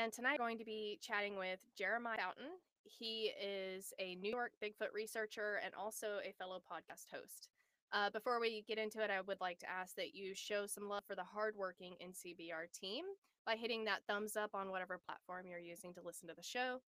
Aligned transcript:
And 0.00 0.14
tonight 0.14 0.38
I'm 0.40 0.46
going 0.46 0.56
to 0.56 0.64
be 0.64 0.98
chatting 1.02 1.36
with 1.36 1.60
Jeremiah 1.76 2.16
Fountain. 2.16 2.56
He 2.84 3.32
is 3.38 3.92
a 3.98 4.14
New 4.14 4.30
York 4.30 4.52
Bigfoot 4.64 4.94
researcher 4.94 5.60
and 5.62 5.74
also 5.74 6.20
a 6.24 6.32
fellow 6.32 6.56
podcast 6.56 7.04
host. 7.12 7.50
Uh, 7.92 8.08
before 8.08 8.40
we 8.40 8.64
get 8.66 8.78
into 8.78 9.04
it, 9.04 9.10
I 9.10 9.20
would 9.20 9.42
like 9.42 9.58
to 9.58 9.70
ask 9.70 9.94
that 9.96 10.14
you 10.14 10.34
show 10.34 10.64
some 10.64 10.88
love 10.88 11.02
for 11.06 11.14
the 11.14 11.22
hardworking 11.22 11.96
NCBR 12.02 12.72
team 12.72 13.04
by 13.44 13.56
hitting 13.56 13.84
that 13.84 14.00
thumbs 14.08 14.38
up 14.38 14.54
on 14.54 14.70
whatever 14.70 14.98
platform 15.04 15.46
you're 15.46 15.58
using 15.58 15.92
to 15.92 16.00
listen 16.02 16.28
to 16.28 16.34
the 16.34 16.42
show. 16.42 16.80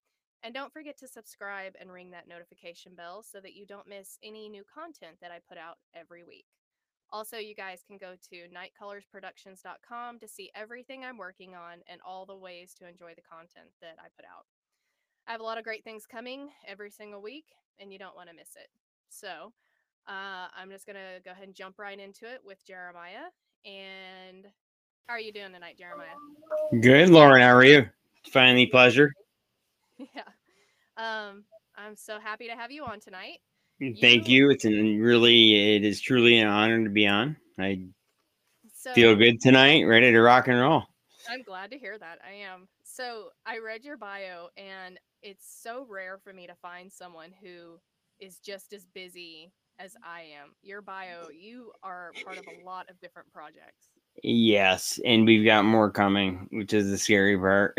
And 0.42 0.54
don't 0.54 0.72
forget 0.72 0.98
to 1.00 1.06
subscribe 1.06 1.74
and 1.78 1.92
ring 1.92 2.12
that 2.12 2.28
notification 2.28 2.94
bell 2.94 3.22
so 3.22 3.40
that 3.40 3.52
you 3.52 3.66
don't 3.66 3.86
miss 3.86 4.16
any 4.22 4.48
new 4.48 4.62
content 4.74 5.16
that 5.20 5.30
I 5.30 5.40
put 5.46 5.58
out 5.58 5.76
every 5.94 6.24
week. 6.24 6.46
Also, 7.12 7.36
you 7.36 7.54
guys 7.54 7.82
can 7.86 7.98
go 7.98 8.14
to 8.30 8.36
nightcolorsproductions.com 8.48 10.18
to 10.18 10.26
see 10.26 10.50
everything 10.54 11.04
I'm 11.04 11.18
working 11.18 11.54
on 11.54 11.80
and 11.86 12.00
all 12.06 12.24
the 12.24 12.36
ways 12.36 12.72
to 12.78 12.88
enjoy 12.88 13.12
the 13.14 13.22
content 13.22 13.68
that 13.82 13.96
I 13.98 14.08
put 14.16 14.24
out. 14.24 14.46
I 15.28 15.32
have 15.32 15.40
a 15.40 15.44
lot 15.44 15.58
of 15.58 15.64
great 15.64 15.84
things 15.84 16.06
coming 16.06 16.48
every 16.66 16.90
single 16.90 17.20
week, 17.20 17.44
and 17.78 17.92
you 17.92 17.98
don't 17.98 18.16
want 18.16 18.30
to 18.30 18.34
miss 18.34 18.56
it. 18.56 18.68
So, 19.10 19.52
uh, 20.08 20.48
I'm 20.56 20.70
just 20.70 20.86
going 20.86 20.96
to 20.96 21.22
go 21.22 21.32
ahead 21.32 21.44
and 21.44 21.54
jump 21.54 21.78
right 21.78 21.98
into 21.98 22.24
it 22.24 22.40
with 22.44 22.64
Jeremiah. 22.66 23.28
And 23.66 24.46
how 25.06 25.14
are 25.14 25.20
you 25.20 25.32
doing 25.32 25.52
tonight, 25.52 25.76
Jeremiah? 25.78 26.16
Good, 26.80 27.10
Lauren. 27.10 27.42
How 27.42 27.54
are 27.54 27.64
you? 27.64 27.88
Finally, 28.32 28.66
pleasure. 28.66 29.12
Yeah. 30.16 30.22
Um, 30.96 31.44
I'm 31.76 31.94
so 31.94 32.18
happy 32.18 32.48
to 32.48 32.56
have 32.56 32.72
you 32.72 32.84
on 32.84 32.98
tonight. 32.98 33.38
Thank 34.00 34.28
You-. 34.28 34.50
It's 34.50 34.64
an 34.64 35.00
really, 35.00 35.76
it 35.76 35.84
is 35.84 36.00
truly 36.00 36.38
an 36.38 36.48
honor 36.48 36.84
to 36.84 36.90
be 36.90 37.06
on. 37.06 37.36
I 37.58 37.86
So 38.74 38.92
feel 38.94 39.16
good 39.16 39.40
tonight, 39.40 39.82
ready 39.84 40.12
to 40.12 40.20
rock 40.20 40.48
and 40.48 40.58
roll. 40.58 40.84
I'm 41.30 41.42
glad 41.42 41.70
to 41.70 41.78
hear 41.78 41.98
that. 41.98 42.18
I 42.26 42.34
am. 42.34 42.68
So 42.84 43.30
I 43.46 43.58
read 43.58 43.84
your 43.84 43.96
bio, 43.96 44.48
and 44.56 44.98
it's 45.22 45.46
so 45.62 45.86
rare 45.88 46.18
for 46.22 46.32
me 46.32 46.46
to 46.46 46.54
find 46.54 46.92
someone 46.92 47.30
who 47.42 47.78
is 48.20 48.38
just 48.38 48.72
as 48.72 48.86
busy 48.94 49.52
as 49.78 49.96
I 50.04 50.22
am. 50.40 50.54
Your 50.62 50.82
bio, 50.82 51.28
you 51.30 51.72
are 51.82 52.12
part 52.24 52.38
of 52.38 52.44
a 52.46 52.64
lot 52.64 52.88
of 52.88 53.00
different 53.00 53.32
projects. 53.32 53.88
Yes, 54.22 55.00
and 55.04 55.26
we've 55.26 55.44
got 55.44 55.64
more 55.64 55.90
coming, 55.90 56.48
which 56.52 56.72
is 56.72 56.90
the 56.90 56.98
scary 56.98 57.36
part. 57.36 57.76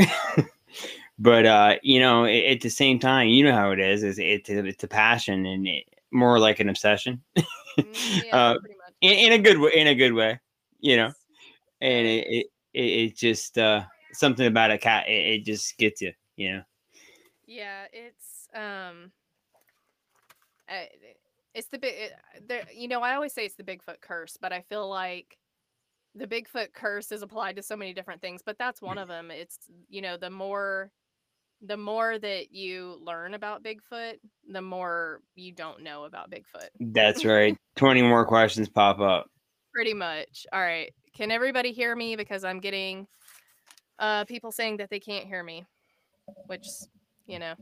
but 1.19 1.46
uh, 1.46 1.75
you 1.84 2.00
know, 2.00 2.25
at 2.25 2.62
the 2.62 2.69
same 2.69 3.00
time, 3.00 3.28
you 3.28 3.44
know 3.44 3.53
how 3.53 3.72
it 3.72 3.80
is. 3.80 4.03
Is 4.03 4.19
it's 4.19 4.50
a, 4.50 4.66
it's 4.66 4.84
a 4.84 4.88
passion 4.88 5.46
and 5.46 5.68
it, 5.68 5.86
more 6.13 6.40
like 6.40 6.59
an 6.59 6.69
obsession, 6.69 7.24
Mm, 7.79 8.24
yeah, 8.25 8.38
Uh, 8.38 8.56
in, 9.01 9.18
in 9.18 9.34
a 9.34 9.40
good 9.40 9.57
way. 9.57 9.72
In 9.74 9.88
a 9.88 9.96
good 9.96 10.13
way, 10.13 10.40
you 10.79 10.96
know. 10.96 11.12
And 11.81 12.07
it 12.07 12.28
it, 12.28 12.46
it, 12.74 12.81
it 12.81 13.18
just 13.18 13.57
uh, 13.57 13.84
something 14.12 14.46
about 14.46 14.72
a 14.72 14.78
cat. 14.78 15.07
It, 15.07 15.40
it 15.40 15.46
just 15.46 15.78
gets 15.78 16.01
you, 16.01 16.13
you 16.35 16.53
know. 16.53 16.63
Yeah, 17.47 17.85
it's 17.91 18.47
um, 18.53 19.12
it's 21.53 21.68
the 21.68 21.78
big. 21.78 22.12
There, 22.47 22.63
you 22.74 22.88
know, 22.88 23.01
I 23.01 23.16
always 23.16 23.34
say 23.34 23.45
it's 23.45 23.56
the 23.56 23.63
Bigfoot 23.63 24.01
curse, 24.01 24.38
but 24.40 24.53
I 24.53 24.62
feel 24.62 24.90
like 24.90 25.38
the 26.16 26.28
Bigfoot 26.28 26.74
curse 26.74 27.12
is 27.12 27.22
applied 27.22 27.56
to 27.57 27.63
so 27.63 27.75
many 27.75 27.94
different 27.94 28.22
things. 28.22 28.41
But 28.45 28.57
that's 28.57 28.81
one 28.81 28.97
of 28.97 29.07
them. 29.07 29.31
It's 29.31 29.57
you 29.90 30.01
know, 30.01 30.18
the 30.18 30.30
more, 30.30 30.91
the 31.66 31.78
more 31.78 32.19
that 32.19 32.51
you 32.51 33.00
learn 33.01 33.34
about 33.34 33.63
Bigfoot, 33.63 34.16
the 34.50 34.62
more 34.62 35.22
you 35.35 35.51
don't 35.53 35.81
know 35.81 36.03
about 36.03 36.29
Bigfoot. 36.29 36.69
That's 36.79 37.24
right. 37.25 37.57
Twenty 37.75 38.01
more 38.01 38.25
questions 38.25 38.68
pop 38.68 39.00
up. 39.00 39.28
Pretty 39.74 39.94
much. 39.94 40.46
All 40.51 40.62
right. 40.62 40.94
Can 41.16 41.31
everybody 41.31 41.72
hear 41.72 41.96
me? 41.96 42.16
Because 42.16 42.44
I'm 42.44 42.59
getting 42.59 43.07
uh 44.00 44.25
people 44.25 44.51
saying 44.51 44.78
that 44.78 44.90
they 44.90 45.00
can't 45.00 45.25
hear 45.25 45.44
me, 45.44 45.66
which 46.47 46.68
you 47.25 47.40
know, 47.40 47.53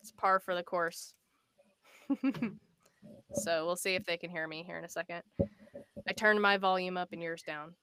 it's 0.00 0.12
par 0.12 0.40
for 0.40 0.54
the 0.54 0.62
course. 0.62 1.12
so 3.34 3.66
we'll 3.66 3.76
see 3.76 3.94
if 3.94 4.04
they 4.06 4.16
can 4.16 4.30
hear 4.30 4.48
me 4.48 4.62
here 4.66 4.78
in 4.78 4.84
a 4.84 4.88
second. 4.88 5.22
I 6.08 6.12
turned 6.12 6.40
my 6.40 6.56
volume 6.56 6.96
up 6.96 7.10
and 7.12 7.22
yours 7.22 7.42
down. 7.46 7.74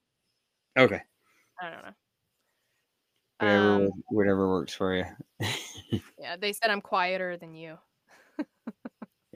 Okay. 0.78 1.02
I 1.62 1.70
don't 1.70 1.84
know. 1.84 1.94
Whatever, 3.40 3.86
Um, 3.86 3.90
whatever 4.08 4.50
works 4.50 4.74
for 4.74 4.96
you. 4.96 5.06
yeah, 6.20 6.36
they 6.38 6.54
said 6.54 6.72
I'm 6.72 6.82
quieter 6.82 7.38
than 7.38 7.54
you. 7.54 7.78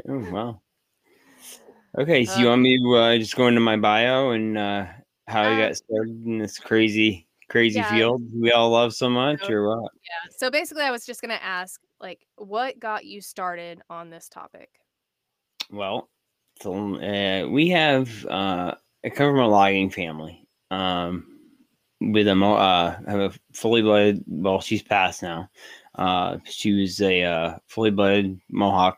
Oh 0.09 0.31
well. 0.31 0.63
Okay, 1.97 2.25
so 2.25 2.33
Uh, 2.33 2.39
you 2.39 2.47
want 2.47 2.61
me 2.61 2.77
to 2.79 2.95
uh, 2.95 3.17
just 3.17 3.35
go 3.35 3.47
into 3.47 3.59
my 3.59 3.77
bio 3.77 4.31
and 4.31 4.57
uh, 4.57 4.87
how 5.27 5.41
I 5.43 5.53
Um, 5.53 5.59
got 5.59 5.75
started 5.75 6.25
in 6.25 6.37
this 6.39 6.57
crazy, 6.57 7.27
crazy 7.49 7.79
yeah. 7.79 7.91
field 7.93 8.23
we 8.33 8.51
all 8.51 8.69
love 8.71 8.93
so 8.93 9.09
much, 9.09 9.41
So- 9.45 9.53
or 9.53 9.67
what? 9.67 9.91
Yeah. 10.03 10.29
So 10.37 10.49
basically, 10.49 10.83
I 10.83 10.91
was 10.91 11.05
just 11.05 11.21
gonna 11.21 11.39
ask, 11.41 11.79
like, 11.99 12.25
what 12.37 12.79
got 12.79 13.05
you 13.05 13.21
started 13.21 13.81
on 13.89 14.09
this 14.09 14.27
topic? 14.29 14.69
Well, 15.69 16.09
so 16.61 16.95
uh, 16.95 17.47
we 17.49 17.69
have 17.69 18.25
uh, 18.25 18.73
I 19.05 19.09
come 19.09 19.31
from 19.33 19.39
a 19.39 19.47
logging 19.47 19.89
family. 19.91 20.47
Um, 20.71 21.30
with 22.01 22.27
a 22.27 22.33
uh, 22.33 22.97
have 23.07 23.19
a 23.19 23.33
fully 23.53 23.81
blooded. 23.81 24.23
Well, 24.27 24.59
she's 24.59 24.81
passed 24.81 25.23
now. 25.23 25.49
Uh, 25.95 26.37
she 26.45 26.73
was 26.73 26.99
a 27.01 27.23
uh, 27.23 27.57
fully 27.67 27.91
blooded 27.91 28.39
Mohawk. 28.49 28.97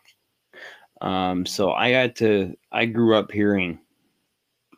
Um, 1.02 1.46
so 1.46 1.72
I 1.74 1.92
got 1.92 2.16
to. 2.18 2.56
I 2.72 2.86
grew 2.86 3.16
up 3.16 3.32
hearing 3.32 3.80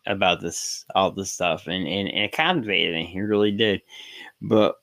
about 0.08 0.42
this, 0.42 0.86
all 0.96 1.12
this 1.12 1.32
stuff, 1.32 1.68
and 1.68 1.88
and, 1.88 2.10
and 2.10 2.26
it 2.26 2.32
captivated 2.32 2.96
me. 2.96 3.14
It 3.16 3.22
really 3.22 3.52
did. 3.52 3.82
But 4.42 4.76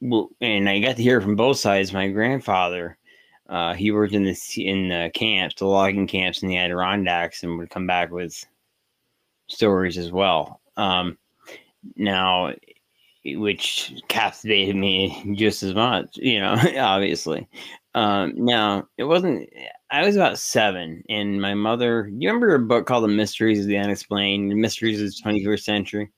well, 0.00 0.30
and 0.40 0.68
I 0.68 0.80
got 0.80 0.96
to 0.96 1.02
hear 1.02 1.20
from 1.20 1.36
both 1.36 1.58
sides. 1.58 1.92
My 1.92 2.08
grandfather 2.08 2.98
uh, 3.48 3.74
he 3.74 3.90
worked 3.90 4.12
in 4.12 4.24
the 4.24 4.38
in 4.56 4.88
the 4.88 5.10
camps, 5.14 5.54
the 5.56 5.66
logging 5.66 6.06
camps 6.06 6.42
in 6.42 6.48
the 6.48 6.58
Adirondacks, 6.58 7.42
and 7.42 7.56
would 7.58 7.70
come 7.70 7.86
back 7.86 8.10
with 8.10 8.44
stories 9.48 9.96
as 9.96 10.12
well. 10.12 10.60
Um, 10.76 11.16
now, 11.96 12.52
which 13.24 13.94
captivated 14.08 14.76
me 14.76 15.34
just 15.36 15.62
as 15.62 15.74
much, 15.74 16.16
you 16.16 16.40
know, 16.40 16.56
obviously. 16.78 17.48
Um, 17.94 18.34
now, 18.36 18.86
it 18.96 19.04
wasn't. 19.04 19.48
I 19.90 20.04
was 20.04 20.14
about 20.14 20.38
seven, 20.38 21.02
and 21.08 21.40
my 21.40 21.54
mother. 21.54 22.08
You 22.12 22.28
remember 22.28 22.54
a 22.54 22.58
book 22.60 22.86
called 22.86 23.04
"The 23.04 23.08
Mysteries 23.08 23.60
of 23.60 23.66
the 23.66 23.78
Unexplained," 23.78 24.50
"The 24.50 24.54
Mysteries 24.54 25.00
of 25.00 25.08
the 25.08 25.16
Twenty 25.20 25.44
First 25.44 25.64
Century"? 25.64 26.10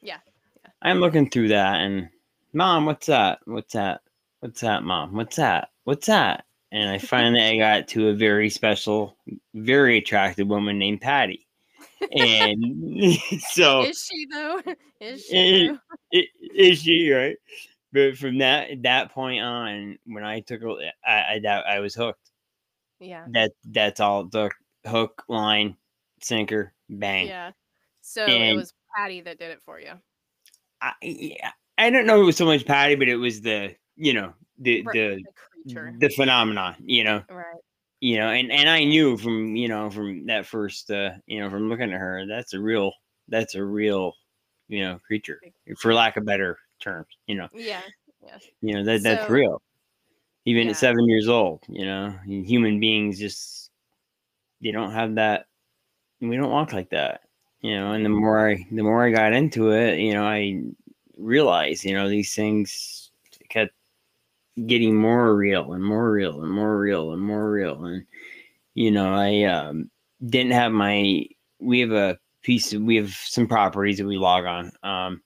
Yeah, 0.00 0.18
yeah. 0.62 0.70
I'm 0.82 1.00
looking 1.00 1.30
through 1.30 1.48
that, 1.48 1.80
and 1.80 2.08
mom, 2.52 2.86
what's 2.86 3.06
that? 3.06 3.38
What's 3.46 3.72
that? 3.72 4.00
What's 4.40 4.60
that, 4.60 4.82
mom? 4.82 5.14
What's 5.14 5.36
that? 5.36 5.68
What's 5.84 6.06
that? 6.08 6.44
And 6.70 6.90
I 6.90 6.98
finally 6.98 7.40
I 7.40 7.56
got 7.56 7.88
to 7.88 8.08
a 8.08 8.14
very 8.14 8.50
special, 8.50 9.16
very 9.54 9.98
attractive 9.98 10.48
woman 10.48 10.78
named 10.78 11.00
Patty. 11.00 11.46
And 12.10 13.14
so 13.50 13.82
Is 13.84 14.04
she 14.10 14.26
though? 14.30 14.60
Is 15.00 15.24
she? 15.24 15.68
Though? 15.68 15.78
is 16.54 16.82
she 16.82 17.10
right? 17.10 17.36
But 17.92 18.16
from 18.16 18.38
that 18.38 18.82
that 18.82 19.12
point 19.12 19.42
on, 19.42 19.98
when 20.04 20.24
I 20.24 20.40
took, 20.40 20.62
a- 20.62 20.92
I 21.04 21.34
I, 21.34 21.40
that, 21.42 21.66
I 21.66 21.80
was 21.80 21.94
hooked. 21.94 22.30
Yeah. 23.00 23.26
That 23.32 23.52
that's 23.64 24.00
all. 24.00 24.24
The 24.24 24.50
hook, 24.86 25.24
line, 25.28 25.76
sinker, 26.20 26.72
bang. 26.88 27.26
Yeah. 27.26 27.52
So 28.00 28.26
it 28.26 28.54
was 28.54 28.72
Patty 28.96 29.20
that 29.22 29.38
did 29.38 29.50
it 29.50 29.60
for 29.62 29.80
you. 29.80 29.92
I, 30.80 30.92
yeah, 31.02 31.50
I 31.78 31.90
don't 31.90 32.06
know. 32.06 32.20
It 32.20 32.24
was 32.24 32.36
so 32.36 32.46
much 32.46 32.64
Patty, 32.66 32.94
but 32.96 33.08
it 33.08 33.16
was 33.16 33.40
the 33.40 33.74
you 33.96 34.14
know 34.14 34.32
the 34.58 34.82
Right, 34.82 34.92
the 34.92 35.08
The 35.16 35.24
creature. 35.64 35.94
the 35.98 36.08
phenomenon. 36.10 36.76
You 36.84 37.04
know. 37.04 37.22
Right. 37.30 37.60
You 38.02 38.16
know 38.18 38.28
and 38.30 38.50
and 38.50 38.68
i 38.68 38.82
knew 38.82 39.16
from 39.16 39.54
you 39.54 39.68
know 39.68 39.88
from 39.88 40.26
that 40.26 40.44
first 40.44 40.90
uh 40.90 41.10
you 41.26 41.38
know 41.40 41.48
from 41.48 41.68
looking 41.68 41.92
at 41.92 42.00
her 42.00 42.26
that's 42.26 42.52
a 42.52 42.58
real 42.60 42.92
that's 43.28 43.54
a 43.54 43.62
real 43.64 44.12
you 44.68 44.80
know 44.82 44.98
creature 45.06 45.40
for 45.78 45.94
lack 45.94 46.16
of 46.16 46.24
better 46.24 46.58
terms 46.80 47.06
you 47.28 47.36
know 47.36 47.48
Yeah. 47.54 47.80
Yeah. 48.26 48.38
you 48.60 48.74
know 48.74 48.82
that 48.84 49.04
that's 49.04 49.26
So- 49.28 49.32
real 49.32 49.62
even 50.46 50.64
Yeah. 50.64 50.70
at 50.72 50.76
seven 50.78 51.08
years 51.08 51.28
old 51.28 51.60
you 51.68 51.86
know 51.86 52.12
and 52.24 52.44
human 52.44 52.80
beings 52.80 53.20
just 53.20 53.70
they 54.60 54.72
don't 54.72 54.90
have 54.92 55.14
that 55.14 55.46
we 56.20 56.36
don't 56.36 56.50
walk 56.50 56.72
like 56.72 56.90
that 56.90 57.20
you 57.60 57.76
know 57.76 57.92
and 57.92 58.04
the 58.04 58.08
more 58.10 58.50
i 58.50 58.56
the 58.72 58.82
more 58.82 59.04
i 59.06 59.10
got 59.12 59.32
into 59.32 59.70
it 59.70 60.00
you 60.00 60.12
know 60.14 60.24
i 60.24 60.60
realized 61.16 61.84
you 61.84 61.94
know 61.94 62.08
these 62.08 62.34
things 62.34 63.12
kept 63.48 63.72
getting 64.66 64.96
more 64.96 65.34
real 65.34 65.72
and 65.72 65.82
more 65.82 66.10
real 66.10 66.42
and 66.42 66.52
more 66.52 66.78
real 66.78 67.12
and 67.12 67.22
more 67.22 67.50
real 67.50 67.84
and 67.84 68.04
you 68.74 68.90
know 68.90 69.14
i 69.14 69.44
um 69.44 69.90
didn't 70.26 70.52
have 70.52 70.72
my 70.72 71.24
we 71.58 71.80
have 71.80 71.92
a 71.92 72.18
piece 72.42 72.74
we 72.74 72.96
have 72.96 73.10
some 73.10 73.46
properties 73.46 73.98
that 73.98 74.06
we 74.06 74.18
log 74.18 74.44
on 74.44 74.70
um 74.82 75.22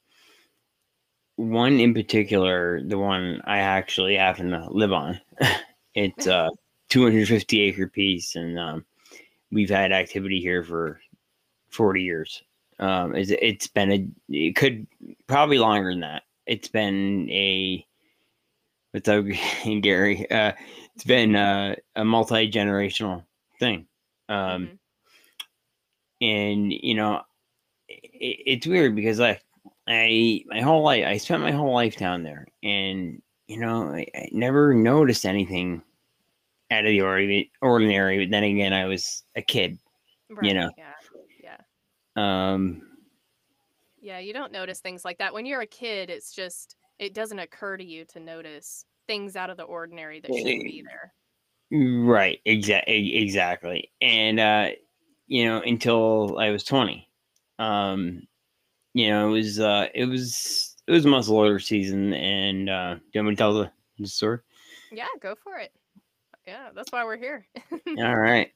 one 1.36 1.80
in 1.80 1.92
particular 1.92 2.80
the 2.82 2.98
one 2.98 3.40
i 3.44 3.58
actually 3.58 4.16
happen 4.16 4.50
to 4.50 4.68
live 4.70 4.92
on 4.92 5.20
it's 5.94 6.26
a 6.26 6.50
250 6.88 7.60
acre 7.60 7.88
piece 7.88 8.36
and 8.36 8.58
um 8.58 8.84
we've 9.50 9.70
had 9.70 9.92
activity 9.92 10.40
here 10.40 10.62
for 10.62 11.00
40 11.70 12.02
years. 12.02 12.42
Um, 12.78 13.14
it's, 13.14 13.30
it's 13.30 13.68
been 13.68 13.92
a, 13.92 14.06
it 14.28 14.56
could 14.56 14.86
probably 15.26 15.58
longer 15.58 15.90
than 15.90 16.00
that. 16.00 16.22
It's 16.46 16.68
been 16.68 17.28
a, 17.30 17.86
what's 19.04 19.08
and 19.64 19.82
Gary? 19.82 20.30
Uh, 20.30 20.52
it's 20.94 21.04
been 21.04 21.36
uh, 21.36 21.74
a 21.94 22.04
multi 22.04 22.50
generational 22.50 23.24
thing. 23.58 23.86
Um, 24.28 24.68
Mhm. 24.68 24.78
and 26.20 26.72
you 26.72 26.94
know, 26.94 27.22
it, 27.88 28.38
it's 28.46 28.66
weird 28.66 28.96
because 28.96 29.18
like 29.18 29.42
I, 29.86 30.42
my 30.46 30.60
whole 30.60 30.82
life, 30.82 31.04
I 31.06 31.18
spent 31.18 31.42
my 31.42 31.52
whole 31.52 31.72
life 31.74 31.96
down 31.96 32.22
there, 32.22 32.46
and 32.62 33.22
you 33.46 33.58
know, 33.58 33.88
I, 33.92 34.06
I 34.14 34.28
never 34.32 34.74
noticed 34.74 35.24
anything 35.26 35.82
out 36.70 36.84
of 36.84 36.90
the 36.90 37.02
ordinary. 37.02 37.52
Ordinary, 37.60 38.24
but 38.24 38.30
then 38.30 38.44
again, 38.44 38.72
I 38.72 38.86
was 38.86 39.22
a 39.36 39.42
kid. 39.42 39.78
Right. 40.28 40.54
know. 40.54 40.70
Yeah. 40.76 41.58
Yeah. 42.16 42.52
Um, 42.54 42.82
Yeah. 44.00 44.18
You 44.18 44.32
don't 44.32 44.50
notice 44.52 44.80
things 44.80 45.04
like 45.04 45.18
that 45.18 45.32
when 45.32 45.46
you're 45.46 45.60
a 45.60 45.66
kid. 45.66 46.10
It's 46.10 46.32
just 46.32 46.76
it 46.98 47.14
doesn't 47.14 47.38
occur 47.38 47.76
to 47.76 47.84
you 47.84 48.04
to 48.06 48.20
notice 48.20 48.84
things 49.06 49.36
out 49.36 49.50
of 49.50 49.56
the 49.56 49.62
ordinary 49.64 50.20
that 50.20 50.28
shouldn't 50.34 50.64
be 50.64 50.82
there. 50.86 51.12
Right, 51.70 52.40
exactly, 52.44 53.16
exactly, 53.16 53.90
and 54.00 54.38
uh, 54.38 54.68
you 55.26 55.44
know, 55.46 55.60
until 55.60 56.38
I 56.38 56.50
was 56.50 56.62
twenty, 56.62 57.08
um, 57.58 58.22
you 58.94 59.08
know, 59.08 59.28
it 59.28 59.32
was 59.32 59.60
uh, 59.60 59.88
it 59.94 60.04
was 60.04 60.76
it 60.86 60.92
was 60.92 61.04
muzzleloader 61.04 61.62
season, 61.62 62.12
and 62.14 62.70
uh, 62.70 62.94
do 62.94 63.00
you 63.12 63.20
want 63.20 63.28
me 63.28 63.34
to 63.34 63.38
tell 63.38 63.54
the, 63.54 63.70
the 63.98 64.06
story? 64.06 64.38
Yeah. 64.92 65.06
Go 65.20 65.34
for 65.34 65.58
it. 65.58 65.72
Yeah. 66.46 66.68
That's 66.74 66.92
why 66.92 67.04
we're 67.04 67.16
here. 67.16 67.46
All 67.98 68.16
right, 68.16 68.52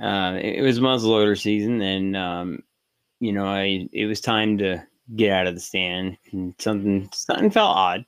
uh, 0.00 0.38
it, 0.40 0.60
it 0.60 0.62
was 0.62 0.78
muzzleloader 0.78 1.38
season, 1.38 1.82
and 1.82 2.16
um, 2.16 2.62
you 3.18 3.32
know, 3.32 3.46
I 3.46 3.88
it 3.92 4.06
was 4.06 4.20
time 4.20 4.58
to 4.58 4.86
get 5.14 5.32
out 5.32 5.46
of 5.46 5.54
the 5.54 5.60
stand, 5.60 6.16
and 6.32 6.54
something 6.58 7.08
something 7.12 7.50
felt 7.50 7.76
odd. 7.76 8.04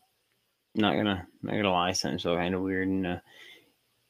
Not 0.74 0.96
gonna 0.96 1.26
not 1.42 1.52
gonna 1.52 1.70
lie, 1.70 1.92
something 1.92 2.18
felt 2.18 2.38
kind 2.38 2.54
of 2.54 2.62
weird, 2.62 2.88
and 2.88 3.06
uh, 3.06 3.18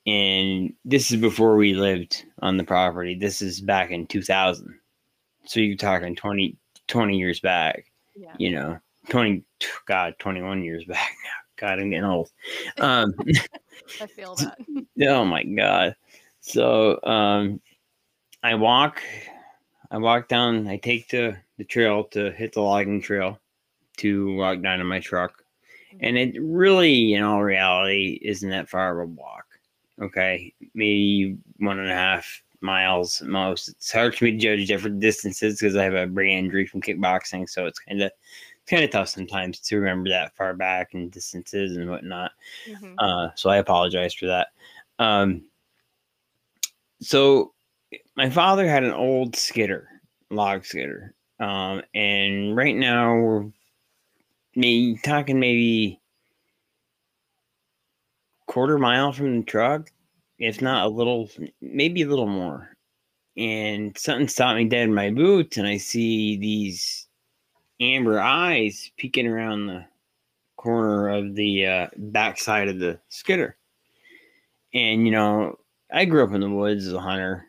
and 0.08 0.72
this 0.86 1.10
is 1.10 1.20
before 1.20 1.56
we 1.56 1.74
lived 1.74 2.24
on 2.40 2.56
the 2.56 2.64
property. 2.64 3.14
This 3.14 3.42
is 3.42 3.60
back 3.60 3.90
in 3.90 4.06
2000. 4.06 4.74
So 5.44 5.60
you're 5.60 5.76
talking 5.76 6.16
20, 6.16 6.56
20 6.86 7.18
years 7.18 7.40
back, 7.40 7.84
yeah. 8.16 8.34
you 8.38 8.50
know, 8.50 8.78
20, 9.10 9.44
God, 9.86 10.14
21 10.18 10.62
years 10.62 10.84
back. 10.84 11.10
God, 11.56 11.78
I'm 11.78 11.90
getting 11.90 12.04
old. 12.04 12.30
Um, 12.78 13.12
I 14.00 14.06
feel 14.06 14.34
that. 14.36 14.56
oh 15.08 15.24
my 15.26 15.42
God. 15.42 15.94
So 16.40 17.02
um, 17.02 17.60
I 18.42 18.54
walk, 18.54 19.02
I 19.90 19.98
walk 19.98 20.28
down, 20.28 20.68
I 20.68 20.78
take 20.78 21.08
the, 21.08 21.36
the 21.58 21.64
trail 21.64 22.04
to 22.04 22.30
hit 22.32 22.54
the 22.54 22.62
logging 22.62 23.02
trail 23.02 23.38
to 23.98 24.34
walk 24.36 24.62
down 24.62 24.78
to 24.78 24.84
my 24.84 25.00
truck. 25.00 25.44
And 26.00 26.16
it 26.16 26.40
really, 26.40 27.14
in 27.14 27.22
all 27.22 27.42
reality, 27.42 28.18
isn't 28.22 28.50
that 28.50 28.68
far 28.68 29.00
of 29.00 29.08
a 29.08 29.12
walk. 29.12 29.46
Okay. 30.00 30.54
Maybe 30.74 31.36
one 31.58 31.78
and 31.78 31.90
a 31.90 31.94
half 31.94 32.42
miles 32.60 33.22
at 33.22 33.28
most. 33.28 33.68
It's 33.68 33.92
hard 33.92 34.14
for 34.14 34.24
me 34.24 34.32
to 34.32 34.38
judge 34.38 34.66
different 34.66 35.00
distances 35.00 35.58
because 35.58 35.76
I 35.76 35.84
have 35.84 35.94
a 35.94 36.06
brain 36.06 36.38
injury 36.38 36.66
from 36.66 36.82
kickboxing. 36.82 37.48
So 37.48 37.66
it's 37.66 37.78
kind 37.78 38.02
of 38.02 38.12
kind 38.66 38.84
of 38.84 38.90
tough 38.90 39.08
sometimes 39.08 39.60
to 39.60 39.78
remember 39.78 40.10
that 40.10 40.36
far 40.36 40.54
back 40.54 40.94
and 40.94 41.10
distances 41.10 41.76
and 41.76 41.88
whatnot. 41.88 42.32
Mhm. 42.66 42.94
Uh, 42.98 43.30
so 43.34 43.50
I 43.50 43.56
apologize 43.56 44.14
for 44.14 44.26
that. 44.26 44.48
Um, 44.98 45.44
so 47.00 47.54
my 48.16 48.28
father 48.28 48.68
had 48.68 48.84
an 48.84 48.92
old 48.92 49.36
skidder, 49.36 49.88
log 50.30 50.64
skidder. 50.64 51.14
Um, 51.40 51.82
and 51.94 52.56
right 52.56 52.74
now 52.74 53.16
we're 53.16 53.46
me 54.56 54.98
talking 54.98 55.38
maybe 55.38 56.00
quarter 58.46 58.78
mile 58.78 59.12
from 59.12 59.38
the 59.38 59.44
truck, 59.44 59.90
if 60.38 60.60
not 60.60 60.86
a 60.86 60.88
little, 60.88 61.28
maybe 61.60 62.02
a 62.02 62.08
little 62.08 62.26
more. 62.26 62.70
And 63.36 63.96
something 63.96 64.26
stopped 64.26 64.56
me 64.56 64.64
dead 64.64 64.88
in 64.88 64.94
my 64.94 65.10
boots, 65.10 65.58
and 65.58 65.66
I 65.66 65.76
see 65.76 66.36
these 66.36 67.06
amber 67.80 68.18
eyes 68.18 68.90
peeking 68.96 69.28
around 69.28 69.66
the 69.66 69.84
corner 70.56 71.08
of 71.08 71.36
the 71.36 71.66
uh, 71.66 71.86
backside 71.96 72.68
of 72.68 72.80
the 72.80 72.98
skidder. 73.08 73.56
And 74.74 75.06
you 75.06 75.12
know, 75.12 75.56
I 75.92 76.04
grew 76.04 76.24
up 76.24 76.32
in 76.32 76.40
the 76.40 76.50
woods 76.50 76.86
as 76.86 76.92
a 76.92 77.00
hunter. 77.00 77.46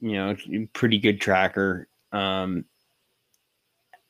You 0.00 0.12
know, 0.12 0.36
pretty 0.74 0.98
good 0.98 1.20
tracker. 1.20 1.88
Um, 2.12 2.66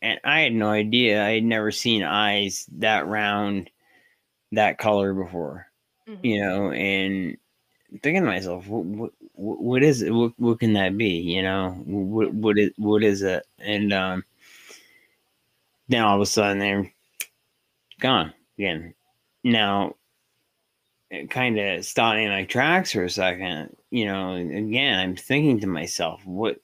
and 0.02 0.20
I 0.24 0.40
had 0.40 0.52
no 0.52 0.68
idea. 0.68 1.24
I 1.24 1.34
had 1.34 1.44
never 1.44 1.70
seen 1.70 2.02
eyes 2.02 2.66
that 2.78 3.06
round, 3.06 3.70
that 4.50 4.78
color 4.78 5.14
before. 5.14 5.68
Mhm. 6.08 6.18
You 6.22 6.40
know, 6.40 6.72
and 6.72 7.36
thinking 8.02 8.22
to 8.22 8.28
myself, 8.28 8.66
what 8.66 9.12
what, 9.34 9.60
what 9.60 9.82
is 9.82 10.02
it? 10.02 10.10
What, 10.10 10.32
what 10.38 10.60
can 10.60 10.72
that 10.74 10.98
be? 10.98 11.20
You 11.20 11.42
know, 11.42 11.70
what 11.86 12.34
what 12.34 12.58
is 12.58 12.72
what 12.76 13.02
is 13.04 13.22
it? 13.22 13.46
And 13.58 13.92
um, 13.92 14.24
then 15.88 16.02
all 16.02 16.16
of 16.16 16.20
a 16.20 16.26
sudden 16.26 16.58
they're 16.58 16.92
gone 18.00 18.32
again. 18.58 18.94
Now, 19.44 19.94
it 21.10 21.30
kind 21.30 21.58
of 21.58 21.84
in 21.96 22.28
my 22.28 22.44
tracks 22.44 22.92
for 22.92 23.04
a 23.04 23.10
second. 23.10 23.76
You 23.90 24.06
know, 24.06 24.34
again, 24.34 24.98
I'm 24.98 25.16
thinking 25.16 25.60
to 25.60 25.66
myself, 25.66 26.24
what 26.26 26.60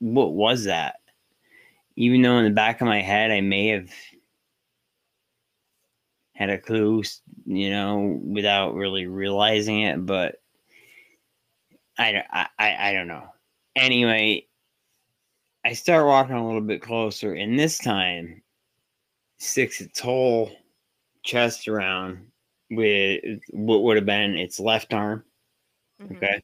what 0.00 0.34
was 0.34 0.64
that? 0.64 0.96
Even 1.96 2.22
though 2.22 2.38
in 2.38 2.44
the 2.44 2.50
back 2.50 2.80
of 2.80 2.86
my 2.86 3.00
head 3.00 3.30
I 3.30 3.40
may 3.40 3.68
have 3.68 3.90
had 6.34 6.50
a 6.50 6.58
clue, 6.58 7.02
you 7.46 7.70
know, 7.70 8.20
without 8.24 8.74
really 8.74 9.06
realizing 9.06 9.82
it, 9.82 10.04
but 10.04 10.36
I, 11.96 12.12
don't- 12.12 12.26
I, 12.32 12.48
I, 12.58 12.92
don't 12.92 13.06
know. 13.06 13.28
Anyway, 13.76 14.46
I 15.64 15.72
start 15.74 16.06
walking 16.06 16.34
a 16.34 16.44
little 16.44 16.60
bit 16.60 16.82
closer, 16.82 17.34
and 17.34 17.56
this 17.58 17.78
time 17.78 18.42
sticks 19.38 19.80
its 19.80 20.00
whole 20.00 20.50
chest 21.22 21.68
around 21.68 22.26
with 22.70 23.22
what 23.50 23.82
would 23.84 23.96
have 23.96 24.06
been 24.06 24.34
its 24.34 24.58
left 24.58 24.92
arm. 24.92 25.24
Mhm. 26.02 26.16
Okay. 26.16 26.42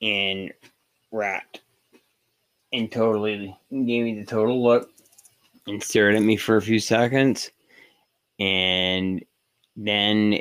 And 0.00 0.52
wrapped 1.10 1.63
and 2.74 2.90
totally 2.90 3.56
gave 3.70 4.04
me 4.04 4.18
the 4.18 4.24
total 4.26 4.62
look 4.62 4.90
and 5.66 5.82
stared 5.82 6.16
at 6.16 6.22
me 6.22 6.36
for 6.36 6.56
a 6.56 6.62
few 6.62 6.80
seconds. 6.80 7.50
And 8.40 9.24
then 9.76 10.40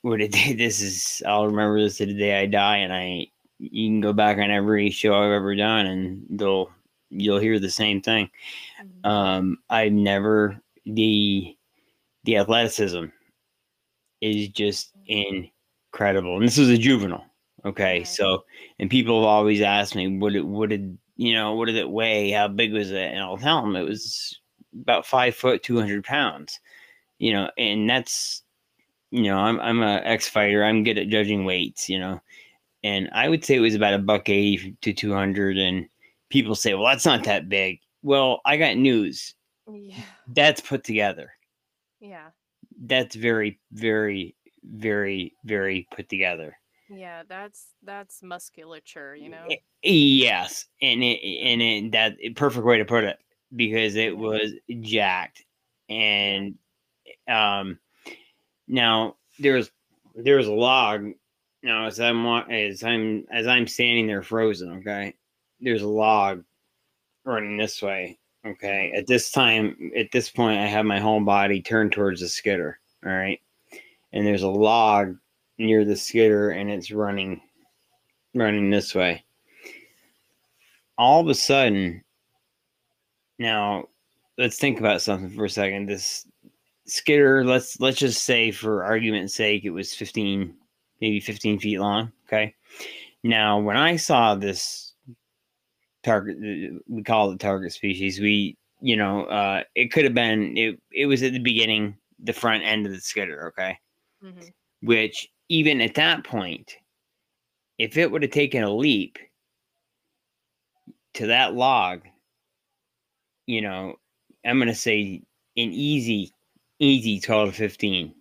what 0.00 0.20
it 0.20 0.32
did, 0.32 0.58
this 0.58 0.80
is, 0.80 1.22
I'll 1.26 1.46
remember 1.46 1.80
this 1.80 1.98
to 1.98 2.06
the 2.06 2.14
day 2.14 2.40
I 2.40 2.46
die. 2.46 2.78
And 2.78 2.92
I, 2.92 3.26
you 3.58 3.88
can 3.88 4.00
go 4.00 4.12
back 4.12 4.38
on 4.38 4.50
every 4.50 4.90
show 4.90 5.14
I've 5.14 5.32
ever 5.32 5.54
done 5.54 5.86
and 5.86 6.24
they'll, 6.30 6.70
you'll 7.10 7.38
hear 7.38 7.58
the 7.60 7.70
same 7.70 8.00
thing. 8.00 8.30
Mhm. 8.82 9.08
Um, 9.08 9.58
I've 9.68 9.92
never, 9.92 10.58
the, 10.86 11.54
the 12.24 12.38
athleticism 12.38 13.04
is 14.22 14.48
just 14.48 14.92
incredible. 15.06 16.36
And 16.36 16.46
this 16.46 16.56
was 16.58 16.70
a 16.70 16.78
juvenile. 16.78 17.26
Okay. 17.66 17.98
Right. 17.98 18.08
So, 18.08 18.44
and 18.78 18.90
people 18.90 19.20
have 19.20 19.28
always 19.28 19.60
asked 19.60 19.94
me, 19.94 20.18
what 20.18 20.34
it, 20.34 20.44
what 20.46 20.70
did, 20.70 20.98
you 21.16 21.34
know, 21.34 21.54
what 21.54 21.66
did 21.66 21.76
it 21.76 21.90
weigh? 21.90 22.30
How 22.30 22.48
big 22.48 22.72
was 22.72 22.90
it? 22.90 23.10
And 23.12 23.20
I'll 23.20 23.36
tell 23.38 23.60
them 23.62 23.76
it 23.76 23.82
was 23.88 24.38
about 24.80 25.06
five 25.06 25.34
foot, 25.36 25.62
200 25.62 26.04
pounds, 26.04 26.60
you 27.18 27.32
know, 27.32 27.50
and 27.58 27.88
that's, 27.88 28.42
you 29.10 29.22
know, 29.24 29.38
I'm, 29.38 29.60
I'm 29.60 29.82
a 29.82 30.00
ex 30.04 30.28
fighter. 30.28 30.64
I'm 30.64 30.84
good 30.84 30.98
at 30.98 31.08
judging 31.08 31.44
weights, 31.44 31.88
you 31.88 31.98
know, 31.98 32.20
and 32.82 33.08
I 33.12 33.28
would 33.28 33.44
say 33.44 33.56
it 33.56 33.60
was 33.60 33.74
about 33.76 33.94
a 33.94 33.98
buck 33.98 34.28
80 34.28 34.76
to 34.82 34.92
200. 34.92 35.56
And 35.58 35.86
people 36.30 36.54
say, 36.54 36.74
well, 36.74 36.86
that's 36.86 37.06
not 37.06 37.24
that 37.24 37.48
big. 37.48 37.80
Well, 38.02 38.40
I 38.44 38.56
got 38.56 38.76
news. 38.76 39.34
Yeah. 39.70 39.96
That's 40.28 40.60
put 40.60 40.84
together 40.84 41.32
Yeah. 42.00 42.30
that's 42.86 43.14
very 43.16 43.58
very 43.72 44.34
very 44.64 45.34
very 45.44 45.86
put 45.94 46.08
together 46.08 46.56
Yeah. 46.90 47.22
That's 47.28 47.68
that's 47.82 48.22
musculature, 48.22 49.16
you 49.16 49.28
mm, 49.28 49.32
know. 49.32 49.44
Y- 49.48 49.58
yes 49.84 50.66
and 50.80 51.02
it 51.02 51.20
eh, 51.22 51.48
and 51.48 51.62
it, 51.62 51.92
that 51.92 52.16
eh, 52.22 52.30
perfect 52.34 52.64
way 52.64 52.78
to 52.78 52.84
put 52.84 53.04
it 53.04 53.18
because 53.54 53.96
it 53.96 54.12
mm-hmm. 54.12 54.22
was 54.22 54.52
jacked 54.80 55.44
and 55.88 56.54
um 57.28 57.78
now 58.66 59.16
there's 59.38 59.70
there's 60.14 60.46
a 60.46 60.52
log 60.52 61.10
now 61.62 61.86
as 61.86 62.00
i'm 62.00 62.26
as 62.50 62.82
i'm 62.82 63.26
as 63.30 63.46
i'm 63.46 63.66
standing 63.66 64.06
there 64.06 64.22
frozen 64.22 64.78
okay 64.78 65.14
there's 65.60 65.82
a 65.82 65.88
log 65.88 66.42
running 67.24 67.58
this 67.58 67.82
way 67.82 68.18
okay 68.46 68.90
mm-hmm. 68.90 68.98
at 68.98 69.06
this 69.06 69.30
time 69.30 69.90
at 69.96 70.10
this 70.12 70.30
point 70.30 70.58
i 70.58 70.66
have 70.66 70.86
my 70.86 70.98
whole 70.98 71.20
body 71.20 71.60
turned 71.60 71.92
towards 71.92 72.20
the 72.20 72.28
skidder 72.28 72.78
all 73.04 73.12
right 73.12 73.40
and 74.14 74.26
there's 74.26 74.42
a 74.42 74.48
log 74.48 75.16
near 75.58 75.84
the 75.84 75.96
skidder 75.96 76.50
and 76.50 76.70
it's 76.70 76.90
running 76.90 77.40
running 78.34 78.70
this 78.70 78.94
way 78.94 79.24
all 80.98 81.20
of 81.20 81.28
a 81.28 81.34
sudden, 81.34 82.02
now 83.38 83.88
let's 84.38 84.58
think 84.58 84.78
about 84.78 85.02
something 85.02 85.30
for 85.30 85.44
a 85.44 85.50
second. 85.50 85.86
This 85.88 86.26
skidder, 86.86 87.44
let's 87.44 87.80
let's 87.80 87.98
just 87.98 88.24
say 88.24 88.50
for 88.50 88.84
argument's 88.84 89.34
sake, 89.34 89.64
it 89.64 89.70
was 89.70 89.94
15, 89.94 90.54
maybe 91.00 91.20
15 91.20 91.58
feet 91.58 91.78
long. 91.78 92.12
Okay. 92.26 92.54
Now, 93.22 93.58
when 93.58 93.76
I 93.76 93.96
saw 93.96 94.34
this 94.34 94.92
target, 96.02 96.36
we 96.86 97.02
call 97.02 97.30
it 97.30 97.38
the 97.38 97.38
target 97.38 97.72
species. 97.72 98.20
We, 98.20 98.56
you 98.80 98.96
know, 98.96 99.24
uh, 99.24 99.62
it 99.74 99.90
could 99.92 100.04
have 100.04 100.14
been 100.14 100.56
it. 100.56 100.80
It 100.92 101.06
was 101.06 101.22
at 101.22 101.32
the 101.32 101.38
beginning, 101.38 101.96
the 102.22 102.32
front 102.32 102.62
end 102.64 102.86
of 102.86 102.92
the 102.92 103.00
skidder. 103.00 103.48
Okay, 103.48 103.78
Mhm. 104.22 104.52
which 104.82 105.28
even 105.48 105.80
at 105.80 105.94
that 105.94 106.24
point, 106.24 106.76
if 107.78 107.96
it 107.96 108.10
would 108.10 108.22
have 108.22 108.30
taken 108.30 108.62
a 108.62 108.74
leap 108.74 109.18
to 111.14 111.26
that 111.26 111.54
log, 111.54 112.02
you 113.46 113.60
know, 113.60 113.96
I'm 114.44 114.58
going 114.58 114.68
to 114.68 114.74
say 114.74 115.22
an 115.56 115.72
easy, 115.72 116.32
easy 116.78 117.20
12 117.20 117.50
to 117.50 117.54
15, 117.54 118.14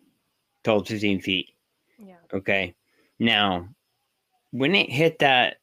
12 0.64 0.86
to 0.86 0.94
15 0.94 1.22
feet. 1.22 1.50
Yeah. 1.98 2.16
Okay. 2.34 2.76
Now, 3.20 3.70
when 4.52 4.76
it 4.76 4.90
hit 4.90 5.20
that, 5.20 5.58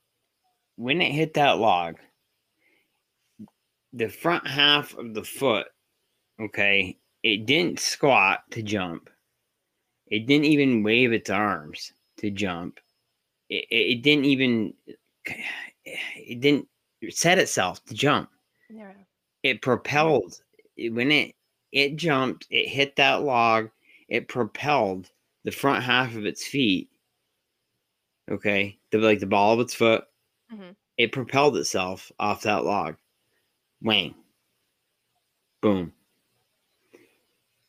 when 0.77 1.01
it 1.01 1.13
hit 1.13 1.35
that 1.35 1.59
log, 1.59 1.97
the 3.93 4.09
front 4.09 4.47
half 4.47 4.95
of 4.97 5.15
the 5.15 5.25
foot, 5.25 5.67
okay, 6.41 6.97
it 7.23 7.47
didn't 7.47 7.81
squat 7.81 8.41
to 8.53 8.63
jump. 8.63 9.10
It 10.11 10.27
didn't 10.27 10.47
even 10.47 10.83
wave 10.83 11.13
its 11.13 11.31
arms 11.31 11.93
to 12.19 12.31
jump. 12.31 12.81
It, 13.49 13.67
it, 13.71 13.99
it 13.99 14.03
didn't 14.03 14.27
even, 14.27 14.75
it 15.85 16.41
didn't 16.41 16.69
set 17.11 17.39
itself 17.39 17.85
to 17.87 17.95
jump 17.95 18.31
Yeah. 18.69 18.93
it 19.43 19.63
propelled 19.63 20.41
when 20.79 21.11
it 21.11 21.35
it 21.73 21.97
jumped 21.97 22.47
it 22.51 22.69
hit 22.69 22.97
that 22.97 23.23
log 23.23 23.71
it 24.09 24.29
propelled 24.29 25.11
the 25.45 25.51
front 25.51 25.83
half 25.85 26.15
of 26.17 26.27
its 26.27 26.47
feet 26.47 26.91
okay 28.31 28.79
the 28.91 28.99
like 28.99 29.21
the 29.21 29.27
ball 29.27 29.53
of 29.55 29.61
its 29.61 29.75
foot 29.75 30.05
Mhm. 30.53 30.77
it 30.99 31.13
propelled 31.13 31.57
itself 31.57 32.13
off 32.19 32.43
that 32.43 32.65
log 32.65 32.97
wang 33.83 34.15
boom 35.63 35.93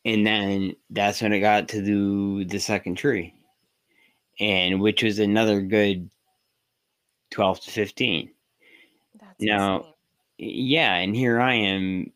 and 0.04 0.26
then 0.26 0.74
that's 0.90 1.22
when 1.22 1.32
it 1.32 1.40
got 1.40 1.68
to 1.68 1.82
do 1.82 2.44
the 2.44 2.58
second 2.58 2.96
tree 2.96 3.34
and 4.40 4.80
which 4.80 5.02
was 5.02 5.18
another 5.18 5.60
good 5.60 6.08
12 7.30 7.60
to 7.60 7.70
15 7.70 8.30
That's 9.20 9.40
Now- 9.40 9.76
insane. 9.78 9.92
yeah, 10.38 10.94
and 10.96 11.14
here 11.14 11.40
I 11.40 11.54
am 11.54 12.12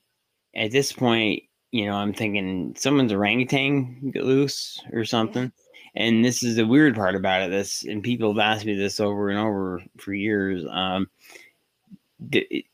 at 0.54 0.70
this 0.70 0.92
point, 0.92 1.42
you 1.72 1.84
know, 1.86 1.94
I'm 1.94 2.12
thinking 2.14 2.74
someone's 2.76 3.12
orangutan 3.12 4.10
get 4.10 4.24
loose 4.24 4.82
or 4.92 5.04
something. 5.04 5.52
And 5.94 6.22
this 6.24 6.42
is 6.42 6.56
the 6.56 6.66
weird 6.66 6.94
part 6.94 7.14
about 7.14 7.42
it. 7.42 7.50
This 7.50 7.82
and 7.84 8.02
people 8.02 8.32
have 8.32 8.38
asked 8.38 8.66
me 8.66 8.74
this 8.74 9.00
over 9.00 9.30
and 9.30 9.38
over 9.38 9.82
for 9.98 10.12
years. 10.12 10.62
Um, 10.70 11.08
the, 12.20 12.64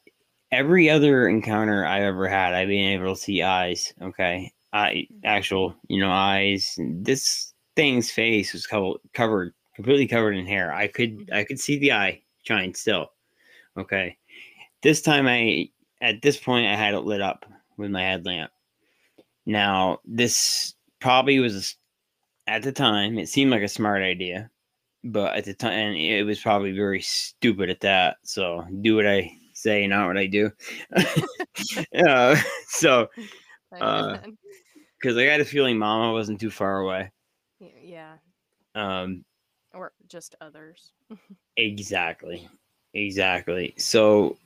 every 0.50 0.90
other 0.90 1.28
encounter 1.28 1.84
I've 1.86 2.02
ever 2.02 2.28
had, 2.28 2.52
I've 2.54 2.66
been 2.68 3.00
able 3.00 3.14
to 3.14 3.20
see 3.20 3.42
eyes. 3.42 3.92
Okay, 4.02 4.52
I 4.72 5.06
actual, 5.24 5.74
you 5.88 6.00
know, 6.00 6.10
eyes. 6.10 6.78
This 6.78 7.52
thing's 7.76 8.10
face 8.10 8.52
was 8.52 8.66
co- 8.66 9.00
covered, 9.12 9.54
completely 9.74 10.06
covered 10.06 10.32
in 10.32 10.46
hair. 10.46 10.72
I 10.72 10.88
could, 10.88 11.30
I 11.32 11.44
could 11.44 11.60
see 11.60 11.78
the 11.78 11.92
eye 11.92 12.22
shine 12.42 12.74
still. 12.74 13.12
Okay, 13.76 14.16
this 14.82 15.00
time 15.00 15.26
I 15.26 15.68
at 16.00 16.22
this 16.22 16.36
point 16.36 16.66
I 16.66 16.76
had 16.76 16.94
it 16.94 17.00
lit 17.00 17.20
up 17.20 17.46
with 17.76 17.90
my 17.90 18.02
headlamp. 18.02 18.50
Now 19.46 20.00
this 20.04 20.74
probably 21.00 21.38
was 21.38 21.76
at 22.46 22.62
the 22.62 22.72
time 22.72 23.18
it 23.18 23.28
seemed 23.28 23.50
like 23.50 23.62
a 23.62 23.68
smart 23.68 24.02
idea, 24.02 24.50
but 25.04 25.34
at 25.36 25.44
the 25.44 25.54
time 25.54 25.94
it 25.94 26.24
was 26.24 26.40
probably 26.40 26.72
very 26.72 27.00
stupid 27.00 27.70
at 27.70 27.80
that. 27.80 28.16
So 28.24 28.66
do 28.82 28.96
what 28.96 29.06
I 29.06 29.32
say, 29.54 29.86
not 29.86 30.08
what 30.08 30.18
I 30.18 30.26
do. 30.26 30.50
uh, 32.06 32.36
so 32.66 33.08
uh. 33.80 34.18
because 35.02 35.18
I 35.18 35.26
got 35.26 35.40
a 35.40 35.44
feeling 35.44 35.78
Mama 35.78 36.12
wasn't 36.12 36.40
too 36.40 36.50
far 36.50 36.78
away. 36.80 37.10
Yeah. 37.82 38.14
Um, 38.74 39.24
Or 39.74 39.92
just 40.08 40.36
others. 40.40 40.92
Exactly. 41.58 42.48
Exactly. 42.94 43.74
So, 43.76 44.38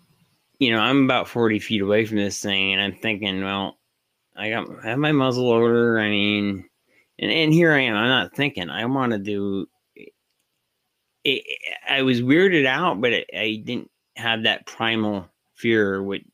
you 0.59 0.73
know, 0.73 0.81
I'm 0.81 1.05
about 1.05 1.29
40 1.29 1.61
feet 1.61 1.83
away 1.83 2.05
from 2.05 2.17
this 2.17 2.43
thing 2.43 2.73
and 2.73 2.83
I'm 2.83 2.99
thinking, 2.99 3.45
well, 3.45 3.79
I 4.37 4.51
got 4.51 4.69
I 4.85 4.91
have 4.91 4.99
my 4.99 5.13
muzzle 5.13 5.49
loader. 5.49 6.01
I 6.01 6.09
mean, 6.09 6.69
and, 7.21 7.31
and 7.31 7.53
here 7.53 7.73
I 7.73 7.83
am. 7.83 7.95
I'm 7.95 8.09
not 8.09 8.35
thinking. 8.35 8.71
I 8.71 8.85
want 8.87 9.13
to 9.13 9.19
do 9.19 9.69
it, 11.25 11.45
I 11.89 12.03
was 12.03 12.23
weirded 12.23 12.67
out, 12.67 13.01
but 13.01 13.13
it, 13.13 13.31
I 13.35 13.63
didn't 13.65 13.91
have 14.17 14.45
that 14.45 14.67
primal 14.67 15.29
fear, 15.55 16.03
which 16.03 16.25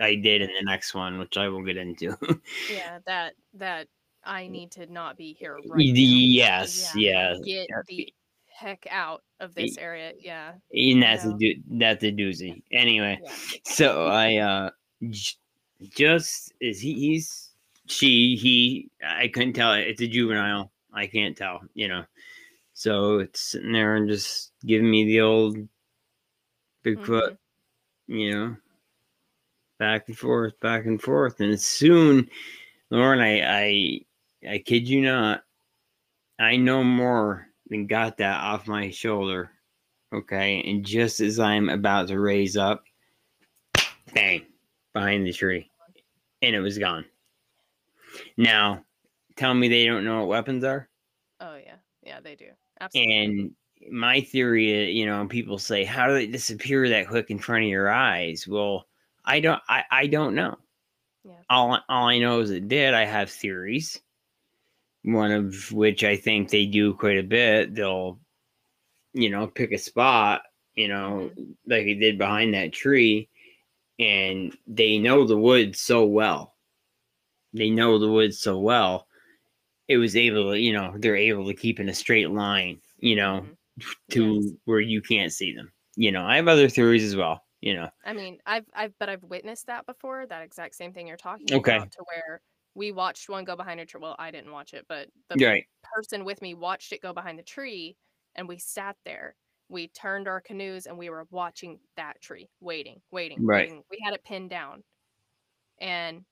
I 0.00 0.14
did 0.16 0.42
in 0.42 0.48
the 0.48 0.62
next 0.64 0.94
one, 0.94 1.18
which 1.18 1.36
I 1.36 1.48
will 1.48 1.62
get 1.62 1.76
into. 1.76 2.16
Yeah, 2.70 2.98
that 3.06 3.34
that 3.54 3.88
I 4.24 4.48
need 4.48 4.70
to 4.72 4.86
not 4.92 5.16
be 5.16 5.34
here 5.34 5.54
right 5.54 5.64
now. 5.66 5.74
yes, 5.76 6.92
Yeah. 6.96 7.34
yeah. 7.44 7.64
Get 7.66 7.68
the 7.86 8.12
heck 8.46 8.86
out 8.90 9.22
of 9.40 9.54
this 9.54 9.76
area. 9.78 10.12
Yeah. 10.18 10.52
And 10.72 11.02
that's 11.02 11.24
No. 11.24 11.34
a 11.34 11.38
do- 11.38 11.62
that's 11.72 12.02
a 12.04 12.12
doozy. 12.12 12.62
Anyway, 12.72 13.20
Yeah. 13.22 13.32
so 13.64 14.06
I 14.06 14.36
uh 14.36 14.70
j- 15.10 15.36
just 15.90 16.52
is 16.60 16.80
he 16.80 16.94
he's 16.94 17.50
she 17.86 18.36
he 18.36 18.90
I 19.06 19.28
couldn't 19.28 19.52
tell 19.54 19.74
it's 19.74 20.00
a 20.00 20.06
juvenile 20.08 20.72
I 20.92 21.06
can't 21.06 21.36
tell 21.36 21.60
you 21.74 21.88
know 21.88 22.04
so 22.72 23.18
it's 23.18 23.40
sitting 23.40 23.72
there 23.72 23.96
and 23.96 24.08
just 24.08 24.52
giving 24.64 24.90
me 24.90 25.04
the 25.04 25.20
old 25.20 25.56
Bigfoot 26.84 27.32
Mhm. 27.32 27.36
you 28.08 28.30
know 28.34 28.56
back 29.84 30.08
and 30.08 30.16
forth 30.18 30.58
back 30.60 30.86
and 30.86 31.02
forth 31.02 31.40
and 31.40 31.60
soon 31.60 32.28
Lauren 32.90 33.20
I 33.20 33.40
I 33.42 34.00
I 34.54 34.58
kid 34.58 34.88
you 34.88 35.02
not 35.02 35.42
I 36.38 36.56
know 36.56 36.82
more 36.82 37.48
than 37.68 37.86
got 37.86 38.16
that 38.18 38.40
off 38.40 38.66
my 38.66 38.90
shoulder 38.90 39.50
okay 40.12 40.62
and 40.66 40.86
just 40.86 41.20
as 41.20 41.38
I'm 41.38 41.68
about 41.68 42.08
to 42.08 42.18
raise 42.18 42.56
up 42.56 42.84
bang 44.14 44.46
behind 44.92 45.26
the 45.26 45.32
tree 45.32 45.70
and 46.40 46.54
it 46.54 46.60
was 46.60 46.78
gone 46.78 47.04
now 48.36 48.84
tell 49.36 49.52
me 49.52 49.68
they 49.68 49.84
don't 49.84 50.04
know 50.04 50.20
what 50.20 50.28
weapons 50.28 50.64
are 50.64 50.88
Oh 51.40 51.56
yeah. 51.56 51.76
Yeah, 52.02 52.20
they 52.20 52.34
do. 52.34 52.50
Absolutely. 52.80 53.16
and 53.16 53.50
my 53.90 54.20
theory, 54.20 54.90
you 54.90 55.06
know, 55.06 55.26
people 55.26 55.58
say, 55.58 55.84
how 55.84 56.06
do 56.06 56.14
they 56.14 56.26
disappear 56.26 56.88
that 56.88 57.08
quick 57.08 57.30
in 57.30 57.38
front 57.38 57.64
of 57.64 57.70
your 57.70 57.90
eyes? 57.90 58.48
Well, 58.48 58.86
I 59.24 59.40
don't, 59.40 59.62
I, 59.68 59.84
I 59.90 60.06
don't 60.06 60.34
know. 60.34 60.58
Yeah. 61.24 61.32
All, 61.50 61.72
I- 61.72 61.80
all 61.88 62.06
I 62.08 62.18
know 62.18 62.40
is 62.40 62.50
it 62.50 62.68
did. 62.68 62.94
I 62.94 63.04
have 63.04 63.30
theories. 63.30 64.00
One 65.02 65.32
of 65.32 65.72
which 65.72 66.02
I 66.04 66.16
think 66.16 66.48
they 66.50 66.66
do 66.66 66.94
quite 66.94 67.18
a 67.18 67.22
bit. 67.22 67.74
They'll, 67.74 68.18
you 69.12 69.30
know, 69.30 69.46
pick 69.46 69.72
a 69.72 69.78
spot, 69.78 70.42
you 70.74 70.88
know, 70.88 71.30
like 71.66 71.84
they 71.84 71.94
did 71.94 72.18
behind 72.18 72.54
that 72.54 72.72
tree, 72.72 73.28
and 73.98 74.56
they 74.66 74.98
know 74.98 75.26
the 75.26 75.36
woods 75.36 75.78
so 75.80 76.04
well. 76.04 76.54
They 77.52 77.70
know 77.70 77.98
the 77.98 78.10
woods 78.10 78.40
so 78.40 78.58
well. 78.58 79.06
It 79.88 79.98
was 79.98 80.16
able 80.16 80.52
to, 80.52 80.58
you 80.58 80.72
know, 80.72 80.94
they're 80.96 81.16
able 81.16 81.46
to 81.46 81.54
keep 81.54 81.78
in 81.80 81.88
a 81.90 81.94
straight 81.94 82.30
line, 82.30 82.80
you 82.98 83.16
know, 83.16 83.46
Mhm. 83.78 83.94
to 84.12 84.34
Yes. 84.42 84.52
where 84.64 84.80
you 84.80 85.02
can't 85.02 85.32
see 85.32 85.54
them. 85.54 85.70
You 85.96 86.12
know, 86.12 86.24
I 86.24 86.36
have 86.36 86.48
other 86.48 86.68
theories 86.68 87.04
as 87.04 87.14
well. 87.14 87.44
You 87.64 87.72
know, 87.74 87.90
I 88.04 88.12
mean, 88.12 88.40
I've 88.46 88.66
I've 88.74 88.98
but 88.98 89.08
I've 89.08 89.22
witnessed 89.24 89.66
that 89.66 89.86
before. 89.86 90.26
That 90.26 90.42
exact 90.42 90.74
same 90.76 90.92
thing 90.92 91.06
you're 91.08 91.16
talking 91.16 91.52
Okay. 91.52 91.80
about, 91.80 91.90
to 91.92 92.04
where 92.14 92.42
we 92.74 92.92
watched 92.92 93.28
one 93.28 93.44
go 93.44 93.56
behind 93.56 93.80
a 93.80 93.86
tree. 93.86 94.00
Well, 94.00 94.16
I 94.18 94.30
didn't 94.30 94.52
watch 94.52 94.74
it, 94.74 94.86
but 94.88 95.10
the 95.30 95.40
right? 95.40 95.66
person 95.82 96.24
with 96.24 96.42
me 96.42 96.54
watched 96.54 96.92
it 96.92 97.02
go 97.02 97.12
behind 97.14 97.38
the 97.38 97.42
tree, 97.44 97.96
and 98.34 98.48
we 98.48 98.58
sat 98.58 98.96
there. 99.04 99.36
We 99.68 99.88
turned 99.88 100.28
our 100.28 100.40
canoes 100.42 100.86
and 100.86 100.98
we 100.98 101.10
were 101.10 101.26
watching 101.30 101.80
that 101.96 102.20
tree, 102.20 102.50
waiting, 102.60 103.02
waiting, 103.10 103.44
Right. 103.44 103.70
waiting. 103.70 103.82
We 103.90 103.98
had 104.04 104.14
it 104.14 104.24
pinned 104.24 104.50
down, 104.50 104.84
and 105.80 106.24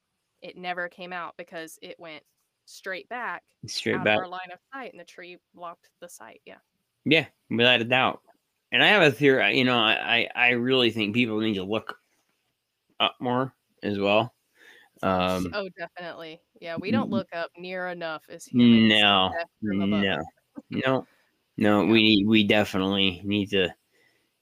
it 0.42 0.56
never 0.56 0.88
came 0.90 1.12
out 1.14 1.36
because 1.38 1.78
it 1.82 2.00
went 2.00 2.24
straight 2.66 3.08
back 3.10 3.44
Straight 3.66 4.02
back. 4.04 4.22
our 4.22 4.28
line 4.28 4.50
of 4.52 4.60
sight, 4.74 4.92
and 4.92 5.00
the 5.00 5.04
tree 5.06 5.38
blocked 5.54 5.90
the 6.00 6.08
sight. 6.08 6.42
Yeah. 6.46 6.58
Yeah, 7.04 7.28
without 7.50 7.80
a 7.80 7.84
doubt. 7.84 8.22
And 8.72 8.82
I 8.82 8.88
have 8.88 9.02
a 9.02 9.12
theory. 9.12 9.56
You 9.56 9.64
know, 9.64 9.78
I 9.78 10.28
I 10.34 10.50
really 10.50 10.90
think 10.90 11.14
people 11.14 11.38
need 11.40 11.54
to 11.54 11.64
look 11.64 11.96
up 12.98 13.14
more 13.20 13.54
as 13.82 13.98
well. 13.98 14.34
Um, 15.02 15.50
oh, 15.52 15.68
definitely. 15.76 16.40
Yeah, 16.60 16.76
we 16.80 16.90
don't 16.90 17.10
look 17.10 17.28
up 17.34 17.50
near 17.58 17.88
enough 17.88 18.22
as 18.28 18.46
humans. 18.46 19.00
no, 19.00 19.30
Death 19.36 19.48
from 19.60 19.82
above. 19.82 20.02
no, 20.02 20.22
no, 20.70 21.06
no. 21.56 21.84
We 21.84 22.24
we 22.26 22.44
definitely 22.46 23.20
need 23.24 23.50
to 23.50 23.74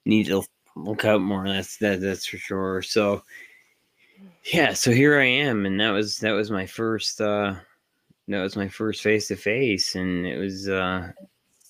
need 0.05 0.27
to 0.27 0.43
look 0.75 1.03
up 1.03 1.19
more. 1.19 1.47
That's 1.47 1.77
that 1.77 1.99
that's 1.99 2.25
for 2.25 2.37
sure. 2.37 2.81
So 2.83 3.23
yeah, 4.53 4.73
so 4.73 4.91
here 4.91 5.19
I 5.19 5.25
am, 5.25 5.65
and 5.65 5.79
that 5.79 5.91
was 5.91 6.19
that 6.19 6.31
was 6.31 6.51
my 6.51 6.65
first 6.65 7.19
uh 7.19 7.55
that 8.27 8.41
was 8.41 8.55
my 8.55 8.67
first 8.67 9.01
face 9.01 9.27
to 9.27 9.35
face, 9.35 9.95
and 9.95 10.25
it 10.25 10.37
was 10.37 10.69
uh 10.69 11.11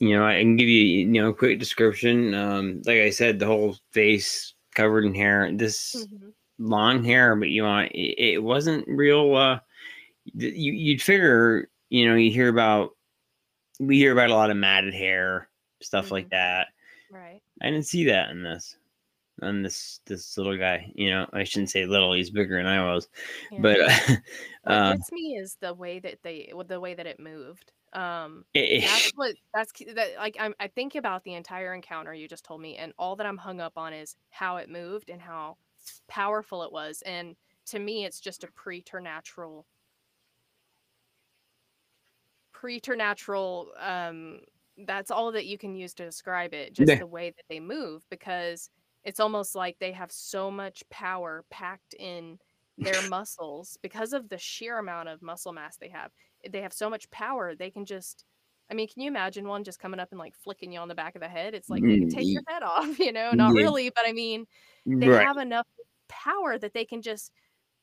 you 0.02 0.18
know 0.18 0.26
I 0.28 0.40
can 0.42 0.58
give 0.58 0.70
you 0.70 0.84
you 0.84 1.08
know 1.08 1.30
a 1.30 1.36
quick 1.36 1.60
description. 1.60 2.36
Um, 2.36 2.82
like 2.86 3.00
I 3.00 3.12
said, 3.12 3.40
the 3.40 3.48
whole 3.48 3.78
face 3.94 4.56
covered 4.76 5.06
in 5.06 5.16
hair. 5.16 5.52
This 5.54 5.96
Mm-hmm. 5.96 6.30
long 6.60 7.04
hair, 7.06 7.36
but 7.36 7.50
you 7.50 7.64
know 7.64 7.80
it, 7.80 8.16
it 8.36 8.44
wasn't 8.44 8.88
real. 8.88 9.36
uh 9.36 9.60
You 10.36 10.74
you'd 10.74 11.02
figure 11.02 11.70
you 11.90 12.08
know 12.10 12.16
you 12.16 12.32
hear 12.32 12.50
about 12.50 12.92
we 13.80 13.98
hear 13.98 14.12
about 14.14 14.30
a 14.32 14.36
lot 14.36 14.52
of 14.52 14.58
matted 14.58 14.94
hair 14.94 15.50
stuff 15.82 16.12
like 16.12 16.30
that. 16.32 16.68
Right. 17.12 17.42
I 17.62 17.72
didn't 17.72 17.88
see 17.88 18.06
that 18.06 18.30
in 18.32 18.44
this 18.44 18.78
on 19.42 19.64
this 19.64 20.00
this 20.06 20.38
little 20.38 20.58
guy. 20.58 20.92
You 20.96 21.10
know, 21.12 21.28
I 21.34 21.44
shouldn't 21.44 21.72
say 21.72 21.86
little. 21.86 22.14
He's 22.14 22.30
bigger 22.30 22.58
than 22.58 22.68
I 22.68 22.94
was, 22.94 23.10
Yeah. 23.52 23.60
but 23.62 23.80
what 24.64 24.74
uh, 24.74 24.94
gets 24.94 25.12
me 25.12 25.36
is 25.38 25.58
the 25.62 25.74
way 25.74 26.00
that 26.00 26.20
they, 26.24 26.52
the 26.68 26.80
way 26.80 26.94
that 26.94 27.08
it 27.08 27.20
moved. 27.20 27.72
Um, 27.94 28.46
it, 28.54 28.84
that's 28.86 29.12
what 29.16 29.36
that's 29.54 29.72
that 29.94 30.16
like 30.18 30.38
I'm, 30.40 30.54
I 30.60 30.68
think 30.68 30.96
about 30.96 31.24
the 31.24 31.34
entire 31.36 31.74
encounter 31.74 32.14
you 32.14 32.28
just 32.28 32.46
told 32.46 32.62
me, 32.62 32.78
and 32.78 32.94
all 32.98 33.16
that 33.18 33.26
I'm 33.28 33.38
hung 33.38 33.60
up 33.62 33.78
on 33.78 33.94
is 33.94 34.16
how 34.30 34.58
it 34.58 34.70
moved 34.70 35.10
and 35.10 35.22
how 35.22 35.58
powerful 36.08 36.64
it 36.64 36.72
was. 36.72 37.02
And 37.04 37.36
to 37.68 37.80
me, 37.80 38.06
it's 38.06 38.20
just 38.20 38.44
a 38.44 38.52
preternatural, 38.52 39.68
preternatural. 42.54 43.74
Um, 43.78 44.42
that's 44.86 45.12
all 45.12 45.32
that 45.34 45.46
you 45.46 45.58
can 45.58 45.76
use 45.76 45.94
to 45.96 46.06
describe 46.06 46.54
it. 46.54 46.74
Just 46.74 46.98
Yeah. 46.98 47.00
the 47.00 47.08
way 47.08 47.30
that 47.32 47.46
they 47.50 47.60
move, 47.60 48.06
because 48.10 48.70
it's 49.04 49.20
almost 49.20 49.56
like 49.56 49.78
they 49.80 49.92
have 49.92 50.12
so 50.12 50.52
much 50.52 50.84
power 50.90 51.46
packed 51.50 51.94
in 51.96 52.40
their 52.78 53.02
muscles 53.02 53.78
because 53.82 54.14
of 54.14 54.30
the 54.30 54.38
sheer 54.38 54.78
amount 54.80 55.10
of 55.10 55.22
muscle 55.22 55.54
mass 55.54 55.78
they 55.78 55.90
have. 55.90 56.12
They 56.50 56.62
have 56.62 56.74
so 56.74 56.90
much 56.90 57.10
power. 57.12 57.56
They 57.56 57.70
can 57.72 57.86
just 57.86 58.26
I 58.70 58.74
mean, 58.74 58.88
can 58.88 59.02
you 59.02 59.10
imagine 59.10 59.48
one 59.48 59.66
just 59.66 59.80
coming 59.80 60.00
up 60.00 60.10
and 60.12 60.20
like 60.20 60.34
flicking 60.36 60.72
you 60.72 60.80
on 60.80 60.88
the 60.88 60.96
back 60.96 61.16
of 61.16 61.22
the 61.22 61.28
head? 61.28 61.54
It's 61.54 61.70
like 61.70 61.86
they 61.88 61.98
can 61.98 62.08
Mm, 62.08 62.10
take 62.10 62.28
your 62.34 62.44
head 62.48 62.64
off, 62.64 63.00
you 63.00 63.12
know? 63.12 63.34
Not 63.34 63.54
Yeah. 63.54 63.64
really, 63.64 63.90
but 63.90 64.06
I 64.08 64.14
mean, 64.14 64.46
they 65.00 65.08
right. 65.08 65.28
have 65.28 65.38
enough 65.38 65.68
power 66.08 66.58
that 66.58 66.74
they 66.74 66.86
can 66.86 67.02
just 67.02 67.32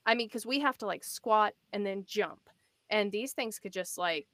I 0.07 0.15
mean, 0.15 0.29
because 0.29 0.47
we 0.47 0.61
have 0.61 0.79
to 0.79 0.87
like 0.87 1.05
squat 1.05 1.55
and 1.73 1.85
then 1.85 2.05
jump. 2.07 2.49
And 2.91 3.13
these 3.13 3.33
things 3.33 3.59
could 3.59 3.73
just 3.73 3.99
like 3.99 4.27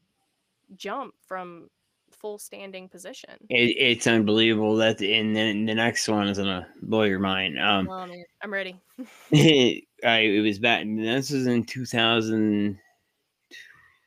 jump 0.76 1.14
from 1.26 1.68
full 2.12 2.38
standing 2.38 2.88
position. 2.88 3.50
It, 3.50 3.76
it's 3.78 4.06
unbelievable 4.06 4.76
that, 4.76 5.00
and 5.02 5.36
then 5.36 5.66
the 5.66 5.74
next 5.74 6.08
one 6.08 6.28
is 6.28 6.38
gonna 6.38 6.66
blow 6.82 7.02
your 7.02 7.18
mind. 7.18 7.60
Um, 7.60 7.88
I'm 8.42 8.52
ready. 8.52 8.80
I 9.32 9.82
it 10.02 10.42
was 10.42 10.58
back. 10.58 10.86
This 10.86 11.30
was 11.30 11.46
in 11.46 11.64
two 11.64 11.84
thousand. 11.84 12.78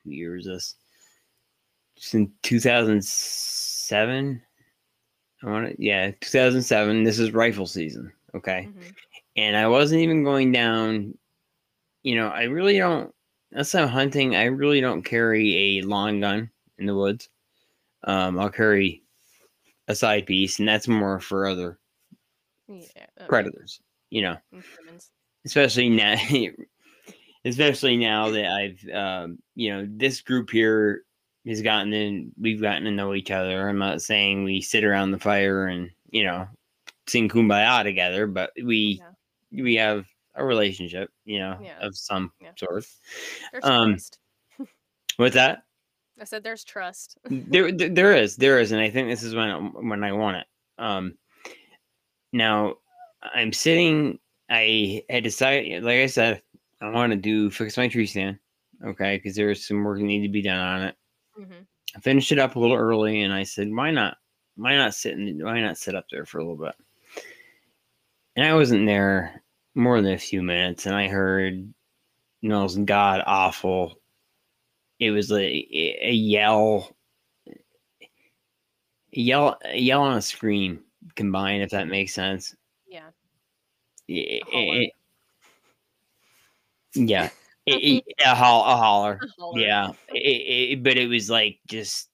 What 0.07 0.15
year 0.15 0.35
was 0.35 0.45
this? 0.45 0.75
It's 1.97 2.13
in 2.13 2.31
two 2.43 2.59
thousand 2.61 3.03
seven. 3.03 4.41
I 5.43 5.47
want 5.49 5.67
to, 5.75 5.83
yeah, 5.83 6.11
two 6.21 6.29
thousand 6.29 6.63
seven. 6.63 7.03
This 7.03 7.19
is 7.19 7.31
rifle 7.33 7.67
season. 7.67 8.11
Okay, 8.33 8.69
Mhm. 8.71 8.93
and 9.35 9.57
I 9.57 9.67
wasn't 9.67 10.01
even 10.01 10.23
going 10.23 10.51
down. 10.53 11.17
You 12.03 12.15
know, 12.15 12.29
I 12.29 12.43
really 12.43 12.77
don't. 12.77 13.13
that's 13.51 13.75
I'm 13.75 13.87
hunting, 13.89 14.35
I 14.35 14.45
really 14.45 14.79
don't 14.79 15.03
carry 15.03 15.79
a 15.79 15.81
long 15.81 16.21
gun 16.21 16.49
in 16.77 16.85
the 16.85 16.95
woods. 16.95 17.27
Um, 18.03 18.39
I'll 18.39 18.49
carry 18.49 19.03
a 19.89 19.95
side 19.95 20.25
piece, 20.25 20.59
and 20.59 20.67
that's 20.67 20.87
more 20.87 21.19
for 21.19 21.47
other 21.47 21.79
Yeah. 22.69 23.05
predators. 23.27 23.81
You 24.09 24.21
know, 24.21 24.37
especially 25.45 25.89
now, 25.89 26.15
especially 27.47 27.97
now 27.97 28.29
that 28.31 28.45
I've, 28.51 28.89
um, 28.93 29.39
you 29.55 29.69
know, 29.73 29.87
this 29.89 30.21
group 30.21 30.49
here 30.51 31.03
has 31.47 31.61
gotten 31.61 31.93
in. 31.93 32.31
We've 32.39 32.61
gotten 32.61 32.83
to 32.83 32.91
know 32.91 33.13
each 33.13 33.31
other. 33.31 33.67
I'm 33.69 33.77
not 33.77 34.01
saying 34.01 34.43
we 34.43 34.61
sit 34.61 34.83
around 34.83 35.11
the 35.11 35.19
fire 35.19 35.67
and 35.67 35.89
you 36.09 36.23
know 36.23 36.47
sing 37.07 37.29
kumbaya 37.29 37.83
together, 37.83 38.27
but 38.27 38.51
we 38.63 39.01
Yeah. 39.51 39.63
we 39.63 39.75
have 39.75 40.07
a 40.35 40.45
relationship, 40.45 41.09
you 41.25 41.39
know, 41.39 41.57
Yeah. 41.61 41.79
of 41.79 41.95
some 41.97 42.31
Yeah. 42.39 42.51
sort. 42.57 42.85
There's 43.51 43.63
Um, 43.63 43.91
trust. 43.93 44.19
What's 45.17 45.35
that? 45.35 45.63
I 46.19 46.23
said 46.25 46.43
there's 46.43 46.63
trust. 46.63 47.17
there, 47.29 47.71
there 47.71 47.89
there 47.89 48.15
is 48.15 48.35
there 48.35 48.59
is 48.59 48.71
and 48.71 48.81
i 48.81 48.89
think 48.89 49.07
this 49.07 49.21
is 49.23 49.35
when 49.35 49.71
when 49.87 50.03
i 50.03 50.11
want 50.11 50.37
it 50.37 50.47
um 50.79 51.15
now 52.33 52.75
i'm 53.21 53.53
sitting 53.53 54.19
i 54.49 55.03
had 55.09 55.23
decided 55.23 55.83
like 55.83 55.99
i 55.99 56.05
said 56.07 56.41
i 56.81 56.89
want 56.89 57.11
to 57.11 57.17
do 57.17 57.49
fix 57.49 57.77
my 57.77 57.87
tree 57.87 58.05
stand 58.05 58.37
okay 58.85 59.17
because 59.17 59.35
there's 59.35 59.65
some 59.67 59.83
work 59.83 59.97
that 59.99 60.03
need 60.05 60.21
to 60.21 60.29
be 60.29 60.41
done 60.41 60.59
on 60.59 60.83
it. 60.83 60.95
Hmm 61.35 61.61
i 61.95 61.99
finished 62.01 62.31
it 62.33 62.37
up 62.39 62.55
a 62.55 62.59
little 62.59 62.75
early 62.75 63.21
and 63.21 63.33
i 63.33 63.43
said 63.43 63.73
why 63.73 63.89
not 63.91 64.17
why 64.55 64.75
not 64.75 64.93
sit 64.93 65.13
in, 65.13 65.43
why 65.43 65.61
not 65.61 65.77
sit 65.77 65.95
up 65.95 66.05
there 66.11 66.25
for 66.25 66.39
a 66.39 66.43
little 66.43 66.57
bit? 66.65 66.75
And 68.35 68.45
i 68.45 68.53
wasn't 68.53 68.85
there 68.85 69.41
more 69.75 70.01
than 70.01 70.13
a 70.13 70.17
few 70.17 70.41
minutes 70.43 70.85
and 70.85 70.95
i 70.95 71.07
heard 71.07 71.73
the 72.41 72.49
most 72.49 72.83
god 72.85 73.23
awful. 73.25 73.99
It 74.99 75.11
was 75.11 75.31
a, 75.31 75.37
a 75.39 76.11
yell 76.11 76.95
a 77.47 77.59
yell 79.11 79.57
a 79.65 79.77
yell 79.79 80.05
and 80.07 80.17
a 80.17 80.21
scream 80.21 80.83
combined 81.15 81.63
if 81.63 81.69
that 81.71 81.87
makes 81.87 82.13
sense. 82.13 82.55
Yeah. 82.87 83.09
It- 84.07 84.43
it- 84.51 84.91
yeah. 86.93 87.29
It- 87.65 88.03
it- 88.07 88.13
a, 88.25 88.33
hol- 88.35 88.63
a 88.65 88.75
holler. 88.77 89.19
A 89.21 89.27
holler. 89.41 89.59
yeah. 89.59 89.91
It, 90.13 90.71
it, 90.77 90.83
but 90.83 90.97
it 90.97 91.07
was 91.07 91.29
like 91.29 91.59
just 91.67 92.09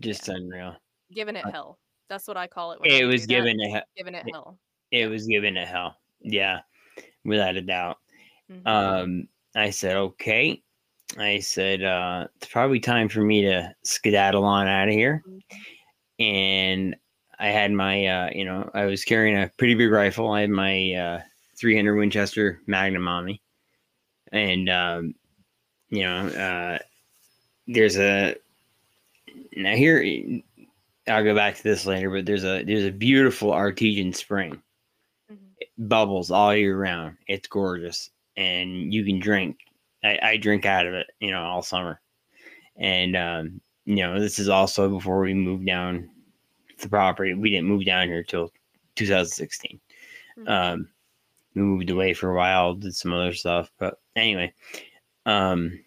just 0.00 0.28
unreal. 0.28 0.76
Giving 1.12 1.36
it 1.36 1.44
Uh, 1.44 1.50
hell. 1.50 1.78
That's 2.08 2.28
what 2.28 2.36
I 2.36 2.46
call 2.46 2.72
it. 2.72 2.80
when 2.80 2.90
it 2.90 3.04
was 3.04 3.26
do 3.26 3.34
that, 3.36 3.42
given 3.44 3.60
a 3.60 3.68
he- 3.68 3.80
giving 3.96 4.14
it 4.14 4.24
it- 4.26 4.32
hell. 4.34 4.58
it 4.90 5.08
was 5.08 5.26
given 5.26 5.56
a 5.56 5.66
hell. 5.66 5.96
Yeah. 6.20 6.60
Without 7.24 7.56
a 7.56 7.62
doubt. 7.62 7.98
Mhm. 8.50 8.66
um 8.66 9.28
i 9.56 9.70
said 9.70 9.96
okay. 9.96 10.62
I 11.18 11.40
said 11.40 11.82
uh 11.82 12.28
it's 12.36 12.46
probably 12.46 12.78
time 12.78 13.08
for 13.08 13.20
me 13.20 13.42
to 13.42 13.74
skedaddle 13.84 14.44
on 14.44 14.68
out 14.68 14.86
of 14.88 14.94
here. 14.94 15.24
Mhm. 15.26 15.40
and 16.20 16.96
i 17.38 17.48
had 17.48 17.72
my 17.72 18.06
uh 18.06 18.30
you 18.32 18.44
know 18.44 18.70
i 18.72 18.84
was 18.86 19.04
carrying 19.04 19.36
a 19.36 19.50
pretty 19.58 19.74
big 19.74 19.90
rifle. 19.90 20.30
I 20.30 20.42
had 20.42 20.50
my 20.50 20.92
uh 20.92 21.20
300 21.58 21.94
winchester 21.96 22.60
magnum 22.66 23.08
on 23.08 23.24
me 23.24 23.40
and 24.32 24.68
um 24.68 25.14
you 25.90 26.02
know 26.02 26.26
uh 26.28 26.78
there's 27.66 27.96
a 27.98 28.34
now 29.56 29.74
here 29.74 30.02
i'll 31.08 31.24
go 31.24 31.34
back 31.34 31.56
to 31.56 31.62
this 31.62 31.86
later 31.86 32.10
but 32.10 32.26
there's 32.26 32.44
a 32.44 32.62
there's 32.64 32.84
a 32.84 32.90
beautiful 32.92 33.52
artesian 33.52 34.12
spring 34.12 34.60
Mhm. 35.30 35.38
bubbles 35.88 36.30
all 36.30 36.54
year 36.54 36.78
round. 36.78 37.16
It's 37.26 37.48
gorgeous, 37.48 38.10
and 38.36 38.92
you 38.94 39.04
can 39.04 39.18
drink. 39.18 39.58
I, 40.04 40.18
I 40.22 40.36
drink 40.36 40.64
out 40.66 40.86
of 40.86 40.94
it, 40.94 41.08
you 41.18 41.32
know, 41.32 41.42
all 41.42 41.62
summer. 41.62 42.00
And 42.76 43.16
um, 43.16 43.60
you 43.86 43.96
know, 43.96 44.20
this 44.20 44.38
is 44.38 44.48
also 44.48 44.88
before 44.88 45.20
we 45.20 45.34
moved 45.34 45.66
down 45.66 46.08
the 46.80 46.88
property. 46.88 47.34
We 47.34 47.50
didn't 47.50 47.66
move 47.66 47.84
down 47.84 48.06
here 48.08 48.22
till 48.22 48.52
2016. 48.94 49.80
Mhm. 50.38 50.48
Um, 50.48 50.88
moved 51.56 51.90
away 51.90 52.14
for 52.14 52.30
a 52.30 52.36
while, 52.36 52.74
did 52.74 52.94
some 52.94 53.12
other 53.12 53.32
stuff, 53.32 53.70
but 53.78 53.98
anyway, 54.14 54.52
um, 55.24 55.80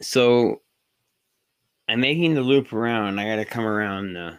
so 0.00 0.62
I'm 1.88 2.00
making 2.00 2.34
the 2.34 2.42
loop 2.42 2.72
around. 2.72 3.18
I 3.18 3.28
got 3.28 3.36
to 3.36 3.44
come 3.44 3.64
around 3.64 4.14
the. 4.14 4.36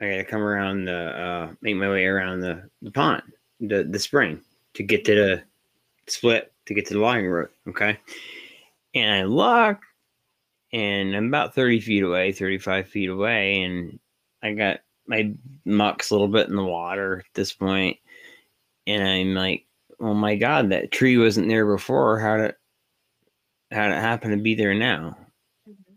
I 0.00 0.10
got 0.10 0.16
to 0.16 0.24
come 0.24 0.42
around 0.42 0.84
the. 0.84 0.92
Uh, 0.92 1.52
make 1.60 1.76
my 1.76 1.88
way 1.88 2.06
around 2.06 2.40
the 2.40 2.68
the 2.82 2.90
pond, 2.90 3.22
the 3.60 3.84
the 3.84 3.98
spring, 3.98 4.40
to 4.74 4.82
get 4.82 5.04
to 5.06 5.14
the 5.14 5.42
split 6.06 6.52
to 6.66 6.74
get 6.74 6.86
to 6.86 6.94
the 6.94 7.00
logging 7.00 7.28
road. 7.28 7.48
Okay, 7.68 7.98
and 8.94 9.10
I 9.10 9.24
look, 9.24 9.78
and 10.72 11.14
I'm 11.14 11.28
about 11.28 11.54
thirty 11.54 11.80
feet 11.80 12.02
away, 12.02 12.32
thirty 12.32 12.58
five 12.58 12.88
feet 12.88 13.08
away, 13.08 13.62
and 13.62 13.98
I 14.42 14.52
got 14.52 14.80
my 15.06 15.32
muck's 15.64 16.10
a 16.10 16.14
little 16.14 16.28
bit 16.28 16.48
in 16.48 16.56
the 16.56 16.64
water 16.64 17.18
at 17.26 17.34
this 17.34 17.52
point, 17.52 17.98
and 18.86 19.02
I'm 19.02 19.34
like, 19.34 19.66
"Oh 20.00 20.14
my 20.14 20.36
god, 20.36 20.70
that 20.70 20.92
tree 20.92 21.16
wasn't 21.18 21.48
there 21.48 21.66
before. 21.66 22.20
How 22.20 22.36
did 22.38 22.54
how 23.72 23.88
did 23.88 23.96
it 23.96 24.00
happen 24.00 24.30
to 24.30 24.36
be 24.36 24.54
there 24.54 24.74
now?" 24.74 25.16
Mhm. 25.68 25.96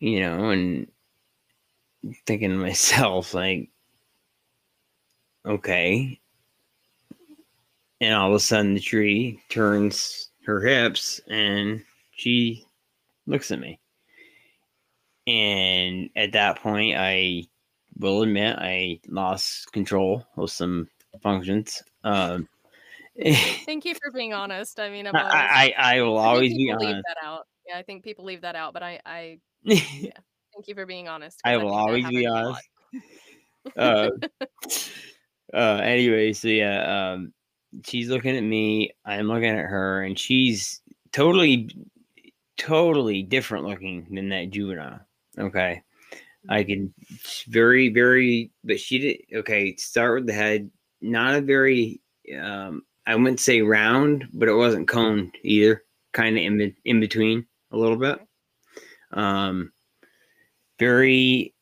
You 0.00 0.20
know, 0.20 0.50
and 0.50 0.86
thinking 2.26 2.50
to 2.50 2.56
myself, 2.56 3.34
like, 3.34 3.70
okay. 5.46 6.20
And 8.00 8.14
all 8.14 8.28
of 8.28 8.36
a 8.36 8.40
sudden, 8.40 8.74
the 8.74 8.80
tree 8.80 9.42
turns 9.48 10.30
her 10.46 10.60
hips 10.60 11.20
and 11.28 11.84
she 12.12 12.64
looks 13.26 13.50
at 13.52 13.60
me. 13.60 13.80
And 15.26 16.10
at 16.16 16.32
that 16.32 16.58
point, 16.60 16.96
I 16.98 17.44
will 17.98 18.22
admit 18.22 18.56
I 18.58 19.00
lost 19.08 19.72
control 19.72 20.26
of 20.36 20.50
some 20.50 20.88
functions. 21.22 21.82
Um, 22.02 22.48
Thank 23.64 23.84
you 23.84 23.94
for 23.94 24.10
being 24.12 24.32
honest. 24.32 24.80
I 24.80 24.90
mean, 24.90 25.06
I, 25.06 25.10
always, 25.10 25.32
I, 25.32 25.74
I 25.78 26.02
will 26.02 26.18
I 26.18 26.22
think 26.22 26.34
always 26.34 26.54
be 26.54 26.72
honest. 26.72 27.02
that 27.06 27.16
out. 27.22 27.46
Yeah, 27.66 27.78
I 27.78 27.82
think 27.82 28.02
people 28.02 28.24
leave 28.24 28.40
that 28.40 28.56
out, 28.56 28.72
but 28.72 28.82
I, 28.82 29.00
I 29.06 29.38
thank 29.66 30.66
you 30.66 30.74
for 30.74 30.84
being 30.84 31.08
honest. 31.08 31.40
I 31.44 31.56
will 31.56 31.70
that 31.70 31.76
always 31.76 32.08
be 32.08 32.26
honest. 32.26 32.60
uh, 33.76 34.10
uh, 35.54 35.80
anyway, 35.82 36.32
so 36.32 36.48
yeah, 36.48 37.12
um, 37.12 37.32
she's 37.86 38.08
looking 38.08 38.36
at 38.36 38.42
me. 38.42 38.90
I'm 39.04 39.28
looking 39.28 39.48
at 39.48 39.64
her, 39.64 40.02
and 40.02 40.18
she's 40.18 40.82
totally, 41.12 41.70
totally 42.58 43.22
different 43.22 43.64
looking 43.64 44.08
than 44.10 44.28
that 44.30 44.50
juvenile. 44.50 45.00
Okay, 45.38 45.82
I 46.48 46.64
can 46.64 46.92
very, 47.48 47.90
very, 47.90 48.50
but 48.64 48.80
she 48.80 48.98
did. 48.98 49.38
Okay, 49.38 49.76
start 49.76 50.16
with 50.16 50.26
the 50.26 50.32
head. 50.32 50.70
Not 51.04 51.34
a 51.34 51.40
very, 51.40 52.00
um, 52.40 52.82
I 53.06 53.14
wouldn't 53.14 53.40
say 53.40 53.60
round, 53.60 54.26
but 54.32 54.48
it 54.48 54.54
wasn't 54.54 54.88
coned 54.88 55.34
either. 55.42 55.82
Kind 56.12 56.38
of 56.38 56.44
in 56.44 56.74
in 56.84 57.00
between 57.00 57.46
a 57.72 57.76
little 57.76 57.96
bit. 57.96 58.18
Um, 59.12 59.72
very 60.78 61.54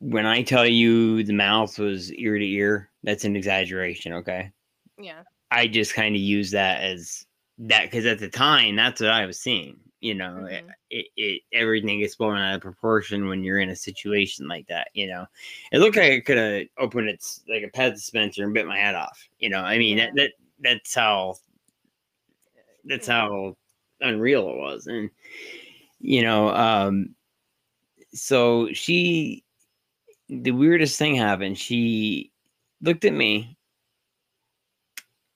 when 0.00 0.26
I 0.26 0.42
tell 0.42 0.66
you 0.66 1.22
the 1.22 1.32
mouth 1.32 1.78
was 1.78 2.12
ear 2.14 2.38
to 2.38 2.44
ear, 2.44 2.90
that's 3.02 3.24
an 3.24 3.36
exaggeration. 3.36 4.14
Okay. 4.14 4.50
Yeah. 4.98 5.22
I 5.50 5.66
just 5.66 5.94
kind 5.94 6.14
of 6.14 6.20
use 6.20 6.50
that 6.52 6.82
as 6.82 7.24
that 7.58 7.84
because 7.84 8.06
at 8.06 8.18
the 8.18 8.28
time, 8.28 8.76
that's 8.76 9.00
what 9.00 9.10
I 9.10 9.26
was 9.26 9.40
seeing. 9.40 9.78
You 10.00 10.14
know, 10.14 10.46
it, 10.46 10.64
Mhm. 10.64 10.72
it, 10.90 11.06
it 11.16 11.42
everything 11.52 12.00
gets 12.00 12.16
blown 12.16 12.38
out 12.38 12.54
of 12.54 12.60
proportion 12.62 13.28
when 13.28 13.44
you're 13.44 13.58
in 13.60 13.70
a 13.70 13.76
situation 13.76 14.48
like 14.48 14.66
that. 14.68 14.88
You 14.94 15.08
know, 15.08 15.26
it 15.72 15.78
looked 15.78 15.96
like 15.96 16.10
it 16.12 16.24
could 16.24 16.38
have 16.38 16.66
opened 16.78 17.08
its 17.10 17.42
like 17.48 17.62
a 17.62 17.68
Pez 17.70 17.94
dispenser 17.94 18.44
and 18.44 18.54
bit 18.54 18.66
my 18.66 18.78
head 18.78 18.94
off. 18.94 19.28
You 19.38 19.50
know, 19.50 19.60
I 19.60 19.78
mean 19.78 19.98
that, 19.98 20.12
Yeah. 20.14 20.24
that 20.24 20.32
that's 20.60 20.94
how 20.94 21.36
that's 22.84 23.08
Yeah. 23.08 23.20
how 23.22 23.56
unreal 24.00 24.48
it 24.48 24.56
was 24.56 24.86
and 24.86 25.10
you 25.98 26.22
know 26.22 26.48
um 26.54 27.14
so 28.14 28.72
she 28.72 29.44
the 30.30 30.50
weirdest 30.52 30.98
thing 30.98 31.14
happened 31.14 31.58
she 31.58 32.32
looked 32.80 33.04
at 33.04 33.12
me 33.12 33.58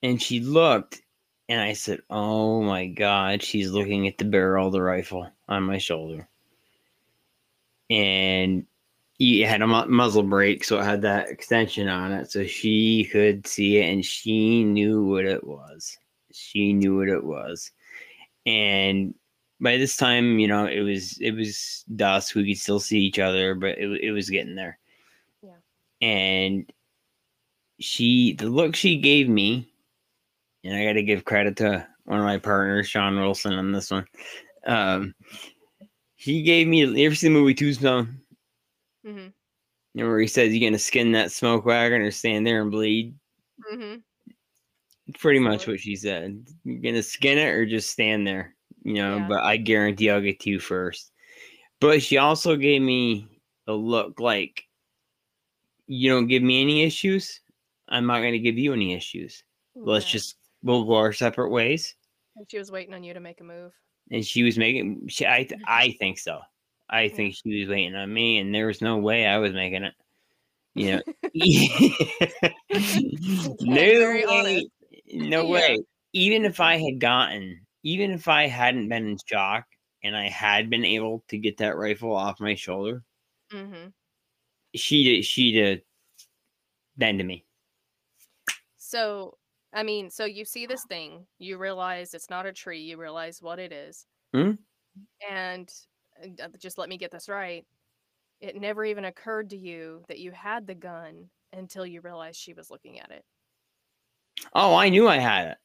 and 0.01 0.19
she 0.19 0.39
looked 0.39 1.03
and 1.49 1.61
i 1.61 1.73
said 1.73 1.99
oh 2.09 2.61
my 2.61 2.87
god 2.87 3.41
she's 3.41 3.71
looking 3.71 4.07
at 4.07 4.17
the 4.17 4.25
barrel 4.25 4.67
of 4.67 4.73
the 4.73 4.81
rifle 4.81 5.29
on 5.47 5.63
my 5.63 5.77
shoulder. 5.77 6.27
And 7.89 8.65
it 9.19 9.45
had 9.45 9.61
a 9.61 9.67
mu- 9.67 9.85
muzzle 9.85 10.23
brake 10.23 10.63
so 10.63 10.79
it 10.79 10.83
had 10.83 11.01
that 11.03 11.29
extension 11.29 11.87
on 11.87 12.11
it 12.11 12.31
so 12.31 12.45
she 12.45 13.07
could 13.11 13.47
see 13.47 13.77
it 13.77 13.91
and 13.91 14.03
she 14.03 14.63
knew 14.63 15.05
what 15.05 15.25
it 15.25 15.45
was. 15.45 15.97
She 16.31 16.73
knew 16.73 16.97
what 16.97 17.07
it 17.07 17.23
was. 17.23 17.71
And 18.45 19.13
by 19.61 19.77
this 19.77 19.95
time 19.95 20.39
you 20.39 20.47
know 20.47 20.65
it 20.65 20.81
was 20.81 21.17
it 21.19 21.31
was 21.31 21.85
dusk 21.95 22.35
we 22.35 22.47
could 22.47 22.61
still 22.61 22.79
see 22.79 22.99
each 22.99 23.19
other 23.19 23.55
but 23.55 23.77
it, 23.77 24.03
it 24.03 24.11
was 24.11 24.29
getting 24.29 24.55
there. 24.55 24.77
Yeah. 25.41 25.51
and 26.01 26.71
she 27.79 28.33
the 28.33 28.47
look 28.47 28.75
she 28.75 28.97
gave 28.97 29.29
me 29.29 29.69
and 30.65 30.75
i 30.75 30.83
got 30.83 30.93
to 30.93 31.03
give 31.03 31.23
credit 31.23 31.55
to 31.55 31.87
one 32.03 32.19
of 32.19 32.25
my 32.25 32.37
partners 32.37 32.89
sean 32.89 33.15
wilson 33.15 33.53
on 33.53 33.71
this 33.71 33.91
one 33.91 34.05
um 34.67 35.15
he 36.15 36.41
gave 36.43 36.67
me 36.67 36.83
you 36.85 37.05
ever 37.05 37.15
see 37.15 37.27
the 37.27 37.33
movie 37.33 37.53
tombstone 37.53 38.19
Mm-hmm. 39.05 39.27
you 39.93 40.03
know, 40.03 40.07
where 40.09 40.19
he 40.19 40.25
says 40.27 40.51
you're 40.51 40.67
gonna 40.67 40.79
skin 40.79 41.11
that 41.11 41.31
smoke 41.31 41.63
wagon 41.63 42.01
or 42.01 42.09
stand 42.09 42.45
there 42.45 42.61
and 42.63 42.71
bleed 42.71 43.13
Mm-hmm. 43.71 43.95
It's 45.07 45.19
pretty 45.19 45.39
much 45.39 45.67
what 45.67 45.79
she 45.79 45.95
said. 45.95 46.45
You're 46.63 46.81
gonna 46.81 47.03
skin 47.03 47.37
it 47.37 47.49
or 47.49 47.65
just 47.65 47.91
stand 47.91 48.25
there, 48.25 48.55
you 48.83 48.95
know. 48.95 49.17
Yeah. 49.17 49.27
But 49.27 49.43
I 49.43 49.57
guarantee 49.57 50.09
I'll 50.09 50.21
get 50.21 50.39
to 50.41 50.49
you 50.49 50.59
first. 50.59 51.11
But 51.79 52.01
she 52.01 52.17
also 52.17 52.55
gave 52.55 52.81
me 52.81 53.27
a 53.67 53.73
look 53.73 54.19
like 54.19 54.63
you 55.87 56.09
don't 56.09 56.27
give 56.27 56.41
me 56.41 56.61
any 56.61 56.83
issues. 56.83 57.41
I'm 57.87 58.07
not 58.07 58.19
gonna 58.19 58.39
give 58.39 58.57
you 58.57 58.73
any 58.73 58.93
issues. 58.93 59.43
Let's 59.75 60.09
just 60.09 60.37
we'll 60.65 60.83
go 60.83 60.95
our 60.95 61.13
separate 61.13 61.51
ways. 61.51 61.95
And 62.35 62.45
She 62.51 62.57
was 62.57 62.69
waiting 62.71 62.93
on 62.93 63.03
you 63.05 63.13
to 63.13 63.21
make 63.21 63.39
a 63.39 63.45
move. 63.45 63.71
And 64.11 64.25
she 64.25 64.43
was 64.43 64.57
making. 64.57 65.07
She, 65.07 65.25
I 65.25 65.47
I 65.65 65.95
think 65.99 66.19
so. 66.19 66.41
I 66.89 67.07
think 67.07 67.33
she 67.35 67.61
was 67.61 67.69
waiting 67.69 67.95
on 67.95 68.13
me, 68.13 68.37
and 68.39 68.53
there 68.53 68.67
was 68.67 68.81
no 68.81 68.97
way 68.97 69.25
I 69.25 69.37
was 69.37 69.53
making 69.53 69.83
it. 69.83 69.93
You 70.75 70.97
know. 70.97 71.01
no 73.61 73.81
way. 73.81 74.25
honest. 74.25 74.67
No 75.13 75.43
Yeah. 75.45 75.49
way. 75.51 75.77
Even 76.13 76.45
if 76.45 76.59
I 76.59 76.77
had 76.77 76.99
gotten, 76.99 77.65
even 77.83 78.11
if 78.11 78.27
I 78.27 78.47
hadn't 78.47 78.89
been 78.89 79.07
in 79.07 79.17
shock 79.25 79.65
and 80.03 80.15
I 80.15 80.29
had 80.29 80.69
been 80.69 80.85
able 80.85 81.23
to 81.29 81.37
get 81.37 81.57
that 81.57 81.77
rifle 81.77 82.13
off 82.15 82.39
my 82.39 82.55
shoulder, 82.55 83.03
Mm-hmm. 83.51 83.87
she'd 84.75 85.23
she'd 85.23 85.55
have 85.63 85.79
been 86.97 87.17
to 87.17 87.23
me. 87.23 87.45
So, 88.77 89.37
I 89.75 89.83
mean, 89.83 90.09
so 90.09 90.25
you 90.25 90.45
see 90.45 90.65
this 90.65 90.85
thing, 90.85 91.27
you 91.37 91.57
realize 91.59 92.13
it's 92.15 92.29
not 92.31 92.47
a 92.47 92.53
tree, 92.53 92.81
you 92.81 92.97
realize 92.97 93.41
what 93.43 93.59
it 93.59 93.71
is. 93.73 94.07
Mhm. 94.33 94.57
And 95.29 95.69
uh, 96.41 96.49
just 96.59 96.77
let 96.77 96.89
me 96.89 96.97
get 96.97 97.11
this 97.11 97.29
right. 97.29 97.65
It 98.41 98.55
never 98.57 98.85
even 98.85 99.05
occurred 99.05 99.51
to 99.51 99.57
you 99.57 100.03
that 100.09 100.19
you 100.19 100.31
had 100.31 100.67
the 100.67 100.75
gun 100.75 101.29
until 101.53 101.85
you 101.85 102.01
realized 102.01 102.39
she 102.39 102.53
was 102.53 102.71
looking 102.71 102.99
at 102.99 103.11
it. 103.11 103.25
Oh, 104.53 104.75
I 104.75 104.89
knew 104.89 105.07
I 105.07 105.17
had 105.17 105.47
it. 105.49 105.57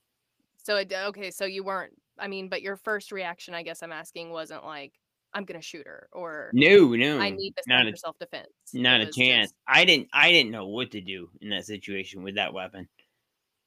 So, 0.58 0.76
it, 0.76 0.92
okay, 0.92 1.30
so 1.30 1.44
you 1.44 1.64
weren't, 1.64 1.94
I 2.18 2.28
mean, 2.28 2.48
but 2.48 2.62
your 2.62 2.76
first 2.76 3.12
reaction, 3.12 3.54
I 3.54 3.62
guess 3.62 3.82
I'm 3.82 3.92
asking, 3.92 4.30
wasn't 4.30 4.64
like, 4.64 4.92
I'm 5.32 5.44
going 5.44 5.60
to 5.60 5.66
shoot 5.66 5.86
her 5.86 6.08
or 6.12 6.50
No, 6.52 6.94
no, 6.94 7.20
I 7.20 7.30
need 7.30 7.54
this 7.56 7.66
not 7.68 7.86
a- 7.86 7.90
for 7.90 7.96
self 7.96 8.18
defense. 8.18 8.48
not 8.74 9.00
a 9.00 9.06
chance. 9.06 9.52
I 9.66 9.84
didn't. 9.84 10.08
I 10.12 10.32
didn't 10.32 10.50
know 10.50 10.66
what 10.66 10.90
to 10.92 11.00
do 11.00 11.30
in 11.40 11.50
that 11.50 11.66
situation 11.66 12.22
with 12.22 12.34
that 12.34 12.52
weapon. 12.52 12.88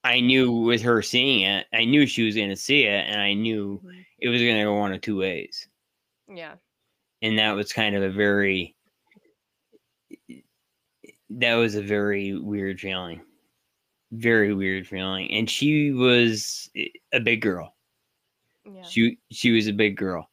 I 0.04 0.20
knew 0.20 0.52
with 0.52 0.82
her 0.82 1.02
seeing 1.02 1.42
it, 1.44 1.66
I 1.74 1.86
knew 1.86 2.06
she 2.06 2.24
was 2.24 2.36
going 2.36 2.50
to 2.50 2.56
see 2.56 2.84
it, 2.84 3.06
and 3.08 3.22
I 3.22 3.34
knew 3.34 3.82
it 4.20 4.28
was 4.30 4.42
going 4.42 4.58
to 4.58 4.63
go 4.66 4.76
one 4.76 4.94
of 4.94 5.02
two 5.02 5.18
ways. 5.18 5.68
Yeah. 6.28 6.56
and 7.22 7.38
that 7.39 7.52
was 7.54 7.72
kind 7.74 7.96
of 7.96 8.04
a 8.04 8.10
very 8.10 8.76
that 11.30 11.56
was 11.56 11.76
a 11.76 11.82
very 11.82 12.34
weird 12.38 12.80
feeling 12.80 13.22
very 14.12 14.54
weird 14.54 14.88
feeling 14.88 15.30
and 15.32 15.50
she 15.50 15.92
was 15.92 16.70
a 17.13 17.20
big 17.20 17.42
girl 17.42 17.76
Yeah. 18.66 18.84
she 18.84 19.18
she 19.32 19.52
was 19.52 19.68
a 19.68 19.74
big 19.74 19.98
girl 19.98 20.30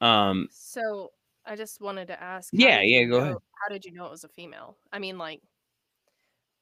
um 0.00 0.48
So 0.50 1.12
I 1.46 1.56
just 1.56 1.80
wanted 1.82 2.06
to 2.08 2.22
ask. 2.22 2.48
Yeah, 2.54 2.80
yeah, 2.80 3.04
go 3.04 3.18
know- 3.18 3.24
ahead. 3.24 3.36
How 3.62 3.68
did 3.68 3.84
you 3.84 3.92
know 3.92 4.06
it 4.06 4.10
was 4.12 4.24
a 4.24 4.28
female? 4.30 4.78
I 4.90 4.98
mean, 4.98 5.18
like, 5.18 5.42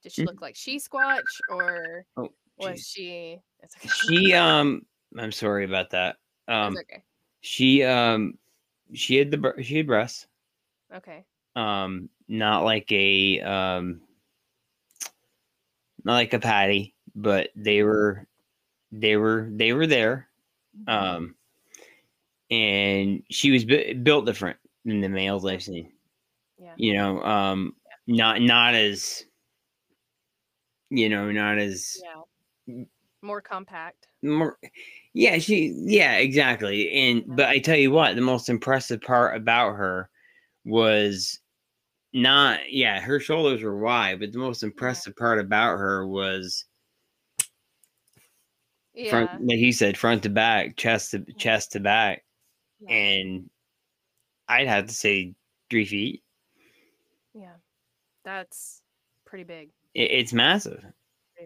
did 0.03 0.11
she 0.11 0.23
Mm. 0.23 0.27
look 0.27 0.41
like 0.43 0.57
she 0.57 0.79
squatch 0.79 1.23
or 1.49 2.05
oh 2.17 2.31
was 2.57 2.81
jeez. 2.81 2.93
she? 2.93 3.41
Okay. 3.65 3.89
she 3.89 4.33
um 4.35 4.85
i'm 5.19 5.33
sorry 5.33 5.65
about 5.65 5.91
that 5.91 6.17
um 6.49 6.77
okay. 6.79 7.03
she 7.41 7.83
um 7.83 8.35
she 8.93 9.17
had 9.17 9.31
the 9.31 9.55
she 9.63 9.77
had 9.79 9.87
breasts 9.87 10.27
Okay. 10.95 11.25
um 11.57 12.09
not 12.29 12.65
like 12.65 12.91
a 12.93 13.41
um 13.41 14.01
not 16.05 16.15
like 16.15 16.33
a 16.35 16.39
patty 16.39 16.95
but 17.15 17.51
they 17.55 17.83
were 17.83 18.27
they 18.91 19.17
were 19.17 19.49
they 19.53 19.73
were 19.73 19.87
there 19.87 20.29
um 20.89 21.35
and 22.51 23.23
she 23.31 23.51
was 23.51 23.65
bu- 23.65 23.95
built 23.95 24.27
different 24.27 24.59
than 24.85 25.01
the 25.01 25.09
males 25.09 25.45
i've 25.47 25.63
seen 25.63 25.93
Yeah. 26.59 26.73
you 26.77 26.95
know 26.95 27.23
um 27.23 27.75
not 28.07 28.41
not 28.43 28.75
as 28.75 29.25
you 30.91 31.09
know 31.09 31.31
not 31.31 31.59
as 31.59 31.99
Yeah. 32.03 32.22
More 33.23 33.41
compact. 33.41 34.09
more 34.23 34.59
yeah 35.15 35.39
she 35.39 35.73
yeah 35.77 36.17
exactly 36.17 36.91
and 36.91 37.25
but 37.37 37.47
i 37.47 37.59
tell 37.59 37.77
you 37.77 37.91
what 37.93 38.17
the 38.17 38.21
most 38.21 38.49
impressive 38.49 39.01
part 39.01 39.37
about 39.37 39.75
her 39.75 40.09
was 40.65 41.41
not 42.13 42.59
yeah 42.73 43.01
her 43.01 43.21
shoulders 43.21 43.63
were 43.63 43.79
wide 43.79 44.19
but 44.21 44.33
the 44.33 44.39
most 44.39 44.63
impressive 44.63 45.15
part 45.17 45.39
about 45.39 45.79
her 45.79 46.07
was 46.07 46.65
Yeah. 48.95 49.11
front 49.11 49.47
like 49.47 49.59
he 49.59 49.71
said 49.73 49.97
front 49.97 50.23
to 50.25 50.29
back 50.29 50.77
chest 50.77 51.13
to 51.13 51.25
chest 51.39 51.73
to 51.73 51.81
back 51.81 52.25
yeah. 52.81 52.93
and 52.95 53.51
i'd 54.49 54.67
have 54.69 54.87
to 54.87 54.95
say 54.95 55.35
three 55.71 55.85
feet 55.87 56.23
yeah. 57.35 57.55
That's 58.25 58.83
pretty 59.25 59.45
big. 59.45 59.71
it, 59.95 60.11
it's 60.11 60.33
massive 60.33 60.85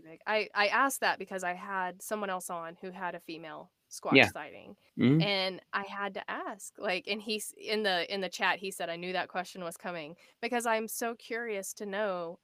big. 0.00 0.20
I 0.26 0.48
I 0.54 0.68
asked 0.68 1.00
that 1.00 1.18
because 1.18 1.44
I 1.44 1.54
had 1.54 2.02
someone 2.02 2.30
else 2.30 2.50
on 2.50 2.76
who 2.80 2.90
had 2.90 3.14
a 3.14 3.20
female 3.20 3.72
squatch 3.90 4.24
Yeah. 4.24 4.32
sighting 4.32 4.76
Mhm. 4.96 5.26
and 5.26 5.62
i 5.72 5.84
had 5.84 6.12
to 6.14 6.30
ask 6.30 6.74
like 6.78 7.04
and 7.06 7.22
he's 7.22 7.52
in 7.56 7.84
the 7.84 8.12
in 8.12 8.20
the 8.20 8.28
chat 8.28 8.58
he 8.58 8.70
said 8.70 8.90
i 8.90 8.96
knew 8.96 9.12
that 9.12 9.28
question 9.28 9.62
was 9.64 9.76
coming 9.76 10.16
because 10.42 10.66
i'm 10.66 10.88
so 10.88 11.14
curious 11.14 11.72
to 11.72 11.86
know 11.86 12.38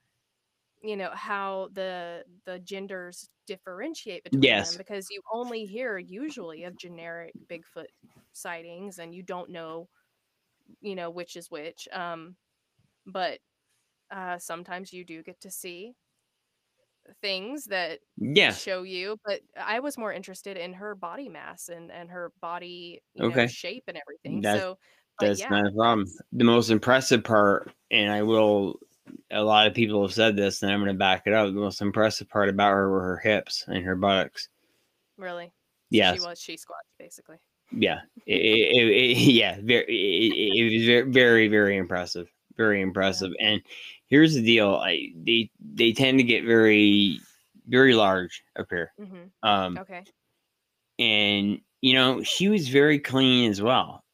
you 0.83 0.97
know 0.97 1.11
how 1.13 1.69
the 1.73 2.25
the 2.47 2.59
genders 2.61 3.31
differentiate 3.47 4.25
between 4.25 4.57
Yes. 4.57 4.61
them 4.61 4.79
because 4.79 5.11
you 5.11 5.23
only 5.33 5.67
hear 5.67 5.99
usually 5.99 6.65
of 6.65 6.77
generic 6.77 7.35
bigfoot 7.51 7.87
sightings 8.33 8.99
and 8.99 9.15
you 9.15 9.23
don't 9.23 9.51
know 9.51 9.89
you 10.81 10.95
know 10.95 11.11
which 11.11 11.37
is 11.37 11.51
which 11.51 11.89
um 11.93 12.37
but 13.07 13.41
uh 14.11 14.39
sometimes 14.39 14.93
you 14.93 15.05
do 15.05 15.23
get 15.23 15.41
to 15.41 15.51
see 15.51 15.95
things 17.21 17.65
that 17.67 18.01
Yes. 18.17 18.63
show 18.63 18.83
you 18.85 19.19
but 19.25 19.41
i 19.57 19.81
was 19.81 19.99
more 19.99 20.13
interested 20.13 20.57
in 20.57 20.73
her 20.73 20.95
body 20.95 21.29
mass 21.29 21.69
and 21.69 21.91
and 21.91 22.11
her 22.11 22.33
body 22.41 23.03
you 23.15 23.29
know 23.29 23.47
shape 23.47 23.85
and 23.89 23.97
everything 23.99 24.41
That's- 24.41 24.61
so 24.63 24.79
That's 25.21 25.41
yeah, 25.41 25.49
not 25.51 25.67
a 25.67 25.73
problem. 25.73 26.07
The 26.33 26.45
most 26.45 26.71
impressive 26.71 27.23
part, 27.23 27.71
and 27.91 28.11
I 28.11 28.23
will, 28.23 28.81
a 29.31 29.43
lot 29.43 29.67
of 29.67 29.75
people 29.75 30.01
have 30.03 30.15
said 30.15 30.37
this, 30.37 30.63
and 30.63 30.73
I'm 30.73 30.81
going 30.81 30.89
to 30.95 30.99
back 30.99 31.25
it 31.27 31.35
up. 31.35 31.47
The 31.49 31.53
most 31.61 31.81
impressive 31.83 32.29
part 32.31 32.49
about 32.49 32.71
her 32.73 32.89
were 32.91 33.03
her 33.03 33.19
hips 33.19 33.65
and 33.69 33.85
her 33.85 33.95
buttocks. 33.95 34.49
really 35.19 35.53
yeah 35.91 36.15
she 36.15 36.21
was 36.21 36.41
she 36.41 36.55
squatch 36.55 36.89
basically 36.99 37.37
Yeah. 37.71 38.01
It, 38.27 38.41
it, 38.41 38.87
it- 38.89 39.17
yeah. 39.43 39.59
Very, 39.63 39.85
it, 39.89 40.73
was 40.73 40.85
very, 40.87 41.11
very, 41.13 41.49
very 41.49 41.77
impressive. 41.77 42.29
Very 42.57 42.81
impressive. 42.81 43.33
And 43.41 43.61
here's 44.13 44.35
the 44.35 44.43
deal: 44.45 44.77
I 44.77 45.11
they 45.27 45.51
they 45.75 45.93
tend 45.93 46.19
to 46.19 46.25
get 46.25 46.45
very, 46.45 47.19
very 47.67 47.95
large 47.95 48.45
up 48.59 48.69
here. 48.71 48.93
hmm 48.99 49.27
Um, 49.43 49.81
okay. 49.81 50.05
and 50.99 51.61
you 51.81 51.95
know 51.95 52.23
she 52.23 52.49
was 52.49 52.69
very 52.69 52.99
clean 52.99 53.51
as 53.51 53.61
well 53.63 54.05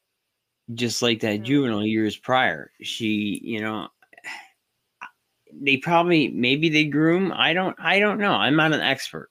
just 0.75 1.01
like 1.01 1.21
that 1.21 1.41
Mm. 1.41 1.43
juvenile 1.43 1.85
years 1.85 2.17
prior. 2.17 2.71
She 2.81 3.41
you 3.43 3.61
know 3.61 3.89
they 5.53 5.77
probably 5.77 6.29
maybe 6.29 6.69
they 6.69 6.85
groom 6.85 7.33
i 7.35 7.53
don't 7.53 7.75
i 7.79 7.99
don't 7.99 8.19
know. 8.19 8.33
I'm 8.33 8.55
not 8.55 8.73
an 8.73 8.81
expert. 8.81 9.29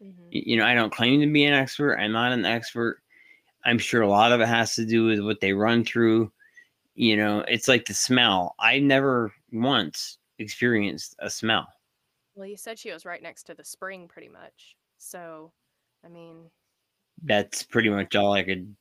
Hmm 0.00 0.10
you 0.30 0.56
know 0.56 0.64
i 0.66 0.74
don't 0.74 0.92
claim 0.92 1.20
to 1.20 1.32
be 1.32 1.44
an 1.44 1.54
expert. 1.54 1.96
I'm 1.98 2.12
not 2.12 2.32
an 2.32 2.44
expert. 2.46 3.02
I'm 3.64 3.78
sure 3.78 4.02
a 4.02 4.08
lot 4.08 4.32
of 4.32 4.40
it 4.40 4.48
has 4.48 4.74
to 4.76 4.86
do 4.86 5.06
with 5.06 5.20
what 5.20 5.40
they 5.40 5.52
run 5.54 5.84
through. 5.84 6.32
You 6.94 7.16
know 7.16 7.40
it's 7.48 7.68
like 7.68 7.86
the 7.86 7.94
smell. 7.94 8.54
I 8.60 8.78
never 8.80 9.32
once 9.52 10.18
experienced 10.38 11.14
a 11.20 11.30
smell 11.30 11.66
well 12.34 12.46
you 12.46 12.56
said 12.56 12.78
she 12.78 12.92
was 12.92 13.04
right 13.04 13.22
next 13.22 13.44
to 13.44 13.54
the 13.54 13.64
spring 13.64 14.08
pretty 14.08 14.28
much 14.28 14.76
so 14.98 15.52
i 16.04 16.08
mean 16.08 16.50
that's 17.24 17.62
pretty 17.62 17.88
much 17.88 18.16
all 18.16 18.32
i 18.32 18.42
could 18.42 18.74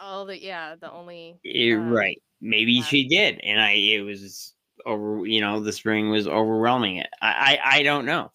all 0.00 0.24
the 0.24 0.42
yeah 0.42 0.74
the 0.74 0.90
only 0.90 1.38
Eh, 1.44 1.74
um, 1.74 1.90
right. 1.90 2.20
Maybe 2.40 2.74
yeah. 2.74 2.84
she 2.84 3.06
did, 3.06 3.38
and 3.40 3.60
I 3.60 3.72
it 3.72 4.00
was 4.00 4.54
over. 4.86 5.26
You 5.26 5.40
know, 5.40 5.60
the 5.60 5.72
spring 5.72 6.10
was 6.10 6.26
overwhelming 6.26 6.96
it. 6.96 7.08
I 7.20 7.58
I, 7.62 7.78
I 7.78 7.82
don't 7.82 8.06
know, 8.06 8.32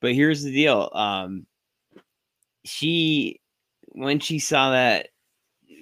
but 0.00 0.14
here's 0.14 0.42
the 0.42 0.52
deal. 0.52 0.90
Um, 0.92 1.46
she 2.64 3.40
when 3.92 4.18
she 4.18 4.40
saw 4.40 4.72
that, 4.72 5.08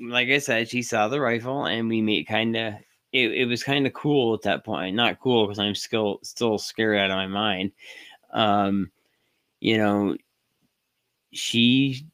like 0.02 0.28
I 0.28 0.38
said, 0.38 0.68
she 0.68 0.82
saw 0.82 1.08
the 1.08 1.20
rifle, 1.20 1.64
and 1.64 1.88
we 1.88 2.02
made 2.02 2.26
kind 2.26 2.56
of. 2.56 2.74
It, 3.12 3.32
it 3.32 3.44
was 3.46 3.64
kind 3.64 3.86
of 3.86 3.92
cool 3.94 4.34
at 4.34 4.42
that 4.42 4.64
point. 4.64 4.94
Not 4.94 5.20
cool 5.20 5.46
because 5.46 5.58
I'm 5.58 5.74
still 5.74 6.20
still 6.22 6.58
scared 6.58 6.98
out 6.98 7.10
of 7.10 7.16
my 7.16 7.26
mind. 7.26 7.72
Um, 8.32 8.90
you 9.60 9.78
know, 9.78 10.16
she 11.32 12.06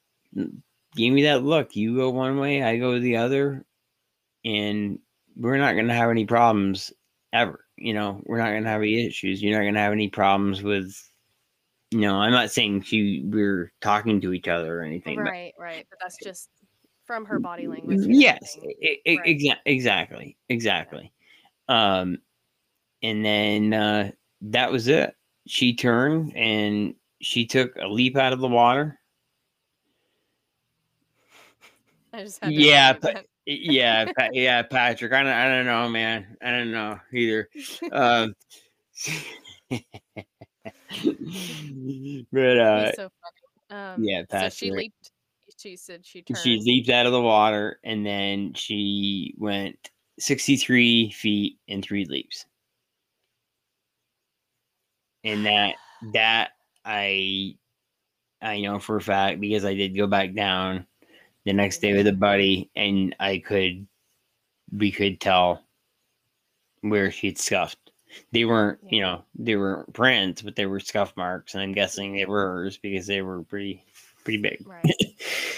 gave 0.95 1.13
me 1.13 1.25
that 1.25 1.45
look. 1.45 1.77
You 1.77 1.97
go 1.97 2.11
one 2.11 2.39
way, 2.39 2.63
I 2.63 2.77
go 2.79 2.99
the 2.99 3.17
other, 3.17 3.65
and 4.45 4.99
we're 5.37 5.59
not 5.59 5.73
going 5.73 5.89
to 5.89 5.95
have 5.95 6.11
any 6.11 6.27
problems 6.27 6.93
ever. 7.33 7.65
You 7.77 7.95
know, 7.95 8.23
we're 8.25 8.39
not 8.39 8.51
going 8.51 8.65
to 8.65 8.71
have 8.71 8.83
any 8.83 9.07
issues. 9.07 9.43
You're 9.43 9.59
not 9.59 9.65
going 9.65 9.75
to 9.75 9.81
have 9.81 9.93
any 9.93 10.09
problems 10.09 10.63
with. 10.63 10.97
You 11.91 12.01
know, 12.01 12.17
I'm 12.17 12.33
not 12.33 12.51
saying 12.51 12.83
she 12.83 13.23
we're 13.25 13.73
talking 13.81 14.21
to 14.23 14.33
each 14.33 14.49
other 14.49 14.81
or 14.81 14.83
anything, 14.83 15.17
but 15.17 15.31
right 15.31 15.53
right 15.59 15.87
but 15.89 15.99
that's 16.01 16.19
just 16.23 16.49
from 17.05 17.25
her 17.27 17.39
body 17.39 17.67
language 17.69 18.01
yes, 18.07 18.57
everything. 18.57 18.77
e- 18.83 19.01
e- 19.05 19.19
Right. 19.19 19.39
exa- 19.39 19.61
exactly, 19.67 20.37
exactly. 20.49 21.13
Um, 21.69 22.19
and 23.03 23.25
then 23.25 23.73
uh, 23.75 24.11
that 24.43 24.73
was 24.73 24.89
it. 24.89 25.15
She 25.47 25.75
turned 25.75 26.35
and 26.37 26.95
she 27.21 27.47
took 27.47 27.77
a 27.77 27.87
leap 27.87 28.17
out 28.17 28.33
of 28.33 28.41
the 28.41 28.49
water. 28.49 28.99
I 32.13 32.23
just 32.23 32.43
had 32.43 32.49
to 32.51 32.55
Yeah, 32.55 32.93
that. 32.95 33.27
yeah, 33.47 34.07
Pa- 34.17 34.29
yeah, 34.33 34.63
Patrick. 34.63 35.13
I 35.13 35.23
don't, 35.23 35.33
I 35.33 35.49
don't 35.49 35.67
know, 35.67 35.89
man. 35.89 36.37
I 36.41 36.51
don't 36.51 36.73
know 36.73 36.99
either. 37.13 37.49
Um, 37.93 38.35
but 42.33 42.59
uh, 42.59 42.93
so 42.93 43.11
funny. 43.11 43.43
Um, 43.71 44.05
yeah, 44.05 44.23
so 44.31 44.49
she 44.49 44.71
leaped. 44.71 45.11
She 45.65 45.77
said 45.77 46.05
she 46.05 46.21
turned. 46.21 46.37
she 46.37 46.61
leaped 46.61 46.91
out 46.91 47.07
of 47.07 47.13
the 47.13 47.23
water 47.23 47.81
and 47.83 48.05
then 48.05 48.53
she 48.53 49.35
went 49.39 49.89
63 50.19 51.11
feet 51.11 51.59
in 51.67 51.81
three 51.81 52.05
leaps. 52.05 52.45
And 55.25 55.47
that 55.47 55.77
that 56.13 56.51
I 56.85 57.57
I 58.43 58.61
know 58.61 58.79
for 58.79 58.97
a 58.97 59.01
fact 59.01 59.41
because 59.41 59.65
I 59.65 59.73
did 59.73 59.97
go 59.97 60.07
back 60.07 60.35
down 60.35 60.87
the 61.47 61.55
next 61.55 61.79
day 61.79 61.95
with 61.95 62.09
a 62.09 62.11
mm-hmm. 62.11 62.21
buddy 62.21 62.71
and 62.77 63.17
I 63.19 63.39
could 63.39 63.87
we 64.71 64.93
could 64.93 65.19
tell 65.19 65.65
where 66.83 67.11
she'd 67.11 67.39
scuffed. 67.39 67.79
They 68.33 68.45
weren't, 68.45 68.81
you 68.87 69.01
know, 69.01 69.25
they 69.35 69.57
were 69.57 69.87
prints, 69.95 70.43
but 70.43 70.57
they 70.57 70.67
were 70.67 70.79
scuff 70.79 71.17
marks, 71.17 71.55
and 71.55 71.63
I'm 71.63 71.73
guessing 71.73 72.15
they 72.15 72.27
were 72.27 72.45
hers 72.45 72.77
because 72.77 73.07
they 73.07 73.23
were 73.23 73.43
pretty 73.45 73.83
pretty 74.25 74.43
big. 74.43 74.67
Right. 74.67 74.85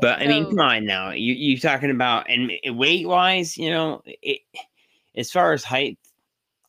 But 0.00 0.20
I 0.20 0.26
mean, 0.26 0.44
So- 0.44 0.50
come 0.50 0.60
on 0.60 0.84
now. 0.86 1.10
You 1.10 1.34
you 1.34 1.58
talking 1.58 1.90
about 1.90 2.28
and 2.30 2.50
weight 2.78 3.06
wise, 3.06 3.56
you 3.58 3.70
know, 3.70 4.02
it 4.04 4.40
as 5.16 5.30
far 5.30 5.52
as 5.52 5.64
height, 5.64 5.98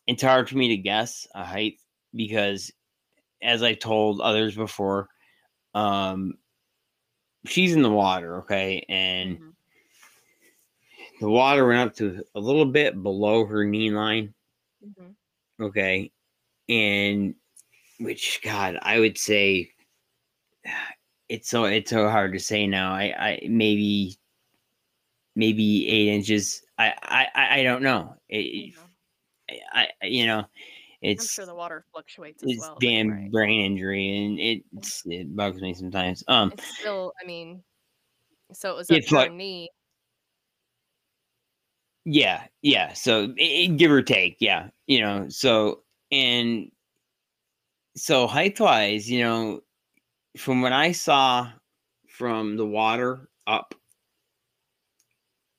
it's 0.08 0.24
hard 0.24 0.50
for 0.50 0.58
me 0.58 0.68
to 0.70 0.78
guess 0.78 1.28
a 1.36 1.46
height 1.46 1.80
because, 2.16 2.72
as 3.42 3.64
I've 3.64 3.80
told 3.80 4.20
others 4.22 4.56
before, 4.56 5.10
um, 5.74 6.34
she's 7.46 7.74
in 7.74 7.82
the 7.84 7.92
water, 7.92 8.40
okay, 8.40 8.84
and 8.90 9.40
Mhm. 9.40 9.54
the 11.22 11.30
water 11.30 11.66
went 11.68 11.80
up 11.90 11.96
to 11.98 12.24
a 12.36 12.40
little 12.40 12.66
bit 12.66 13.02
below 13.02 13.46
her 13.46 13.64
knee 13.64 13.92
line, 13.92 14.34
Mhm. 14.84 15.16
okay, 15.60 16.12
and 16.68 17.36
which 18.00 18.42
God, 18.42 18.78
I 18.82 19.00
would 19.00 19.18
say 19.18 19.72
it's 21.32 21.50
so 21.50 21.66
it's 21.66 21.90
so 21.90 22.10
hard 22.10 22.34
to 22.34 22.40
say 22.40 22.68
now. 22.68 22.94
I 22.94 23.14
I 23.30 23.48
maybe 23.50 24.18
maybe 25.36 25.88
eight 25.88 26.10
inches. 26.14 26.62
I 26.78 26.94
I 27.04 27.60
I- 27.60 27.64
don't 27.64 27.82
know. 27.84 28.16
It. 28.30 28.74
I 29.74 29.88
I- 30.02 30.06
you 30.08 30.26
know 30.26 30.40
I'm 30.40 30.46
it's 31.02 31.32
sure 31.32 31.46
the 31.46 31.56
water 31.56 31.84
fluctuates 31.92 32.44
as 32.44 32.52
it's 32.52 32.62
well. 32.62 32.78
damn 32.80 33.10
right. 33.10 33.32
brain 33.32 33.66
injury 33.66 34.18
and 34.18 34.40
it's 34.40 35.04
it 35.06 35.36
bugs 35.36 35.60
me 35.62 35.74
sometimes. 35.74 36.24
Um 36.28 36.52
It's 36.54 36.78
still, 36.80 37.12
I 37.22 37.26
mean, 37.26 37.64
so 38.54 38.72
it 38.72 38.76
was 38.78 38.92
up 38.92 39.02
to 39.02 39.16
like- 39.16 39.32
knee. 39.34 39.70
yeah 42.06 42.46
yeah 42.62 42.94
so 42.94 43.34
i- 43.40 43.64
i- 43.64 43.76
give 43.78 43.92
or 43.92 44.02
take 44.02 44.38
yeah 44.40 44.70
you 44.88 45.00
know 45.00 45.30
so 45.30 45.84
and 46.12 46.72
so 47.96 48.26
height 48.28 48.60
wise 48.60 49.10
you 49.10 49.20
know 49.22 49.62
from 50.38 50.62
what 50.62 50.72
i 50.72 50.92
saw 50.92 51.50
from 52.08 52.58
the 52.58 52.66
water 52.66 53.30
up 53.48 53.76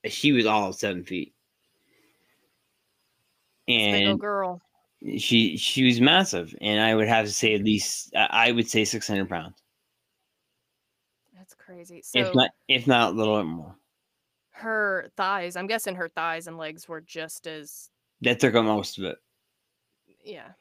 she 0.06 0.32
was 0.32 0.46
all 0.46 0.72
seven 0.72 1.04
feet 1.04 1.34
and 3.68 4.18
girl. 4.18 4.60
she 5.18 5.56
she 5.56 5.84
was 5.84 6.00
massive 6.00 6.54
and 6.60 6.80
i 6.80 6.94
would 6.94 7.08
have 7.08 7.26
to 7.26 7.32
say 7.32 7.54
at 7.54 7.62
least 7.62 8.12
i 8.16 8.50
would 8.50 8.68
say 8.68 8.84
600 8.84 9.28
pounds 9.28 9.62
That's 11.36 11.54
crazy. 11.54 12.02
So 12.02 12.20
if 12.20 12.34
not 12.34 12.50
if 12.68 12.86
not 12.86 13.12
a 13.12 13.16
little 13.16 13.38
bit 13.38 13.46
more 13.46 13.76
her 14.54 15.10
thighs, 15.16 15.56
I'm 15.56 15.66
guessing 15.66 15.96
her 15.96 16.08
thighs 16.08 16.46
and 16.46 16.56
legs 16.56 16.86
were 16.86 17.00
just 17.00 17.46
as, 17.46 17.90
that 18.20 18.38
took 18.38 18.54
up 18.54 18.64
most 18.64 18.98
of 18.98 19.04
it 19.04 19.16
yeah. 20.24 20.52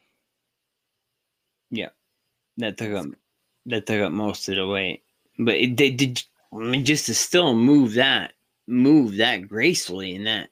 Yeah, 1.70 1.90
that 2.58 2.78
took 2.78 2.94
up 2.94 3.06
that 3.68 3.86
took 3.86 4.02
up 4.02 4.12
most 4.12 4.50
of 4.50 4.56
the 4.56 4.68
weight. 4.68 5.04
But 5.40 5.56
it 5.56 5.76
did, 5.76 5.98
did 5.98 6.24
I 6.54 6.58
mean, 6.58 6.86
just 6.86 7.06
to 7.08 7.14
still 7.16 7.54
move 7.56 7.94
that 7.94 8.34
move 8.68 9.18
that 9.18 9.48
gracefully 9.48 10.16
and 10.16 10.28
that 10.28 10.50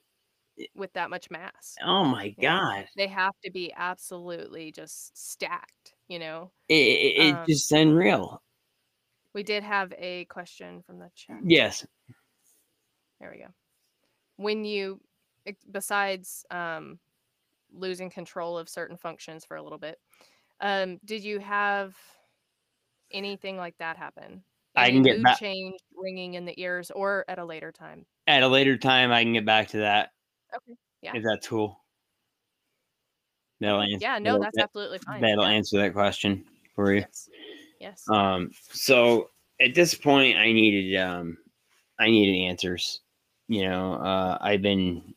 With 0.76 0.92
that 0.94 1.10
much 1.10 1.30
mass. 1.30 1.76
oh 1.84 2.04
my 2.06 2.30
god 2.42 2.88
They 2.98 3.08
have 3.08 3.34
to 3.46 3.52
be 3.52 3.72
absolutely 3.76 4.72
just 4.72 5.16
stacked, 5.32 5.94
you 6.08 6.20
know? 6.20 6.52
it, 6.68 6.74
it, 6.74 7.34
Um, 7.34 7.44
it's 7.48 7.62
just 7.62 7.72
unreal 7.72 8.42
We 9.34 9.44
did 9.44 9.64
have 9.64 9.94
a 9.98 10.26
question 10.26 10.82
from 10.82 11.00
the 11.00 11.10
chat. 11.16 11.38
Yes. 11.44 11.86
There 13.20 13.32
we 13.32 13.40
go. 13.40 13.50
When 14.38 14.66
you, 14.66 15.02
besides 15.70 16.46
um, 16.50 17.00
losing 17.72 18.10
control 18.10 18.58
of 18.58 18.70
certain 18.70 18.98
functions 18.98 19.46
for 19.46 19.58
a 19.58 19.62
little 19.62 19.78
bit, 19.78 20.00
um, 20.62 21.00
did 21.06 21.24
you 21.24 21.40
have 21.40 21.96
anything 23.12 23.58
like 23.58 23.78
that 23.80 23.98
happen? 23.98 24.44
I 24.76 24.88
Any 24.88 24.98
can 24.98 25.04
get 25.04 25.24
back- 25.24 25.40
change, 25.40 25.80
ringing 25.96 26.36
in 26.36 26.46
the 26.46 26.60
ears, 26.62 26.92
or 26.92 27.26
at 27.28 27.40
a 27.40 27.46
later 27.46 27.72
time? 27.72 28.06
At 28.28 28.44
a 28.44 28.48
later 28.48 28.78
time, 28.78 29.12
I 29.12 29.24
can 29.24 29.34
get 29.34 29.46
back 29.46 29.70
to 29.70 29.78
that. 29.80 30.12
Okay, 30.56 30.78
yeah. 31.02 31.12
If 31.16 31.24
that's 31.24 31.48
cool. 31.48 31.80
That'll 33.60 33.82
answer. 33.82 33.98
Yeah, 34.00 34.20
no, 34.20 34.40
that's 34.40 34.56
that- 34.56 34.66
absolutely 34.66 35.00
fine. 35.00 35.22
That'll 35.22 35.44
yeah. 35.44 35.56
answer 35.56 35.80
that 35.80 35.94
question 35.94 36.46
for 36.76 36.94
you. 36.94 37.00
Yes. 37.02 37.30
Yes. 37.80 38.04
Um, 38.10 38.52
so 38.72 39.32
at 39.60 39.74
this 39.74 39.96
point, 39.96 40.38
I 40.38 40.52
needed 40.52 40.98
um, 40.98 41.38
I 42.00 42.08
needed 42.10 42.48
answers. 42.48 43.02
You 43.48 43.68
know, 43.68 43.94
uh, 43.96 44.38
I've 44.40 44.62
been, 44.62 45.14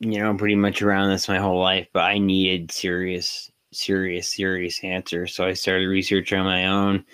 you 0.00 0.18
know, 0.20 0.28
I'm 0.28 0.38
pretty 0.38 0.54
much 0.54 0.80
around 0.82 1.10
this 1.10 1.28
my 1.28 1.38
whole 1.38 1.60
life, 1.60 1.88
but 1.92 2.04
I 2.04 2.18
needed 2.18 2.70
serious, 2.70 3.50
serious, 3.76 4.28
serious 4.34 4.82
answer. 4.84 5.26
So 5.26 5.44
I 5.46 5.52
started 5.54 5.86
research 5.86 6.32
on 6.32 6.44
my 6.44 6.66
own, 6.66 7.04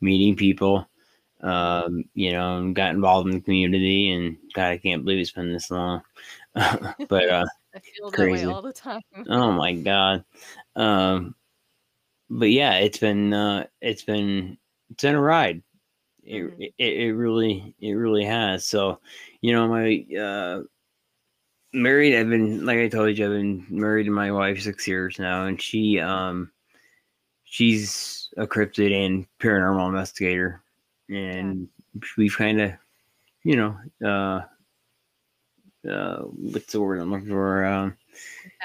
meeting 0.00 0.36
people. 0.36 0.88
Um, 1.40 2.04
you 2.14 2.32
know, 2.32 2.58
and 2.58 2.74
got 2.74 2.94
involved 2.94 3.28
in 3.28 3.34
the 3.34 3.40
community, 3.40 4.10
and 4.12 4.36
God, 4.54 4.70
I 4.70 4.78
can't 4.78 5.04
believe 5.04 5.18
it's 5.20 5.32
been 5.32 5.52
this 5.52 5.70
long. 5.72 6.02
but 6.54 7.28
uh, 7.28 7.44
I 7.74 7.80
feel 7.80 8.10
that 8.10 8.16
crazy. 8.16 8.46
way 8.46 8.52
all 8.52 8.62
the 8.62 8.72
time. 8.72 9.00
oh 9.28 9.52
my 9.52 9.72
god 9.74 10.24
um 10.76 11.34
but 12.30 12.50
yeah 12.50 12.74
it's 12.74 12.98
been 12.98 13.32
uh 13.32 13.64
it's 13.80 14.02
been 14.02 14.56
it's 14.90 15.02
been 15.02 15.14
a 15.14 15.20
ride 15.20 15.62
it, 16.24 16.42
Mhm. 16.42 16.72
it, 16.78 16.84
it 16.84 17.12
really 17.14 17.74
it 17.80 17.92
really 17.92 18.24
has 18.24 18.66
so 18.66 19.00
you 19.40 19.52
know 19.52 19.68
my 19.68 20.04
uh 20.18 20.62
married 21.74 22.14
i've 22.14 22.28
been 22.28 22.66
like 22.66 22.78
i 22.78 22.88
told 22.88 23.16
you 23.16 23.24
i've 23.24 23.32
been 23.32 23.66
married 23.70 24.04
to 24.04 24.10
my 24.10 24.30
wife 24.30 24.60
six 24.60 24.86
years 24.86 25.18
now 25.18 25.46
and 25.46 25.60
she 25.60 25.98
um 25.98 26.50
she's 27.52 28.30
a 28.38 28.46
cryptid 28.46 28.92
and 28.92 29.26
paranormal 29.38 29.88
investigator. 29.88 30.62
And 31.10 31.68
we've 32.16 32.36
kind 32.36 32.60
of 32.62 32.72
you 33.44 33.56
know 33.56 33.76
uh 34.04 34.40
uh 35.88 36.22
what's 36.22 36.72
the 36.72 36.80
word 36.80 37.00
i'm 37.00 37.10
looking 37.10 37.28
for? 37.28 37.64
Um 37.64 37.96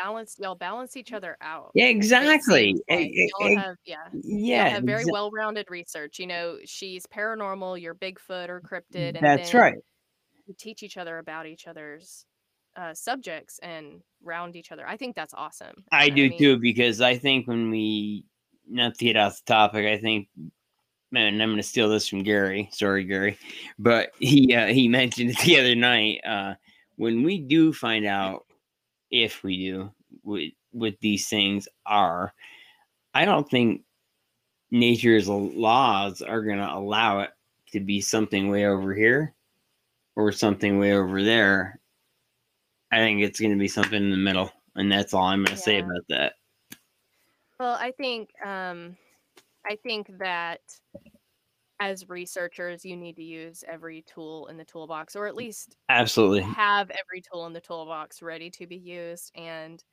balance 0.02 0.38
y'all 0.40 0.56
balance 0.56 0.96
each 0.96 1.12
other 1.12 1.36
out. 1.42 1.72
yeah 1.74 1.88
exactly. 1.88 2.76
Like 2.90 3.12
y'all 3.14 3.58
have, 3.58 3.76
yeah, 3.86 3.98
yeah 4.14 4.70
have 4.70 4.84
very 4.84 5.04
exa- 5.04 5.12
well-rounded 5.12 5.70
research. 5.70 6.18
You 6.20 6.28
know, 6.28 6.60
she's 6.64 7.06
paranormal, 7.08 7.82
you're 7.82 7.96
Bigfoot 7.96 8.48
or 8.48 8.62
cryptid, 8.62 9.16
and 9.16 9.22
that's 9.22 9.54
right. 9.54 9.76
teach 10.58 10.82
each 10.82 10.96
other 10.96 11.18
about 11.18 11.46
each 11.46 11.68
other's 11.68 12.26
uh, 12.78 12.94
subjects 12.94 13.60
and 13.64 14.02
round 14.24 14.56
each 14.56 14.72
other. 14.72 14.88
I 14.88 14.96
think 14.96 15.16
that's 15.16 15.34
awesome. 15.34 15.84
I 15.92 16.10
do 16.10 16.30
mean, 16.30 16.38
too 16.38 16.58
because 16.58 17.02
I 17.02 17.18
think 17.18 17.48
when 17.48 17.70
we 17.70 18.24
not 18.70 18.96
to 18.96 19.06
get 19.06 19.18
off 19.18 19.40
the 19.44 19.54
topic, 19.54 19.86
I 19.86 19.98
think 19.98 20.28
man, 21.12 21.42
I'm 21.42 21.50
going 21.50 21.58
to 21.58 21.64
steal 21.64 21.90
this 21.90 22.08
from 22.08 22.24
Gary. 22.24 22.70
Sorry, 22.72 23.04
Gary, 23.04 23.38
but 23.80 24.12
he 24.20 24.56
uh, 24.56 24.68
he 24.68 24.88
mentioned 24.88 25.32
it 25.32 25.40
the 25.40 25.60
other 25.60 25.76
night. 25.76 26.22
Uh, 26.26 26.54
when 26.96 27.24
we 27.24 27.40
do 27.40 27.74
find 27.74 28.06
out 28.06 28.46
if 29.12 29.44
we 29.44 29.58
do 29.70 29.92
what 30.22 30.44
what 30.72 30.96
these 31.02 31.28
things 31.28 31.68
are, 31.86 32.34
I 33.14 33.26
don't 33.26 33.50
think 33.50 33.82
nature's 34.70 35.28
laws 35.28 36.22
are 36.22 36.44
going 36.44 36.58
to 36.58 36.74
allow 36.74 37.22
it 37.22 37.32
to 37.72 37.80
be 37.80 38.02
something 38.02 38.50
way 38.50 38.66
over 38.66 38.94
here 38.94 39.34
or 40.16 40.32
something 40.32 40.78
way 40.78 40.94
over 40.94 41.24
there. 41.24 41.80
I 42.92 42.98
think 42.98 43.22
it's 43.22 43.40
going 43.40 43.52
to 43.52 43.58
be 43.58 43.68
something 43.68 44.02
in 44.02 44.12
the 44.12 44.18
middle, 44.18 44.52
and 44.76 44.92
that's 44.92 45.14
all 45.14 45.26
I'm 45.26 45.44
going 45.44 45.56
to 45.56 45.62
say 45.62 45.80
about 45.80 46.04
that. 46.10 46.34
Well, 47.60 47.74
I 47.74 47.92
think 47.92 48.30
um, 48.46 48.96
I 49.66 49.76
think 49.76 50.10
that 50.20 50.62
as 51.80 52.10
researchers, 52.10 52.86
you 52.86 52.96
need 52.96 53.16
to 53.18 53.24
use 53.24 53.64
every 53.68 54.04
tool 54.04 54.48
in 54.48 54.58
the 54.58 54.66
toolbox, 54.66 55.16
or 55.16 55.28
at 55.28 55.36
least 55.36 55.76
Absolutely. 55.90 56.42
have 56.42 56.90
every 56.90 57.22
tool 57.22 57.46
in 57.46 57.54
the 57.54 57.62
toolbox 57.62 58.22
ready 58.22 58.50
to 58.52 58.66
be 58.66 58.78
used. 58.78 59.32
And 59.36 59.84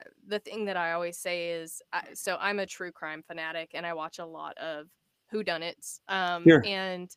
uh, 0.00 0.10
the 0.28 0.40
thing 0.40 0.66
that 0.66 0.76
I 0.76 0.92
always 0.92 1.16
say 1.18 1.50
is, 1.50 1.80
so 2.14 2.36
I'm 2.40 2.58
a 2.58 2.66
true 2.66 2.92
crime 2.92 3.22
fanatic, 3.26 3.70
and 3.74 3.86
I 3.86 3.94
watch 3.94 4.18
a 4.18 4.26
lot 4.26 4.58
of 4.58 4.88
whodunits. 5.32 6.00
Um, 6.08 6.42
Sure. 6.44 6.62
And 6.66 7.10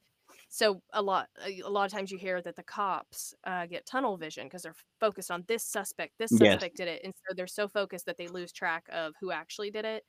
so 0.49 0.81
a 0.93 1.01
lot, 1.01 1.29
a 1.45 1.61
a 1.61 1.69
lot 1.69 1.85
of 1.85 1.91
times 1.91 2.11
you 2.11 2.17
hear 2.17 2.41
that 2.41 2.55
the 2.55 2.63
cops 2.63 3.33
uh, 3.45 3.65
get 3.67 3.85
tunnel 3.85 4.17
vision 4.17 4.45
because 4.47 4.63
they're 4.63 4.75
focused 4.99 5.31
on 5.31 5.45
this 5.47 5.63
suspect. 5.63 6.13
This 6.19 6.33
Yes. 6.39 6.63
suspect 6.63 6.77
did 6.77 6.87
it, 6.87 7.01
and 7.03 7.13
so 7.15 7.33
they're 7.35 7.47
so 7.47 7.67
focused 7.67 8.05
that 8.07 8.17
they 8.17 8.27
lose 8.27 8.51
track 8.53 8.87
of 8.91 9.13
who 9.19 9.31
actually 9.31 9.71
did 9.71 9.85
it. 9.85 10.05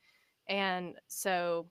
And 0.48 0.98
so, 1.08 1.70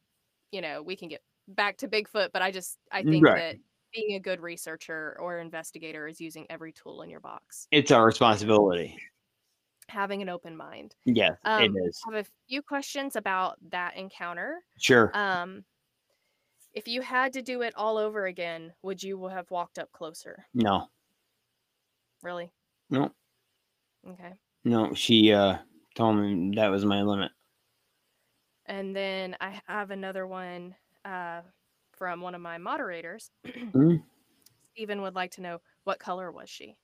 you 0.52 0.62
know, 0.62 0.84
we 0.84 0.96
can 0.98 1.10
get 1.10 1.22
back 1.48 1.78
to 1.78 1.88
Bigfoot, 1.90 2.32
but 2.34 2.42
I 2.44 2.52
just 2.52 2.80
I 2.92 3.04
think 3.04 3.28
Right. 3.28 3.36
that 3.36 3.58
being 3.94 4.16
a 4.16 4.20
good 4.20 4.42
researcher 4.42 5.18
or 5.20 5.40
investigator 5.40 6.08
is 6.08 6.22
using 6.22 6.46
every 6.50 6.74
tool 6.74 7.02
in 7.02 7.10
your 7.10 7.20
box, 7.22 7.70
It's 7.72 7.90
our 7.92 8.06
responsibility. 8.06 8.96
having 9.88 10.22
an 10.22 10.30
open 10.30 10.56
mind. 10.56 10.96
Yes, 11.04 11.38
Um, 11.44 11.52
it 11.58 11.72
is. 11.86 12.08
I 12.08 12.16
have 12.16 12.26
a 12.26 12.30
few 12.48 12.62
questions 12.62 13.16
about 13.16 13.58
that 13.72 13.96
encounter. 13.96 14.64
Sure. 14.78 15.14
Um, 15.14 15.66
if 16.80 16.88
you 16.88 17.02
had 17.02 17.34
to 17.34 17.42
do 17.42 17.62
it 17.62 17.74
all 17.76 17.98
over 17.98 18.26
again, 18.26 18.74
would 18.84 19.04
you 19.04 19.28
have 19.28 19.52
walked 19.52 19.78
up 19.78 19.92
closer? 19.92 20.46
no, 20.54 20.88
Really? 22.24 22.52
no, 22.90 23.12
Okay. 24.08 24.34
no. 24.64 24.94
She 24.94 25.34
uh 25.34 25.58
told 25.96 26.16
me 26.16 26.54
that 26.56 26.70
was 26.70 26.86
my 26.86 27.02
limit. 27.02 27.32
And 28.66 28.96
then 28.96 29.36
I 29.42 29.60
have 29.68 29.92
another 29.92 30.26
one 30.26 30.76
uh, 31.04 31.42
from 31.98 32.22
one 32.22 32.34
of 32.36 32.42
my 32.42 32.58
moderators. 32.58 33.30
Mm. 33.74 34.02
Stephen 34.72 35.02
would 35.02 35.16
like 35.16 35.32
to 35.32 35.42
know 35.42 35.60
what 35.84 36.00
color 36.00 36.32
was 36.32 36.50
she? 36.50 36.78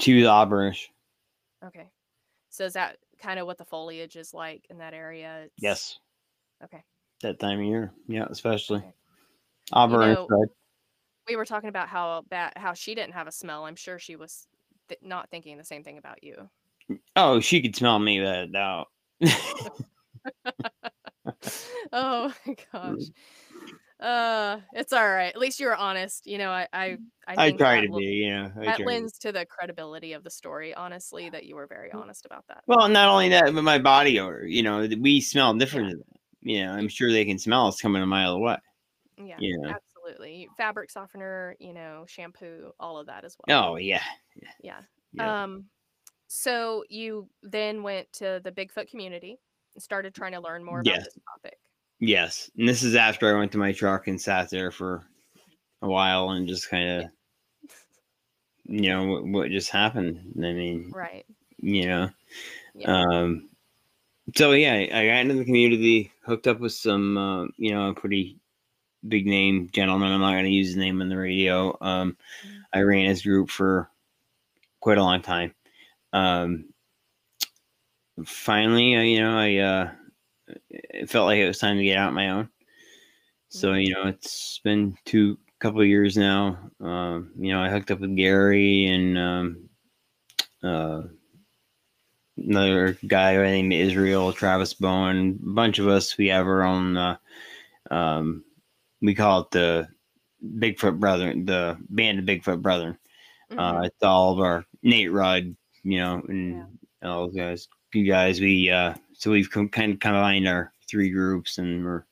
She 0.00 0.14
was 0.14 0.26
auburnish. 0.26 0.88
Okay. 1.64 1.90
So 2.48 2.64
is 2.64 2.72
that 2.72 2.96
kind 3.18 3.38
of 3.38 3.46
what 3.46 3.58
the 3.58 3.64
foliage 3.66 4.16
is 4.16 4.32
like 4.32 4.66
in 4.70 4.78
that 4.78 4.94
area? 4.94 5.42
It's- 5.44 5.50
Yes, 5.58 5.98
Okay. 6.64 6.82
that 7.20 7.38
time 7.38 7.58
of 7.60 7.66
year. 7.66 7.92
Yeah, 8.08 8.26
especially 8.30 8.78
Okay. 8.78 8.94
Auburnish. 9.72 10.16
know- 10.16 10.26
red. 10.28 10.48
We 11.28 11.36
were 11.36 11.44
talking 11.44 11.68
about 11.68 11.88
how 11.88 12.24
bad 12.28 12.54
how 12.56 12.72
she 12.74 12.96
didn't 12.96 13.12
have 13.14 13.28
a 13.28 13.32
smell. 13.32 13.64
I'm 13.64 13.76
sure 13.76 13.96
she 13.98 14.16
was 14.16 14.48
th- 14.88 15.00
not 15.02 15.30
thinking 15.30 15.56
the 15.56 15.64
same 15.64 15.84
thing 15.84 15.98
about 15.98 16.24
you. 16.24 16.48
Oh, 17.14 17.38
she 17.38 17.62
could 17.62 17.76
smell 17.76 18.00
me 18.00 18.18
without 18.20 18.50
doubt. 18.50 18.88
oh 21.92 22.32
my 22.46 22.56
gosh. 22.72 23.02
Uh, 24.00 24.58
it's 24.72 24.92
all 24.92 25.08
right. 25.08 25.28
At 25.28 25.38
least 25.38 25.60
you 25.60 25.66
were 25.66 25.76
honest. 25.76 26.26
You 26.26 26.36
know, 26.38 26.50
I 26.50 26.66
I 26.72 26.98
I, 27.28 27.46
I 27.46 27.52
try 27.52 27.86
to 27.86 27.92
be, 27.92 28.04
you 28.04 28.30
know. 28.30 28.50
I 28.60 28.64
that 28.64 28.80
lends 28.80 29.16
to 29.18 29.30
the 29.30 29.46
credibility 29.46 30.12
of 30.14 30.24
the 30.24 30.30
story. 30.30 30.74
Honestly, 30.74 31.30
that 31.30 31.44
you 31.44 31.54
were 31.54 31.68
very 31.68 31.92
honest 31.92 32.26
about 32.26 32.44
that. 32.48 32.64
Well, 32.66 32.88
not 32.88 33.08
only 33.08 33.28
that, 33.28 33.54
but 33.54 33.62
my 33.62 33.78
body 33.78 34.18
odor. 34.18 34.44
You 34.44 34.64
know, 34.64 34.88
we 34.98 35.20
smell 35.20 35.54
different. 35.54 35.90
them. 35.90 36.02
You 36.40 36.64
know, 36.64 36.72
I'm 36.72 36.88
sure 36.88 37.12
they 37.12 37.24
can 37.24 37.38
smell 37.38 37.68
us 37.68 37.80
coming 37.80 38.02
a 38.02 38.06
mile 38.06 38.32
away. 38.32 38.56
Yeah, 39.18 39.36
Yeah. 39.38 39.74
absolutely. 39.74 40.48
Fabric 40.56 40.90
softener, 40.90 41.56
you 41.60 41.72
know, 41.72 42.04
shampoo, 42.08 42.72
all 42.80 42.98
of 42.98 43.06
that 43.06 43.24
as 43.24 43.36
well. 43.46 43.72
Oh 43.72 43.76
yeah, 43.76 44.02
yeah. 44.62 44.80
yeah. 45.12 45.42
Um, 45.42 45.66
so 46.28 46.84
you 46.88 47.28
then 47.42 47.82
went 47.82 48.12
to 48.14 48.40
the 48.42 48.50
Bigfoot 48.52 48.88
community 48.90 49.38
and 49.74 49.82
started 49.82 50.14
trying 50.14 50.32
to 50.32 50.40
learn 50.40 50.64
more 50.64 50.80
about 50.80 50.94
Yes. 50.94 51.04
this 51.04 51.18
topic. 51.34 51.58
yes. 52.00 52.50
And 52.58 52.68
this 52.68 52.82
is 52.82 52.94
after 52.94 53.34
I 53.34 53.38
went 53.38 53.52
to 53.52 53.58
my 53.58 53.72
truck 53.72 54.08
and 54.08 54.20
sat 54.20 54.48
there 54.50 54.70
for 54.70 55.06
a 55.82 55.88
while 55.88 56.30
and 56.30 56.48
just 56.48 56.68
kind 56.70 57.04
of, 57.04 57.10
you 58.64 58.82
know, 58.88 59.06
what, 59.06 59.24
what 59.26 59.50
just 59.50 59.70
happened. 59.70 60.32
I 60.38 60.52
mean, 60.52 60.90
Right. 60.94 61.26
you 61.58 61.86
know, 61.86 62.10
Yeah. 62.74 62.92
um, 62.96 63.50
so 64.36 64.52
yeah, 64.52 64.74
I 64.74 65.06
got 65.06 65.20
into 65.20 65.34
the 65.34 65.44
community, 65.44 66.12
hooked 66.24 66.46
up 66.46 66.60
with 66.60 66.72
some, 66.72 67.18
uh, 67.18 67.46
you 67.58 67.72
know, 67.72 67.90
a 67.90 67.94
pretty 67.94 68.38
big 69.08 69.26
name 69.26 69.70
gentleman. 69.72 70.12
I'm 70.12 70.20
not 70.20 70.32
going 70.32 70.44
to 70.44 70.50
use 70.50 70.68
his 70.68 70.76
name 70.76 71.00
on 71.02 71.08
the 71.08 71.16
radio. 71.18 71.76
Um. 71.80 72.16
I 72.72 72.80
ran 72.82 73.06
his 73.08 73.22
group 73.22 73.50
for 73.50 73.90
quite 74.80 74.98
a 74.98 75.02
long 75.04 75.22
time. 75.22 75.54
Um, 76.12 76.66
finally, 78.24 78.96
uh, 78.96 79.02
you 79.02 79.20
know, 79.20 79.38
I 79.38 79.56
uh, 79.56 79.90
it 80.70 81.10
felt 81.10 81.26
like 81.26 81.38
it 81.38 81.46
was 81.46 81.58
time 81.58 81.76
to 81.78 81.84
get 81.84 81.98
out 81.98 82.08
on 82.08 82.14
my 82.14 82.30
own. 82.30 82.48
So 83.48 83.72
Mhm. 83.72 83.86
you 83.86 83.94
know, 83.94 84.06
it's 84.06 84.58
been 84.64 84.96
two 85.04 85.38
couple 85.60 85.80
of 85.80 85.86
years 85.86 86.16
now. 86.16 86.58
Um, 86.80 87.32
you 87.38 87.52
know, 87.52 87.62
I 87.62 87.70
hooked 87.70 87.90
up 87.90 88.00
with 88.00 88.16
Gary 88.16 88.86
and 88.86 89.18
um, 89.18 89.68
uh, 90.62 91.02
another 92.36 92.98
guy 93.06 93.36
by 93.36 93.42
the 93.44 93.50
name 93.50 93.72
of 93.72 93.78
Israel, 93.78 94.32
Travis 94.32 94.74
Bowen. 94.74 95.38
A 95.42 95.50
bunch 95.54 95.78
of 95.78 95.88
us. 95.88 96.16
We 96.18 96.28
have 96.28 96.46
our 96.46 96.62
own 96.62 96.96
uh, 96.96 97.16
um, 97.90 98.44
we 99.02 99.14
call 99.14 99.40
it 99.42 99.50
the 99.50 99.88
Bigfoot 100.42 100.98
Brethren, 100.98 101.44
the 101.44 101.76
band 101.90 102.18
of 102.18 102.24
Bigfoot 102.24 102.62
Brethren. 102.62 102.96
Mhm. 103.50 103.58
Uh, 103.58 103.82
it's 103.82 104.02
all 104.02 104.32
of 104.32 104.38
our 104.40 104.64
Nate 104.82 105.12
Rudd, 105.12 105.54
you 105.82 105.98
know, 105.98 106.22
and 106.28 106.78
all 107.02 107.26
those 107.26 107.36
guys. 107.36 107.68
You 107.92 108.04
guys, 108.06 108.40
we 108.40 108.70
uh, 108.70 108.94
so 109.12 109.30
we've 109.30 109.50
com- 109.50 109.68
kind 109.68 109.92
of 109.92 110.00
combined 110.00 110.48
our 110.48 110.72
three 110.88 111.10
groups, 111.10 111.58
and 111.58 111.84
we're 111.84 112.04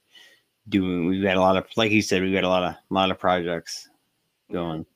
doing. 0.69 1.07
We've 1.07 1.23
got 1.23 1.37
a 1.37 1.41
lot 1.41 1.57
of, 1.57 1.67
like 1.77 1.91
you 1.91 2.03
said, 2.03 2.23
we've 2.23 2.35
got 2.35 2.45
a 2.45 2.49
lot 2.49 2.63
of, 2.65 2.73
a 2.75 2.95
lot 2.95 3.11
of 3.11 3.19
projects 3.19 3.89
Yeah. 4.49 4.55
going. 4.57 4.87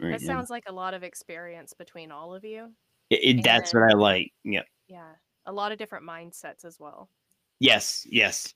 Right 0.00 0.12
That 0.18 0.22
now. 0.22 0.26
sounds 0.34 0.50
like 0.50 0.64
a 0.66 0.72
lot 0.72 0.92
of 0.92 1.04
experience 1.04 1.72
between 1.72 2.10
all 2.10 2.34
of 2.34 2.44
you. 2.44 2.72
It, 3.10 3.20
it- 3.38 3.44
that's 3.44 3.72
what 3.72 3.84
I 3.84 3.92
like. 3.94 4.32
Yep. 4.42 4.66
Yeah. 4.88 5.12
A 5.46 5.52
lot 5.52 5.70
of 5.72 5.78
different 5.78 6.04
mindsets 6.04 6.64
as 6.64 6.80
well. 6.80 7.08
Yes. 7.60 8.04
Yes. 8.10 8.54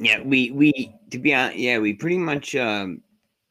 Yeah. 0.00 0.22
We 0.22 0.50
we 0.50 0.94
to 1.10 1.18
be 1.18 1.34
honest, 1.34 1.58
yeah, 1.58 1.78
we 1.78 1.92
pretty 1.94 2.18
much 2.18 2.54
um, 2.56 3.02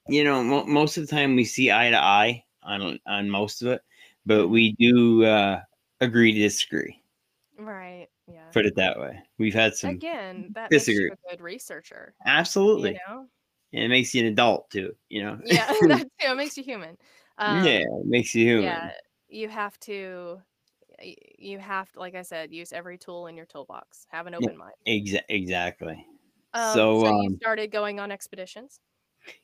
you 0.07 0.23
know, 0.23 0.43
mo- 0.43 0.65
most 0.65 0.97
of 0.97 1.07
the 1.07 1.15
time 1.15 1.35
we 1.35 1.45
see 1.45 1.71
eye 1.71 1.89
to 1.91 1.97
eye 1.97 2.43
on 2.63 2.99
on 3.05 3.29
most 3.29 3.61
of 3.61 3.69
it, 3.69 3.81
but 4.25 4.47
we 4.49 4.73
do 4.79 5.23
uh 5.25 5.61
agree 6.01 6.33
to 6.33 6.39
disagree. 6.39 7.01
Right. 7.57 8.07
Yeah. 8.31 8.49
Put 8.53 8.65
it 8.65 8.75
that 8.75 8.99
way. 8.99 9.21
We've 9.37 9.53
had 9.53 9.75
some 9.75 9.91
Again, 9.91 10.51
that 10.55 10.69
disagree. 10.71 11.09
makes 11.09 11.19
you 11.23 11.29
a 11.29 11.35
good 11.35 11.43
researcher. 11.43 12.13
absolutely, 12.25 12.91
You 12.91 12.99
know? 13.07 13.27
and 13.73 13.83
it 13.83 13.89
makes 13.89 14.13
you 14.15 14.21
an 14.21 14.27
adult 14.31 14.69
too. 14.71 14.95
You 15.09 15.23
know. 15.23 15.39
Yeah, 15.45 15.67
that 15.87 16.07
too. 16.19 16.31
It 16.31 16.35
makes 16.37 16.57
you 16.57 16.63
human. 16.63 16.97
Um, 17.37 17.65
yeah, 17.65 17.79
it 17.79 18.05
makes 18.05 18.33
you 18.33 18.45
human. 18.45 18.63
Yeah. 18.65 18.91
You 19.29 19.49
have 19.49 19.79
to 19.81 20.41
you 21.37 21.59
have 21.59 21.91
to, 21.93 21.99
like 21.99 22.15
I 22.15 22.23
said, 22.23 22.53
use 22.53 22.73
every 22.73 22.97
tool 22.97 23.27
in 23.27 23.37
your 23.37 23.45
toolbox. 23.45 24.05
Have 24.09 24.27
an 24.27 24.33
Yeah. 24.33 24.39
open 24.39 24.57
mind. 24.57 24.73
Exa- 24.87 25.23
exactly. 25.29 26.05
Um, 26.53 26.73
so, 26.73 27.01
so 27.01 27.07
you 27.07 27.27
um, 27.27 27.37
started 27.41 27.71
going 27.71 27.99
on 27.99 28.11
expeditions. 28.11 28.79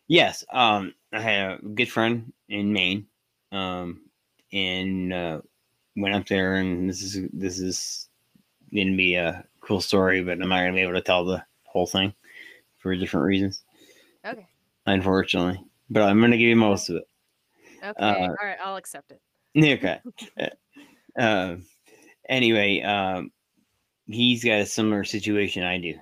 Yes, 0.08 0.44
um, 0.52 0.94
I 1.12 1.22
had 1.22 1.52
a 1.52 1.62
good 1.62 1.92
friend 1.92 2.34
in 2.50 2.74
Maine, 2.74 3.08
um, 3.52 4.02
and 4.52 5.14
uh, 5.14 5.42
went 5.96 6.16
up 6.16 6.28
there, 6.28 6.56
and 6.56 6.90
this 6.90 7.02
is 7.02 7.30
this 7.34 7.60
is 7.60 8.10
going 8.74 8.92
to 8.92 8.98
be 8.98 9.16
a 9.16 9.46
cool 9.62 9.82
story, 9.82 10.24
but 10.24 10.42
I'm 10.42 10.50
not 10.50 10.62
going 10.62 10.72
to 10.72 10.76
be 10.76 10.82
able 10.82 10.94
to 10.94 11.02
tell 11.02 11.26
the 11.26 11.44
whole 11.64 11.88
thing 11.88 12.14
for 12.78 12.96
different 12.96 13.26
reasons, 13.26 13.64
Okay. 14.26 14.48
unfortunately. 14.86 15.64
But 15.90 16.04
I'm 16.04 16.20
going 16.20 16.32
to 16.32 16.38
give 16.38 16.48
you 16.48 16.56
most 16.56 16.90
of 16.90 16.98
it. 16.98 17.08
Okay. 17.84 17.94
Uh, 18.00 18.28
All 18.30 18.36
right. 18.48 18.58
I'll 18.64 18.78
accept 18.78 19.12
it. 19.12 19.22
Okay. 19.58 20.00
uh, 21.18 21.56
anyway, 22.30 22.82
um, 22.82 23.32
he's 24.08 24.44
got 24.44 24.60
a 24.60 24.66
similar 24.66 25.04
situation 25.04 25.64
I 25.64 25.78
do, 25.80 25.96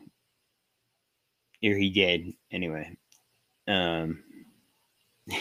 or 1.63 1.75
he 1.77 1.89
did 1.89 2.33
anyway. 2.51 2.97
Um. 3.67 4.23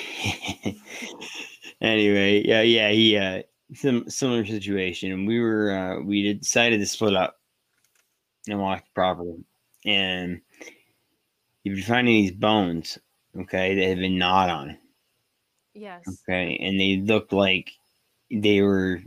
anyway, 1.80 2.42
yeah, 2.46 2.62
yeah, 2.62 2.90
he 2.90 3.16
uh, 3.16 3.42
some 3.74 4.08
similar 4.08 4.44
situation, 4.46 5.12
and 5.12 5.26
we 5.26 5.40
were 5.40 5.72
uh, 5.72 6.00
we 6.02 6.34
decided 6.34 6.78
to 6.78 6.86
split 6.86 7.14
up 7.14 7.40
and 8.48 8.60
walk 8.60 8.84
the 8.84 8.90
property, 8.94 9.44
and 9.84 10.40
you've 11.64 11.76
been 11.76 11.84
finding 11.84 12.14
these 12.14 12.32
bones, 12.32 12.98
okay, 13.38 13.74
that 13.74 13.88
have 13.88 13.98
been 13.98 14.18
gnawed 14.18 14.50
on. 14.50 14.78
Yes. 15.74 16.02
Okay, 16.06 16.58
and 16.60 16.78
they 16.78 16.96
looked 16.96 17.32
like 17.32 17.72
they 18.30 18.60
were 18.60 19.02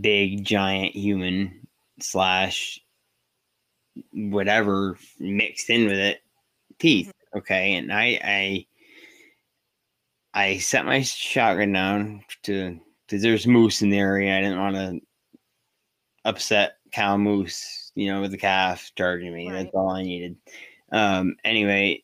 big, 0.00 0.44
giant 0.44 0.94
human 0.94 1.66
slash 2.00 2.80
whatever 4.12 4.98
mixed 5.18 5.70
in 5.70 5.86
with 5.86 5.98
it 5.98 6.20
teeth. 6.78 7.12
Okay, 7.34 7.74
and 7.74 7.92
I 7.92 8.20
I 8.22 8.66
I 10.34 10.58
set 10.58 10.84
my 10.84 11.02
shotgun 11.02 11.72
down 11.72 12.24
to 12.44 12.78
because 13.06 13.22
there's 13.22 13.46
moose 13.46 13.82
in 13.82 13.90
the 13.90 13.98
area. 13.98 14.36
I 14.36 14.40
didn't 14.40 14.58
want 14.58 14.76
to 14.76 15.00
upset 16.24 16.78
cow 16.92 17.16
moose, 17.16 17.92
you 17.94 18.12
know, 18.12 18.20
with 18.20 18.30
the 18.30 18.38
calf 18.38 18.90
charging 18.96 19.34
me. 19.34 19.48
Right. 19.48 19.64
That's 19.64 19.74
all 19.74 19.90
I 19.90 20.02
needed. 20.02 20.36
Um. 20.92 21.36
Anyway, 21.44 22.02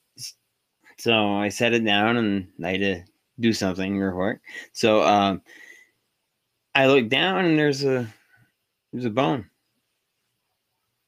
so 0.99 1.35
I 1.37 1.49
set 1.49 1.73
it 1.73 1.85
down 1.85 2.17
and 2.17 2.49
I 2.65 2.71
had 2.71 2.81
to 2.81 3.05
do 3.41 3.53
something 3.53 3.99
real 3.99 4.13
quick. 4.13 4.41
So 4.73 5.03
um, 5.03 5.43
I 6.75 6.87
looked 6.87 7.09
down 7.09 7.45
and 7.45 7.59
there's 7.59 7.85
a 7.85 8.07
there's 8.93 9.05
a 9.05 9.11
bone, 9.11 9.49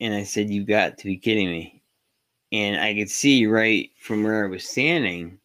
and 0.00 0.14
I 0.14 0.24
said, 0.24 0.50
You've 0.50 0.66
got 0.68 0.98
to 0.98 1.04
be 1.06 1.18
kidding 1.18 1.50
me!" 1.50 1.82
And 2.52 2.80
I 2.80 2.94
could 2.94 3.10
see 3.10 3.46
right 3.46 3.90
from 4.00 4.24
where 4.24 4.44
I 4.44 4.48
was 4.48 4.68
standing 4.68 5.40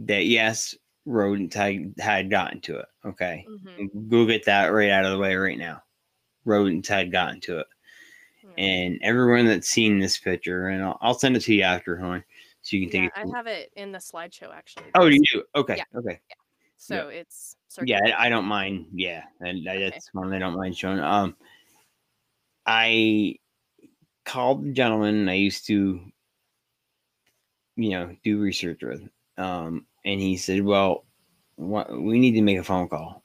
that 0.00 0.26
yes, 0.26 0.76
rodent 1.06 1.54
had, 1.54 1.94
had 1.98 2.30
gotten 2.30 2.60
to 2.62 2.78
it. 2.80 2.86
Okay, 3.06 3.48
Mhm. 3.48 4.10
go 4.10 4.26
get 4.26 4.44
that 4.46 4.68
right 4.68 4.90
out 4.90 5.04
of 5.06 5.12
the 5.12 5.18
way 5.18 5.36
right 5.36 5.58
now. 5.58 5.82
Rodents 6.46 6.88
had 6.88 7.12
gotten 7.12 7.40
to 7.42 7.60
it 7.60 7.66
Yeah. 8.42 8.50
and 8.56 8.98
everyone 9.02 9.46
that's 9.46 9.68
seen 9.68 9.98
this 9.98 10.18
picture, 10.18 10.68
and 10.68 10.82
I'll, 10.82 10.98
I'll 11.00 11.14
send 11.14 11.36
it 11.36 11.40
to 11.40 11.54
you 11.54 11.62
after, 11.62 11.96
hon, 11.96 12.24
so 12.62 12.76
you 12.76 12.82
can 12.88 12.92
Yeah, 12.92 13.08
take 13.08 13.12
it. 13.16 13.32
I 13.32 13.36
have 13.36 13.46
it 13.46 13.72
in 13.76 13.92
the 13.92 13.98
slideshow 13.98 14.52
actually. 14.54 14.90
oh, 14.94 15.06
you 15.06 15.22
do? 15.32 15.44
Okay, 15.54 15.76
Yeah. 15.78 15.84
okay, 15.96 16.20
So 16.76 17.08
it's 17.08 17.56
yeah. 17.82 18.00
I, 18.04 18.26
I 18.26 18.28
don't 18.28 18.44
mind. 18.44 18.86
Yeah, 18.92 19.24
and 19.40 19.66
Okay. 19.66 19.90
that's 19.90 20.10
one 20.12 20.32
I 20.32 20.38
don't 20.38 20.56
mind 20.56 20.76
showing. 20.76 20.98
Um, 21.00 21.36
I 22.66 23.36
called 24.24 24.64
the 24.64 24.72
gentleman 24.72 25.28
I 25.28 25.34
used 25.34 25.66
to, 25.66 26.00
you 27.76 27.90
know, 27.90 28.14
do 28.24 28.40
research 28.40 28.82
with, 28.82 29.02
um, 29.38 29.86
and 30.04 30.20
he 30.20 30.36
said, 30.36 30.62
"Well, 30.62 31.04
what, 31.56 31.90
we 31.92 32.18
need 32.18 32.32
to 32.32 32.42
make 32.42 32.58
a 32.58 32.64
phone 32.64 32.88
call," 32.88 33.24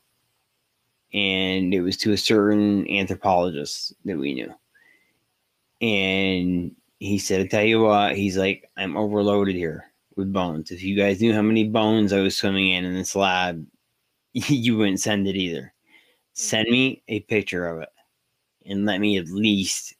and 1.13 1.73
it 1.73 1.81
was 1.81 1.97
to 1.97 2.13
a 2.13 2.17
certain 2.17 2.89
anthropologist 2.89 3.93
that 4.05 4.17
we 4.17 4.33
knew, 4.33 4.53
and 5.81 6.75
he 6.99 7.17
said, 7.19 7.41
"I 7.41 7.47
tell 7.47 7.63
you 7.63 7.81
what," 7.81 8.15
he's 8.15 8.37
like, 8.37 8.69
"I'm 8.77 8.97
overloaded 8.97 9.55
here." 9.55 9.85
With 10.15 10.33
bones. 10.33 10.71
If 10.71 10.81
you 10.81 10.97
guys 10.97 11.21
knew 11.21 11.31
how 11.31 11.43
many 11.43 11.69
bones 11.69 12.11
I 12.11 12.21
was 12.21 12.35
swimming 12.35 12.71
in 12.71 12.85
in 12.85 12.95
this 12.95 13.15
lab, 13.15 13.63
you 14.33 14.77
wouldn't 14.77 14.99
send 14.99 15.27
it 15.27 15.35
either. 15.35 15.73
Send 16.33 16.69
me 16.69 17.03
a 17.07 17.19
picture 17.21 17.67
of 17.67 17.81
it 17.83 17.89
and 18.65 18.85
let 18.85 18.99
me 18.99 19.17
at 19.17 19.27
least 19.29 19.95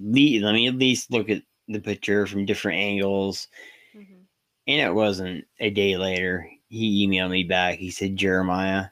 le- 0.00 0.40
let 0.44 0.52
me 0.54 0.68
at 0.68 0.74
least 0.76 1.10
look 1.12 1.28
at 1.28 1.42
the 1.68 1.80
picture 1.80 2.26
from 2.26 2.46
different 2.46 2.78
angles. 2.78 3.48
Mhm. 3.94 4.24
And 4.66 4.80
it 4.80 4.94
wasn't 4.94 5.44
a 5.58 5.70
day 5.70 5.96
later. 5.96 6.50
He 6.68 7.06
emailed 7.06 7.30
me 7.30 7.44
back. 7.44 7.78
He 7.78 7.90
said, 7.90 8.16
Jeremiah, 8.16 8.86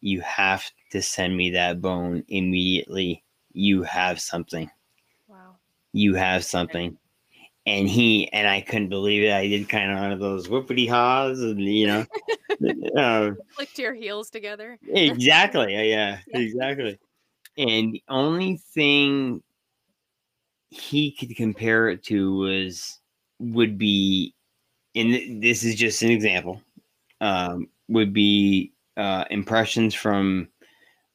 you 0.00 0.20
have 0.20 0.70
to 0.92 1.02
send 1.02 1.36
me 1.36 1.50
that 1.50 1.80
bone 1.80 2.24
immediately. 2.28 3.24
You 3.52 3.82
have 3.82 4.20
something. 4.20 4.70
Wow. 5.28 5.56
You 5.92 6.14
have 6.14 6.44
something. 6.44 6.98
And 7.66 7.88
he 7.88 8.30
and 8.32 8.46
I 8.46 8.60
couldn't 8.60 8.90
believe 8.90 9.22
it. 9.22 9.32
I 9.32 9.48
did 9.48 9.68
kind 9.68 9.90
of 9.90 9.98
one 9.98 10.12
of 10.12 10.20
those 10.20 10.48
whoopity 10.48 10.86
haws, 10.88 11.40
and 11.40 11.58
you 11.60 11.86
know, 11.86 12.06
uh, 12.96 13.30
Clicked 13.56 13.78
your 13.78 13.94
heels 13.94 14.28
together. 14.30 14.78
exactly. 14.86 15.74
Yeah, 15.90 16.18
exactly. 16.28 16.98
And 17.56 17.94
the 17.94 18.02
only 18.08 18.58
thing 18.74 19.42
he 20.70 21.12
could 21.12 21.34
compare 21.36 21.88
it 21.88 22.02
to 22.04 22.34
was 22.36 22.98
would 23.38 23.78
be, 23.78 24.34
and 24.94 25.42
this 25.42 25.64
is 25.64 25.74
just 25.74 26.02
an 26.02 26.10
example, 26.10 26.62
um, 27.20 27.68
would 27.88 28.12
be 28.12 28.72
uh, 28.96 29.24
impressions 29.30 29.94
from 29.94 30.48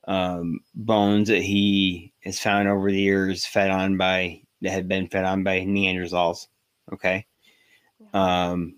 um, 0.07 0.59
bones 0.75 1.27
that 1.29 1.41
he 1.41 2.13
has 2.23 2.39
found 2.39 2.67
over 2.67 2.91
the 2.91 2.99
years, 2.99 3.45
fed 3.45 3.69
on 3.69 3.97
by 3.97 4.41
that 4.61 4.71
had 4.71 4.87
been 4.87 5.07
fed 5.07 5.25
on 5.25 5.43
by 5.43 5.61
Neanderthals. 5.61 6.47
Okay. 6.91 7.25
Um, 8.13 8.75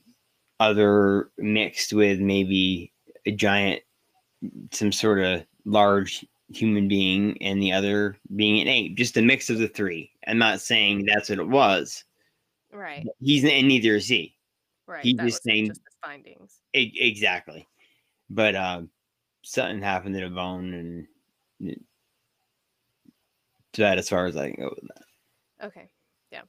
other 0.60 1.32
mixed 1.38 1.94
with 1.94 2.20
maybe 2.20 2.92
a 3.26 3.32
giant, 3.32 3.82
some 4.72 4.92
sort 4.92 5.20
of 5.20 5.46
large 5.66 6.26
human 6.54 6.88
being, 6.88 7.38
and 7.42 7.62
the 7.62 7.72
other 7.72 8.18
being 8.36 8.62
an 8.62 8.68
ape. 8.68 8.96
Just 8.96 9.18
a 9.18 9.22
mix 9.22 9.50
of 9.50 9.58
the 9.58 9.68
three. 9.68 10.12
I'm 10.28 10.38
not 10.38 10.62
saying 10.62 11.06
that's 11.06 11.30
what 11.30 11.40
it 11.40 11.48
was. 11.48 12.04
Right. 12.72 13.06
He's 13.20 13.44
and 13.44 13.68
neither 13.68 13.96
is 13.96 14.08
he. 14.08 14.36
Right. 14.88 15.04
he 15.04 15.14
that 15.16 15.26
just 15.26 15.44
saying- 15.44 15.68
just 15.68 15.82
findings. 16.04 16.60
Exactly. 16.74 17.68
But 18.30 18.56
um, 18.56 18.90
something 19.42 19.82
happened 19.82 20.16
to 20.16 20.22
the 20.22 20.30
bone, 20.30 21.08
and 21.60 21.78
that 23.74 23.98
as 23.98 24.10
far 24.10 24.26
as 24.26 24.38
I 24.38 24.52
can 24.52 24.64
go 24.64 24.74
with 24.76 24.88
that. 24.88 25.68
Okay. 25.68 25.90
Yeah. 26.32 26.42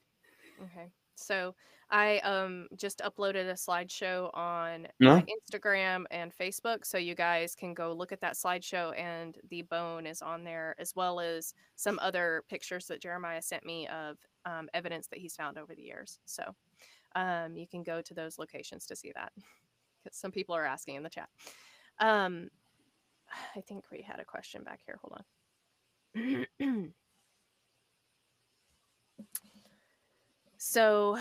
Okay. 0.62 0.86
So 1.16 1.54
I 1.92 2.18
um 2.20 2.68
just 2.74 3.00
uploaded 3.00 3.50
a 3.50 3.52
slideshow 3.52 4.34
on 4.34 4.88
No? 4.98 5.22
Instagram 5.52 6.04
and 6.10 6.32
Facebook, 6.34 6.86
so 6.86 6.96
you 6.96 7.14
guys 7.14 7.54
can 7.54 7.74
go 7.74 7.92
look 7.92 8.12
at 8.12 8.20
that 8.22 8.34
slideshow, 8.34 8.98
and 8.98 9.36
the 9.50 9.62
bone 9.62 10.06
is 10.06 10.22
on 10.22 10.42
there, 10.42 10.74
as 10.78 10.96
well 10.96 11.20
as 11.20 11.52
some 11.76 11.98
other 12.00 12.44
pictures 12.48 12.86
that 12.86 13.02
Jeremiah 13.02 13.42
sent 13.42 13.66
me 13.66 13.86
of 13.88 14.16
um, 14.46 14.70
evidence 14.72 15.06
that 15.08 15.18
he's 15.18 15.36
found 15.36 15.58
over 15.58 15.74
the 15.74 15.82
years. 15.82 16.18
So 16.24 16.42
um, 17.14 17.56
you 17.56 17.66
can 17.68 17.82
go 17.82 18.00
to 18.00 18.14
those 18.14 18.38
locations 18.38 18.86
to 18.86 18.96
see 18.96 19.12
that. 19.14 19.32
Because 20.02 20.16
some 20.16 20.32
people 20.32 20.54
are 20.56 20.64
asking 20.64 20.94
in 20.96 21.02
the 21.02 21.10
chat. 21.10 21.28
Um, 22.00 22.48
I 23.54 23.60
think 23.60 23.84
we 23.92 24.00
had 24.00 24.18
a 24.18 24.24
question 24.24 24.62
back 24.64 24.80
here. 24.84 24.98
Hold 25.02 25.22
on. 26.16 26.92
so 30.58 31.18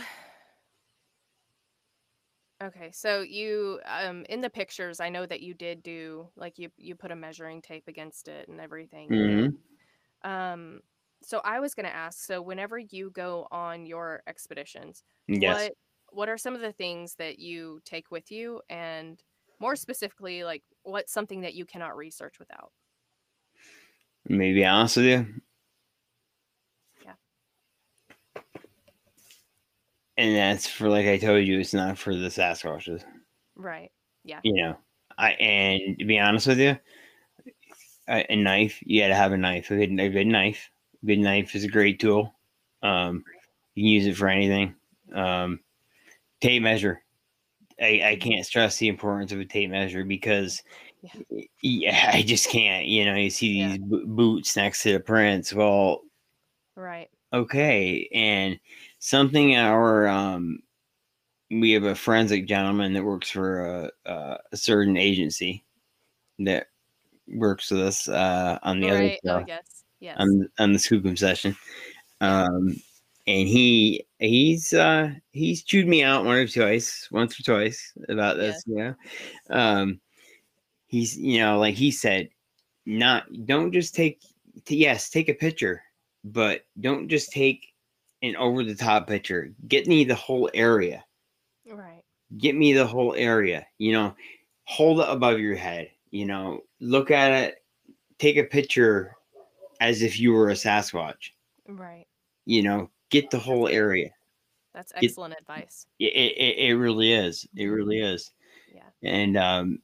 Okay, 2.62 2.92
so 2.92 3.22
you 3.22 3.82
um 3.86 4.24
in 4.30 4.42
the 4.42 4.50
pictures, 4.50 5.00
I 5.00 5.10
know 5.10 5.26
that 5.26 5.42
you 5.42 5.54
did 5.56 5.82
do 5.82 6.32
like 6.36 6.60
you 6.60 6.70
you 6.78 6.96
put 6.96 7.12
a 7.12 7.16
measuring 7.16 7.62
tape 7.62 7.88
against 7.88 8.28
it 8.28 8.48
and 8.50 8.60
everything. 8.62 9.10
hmm 9.10 9.62
Um, 10.24 10.82
so 11.24 11.40
I 11.44 11.60
was 11.60 11.76
gonna 11.76 11.90
ask, 11.90 12.20
so 12.20 12.42
whenever 12.42 12.78
you 12.80 13.12
go 13.12 13.48
on 13.52 13.86
your 13.86 14.24
expeditions, 14.28 15.04
Yes. 15.28 15.70
what 15.70 15.74
what 16.12 16.30
are 16.30 16.38
some 16.38 16.56
of 16.56 16.62
the 16.62 16.74
things 16.74 17.16
that 17.16 17.40
you 17.40 17.82
take 17.86 18.12
with 18.12 18.32
you, 18.32 18.62
and 18.70 19.24
more 19.60 19.76
specifically, 19.76 20.44
like 20.44 20.64
what's 20.84 21.14
something 21.14 21.42
that 21.42 21.54
you 21.56 21.66
cannot 21.66 21.96
research 21.98 22.40
without? 22.40 22.72
Maybe 24.26 24.60
be 24.62 24.66
honest 24.66 24.98
with 24.98 25.06
you. 25.06 25.42
And 30.22 30.36
that's 30.36 30.68
for 30.68 30.88
like 30.88 31.08
I 31.08 31.18
told 31.18 31.44
you, 31.46 31.60
it's 31.60 31.74
not 31.74 31.98
for 31.98 32.16
the 32.16 32.28
Sasquatches. 32.28 33.04
Right. 33.56 33.92
Yeah. 34.24 34.40
You 34.44 34.54
know, 34.54 34.78
I 35.18 35.32
and 35.32 35.98
to 35.98 36.06
be 36.06 36.20
honest 36.20 36.46
with 36.46 36.60
you, 36.60 36.78
a, 38.08 38.32
a 38.32 38.36
knife. 38.36 38.78
You 38.86 39.02
got 39.02 39.08
to 39.08 39.16
have 39.16 39.32
a 39.32 39.38
knife. 39.38 39.72
A 39.72 39.78
good, 39.78 40.00
a 40.00 40.10
good 40.10 40.28
knife. 40.28 40.70
A 41.02 41.08
good 41.08 41.18
knife 41.18 41.56
is 41.56 41.64
a 41.64 41.68
great 41.70 42.00
tool. 42.00 42.36
Um, 42.84 43.24
you 43.74 43.82
can 43.82 43.88
use 43.90 44.06
it 44.06 44.16
for 44.16 44.28
anything. 44.28 44.76
Um, 45.12 45.60
tape 46.40 46.62
measure. 46.62 47.02
I, 47.82 48.02
I 48.12 48.16
can't 48.18 48.46
stress 48.46 48.78
the 48.78 48.90
importance 48.90 49.32
of 49.32 49.40
a 49.40 49.46
tape 49.46 49.72
measure 49.72 50.04
because 50.04 50.62
Yeah. 51.02 51.42
yeah, 51.64 52.10
I 52.14 52.22
just 52.22 52.48
can't. 52.48 52.86
You 52.86 53.06
know, 53.06 53.16
you 53.16 53.32
see 53.32 53.54
Yeah. 53.58 53.70
these 53.70 53.80
boots 54.06 54.56
next 54.56 54.84
to 54.84 54.94
the 54.94 55.00
prints. 55.00 55.52
Well, 55.52 56.02
Right. 56.76 57.10
okay, 57.34 58.08
and 58.14 58.60
something 59.02 59.58
our 59.58 60.08
um, 60.08 60.60
we 61.50 61.72
have 61.74 61.84
a 61.84 61.96
forensic 61.96 62.48
gentleman 62.48 62.94
that 62.94 63.04
works 63.04 63.30
for 63.30 63.66
a, 63.66 63.92
a, 64.06 64.38
a 64.54 64.58
certain 64.58 64.96
agency 64.96 65.66
that 66.40 66.68
works 67.28 67.70
with 67.72 67.82
us 67.82 68.08
uh, 68.08 68.58
on 68.64 68.80
the 68.80 68.88
Right. 68.90 69.20
other 69.26 69.36
Oh, 69.36 69.40
show, 69.40 69.46
yes. 69.48 69.84
Yes. 70.00 70.16
on 70.20 70.50
on 70.60 70.72
the 70.72 70.80
Skookum 70.80 71.18
session. 71.18 71.56
Um, 72.22 72.76
and 73.28 73.48
he 73.48 74.06
he's 74.20 74.74
uh 74.74 75.12
he's 75.32 75.64
chewed 75.64 75.88
me 75.88 76.04
out 76.04 76.26
one 76.26 76.38
or 76.38 76.48
twice, 76.48 77.08
once 77.12 77.40
or 77.40 77.44
twice 77.44 77.94
about 78.10 78.38
this. 78.38 78.64
Yeah. 78.66 78.94
Um, 79.50 80.00
he's 80.88 81.18
you 81.18 81.40
know 81.40 81.60
like 81.60 81.76
he 81.76 81.92
said, 81.92 82.30
not 82.86 83.26
don't 83.46 83.72
just 83.72 83.94
take 83.94 84.22
yes 84.68 85.10
take 85.10 85.30
a 85.30 85.34
picture, 85.34 85.84
but 86.24 86.66
don't 86.80 87.08
just 87.10 87.32
take 87.32 87.71
an 88.22 88.36
over 88.36 88.64
the 88.64 88.76
top 88.76 89.08
picture. 89.08 89.54
Get 89.68 89.88
me 89.88 90.04
the 90.04 90.16
whole 90.16 90.50
area. 90.54 91.04
Right. 91.70 92.04
Get 92.38 92.56
me 92.56 92.74
the 92.74 92.86
whole 92.86 93.14
area. 93.16 93.66
You 93.78 93.94
know, 93.94 94.16
hold 94.66 95.00
it 95.00 95.10
above 95.10 95.40
your 95.40 95.56
head. 95.56 95.92
You 96.12 96.26
know, 96.26 96.62
look 96.80 97.12
at 97.12 97.32
it. 97.32 97.56
Take 98.20 98.38
a 98.38 98.44
picture 98.44 99.16
as 99.80 100.02
if 100.02 100.20
you 100.20 100.34
were 100.34 100.50
a 100.50 100.54
Sasquatch. 100.54 101.32
Right. 101.68 102.06
You 102.46 102.64
know, 102.64 102.90
get 103.10 103.30
the 103.30 103.40
whole 103.40 103.68
area. 103.68 104.12
That's 104.74 104.94
excellent 104.96 105.36
advice. 105.38 105.86
It, 106.00 106.14
it, 106.14 106.70
it 106.70 106.78
really 106.78 107.12
is. 107.12 107.48
It 107.56 107.66
really 107.66 108.00
is. 108.00 108.32
Yeah. 108.74 108.84
And 109.04 109.36
um, 109.38 109.80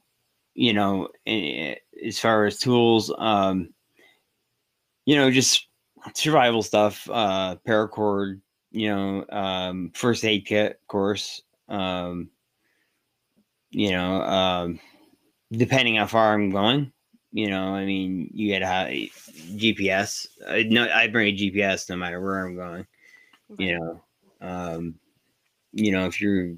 you 0.54 0.72
know, 0.72 1.08
as 1.26 2.18
far 2.18 2.46
as 2.46 2.58
tools, 2.58 3.12
um, 3.18 3.68
you 5.04 5.16
know, 5.16 5.30
just 5.30 5.67
survival 6.14 6.62
stuff, 6.62 7.08
uh, 7.10 7.56
paracord, 7.66 8.40
you 8.70 8.88
know, 8.88 9.24
um, 9.30 9.90
first 9.94 10.24
aid 10.24 10.46
kit, 10.46 10.72
of 10.72 10.86
course. 10.86 11.42
Um, 11.68 12.30
you 13.70 13.90
know, 13.90 14.22
um, 14.22 14.80
depending 15.52 15.96
how 15.96 16.06
far 16.06 16.34
I'm 16.34 16.50
going, 16.50 16.92
you 17.32 17.48
know, 17.48 17.74
I 17.74 17.84
mean, 17.84 18.30
you 18.32 18.52
gotta 18.52 18.66
have 18.66 18.88
GPS. 18.88 20.26
I, 20.48 20.62
no, 20.62 20.88
I 20.88 21.08
bring 21.08 21.34
a 21.34 21.38
GPS 21.38 21.90
no 21.90 21.96
matter 21.96 22.20
where 22.20 22.46
I'm 22.46 22.56
going 22.56 22.86
you 23.56 23.78
know 23.78 24.00
um 24.46 24.94
you 25.72 25.90
know 25.90 26.06
if 26.06 26.20
you're 26.20 26.54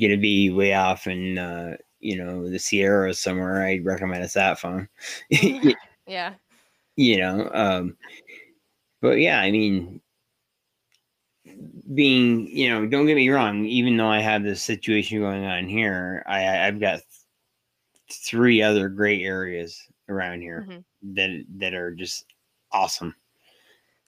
gonna 0.00 0.16
be 0.16 0.50
way 0.50 0.74
off 0.74 1.06
in 1.06 1.38
uh 1.38 1.76
you 2.00 2.16
know 2.16 2.48
the 2.48 2.58
Sierra 2.58 3.12
somewhere 3.14 3.64
i'd 3.66 3.84
recommend 3.84 4.22
a 4.22 4.28
sat 4.28 4.58
phone 4.58 4.88
yeah. 6.06 6.34
you 6.96 7.18
know 7.18 7.50
um 7.52 7.96
but 9.06 9.18
yeah 9.18 9.40
i 9.40 9.50
mean 9.50 10.00
being 11.94 12.46
you 12.48 12.68
know 12.68 12.86
don't 12.86 13.06
get 13.06 13.14
me 13.14 13.28
wrong 13.28 13.64
even 13.64 13.96
though 13.96 14.08
i 14.08 14.20
have 14.20 14.42
this 14.42 14.62
situation 14.62 15.20
going 15.20 15.44
on 15.44 15.68
here 15.68 16.22
i 16.26 16.66
i've 16.66 16.80
got 16.80 17.00
three 18.10 18.62
other 18.62 18.88
great 18.88 19.22
areas 19.22 19.88
around 20.08 20.40
here 20.40 20.66
Mhm. 20.66 20.84
that 21.02 21.44
that 21.48 21.74
are 21.74 21.94
just 21.94 22.26
awesome 22.72 23.14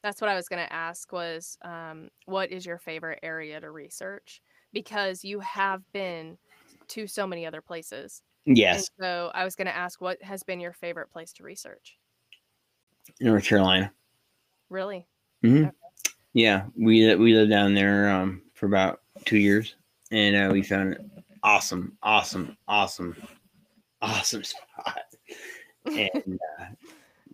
That's 0.03 0.20
what 0.20 0.30
I 0.30 0.34
was 0.36 0.49
going 0.49 0.64
to 0.64 0.72
ask 0.72 1.11
was 1.12 1.59
um, 1.62 2.11
what 2.26 2.51
is 2.53 2.64
your 2.64 2.78
favorite 2.78 3.18
area 3.22 3.61
to 3.61 3.70
research? 3.70 4.40
Because 4.72 5.24
you 5.24 5.40
have 5.40 5.90
been 5.92 6.38
to 6.88 7.07
so 7.07 7.26
many 7.26 7.44
other 7.46 7.62
places. 7.62 8.22
yes 8.46 8.72
And 8.72 8.86
so 9.01 9.30
I 9.34 9.44
was 9.44 9.57
going 9.57 9.66
to 9.66 9.74
ask 9.76 10.01
what 10.01 10.22
has 10.22 10.42
been 10.42 10.61
your 10.61 10.72
favorite 10.72 11.11
place 11.11 11.32
to 11.34 11.42
research? 11.42 11.99
north 13.20 13.44
carolina 13.44 13.92
Really? 14.71 15.07
hmm 15.43 15.64
Okay. 15.64 15.71
Yeah, 16.35 16.66
we 16.77 17.14
we 17.16 17.35
lived 17.35 17.51
down 17.51 17.75
there 17.75 18.11
um, 18.11 18.43
for 18.55 18.66
about 18.66 19.01
two 19.25 19.39
years, 19.39 19.75
and 20.11 20.37
uh, 20.37 20.53
we 20.53 20.62
found 20.62 20.93
it 20.93 21.01
awesome, 21.43 21.97
awesome, 22.03 22.57
awesome, 22.69 23.16
awesome 24.03 24.45
spot. 24.45 25.03
And 25.87 26.39
uh, 26.61 26.66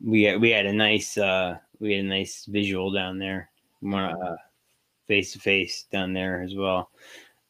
we 0.02 0.22
had, 0.22 0.40
we 0.40 0.50
had 0.50 0.66
a 0.66 0.72
nice 0.72 1.18
uh, 1.18 1.58
we 1.80 1.94
had 1.94 2.04
a 2.04 2.08
nice 2.08 2.44
visual 2.46 2.92
down 2.92 3.18
there, 3.18 3.50
face 5.06 5.32
to 5.32 5.38
face 5.38 5.84
down 5.92 6.12
there 6.12 6.42
as 6.42 6.54
well. 6.54 6.90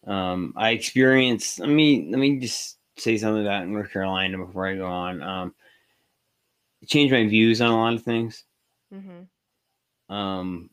Um, 0.07 0.55
I 0.57 0.71
experienced. 0.71 1.61
Let 1.61 1.69
me 1.69 2.09
let 2.11 2.19
me 2.19 2.39
just 2.39 2.79
say 2.97 3.17
something 3.17 3.43
about 3.43 3.67
North 3.69 3.91
Carolina 3.91 4.39
before 4.39 4.67
I 4.67 4.77
go 4.77 4.87
on. 4.87 5.23
Um, 5.23 5.55
it 6.83 6.89
changed 6.89 7.13
my 7.13 7.27
views 7.27 7.61
on 7.61 7.71
a 7.71 7.77
lot 7.77 7.95
of 7.95 8.03
things. 8.03 8.45
hmm 8.93 9.23
Um, 10.15 10.71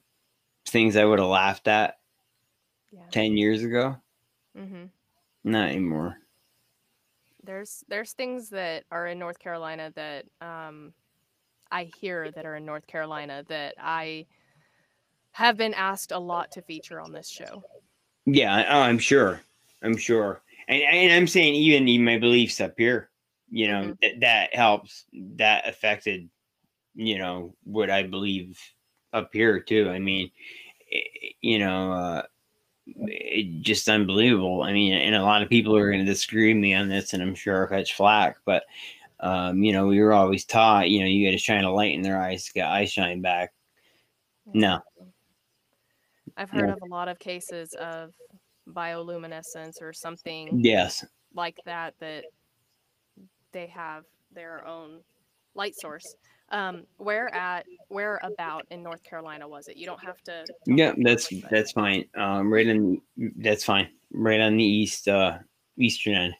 things 0.67 0.95
I 0.95 1.05
would 1.05 1.19
have 1.19 1.27
laughed 1.27 1.67
at 1.67 1.97
Yeah. 2.91 3.01
10 3.11 3.37
years 3.37 3.63
ago 3.63 3.97
hmm 4.55 4.85
not 5.43 5.69
anymore 5.69 6.17
There's 7.43 7.83
there's 7.87 8.13
things 8.13 8.49
that 8.51 8.83
are 8.91 9.07
in 9.07 9.17
North 9.17 9.39
Carolina 9.39 9.91
that 9.95 10.25
um, 10.41 10.93
I 11.71 11.85
hear 11.85 12.31
that 12.31 12.45
are 12.45 12.55
in 12.55 12.65
North 12.65 12.85
Carolina 12.85 13.43
that 13.47 13.75
I 13.79 14.27
have 15.31 15.57
been 15.57 15.73
asked 15.73 16.11
a 16.11 16.19
lot 16.19 16.51
to 16.51 16.61
feature 16.61 16.99
on 16.99 17.11
this 17.11 17.27
show. 17.29 17.63
yeah 18.25 18.65
oh, 18.69 18.81
i'm 18.81 18.99
sure 18.99 19.41
i'm 19.81 19.97
sure 19.97 20.41
and, 20.67 20.81
and 20.83 21.13
i'm 21.13 21.27
saying 21.27 21.55
even 21.55 21.87
in 21.87 22.03
my 22.03 22.17
beliefs 22.19 22.61
up 22.61 22.73
here 22.77 23.09
you 23.49 23.67
know 23.67 23.93
Mhm. 23.93 23.97
that 24.01 24.19
that 24.19 24.55
helps 24.55 25.05
that 25.13 25.67
affected 25.67 26.29
you 26.93 27.17
know 27.17 27.55
what 27.63 27.89
i 27.89 28.03
believe 28.03 28.59
up 29.14 29.30
here 29.34 29.59
too 29.59 29.89
i 29.89 29.99
mean 29.99 30.32
i- 30.93 31.34
you 31.41 31.59
know 31.59 31.91
uh 31.91 32.22
it, 32.88 33.62
just 33.62 33.88
unbelievable 33.89 34.64
i 34.64 34.74
mean 34.74 34.93
and 34.93 35.16
a 35.16 35.24
lot 35.24 35.41
of 35.43 35.49
people 35.49 35.76
are 35.76 35.91
going 35.91 36.03
to 36.03 36.12
disagree 36.12 36.53
with 36.53 36.62
me 36.62 36.74
on 36.74 36.89
this 36.89 37.14
and 37.14 37.22
i'm 37.22 37.36
sure 37.36 37.64
i'll 37.64 37.70
catch 37.70 37.93
flack 37.95 38.38
but 38.45 38.64
um 39.20 39.64
you 39.64 39.72
know 39.72 39.88
we 39.88 39.99
were 39.99 40.14
always 40.14 40.45
taught 40.45 40.89
you 40.89 40.99
know 40.99 41.05
you 41.05 41.28
got 41.28 41.32
to 41.32 41.38
shine 41.38 41.64
a 41.64 41.72
light 41.74 41.93
in 41.93 42.01
their 42.01 42.20
eyes 42.22 42.45
to 42.45 42.53
get 42.53 42.68
eye 42.68 42.86
shine 42.86 43.22
back 43.22 43.53
No. 44.53 44.80
I've 46.38 46.49
heard 46.49 46.68
No. 46.68 46.74
of 46.74 46.82
a 46.82 46.86
lot 46.86 47.07
of 47.07 47.20
cases 47.20 47.74
of 47.74 48.14
bioluminescence 48.68 49.82
or 49.82 49.93
something 49.93 50.59
yes 50.64 51.05
like 51.34 51.57
that 51.66 51.93
that 51.99 52.26
they 53.51 53.68
have 53.68 54.05
their 54.34 54.66
own 54.66 55.01
light 55.55 55.76
source. 55.76 56.16
Um, 56.51 56.83
where 56.97 57.33
at 57.33 57.65
where 57.87 58.19
about 58.23 58.65
in 58.71 58.83
North 58.83 59.01
Carolina 59.03 59.47
was 59.47 59.67
it? 59.69 59.77
You 59.77 59.85
don't 59.85 60.03
have 60.03 60.21
to. 60.23 60.45
Yeah, 60.65 60.93
that's 60.97 61.31
that's 61.49 61.71
fine. 61.71 62.05
Um, 62.15 62.51
right 62.51 62.67
in 62.67 63.01
that's 63.37 63.63
fine. 63.63 63.89
Right 64.11 64.39
on 64.41 64.57
the 64.57 64.63
east 64.63 65.07
uh 65.07 65.39
eastern 65.77 66.13
end. 66.15 66.33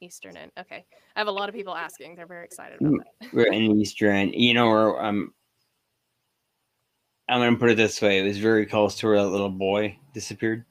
Eastern 0.00 0.36
end. 0.36 0.50
Okay, 0.58 0.86
I 1.14 1.20
have 1.20 1.26
a 1.28 1.32
lot 1.32 1.48
of 1.48 1.54
people 1.54 1.74
asking. 1.74 2.14
They're 2.14 2.26
very 2.26 2.44
excited 2.44 2.80
Mm. 2.80 2.94
about 2.94 3.06
that. 3.20 3.32
Right 3.34 3.52
in 3.52 3.68
the 3.68 3.82
eastern 3.82 4.16
end. 4.16 4.34
You 4.34 4.54
know 4.54 4.68
where 4.70 5.04
um 5.04 5.34
I'm 7.28 7.40
gonna 7.40 7.56
put 7.56 7.70
it 7.70 7.76
this 7.76 8.00
way. 8.00 8.20
It 8.20 8.22
was 8.22 8.38
very 8.38 8.64
close 8.64 8.94
to 8.96 9.06
where 9.06 9.16
that 9.22 9.28
little 9.28 9.50
boy 9.50 9.98
disappeared. 10.14 10.64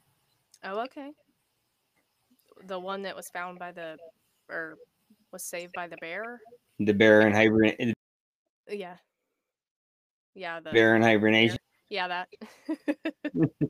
Oh, 0.64 0.80
okay. 0.80 1.12
The 2.66 2.78
one 2.78 3.02
that 3.02 3.14
was 3.14 3.28
found 3.28 3.60
by 3.60 3.70
the, 3.70 3.96
or 4.48 4.76
was 5.30 5.44
saved 5.44 5.72
by 5.74 5.86
the 5.86 5.96
bear. 5.98 6.40
The 6.80 6.92
bear 6.92 7.20
and 7.20 7.32
hibernation. 7.32 7.94
Yeah. 8.70 8.96
Yeah. 10.34 10.60
The 10.60 10.70
Bear 10.70 10.96
in 10.96 11.02
hibernation. 11.02 11.58
Yeah, 11.90 12.08
that. 12.08 12.28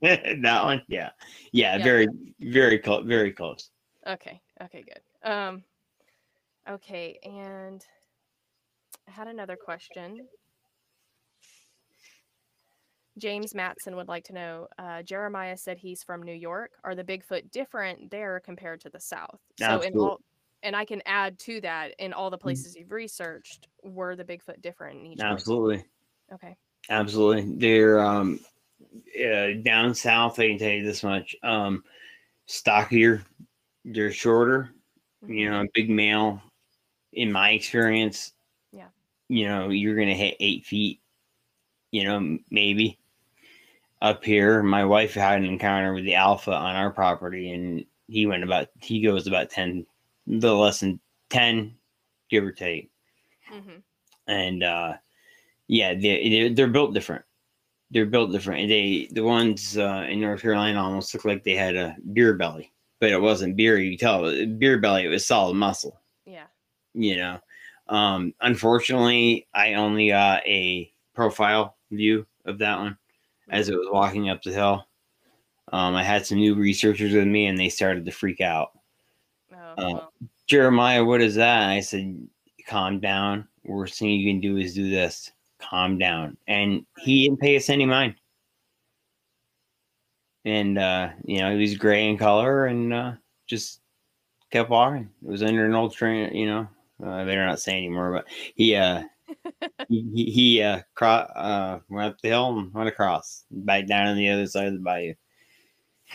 that 0.43 0.65
one. 0.65 0.83
Yeah. 0.89 1.11
yeah. 1.53 1.77
Yeah. 1.77 1.85
Very, 1.85 2.09
very 2.41 2.79
close. 2.79 3.05
Very 3.07 3.33
close. 3.33 3.71
okay. 4.07 4.41
Okay. 4.63 4.85
Good. 4.85 5.31
Um. 5.31 5.63
Okay, 6.69 7.19
and 7.23 7.83
I 9.09 9.11
had 9.11 9.27
another 9.27 9.57
question. 9.57 10.27
James 13.17 13.55
Matson 13.55 13.97
would 13.97 14.07
like 14.07 14.25
to 14.25 14.35
know. 14.35 14.69
Uh, 14.79 15.03
Jeremiah 15.03 15.57
said 15.57 15.79
he's 15.79 16.03
from 16.03 16.23
New 16.23 16.35
York. 16.35 16.73
Are 16.85 16.95
the 16.95 17.05
Bigfoot 17.05 17.51
different 17.51 18.11
there 18.11 18.41
compared 18.45 18.81
to 18.83 18.91
the 18.91 19.01
South? 19.01 19.41
So 19.59 19.81
in 19.81 19.99
all, 19.99 20.19
and 20.63 20.77
I 20.77 20.85
can 20.85 21.03
add 21.07 21.39
to 21.41 21.61
that 21.63 21.95
in 21.99 22.13
all 22.13 22.31
the 22.31 22.39
places 22.39 22.77
you've 22.77 22.93
researched, 22.93 23.69
were 23.83 24.17
the 24.17 24.25
Bigfoot 24.25 24.61
different 24.63 25.01
in 25.01 25.07
each? 25.07 25.21
Absolutely. 25.21 25.85
Okay. 26.33 26.57
Absolutely. 26.91 27.57
They're 27.57 28.01
um 28.01 28.41
uh, 29.19 29.49
down 29.63 29.95
south, 29.95 30.39
I 30.39 30.49
can 30.49 30.59
tell 30.59 30.71
you 30.71 30.85
this 30.85 31.03
much. 31.05 31.37
Um 31.43 31.85
stockier, 32.47 33.25
they're 33.85 34.13
shorter, 34.13 34.75
you 35.27 35.47
Mhm. 35.47 35.51
know, 35.51 35.67
big 35.75 35.91
male. 35.91 36.43
In 37.13 37.33
my 37.33 37.51
experience, 37.53 38.35
Yeah. 38.73 38.91
you 39.29 39.47
know, 39.49 39.71
you're 39.71 39.97
gonna 39.97 40.15
hit 40.15 40.37
eight 40.41 40.67
feet, 40.67 41.01
you 41.93 42.05
know, 42.05 42.39
maybe. 42.51 42.99
Up 44.01 44.25
here, 44.25 44.63
my 44.63 44.85
wife 44.85 45.15
had 45.15 45.39
an 45.41 45.45
encounter 45.45 45.93
with 45.93 46.05
the 46.05 46.15
alpha 46.15 46.53
on 46.53 46.77
our 46.77 46.91
property, 46.93 47.51
and 47.53 47.85
he 48.07 48.27
went 48.27 48.45
about 48.45 48.69
he 48.81 49.03
goes 49.03 49.27
about 49.27 49.51
ten, 50.29 50.41
the 50.41 50.55
less 50.55 50.81
than 50.81 51.01
ten, 51.31 51.75
give 52.31 52.45
or 52.45 52.53
take. 52.53 52.91
Mhm. 53.53 53.83
and 54.27 54.63
uh 54.63 54.93
yeah 55.69 55.95
they, 55.95 56.51
they're, 56.55 56.69
built 56.69 56.93
different. 56.93 57.25
They're 57.91 58.05
built 58.05 58.31
different. 58.31 58.69
They 58.69 59.09
the 59.13 59.23
ones 59.25 59.79
uh 59.79 60.07
in 60.09 60.21
north 60.21 60.43
carolina 60.43 60.83
almost 60.83 61.15
look 61.15 61.25
like 61.25 61.45
they 61.45 61.55
had 61.57 61.75
a 61.77 61.97
beer 62.13 62.35
belly 62.35 62.73
but 63.01 63.11
it 63.11 63.21
wasn't 63.21 63.57
beer. 63.57 63.79
You 63.79 63.97
tell 63.97 64.23
beer 64.59 64.79
belly 64.79 65.05
it 65.05 65.09
was 65.09 65.25
solid 65.25 65.55
muscle. 65.55 65.99
Yeah. 66.27 66.47
you 66.95 67.17
know? 67.17 67.39
Um 67.89 68.35
unfortunately 68.43 69.47
i 69.55 69.75
only 69.75 70.09
got 70.09 70.47
a 70.47 70.93
profile 71.15 71.77
view 71.91 72.27
of 72.45 72.59
that 72.59 72.79
one 72.79 72.99
as 73.49 73.71
it 73.71 73.77
was 73.77 73.89
walking 73.91 74.29
up 74.29 74.43
the 74.43 74.53
hill. 74.53 74.87
Um 75.73 75.95
i 75.95 76.03
had 76.03 76.27
some 76.27 76.37
new 76.39 76.55
researchers 76.55 77.15
with 77.15 77.27
me 77.27 77.47
and 77.47 77.59
they 77.59 77.71
started 77.71 78.05
to 78.05 78.13
freak 78.13 78.43
out 78.43 78.73
Oh, 79.77 79.97
Uh, 79.97 80.07
Jeremiah, 80.47 81.05
what 81.05 81.21
is 81.21 81.35
that? 81.35 81.63
And 81.63 81.73
I 81.73 81.81
said, 81.81 82.27
calm 82.67 83.01
down. 83.01 83.47
Worst 83.65 83.99
thing 83.99 84.11
you 84.11 84.31
can 84.31 84.41
do 84.41 84.57
is 84.57 84.75
do 84.75 84.89
this. 84.89 85.33
Calm 85.59 85.99
down. 85.99 86.37
And 86.47 86.87
he 86.99 87.25
didn't 87.25 87.41
pay 87.41 87.57
us 87.57 87.69
any 87.69 87.85
mind. 87.85 88.15
And, 90.45 90.79
uh, 90.79 91.11
you 91.25 91.41
know, 91.41 91.53
he 91.53 91.61
was 91.61 91.77
gray 91.77 92.09
in 92.09 92.17
color 92.17 92.67
and 92.67 92.95
uh, 92.95 93.13
just 93.47 93.81
kept 94.51 94.71
walking. 94.71 95.11
It 95.23 95.29
was 95.29 95.43
under 95.43 95.67
an 95.67 95.75
old 95.75 95.93
train, 95.95 96.35
you 96.35 96.47
know. 96.47 96.69
Uh, 97.03 97.11
I 97.11 97.25
better 97.25 97.45
not 97.47 97.61
say 97.61 97.77
anymore, 97.77 98.13
but 98.13 98.25
he, 98.55 98.75
uh, 98.75 99.03
he, 99.89 100.07
he, 100.15 100.25
he 100.31 100.63
uh, 100.63 100.81
cro- 100.95 101.09
uh, 101.09 101.81
went 101.89 102.13
up 102.13 102.21
the 102.23 102.29
hill 102.29 102.59
and 102.59 102.73
went 102.73 102.89
across, 102.89 103.45
back 103.51 103.87
down 103.87 104.07
on 104.07 104.17
the 104.17 104.31
other 104.31 104.47
side 104.47 104.69
of 104.69 104.73
the 104.73 104.81
bayou. 104.81 105.15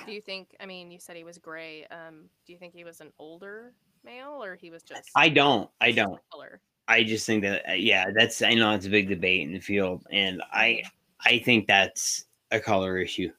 Do 0.05 0.11
you 0.11 0.21
think? 0.21 0.55
I 0.59 0.65
mean, 0.65 0.91
you 0.91 0.99
said 0.99 1.15
he 1.15 1.23
was 1.23 1.37
gray. 1.37 1.85
Um, 1.91 2.29
do 2.45 2.53
you 2.53 2.59
think 2.59 2.73
he 2.73 2.83
was 2.83 3.01
an 3.01 3.11
older 3.19 3.73
male, 4.03 4.43
or 4.43 4.55
he 4.55 4.69
was 4.69 4.83
just? 4.83 5.09
I 5.15 5.29
don't. 5.29 5.69
I 5.81 5.91
don't. 5.91 6.19
Color. 6.31 6.61
I 6.87 7.03
just 7.03 7.25
think 7.25 7.43
that 7.43 7.69
uh, 7.69 7.73
yeah, 7.73 8.11
that's 8.15 8.41
I 8.41 8.53
know 8.53 8.71
it's 8.71 8.85
a 8.85 8.89
big 8.89 9.07
debate 9.07 9.41
in 9.41 9.53
the 9.53 9.59
field, 9.59 10.05
and 10.11 10.41
I 10.51 10.83
I 11.21 11.39
think 11.39 11.67
that's 11.67 12.25
a 12.51 12.59
color 12.59 12.97
issue. 12.97 13.29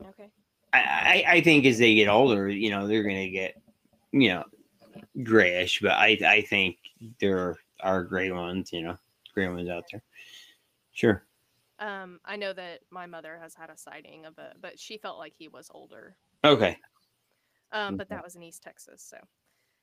Okay. 0.00 0.30
I 0.72 0.78
I, 0.78 1.24
I 1.34 1.40
think 1.40 1.66
as 1.66 1.78
they 1.78 1.94
get 1.94 2.08
older, 2.08 2.48
you 2.48 2.70
know, 2.70 2.86
they're 2.86 3.02
gonna 3.02 3.28
get 3.28 3.60
you 4.12 4.28
know 4.30 4.44
grayish, 5.22 5.80
but 5.80 5.92
I 5.92 6.18
I 6.24 6.42
think 6.42 6.76
there 7.20 7.56
are 7.80 8.04
gray 8.04 8.30
ones, 8.30 8.72
you 8.72 8.82
know, 8.82 8.96
gray 9.34 9.48
ones 9.48 9.68
out 9.68 9.84
there. 9.92 10.02
Sure. 10.92 11.22
Um, 11.78 12.18
I 12.24 12.36
know 12.36 12.52
that 12.52 12.80
my 12.90 13.06
mother 13.06 13.38
has 13.40 13.54
had 13.54 13.70
a 13.70 13.76
sighting 13.76 14.26
of 14.26 14.36
a, 14.38 14.52
but 14.60 14.78
she 14.78 14.98
felt 14.98 15.18
like 15.18 15.34
he 15.36 15.48
was 15.48 15.70
older. 15.72 16.16
Okay. 16.44 16.76
Um, 17.72 17.96
but 17.96 18.08
that 18.08 18.24
was 18.24 18.34
in 18.34 18.42
East 18.42 18.62
Texas. 18.62 19.02
So, 19.02 19.18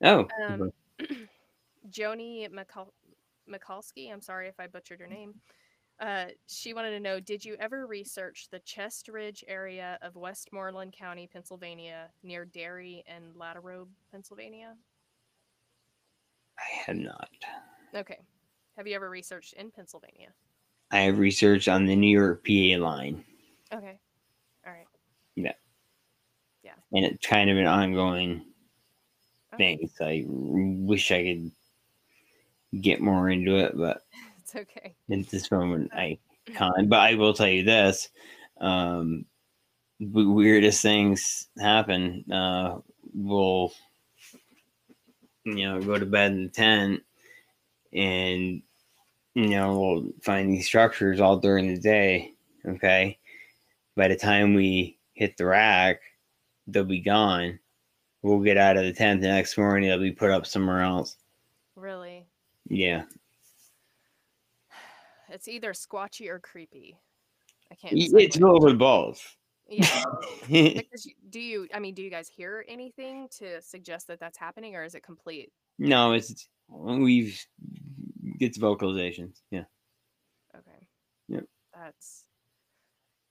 Oh. 0.04 0.28
um, 0.46 0.72
Joni 1.90 2.48
Mikal- 2.50 2.92
Mikulski, 3.48 4.12
I'm 4.12 4.20
sorry 4.20 4.48
if 4.48 4.58
I 4.58 4.66
butchered 4.66 5.00
her 5.00 5.06
name. 5.06 5.34
Uh, 5.98 6.26
she 6.46 6.74
wanted 6.74 6.90
to 6.90 7.00
know 7.00 7.20
Did 7.20 7.42
you 7.44 7.56
ever 7.58 7.86
research 7.86 8.48
the 8.50 8.58
Chest 8.58 9.08
Ridge 9.08 9.42
area 9.48 9.98
of 10.02 10.14
Westmoreland 10.16 10.92
County, 10.92 11.26
Pennsylvania, 11.26 12.10
near 12.22 12.44
Derry 12.44 13.02
and 13.06 13.34
Latrobe, 13.34 13.88
Pennsylvania? 14.12 14.74
I 16.58 16.76
have 16.86 16.96
not. 16.96 17.30
Okay. 17.94 18.18
Have 18.76 18.86
you 18.86 18.94
ever 18.94 19.08
researched 19.08 19.54
in 19.54 19.70
Pennsylvania? 19.70 20.28
I 20.90 21.00
have 21.00 21.18
research 21.18 21.68
on 21.68 21.86
the 21.86 21.96
New 21.96 22.16
York 22.16 22.44
PA 22.46 22.78
line, 22.82 23.24
Okay. 23.72 23.98
All 24.66 24.72
right. 24.72 24.86
Yeah. 25.34 25.52
Yeah. 26.62 26.74
And 26.92 27.04
it's 27.04 27.26
kind 27.26 27.50
of 27.50 27.56
an 27.56 27.66
ongoing 27.66 28.44
Okay. 29.54 29.76
thing. 29.76 29.90
So 29.94 30.06
I 30.06 30.24
wish 30.26 31.10
I 31.10 31.22
could 31.24 31.52
get 32.80 33.00
more 33.00 33.28
into 33.30 33.56
it, 33.56 33.76
but 33.76 34.02
It's 34.38 34.54
okay. 34.54 34.94
at 35.10 35.28
this 35.28 35.50
moment 35.50 35.92
I 35.92 36.18
can't. 36.54 36.88
But 36.88 37.00
I 37.00 37.14
will 37.16 37.34
tell 37.34 37.48
you 37.48 37.64
this: 37.64 38.08
um, 38.60 39.24
w- 40.00 40.30
weirdest 40.30 40.82
things 40.82 41.48
happen. 41.58 42.24
Uh, 42.30 42.78
we'll, 43.12 43.72
you 45.44 45.68
know, 45.68 45.80
go 45.82 45.98
to 45.98 46.06
bed 46.06 46.30
in 46.32 46.44
the 46.44 46.48
tent, 46.48 47.02
and 47.92 48.62
you 49.36 49.48
know 49.50 49.78
we'll 49.78 50.12
find 50.22 50.50
these 50.50 50.66
structures 50.66 51.20
all 51.20 51.36
during 51.36 51.68
the 51.68 51.78
day. 51.78 52.32
Okay, 52.66 53.18
by 53.94 54.08
the 54.08 54.16
time 54.16 54.54
we 54.54 54.98
hit 55.12 55.36
the 55.36 55.44
rack, 55.44 56.00
they'll 56.66 56.84
be 56.84 57.00
gone. 57.00 57.58
We'll 58.22 58.40
get 58.40 58.56
out 58.56 58.78
of 58.78 58.84
the 58.84 58.94
tent 58.94 59.20
the 59.20 59.28
next 59.28 59.58
morning. 59.58 59.88
They'll 59.88 60.00
be 60.00 60.10
put 60.10 60.30
up 60.30 60.46
somewhere 60.46 60.80
else. 60.80 61.16
Really? 61.76 62.26
Yeah. 62.68 63.04
It's 65.28 65.48
either 65.48 65.72
squatchy 65.72 66.28
or 66.28 66.38
creepy. 66.38 66.96
I 67.72 67.74
can't. 67.74 67.94
It's 67.96 68.12
what- 68.12 68.32
filled 68.32 68.62
with 68.62 68.78
both. 68.78 69.36
Yeah. 69.68 70.04
because 70.48 71.10
do 71.30 71.40
you? 71.40 71.66
I 71.74 71.80
mean, 71.80 71.94
do 71.94 72.02
you 72.02 72.10
guys 72.10 72.28
hear 72.28 72.64
anything 72.68 73.28
to 73.38 73.60
suggest 73.60 74.06
that 74.06 74.20
that's 74.20 74.38
happening, 74.38 74.76
or 74.76 74.84
is 74.84 74.94
it 74.94 75.02
complete? 75.02 75.50
no, 75.78 76.12
it's 76.12 76.48
we've 76.68 77.44
it's 78.40 78.58
vocalizations. 78.58 79.40
Yeah. 79.50 79.64
Okay. 80.56 80.86
Yep. 81.28 81.44
That's. 81.74 82.24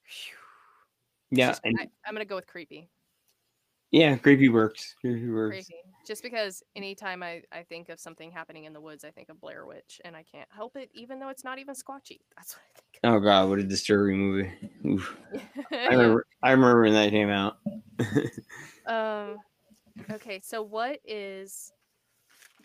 Phew. 0.04 0.36
Yeah. 1.32 1.48
Just- 1.50 1.62
And 1.64 1.78
I, 1.80 1.88
I'm 2.06 2.14
gonna 2.14 2.26
go 2.26 2.36
with 2.36 2.48
creepy. 2.48 2.90
yeah, 3.92 4.16
creepy 4.18 4.50
works. 4.50 4.96
Creepy 5.02 5.30
works. 5.30 5.68
Creepy. 5.68 5.82
Just 6.06 6.22
because 6.22 6.62
anytime 6.76 7.24
I, 7.24 7.42
I 7.52 7.64
think 7.64 7.90
of 7.90 8.00
something 8.00 8.32
happening 8.32 8.66
in 8.66 8.74
the 8.74 8.82
woods, 8.82 9.04
I 9.04 9.10
think 9.10 9.30
of 9.30 9.42
Blair 9.42 9.66
Witch, 9.66 10.00
and 10.06 10.16
I 10.16 10.24
can't 10.24 10.48
help 10.52 10.76
it, 10.76 10.90
even 10.94 11.20
though 11.20 11.30
it's 11.30 11.44
not 11.44 11.58
even 11.58 11.74
squatchy. 11.74 12.20
That's 12.38 12.56
what 12.56 12.62
I 12.64 12.74
think. 12.76 13.00
Oh 13.04 13.20
god, 13.20 13.50
what 13.50 13.60
a 13.60 13.64
disturbing 13.64 14.18
movie. 14.20 14.52
Oof. 14.86 15.18
I 15.72 15.88
remember 15.88 16.28
I 16.44 16.52
remember 16.52 16.82
when 16.84 16.94
that 16.94 17.10
came 17.12 17.30
out. 17.30 17.58
Um, 18.88 19.38
okay, 20.12 20.40
so 20.44 20.62
what 20.62 21.00
is 21.04 21.72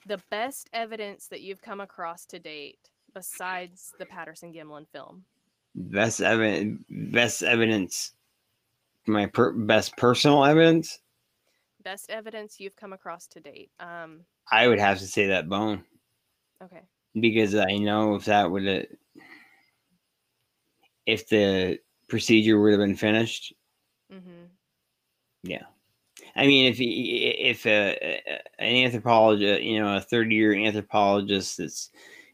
the 0.07 0.21
best 0.31 0.69
evidence 0.73 1.29
that 1.29 1.41
you've 1.41 1.63
come 1.63 1.81
across 1.81 2.27
to 2.27 2.39
date 2.39 2.79
besides 3.15 3.93
the 3.99 4.07
Patterson 4.07 4.53
Gimlin 4.53 4.87
film? 4.93 5.25
best 5.75 6.21
evidence 6.21 6.83
best 6.89 7.43
evidence 7.43 8.13
my 9.07 9.27
per- 9.27 9.53
best 9.53 9.97
personal 9.97 10.45
evidence 10.45 10.99
Best 11.83 12.11
evidence 12.11 12.61
you've 12.61 12.77
come 12.77 12.93
across 12.93 13.27
to 13.29 13.41
date. 13.41 13.71
Um, 13.81 14.21
i 14.51 14.67
would 14.67 14.79
have 14.79 14.99
to 14.99 15.07
say 15.07 15.29
that 15.29 15.49
bone 15.49 15.85
okay. 16.63 16.83
because 17.15 17.55
i 17.55 17.77
know 17.77 18.17
if 18.17 18.25
that 18.25 18.51
would 18.51 18.65
have 18.67 18.87
if 21.07 21.29
the 21.29 21.79
procedure 22.09 22.61
would 22.61 22.73
have 22.73 22.81
been 22.81 22.97
finished 22.97 23.55
Mm-hmm. 24.13 24.47
I 26.37 26.47
mean 26.47 26.67
if 26.73 26.77
if 26.81 27.67
a, 27.67 28.21
an 28.59 28.77
anthropologist 28.77 29.63
you 29.63 29.79
know 29.79 29.97
a 29.97 30.01
third 30.01 30.33
year 30.33 30.55
anthropologist 30.55 31.59
that's 31.59 31.91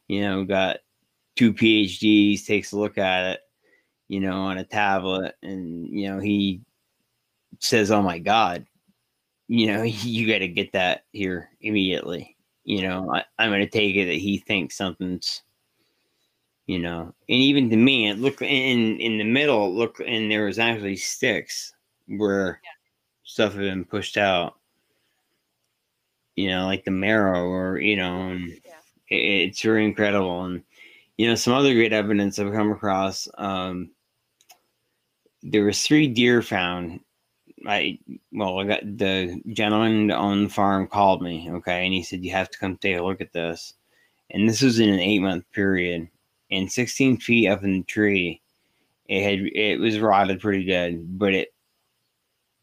you 0.09 0.21
know 0.21 0.45
got 0.45 0.79
two 1.37 1.53
phds 1.55 2.47
takes 2.47 2.73
a 2.73 2.79
look 2.79 2.99
at 2.99 3.33
it 3.33 3.41
you 4.09 4.21
know 4.21 4.35
on 4.43 4.59
a 4.59 4.65
tablet 4.65 5.35
and 5.43 5.89
you 5.89 6.09
know 6.09 6.21
he 6.21 6.61
says, 7.61 7.91
"Oh 7.91 8.03
my 8.03 8.19
God," 8.19 8.67
you 9.49 9.67
know, 9.69 9.83
you 9.85 10.27
got 10.29 10.41
to 10.41 10.49
get 10.49 10.73
that 10.73 11.05
here 11.13 11.51
immediately. 11.61 12.37
You 12.65 12.83
know, 12.83 13.13
I, 13.15 13.25
I'm 13.39 13.51
going 13.51 13.61
to 13.63 13.71
take 13.71 13.97
it 13.97 14.07
that 14.07 14.15
he 14.17 14.39
thinks 14.39 14.77
something's, 14.77 15.43
you 16.67 16.79
know, 16.79 17.03
and 17.03 17.15
even 17.29 17.71
to 17.71 17.77
me, 17.77 18.09
it 18.09 18.19
looked 18.19 18.43
in 18.43 18.99
in 19.01 19.19
the 19.19 19.25
middle. 19.25 19.73
Look, 19.75 20.01
and 20.01 20.31
there 20.31 20.47
was 20.47 20.59
actually 20.59 20.97
sticks 20.97 21.73
where 22.09 22.61
Yeah. 22.65 22.71
Stuff 23.27 23.53
had 23.53 23.61
been 23.61 23.85
pushed 23.85 24.17
out. 24.17 24.55
You 26.37 26.49
know, 26.49 26.67
like 26.67 26.85
the 26.85 26.91
marrow, 26.91 27.45
or 27.47 27.79
you 27.79 27.97
know, 27.97 28.29
and 28.29 28.49
Yeah. 28.65 28.81
it, 29.11 29.17
it's 29.49 29.61
very 29.63 29.85
incredible. 29.85 30.45
And 30.45 30.63
you 31.19 31.27
know, 31.29 31.35
some 31.35 31.53
other 31.55 31.75
great 31.75 31.93
evidence 31.93 32.39
I've 32.39 32.53
come 32.53 32.73
across. 32.73 33.29
Um, 33.37 33.91
there 35.43 35.65
was 35.65 35.83
three 35.87 36.09
deer 36.09 36.43
found. 36.43 37.01
I 37.67 37.99
well, 38.33 38.59
I 38.61 38.65
got 38.65 38.81
the 38.83 39.41
gentleman 39.53 40.11
on 40.11 40.45
the 40.45 40.51
farm 40.51 40.87
called 40.87 41.23
me, 41.23 41.49
okay, 41.51 41.85
and 41.85 41.95
he 41.95 42.03
said 42.03 42.25
you 42.25 42.33
have 42.33 42.51
to 42.51 42.59
come 42.59 42.77
take 42.77 42.97
a 42.99 43.03
look 43.03 43.21
at 43.21 43.33
this. 43.33 43.75
And 44.31 44.49
this 44.49 44.61
was 44.63 44.79
in 44.79 44.91
an 44.91 45.01
eight 45.01 45.21
month 45.21 45.51
period, 45.53 46.09
and 46.51 46.71
16 46.71 47.19
feet 47.19 47.49
up 47.49 47.65
in 47.65 47.73
the 47.79 47.83
tree, 47.85 48.43
it 49.09 49.23
had 49.23 49.41
it 49.55 49.81
was 49.81 49.99
rotted 50.01 50.41
pretty 50.41 50.65
good, 50.65 51.19
but 51.19 51.33
it 51.33 51.55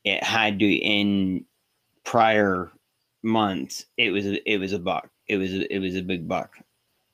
it 0.04 0.24
had 0.24 0.60
to 0.60 0.66
in 0.66 1.46
prior 2.04 2.72
months 3.22 3.86
it 3.98 4.12
was 4.12 4.26
a, 4.26 4.52
it 4.52 4.58
was 4.58 4.74
a 4.74 4.80
buck. 4.80 5.10
It 5.28 5.38
was 5.38 5.54
it 5.54 5.80
was 5.80 5.96
a 5.96 6.02
big 6.02 6.28
buck. 6.28 6.58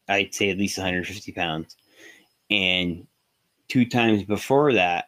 I'd 0.08 0.34
say 0.34 0.50
at 0.50 0.58
least 0.58 0.78
150 0.78 1.32
pounds, 1.34 1.78
and 2.50 3.06
two 3.68 3.86
times 3.86 4.24
before 4.24 4.74
that 4.74 5.06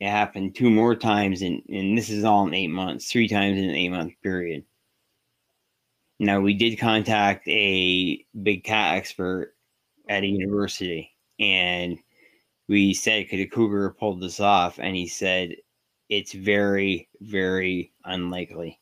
it 0.00 0.08
happened 0.08 0.54
two 0.54 0.70
more 0.70 0.94
times 0.94 1.42
and 1.42 1.62
and 1.68 1.96
this 1.96 2.10
is 2.10 2.24
all 2.24 2.46
in 2.46 2.54
eight 2.54 2.68
months 2.68 3.10
three 3.10 3.28
times 3.28 3.58
in 3.58 3.64
an 3.64 3.74
eight 3.74 3.88
month 3.88 4.12
period 4.22 4.64
now 6.18 6.40
we 6.40 6.54
did 6.54 6.78
contact 6.78 7.46
a 7.48 8.24
big 8.42 8.64
cat 8.64 8.96
expert 8.96 9.54
at 10.08 10.22
a 10.22 10.26
university 10.26 11.10
and 11.38 11.98
we 12.68 12.92
said 12.92 13.28
could 13.28 13.40
a 13.40 13.46
cougar 13.46 13.96
pull 13.98 14.14
this 14.16 14.40
off 14.40 14.78
and 14.78 14.94
he 14.96 15.06
said 15.06 15.54
it's 16.08 16.32
very 16.32 17.08
very 17.20 17.92
unlikely. 18.04 18.78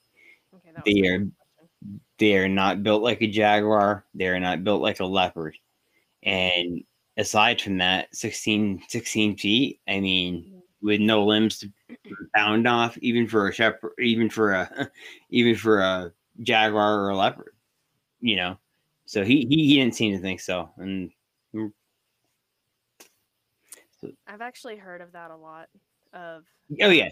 Okay, 0.55 0.71
they 0.85 1.09
are 1.09 1.27
they 2.19 2.37
are 2.37 2.49
not 2.49 2.83
built 2.83 3.03
like 3.03 3.23
a 3.23 3.27
jaguar. 3.27 4.05
They 4.15 4.29
are 4.29 4.41
not 4.41 4.65
built 4.65 4.83
like 4.83 5.01
a 5.01 5.07
leopard. 5.07 5.57
And 6.23 6.83
aside 7.17 7.61
from 7.61 7.79
that 7.79 8.15
16 8.15 8.83
16 8.89 9.37
feet 9.37 9.81
i 9.89 10.01
mean 10.01 10.43
mm-hmm. 10.43 10.87
with 10.87 11.01
no 11.01 11.25
limbs 11.25 11.59
to 11.59 11.71
bound 12.35 12.67
off 12.69 12.97
even 12.99 13.27
for 13.27 13.49
a 13.49 13.53
shepherd 13.53 13.93
even 13.99 14.29
for 14.29 14.53
a 14.53 14.91
even 15.31 15.55
for 15.57 15.81
a 15.81 16.13
jaguar 16.43 17.01
or 17.01 17.11
a 17.11 17.17
leopard 17.17 17.53
you 18.21 18.35
know? 18.35 18.59
So 19.05 19.25
he 19.25 19.47
he, 19.49 19.69
he 19.69 19.77
didn't 19.77 19.95
seem 19.95 20.15
to 20.15 20.21
think 20.21 20.41
so 20.41 20.71
and 20.79 21.11
I've 24.27 24.41
actually 24.41 24.77
heard 24.77 25.01
of 25.01 25.13
that 25.13 25.31
a 25.31 25.37
lot 25.37 25.69
of 26.17 26.45
oh 26.83 26.91
yeah 26.91 27.11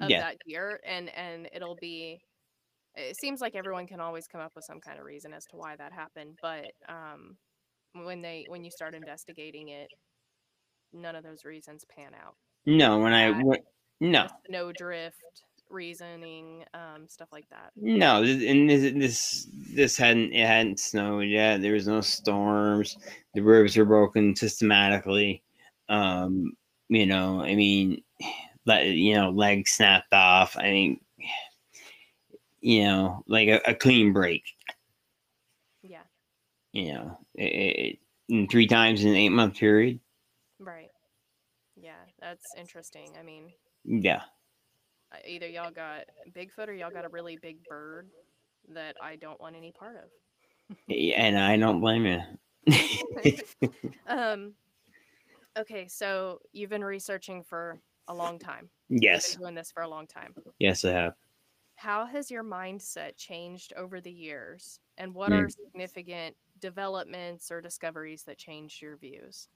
of 0.00 0.08
Yeah. 0.10 0.20
that 0.20 0.36
deer 0.46 0.80
and 0.86 1.10
and 1.10 1.48
it'll 1.52 1.76
be 1.80 2.20
it 2.96 3.16
seems 3.16 3.40
like 3.40 3.54
everyone 3.56 3.86
can 3.86 4.00
always 4.00 4.26
come 4.28 4.40
up 4.40 4.52
with 4.54 4.64
some 4.64 4.80
kind 4.80 4.98
of 4.98 5.04
reason 5.04 5.32
as 5.34 5.44
to 5.46 5.56
why 5.56 5.76
that 5.76 5.92
happened 5.92 6.38
but 6.40 6.66
um 6.88 7.36
when 7.92 8.22
they 8.22 8.44
when 8.48 8.64
you 8.64 8.70
start 8.70 8.94
investigating 8.94 9.68
it 9.68 9.88
none 10.92 11.16
of 11.16 11.24
those 11.24 11.44
reasons 11.44 11.84
pan 11.94 12.12
out 12.14 12.34
no 12.66 12.98
when 13.00 13.12
i 13.12 13.30
That- 13.32 13.44
went 13.44 13.64
no 14.00 14.26
no 14.48 14.72
drift 14.72 15.42
reasoning 15.70 16.64
um 16.74 17.08
stuff 17.08 17.28
like 17.32 17.48
that 17.50 17.70
No, 17.74 18.22
and 18.22 18.68
this 18.70 18.92
this 18.92 19.48
this 19.74 19.96
hadn't 19.96 20.32
it 20.32 20.46
hadn't 20.46 20.78
snowed 20.78 21.26
yet. 21.26 21.62
There 21.62 21.72
was 21.72 21.88
no 21.88 22.00
storms. 22.02 22.96
The 23.34 23.40
ribs 23.40 23.76
were 23.76 23.86
broken 23.86 24.36
systematically. 24.36 25.42
Um, 25.88 26.52
you 26.90 27.06
know, 27.06 27.40
I 27.40 27.54
mean, 27.56 28.03
let 28.66 28.86
you 28.86 29.14
know, 29.14 29.30
leg 29.30 29.68
snapped 29.68 30.12
off. 30.12 30.56
I 30.58 30.70
mean, 30.70 31.00
you 32.60 32.84
know, 32.84 33.24
like 33.26 33.48
a, 33.48 33.60
a 33.70 33.74
clean 33.74 34.12
break. 34.12 34.44
yeah 35.82 36.04
You 36.72 36.92
know, 36.94 37.18
it, 37.34 37.44
it, 37.44 37.98
in 38.28 38.48
three 38.48 38.66
times 38.66 39.02
in 39.02 39.10
an 39.10 39.16
eight 39.16 39.28
month 39.30 39.56
period. 39.56 40.00
right 40.58 40.90
yeah 41.76 42.04
that's 42.20 42.54
interesting 42.54 43.16
i 43.18 43.22
mean 43.22 43.52
Yeah, 43.84 44.22
either 45.26 45.48
y'all 45.48 45.70
got 45.70 46.04
bigfoot 46.32 46.68
or 46.68 46.72
y'all 46.72 46.90
got 46.90 47.04
a 47.04 47.08
really 47.08 47.36
big 47.36 47.64
bird 47.64 48.08
that 48.72 48.96
i 49.00 49.16
don't 49.16 49.40
want 49.40 49.56
any 49.56 49.72
part 49.72 49.96
of 49.96 50.10
and 50.88 51.38
I 51.38 51.56
don't 51.56 51.80
blame 51.80 52.06
you. 52.06 52.20
um 54.08 54.54
okay 55.58 55.86
so 55.88 56.40
you've 56.52 56.70
been 56.70 56.84
researching 56.84 57.42
for 57.42 57.78
a 58.08 58.14
long 58.14 58.38
time 58.38 58.70
You've 59.10 59.22
yes, 59.22 59.36
been 59.36 59.40
doing 59.42 59.54
this 59.54 59.70
for 59.72 59.82
a 59.82 59.88
long 59.88 60.06
time 60.06 60.36
yes, 60.58 60.84
I 60.84 60.90
have. 60.92 61.14
how 61.76 62.06
has 62.06 62.30
your 62.30 62.44
mindset 62.44 63.16
changed 63.16 63.72
over 63.76 64.00
the 64.00 64.12
years 64.12 64.80
and 64.96 65.14
what 65.14 65.32
Mm. 65.32 65.32
are 65.32 65.48
significant 65.48 66.36
developments 66.58 67.50
or 67.50 67.60
discoveries 67.60 68.24
that 68.24 68.38
changed 68.38 68.80
your 68.80 68.96
views 68.96 69.48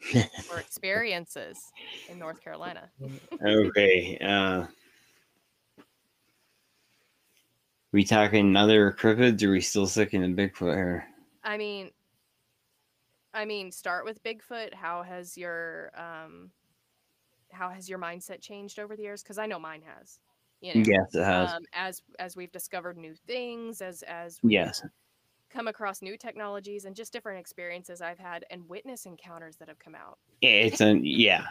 or 0.48 0.58
experiences 0.60 1.72
in 2.08 2.18
north 2.18 2.40
carolina 2.40 2.92
Okay. 3.44 4.18
Uh, 4.18 4.66
we 7.92 8.04
talking 8.04 8.54
other 8.54 8.92
cryptids, 8.92 9.42
or 9.42 9.50
we 9.50 9.60
still 9.60 9.86
sticking 9.86 10.22
to 10.22 10.28
Bigfoot 10.28 10.74
here? 10.76 11.08
i 11.42 11.56
mean 11.56 11.90
i 13.34 13.44
mean 13.44 13.70
start 13.70 14.04
with 14.04 14.22
bigfoot 14.22 14.74
how 14.74 15.02
has 15.02 15.36
your 15.36 15.90
um 15.98 16.50
how 17.56 17.68
has 17.70 17.88
your 17.88 17.98
mindset 17.98 18.40
changed 18.40 18.78
over 18.78 18.96
the 18.96 19.02
years 19.02 19.22
because 19.22 19.38
i 19.38 19.46
know 19.46 19.58
mine 19.58 19.82
has 19.84 20.18
you 20.60 20.74
know 20.74 20.82
Yes, 20.86 21.14
it 21.14 21.24
has. 21.24 21.50
um, 21.52 21.62
as 21.72 22.02
as 22.18 22.36
we've 22.36 22.52
discovered 22.52 22.96
new 22.96 23.14
things 23.26 23.80
as 23.80 24.02
as 24.04 24.38
we've 24.42 24.52
yes. 24.52 24.82
come 25.50 25.68
across 25.68 26.02
new 26.02 26.16
technologies 26.16 26.84
and 26.84 26.94
just 26.94 27.12
different 27.12 27.38
experiences 27.40 28.00
i've 28.00 28.18
had 28.18 28.44
and 28.50 28.68
witness 28.68 29.06
encounters 29.06 29.56
that 29.56 29.68
have 29.68 29.78
come 29.78 29.94
out 29.94 30.18
It's 30.42 30.80
a 30.80 30.96
yeah. 31.02 31.44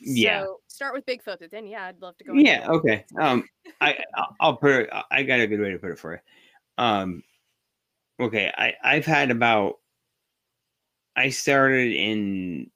Yeah. 0.00 0.42
so 0.44 0.60
start 0.66 0.94
with 0.94 1.06
bigfoot 1.06 1.38
but 1.40 1.50
then 1.50 1.66
yeah 1.66 1.84
i'd 1.86 2.00
love 2.02 2.16
to 2.18 2.24
go 2.24 2.34
Yeah. 2.34 2.66
Okay. 2.68 3.04
Um, 3.20 3.44
I 3.80 3.98
I'll- 4.40 4.56
put 4.56 4.72
it. 4.72 4.90
I 5.10 5.22
got 5.22 5.40
a 5.40 5.46
good 5.46 5.60
way 5.60 5.70
to 5.72 5.78
put 5.78 5.90
it 5.90 5.98
for 5.98 6.12
you. 6.14 6.18
Um, 6.78 7.22
okay. 8.20 8.52
I 8.56 8.74
I've 8.84 9.06
had 9.06 9.30
about. 9.30 9.76
I 11.16 11.30
started 11.30 11.92
in 11.94 12.70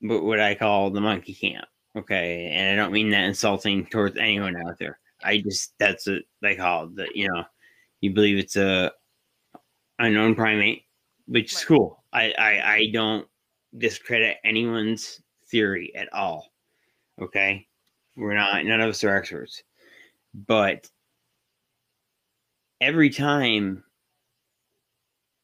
what 0.00 0.22
what 0.22 0.38
I 0.40 0.54
call 0.54 0.90
the 0.90 1.00
monkey 1.00 1.34
camp. 1.34 1.66
Okay, 1.96 2.50
and 2.52 2.70
I 2.78 2.82
don't 2.82 2.92
mean 2.92 3.10
that 3.10 3.24
insulting 3.24 3.86
towards 3.86 4.16
anyone 4.16 4.56
out 4.56 4.78
there. 4.78 4.98
I 5.22 5.38
just 5.38 5.74
that's 5.78 6.06
what 6.06 6.22
they 6.40 6.56
call 6.56 6.84
it. 6.84 6.96
That 6.96 7.16
you 7.16 7.28
know, 7.28 7.44
you 8.00 8.12
believe 8.12 8.38
it's 8.38 8.56
a 8.56 8.92
unknown 9.98 10.34
primate, 10.34 10.84
which 11.26 11.52
is 11.52 11.64
cool. 11.64 12.04
I, 12.12 12.32
I 12.38 12.74
I 12.74 12.90
don't 12.92 13.26
discredit 13.76 14.38
anyone's 14.44 15.20
theory 15.50 15.92
at 15.96 16.12
all. 16.12 16.52
Okay, 17.20 17.66
we're 18.16 18.34
not. 18.34 18.64
None 18.64 18.80
of 18.80 18.90
us 18.90 19.04
are 19.04 19.16
experts, 19.16 19.62
but 20.46 20.88
every 22.80 23.10
time. 23.10 23.84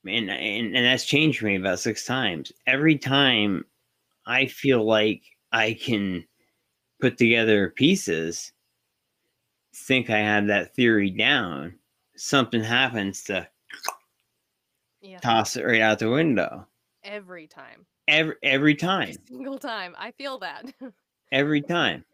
And, 0.09 0.31
and 0.31 0.77
and 0.77 0.87
that's 0.87 1.05
changed 1.05 1.41
for 1.41 1.47
me 1.47 1.57
about 1.57 1.81
six 1.81 2.05
times. 2.05 2.53
Every 2.69 2.97
time 2.97 3.65
I 4.25 4.47
feel 4.47 4.87
like 4.87 5.23
I 5.51 5.75
can 5.75 6.25
put 7.07 7.19
together 7.19 7.71
pieces, 7.71 8.53
think 9.75 10.11
I 10.11 10.19
have 10.19 10.47
that 10.49 10.75
theory 10.75 11.11
down, 11.11 11.79
something 12.17 12.63
happens 12.63 13.23
to 13.25 13.49
yeah 15.01 15.19
toss 15.19 15.57
it 15.57 15.65
right 15.65 15.81
out 15.81 15.99
the 16.01 16.11
window. 16.11 16.67
every 17.05 17.47
time 17.47 17.87
Every 18.09 18.35
every 18.43 18.75
time. 18.75 19.09
every 19.11 19.17
single 19.29 19.59
time 19.59 19.95
i 19.99 20.11
feel 20.13 20.39
that 20.39 20.73
Every 21.33 21.61
time. 21.61 22.05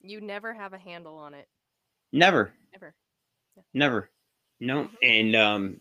you 0.00 0.20
never 0.20 0.52
have 0.54 0.72
a 0.72 0.78
handle 0.78 1.16
on 1.16 1.34
it 1.34 1.48
Never. 2.12 2.52
ever 2.74 2.94
Never. 3.74 4.10
No. 4.60 4.88
And 5.02 5.34
um 5.36 5.80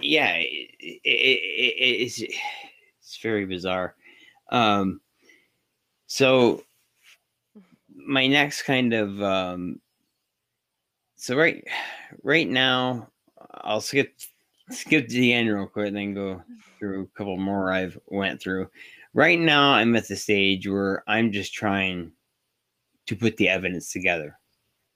yeah, 0.00 0.34
it, 0.36 0.70
it, 0.80 1.00
it, 1.04 2.02
it's 2.02 2.20
it's 3.00 3.18
very 3.22 3.44
bizarre. 3.44 3.94
Um 4.50 5.00
so 6.06 6.62
my 8.08 8.26
next 8.26 8.62
kind 8.62 8.94
of 8.94 9.22
um 9.22 9.80
so 11.16 11.36
right 11.36 11.62
right 12.22 12.48
now 12.48 13.08
I'll 13.52 13.80
skip 13.80 14.14
skip 14.70 15.08
to 15.08 15.14
the 15.14 15.32
end 15.32 15.48
real 15.48 15.66
quick 15.66 15.92
then 15.92 16.14
go 16.14 16.42
through 16.78 17.02
a 17.02 17.18
couple 17.18 17.36
more 17.36 17.72
I've 17.72 17.98
went 18.06 18.40
through. 18.40 18.70
Right 19.14 19.38
now 19.38 19.72
I'm 19.72 19.94
at 19.96 20.08
the 20.08 20.16
stage 20.16 20.66
where 20.66 21.02
I'm 21.06 21.32
just 21.32 21.52
trying 21.52 22.12
to 23.06 23.16
put 23.16 23.36
the 23.36 23.48
evidence 23.48 23.92
together. 23.92 24.38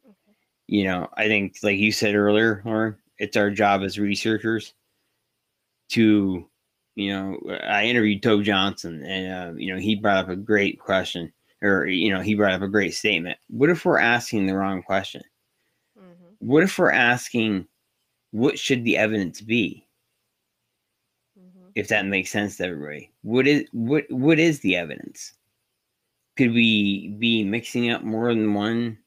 Okay. 0.05 0.37
You 0.67 0.85
know, 0.85 1.09
I 1.17 1.29
think, 1.29 1.57
like 1.63 1.79
you 1.79 1.91
said 1.93 2.15
earlier, 2.15 2.63
Lauren, 2.65 2.97
it's 3.19 3.37
our 3.37 3.51
job 3.51 3.83
as 3.83 3.99
researchers 3.99 4.75
to, 5.91 6.47
you 6.95 7.13
know, 7.13 7.39
I 7.65 7.87
interviewed 7.87 8.23
Toby 8.23 8.45
Johnson, 8.45 9.03
and 9.03 9.33
uh, 9.33 9.59
you 9.59 9.73
know, 9.73 9.81
he 9.81 9.97
brought 9.97 10.25
up 10.25 10.29
a 10.29 10.37
great 10.37 10.79
question, 10.79 11.33
or 11.63 11.87
you 11.87 12.13
know, 12.13 12.21
he 12.21 12.35
brought 12.35 12.53
up 12.53 12.63
a 12.63 12.69
great 12.69 12.95
statement. 12.95 13.39
What 13.49 13.71
if 13.71 13.85
we're 13.85 13.99
asking 13.99 14.47
the 14.47 14.57
wrong 14.57 14.83
question? 14.83 15.23
Mhm. 15.99 16.37
What 16.41 16.63
if 16.65 16.79
we're 16.79 16.91
asking, 16.91 17.69
what 18.33 18.59
should 18.59 18.85
the 18.85 18.97
evidence 18.97 19.41
be? 19.41 19.87
Mhm. 21.39 21.73
if 21.75 21.89
that 21.89 22.05
makes 22.07 22.31
sense 22.31 22.57
to 22.59 22.65
everybody. 22.65 23.11
What 23.23 23.47
is 23.47 23.67
what 23.73 24.05
what 24.11 24.39
is 24.39 24.61
the 24.61 24.77
evidence? 24.77 25.35
Could 26.37 26.53
we 26.53 27.09
be 27.19 27.45
mixing 27.45 27.91
up 27.91 28.03
more 28.03 28.35
than 28.35 28.55
one 28.55 28.99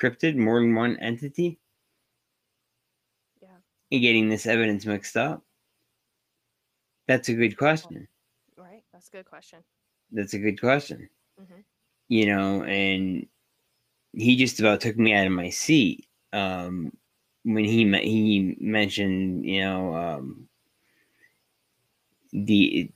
cryptid, 0.00 0.36
more 0.36 0.60
than 0.60 0.74
one 0.74 0.96
entity? 0.98 1.60
Yeah. 3.40 3.56
And 3.92 4.00
getting 4.02 4.28
this 4.28 4.46
evidence 4.46 4.84
mixed 4.86 5.16
up? 5.16 5.44
That's 7.06 7.28
a 7.28 7.34
good 7.34 7.56
question. 7.56 8.08
Right. 8.56 8.82
That's 8.92 9.08
a 9.08 9.10
good 9.10 9.26
question. 9.26 9.64
That's 10.10 10.34
a 10.34 10.38
good 10.38 10.60
question. 10.60 11.08
Mhm. 11.40 11.64
You 12.08 12.26
know, 12.26 12.62
and 12.64 13.26
he 14.12 14.36
just 14.36 14.60
about 14.60 14.80
took 14.80 14.96
me 14.98 15.14
out 15.14 15.26
of 15.26 15.32
my 15.32 15.50
seat 15.50 16.06
um, 16.32 16.92
when 17.44 17.64
he 17.64 17.84
he 18.00 18.56
mentioned, 18.60 19.44
you 19.44 19.60
know, 19.60 19.94
um, 19.94 20.48
the 22.32 22.90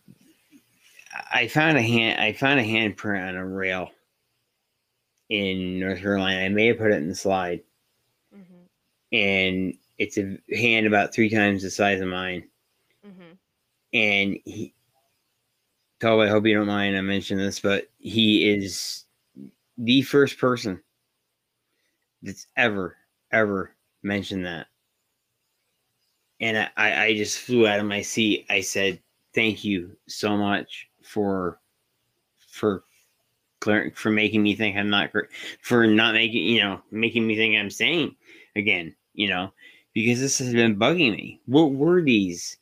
I 1.33 1.49
found 1.49 1.77
a 1.79 1.83
hand 1.83 2.21
I 2.21 2.33
found 2.33 2.61
a 2.61 2.65
handprint 2.65 3.29
on 3.29 3.37
a 3.37 3.47
rail 3.47 3.91
in 5.29 5.81
North 5.81 6.01
Carolina. 6.01 6.41
I 6.45 6.49
may 6.49 6.67
have 6.67 6.79
put 6.79 6.93
it 6.93 6.97
in 6.97 7.09
the 7.09 7.15
slide, 7.15 7.63
Mhm. 8.33 8.69
and 9.13 9.75
it's 9.99 10.19
a 10.19 10.39
hand 10.55 10.87
about 10.87 11.13
three 11.13 11.29
times 11.31 11.63
the 11.63 11.71
size 11.71 12.01
of 12.01 12.09
mine. 12.09 12.49
Mhm. 13.05 13.39
And 13.93 14.39
he, 14.45 14.75
Toby, 16.01 16.27
I 16.27 16.31
hope 16.31 16.47
you 16.47 16.55
don't 16.55 16.67
mind 16.67 16.97
I 16.97 17.01
mention 17.01 17.39
this, 17.39 17.59
but 17.59 17.89
he 17.99 18.49
is 18.49 19.05
the 19.77 20.03
first 20.03 20.39
person 20.39 20.81
that's 22.23 22.47
ever 22.57 22.97
ever 23.33 23.75
mentioned 24.03 24.47
that. 24.47 24.67
And 26.41 26.71
I, 26.77 27.05
I 27.05 27.15
just 27.17 27.39
flew 27.41 27.67
out 27.67 27.81
of 27.81 27.87
my 27.87 28.03
seat. 28.03 28.47
I 28.49 28.61
said, 28.61 29.01
"Thank 29.35 29.65
you 29.65 29.97
so 30.07 30.37
much 30.37 30.89
for 31.03 31.61
for 32.39 32.85
clear 33.61 33.93
for 33.97 34.11
making 34.11 34.43
me 34.43 34.55
think 34.55 34.77
I'm 34.77 34.91
not 34.91 35.11
for 35.63 35.87
not 35.87 36.15
making 36.15 36.45
you 36.45 36.61
know 36.61 36.81
making 36.93 37.27
me 37.27 37.37
think 37.37 37.57
I'm 37.57 37.71
sane 37.71 38.15
again. 38.55 38.95
You 39.15 39.29
know, 39.29 39.53
because 39.95 40.21
this 40.21 40.39
has 40.39 40.53
been 40.53 40.77
bugging 40.77 41.13
me. 41.13 41.41
What 41.47 41.73
were 41.73 42.01
these 42.01 42.57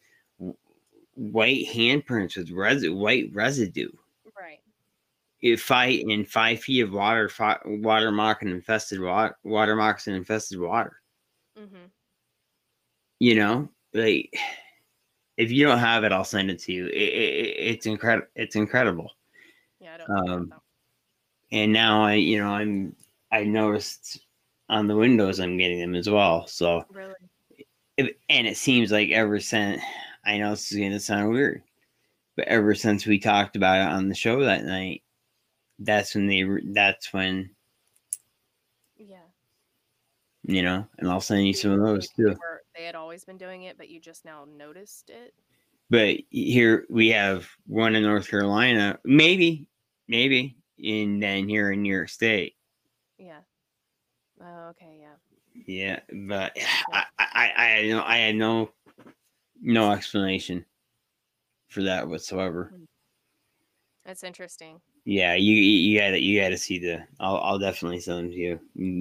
white 1.17 1.67
handprints 1.67 2.37
with 2.37 2.51
res- 2.51 2.89
white 2.89 3.31
residue? 3.33 3.91
Right. 4.39 4.61
If 5.41 5.71
I 5.71 5.87
in 5.87 6.25
five 6.25 6.61
feet 6.61 6.81
of 6.83 6.93
water, 6.93 7.29
fi- 7.29 7.59
water 7.67 8.11
moccasin 8.13 8.49
infested 8.53 9.01
water, 9.01 9.37
water 9.45 9.75
moccasin 9.77 10.15
infested 10.15 10.61
water. 10.61 11.01
Mhm. 11.59 11.91
you 13.19 13.35
know 13.35 13.67
like 13.95 14.31
if 15.39 15.51
you 15.51 15.65
don't 15.67 15.79
have 15.79 16.05
it 16.05 16.13
i'll 16.13 16.23
send 16.23 16.51
it 16.51 16.59
to 16.59 16.71
you 16.71 16.87
it, 16.89 16.93
it, 16.93 17.55
it's 17.57 17.87
incredible 17.87 18.27
it's 18.37 18.57
incredible 18.57 19.11
Yeah. 19.81 19.95
I 19.95 19.97
don't. 19.97 20.29
Um, 20.31 20.55
and 21.51 21.73
now 21.73 22.03
i 22.03 22.13
you 22.13 22.37
know 22.39 22.51
i'm 22.51 22.95
i 23.33 23.43
noticed 23.43 24.19
on 24.69 24.87
the 24.87 24.95
windows 24.97 25.41
i'm 25.41 25.57
getting 25.57 25.81
them 25.81 25.95
as 25.95 26.11
well 26.11 26.47
so. 26.47 26.85
Really. 26.91 27.15
it, 27.97 28.19
and 28.29 28.47
it 28.47 28.59
seems 28.59 28.93
like 28.93 29.09
ever 29.13 29.41
since 29.41 29.81
i 30.27 30.37
know 30.39 30.51
this 30.51 30.71
is 30.71 30.79
going 30.79 30.93
to 30.93 31.01
sound 31.01 31.31
weird 31.31 31.63
but 32.37 32.47
ever 32.49 32.75
since 32.75 33.07
we 33.07 33.19
talked 33.19 33.57
about 33.57 33.79
it 33.79 33.93
on 33.95 34.09
the 34.09 34.15
show 34.15 34.45
that 34.45 34.65
night 34.65 35.03
that's 35.81 36.15
when 36.15 36.27
they 36.27 36.45
that's 36.73 37.13
when 37.13 37.49
Yeah. 38.99 39.17
you 40.45 40.63
know 40.63 40.87
and 40.99 41.09
i'll 41.09 41.21
send 41.21 41.47
you 41.47 41.55
some 41.55 41.73
of 41.73 41.81
those 41.81 42.09
they 42.17 42.25
too 42.25 42.29
were- 42.31 42.63
They 42.77 42.85
had 42.85 42.95
always 42.95 43.25
been 43.25 43.39
doing 43.39 43.63
it, 43.63 43.79
but 43.79 43.89
you 43.89 44.01
just 44.01 44.25
now 44.27 44.47
noticed 44.57 45.09
it. 45.11 45.33
but 45.89 46.17
here 46.31 46.85
we 46.91 47.09
have 47.09 47.49
one 47.67 47.95
in 47.95 48.03
North 48.03 48.29
Carolina, 48.29 48.99
maybe, 49.05 49.67
maybe, 50.09 50.57
and 50.85 51.23
then 51.23 51.49
here 51.49 51.71
in 51.73 51.81
New 51.83 51.95
York 51.95 52.11
State. 52.11 52.55
Yeah. 53.19 53.41
Oh, 54.43 54.69
okay. 54.73 54.99
Yeah. 55.01 55.15
Yeah, 55.67 56.01
but 56.29 56.55
I, 56.93 57.05
I, 57.19 57.53
I 57.57 57.65
had 57.65 57.87
no, 57.89 58.03
I 58.05 58.17
had 58.19 58.35
no, 58.37 58.71
no 59.61 59.93
explanation 59.93 60.65
for 61.69 61.83
that 61.83 62.09
whatsoever. 62.09 62.73
That's 64.05 64.25
interesting. 64.25 64.81
Yeah, 65.05 65.35
you, 65.35 65.55
you 65.55 65.91
you 65.91 65.99
gotta, 66.01 66.21
you 66.21 66.41
gotta 66.41 66.57
see 66.57 66.79
the. 66.79 67.07
I'll, 67.21 67.37
I'll 67.39 67.59
definitely 67.59 68.01
send 68.01 68.19
them 68.19 68.31
to 68.31 68.37
you. 68.37 68.55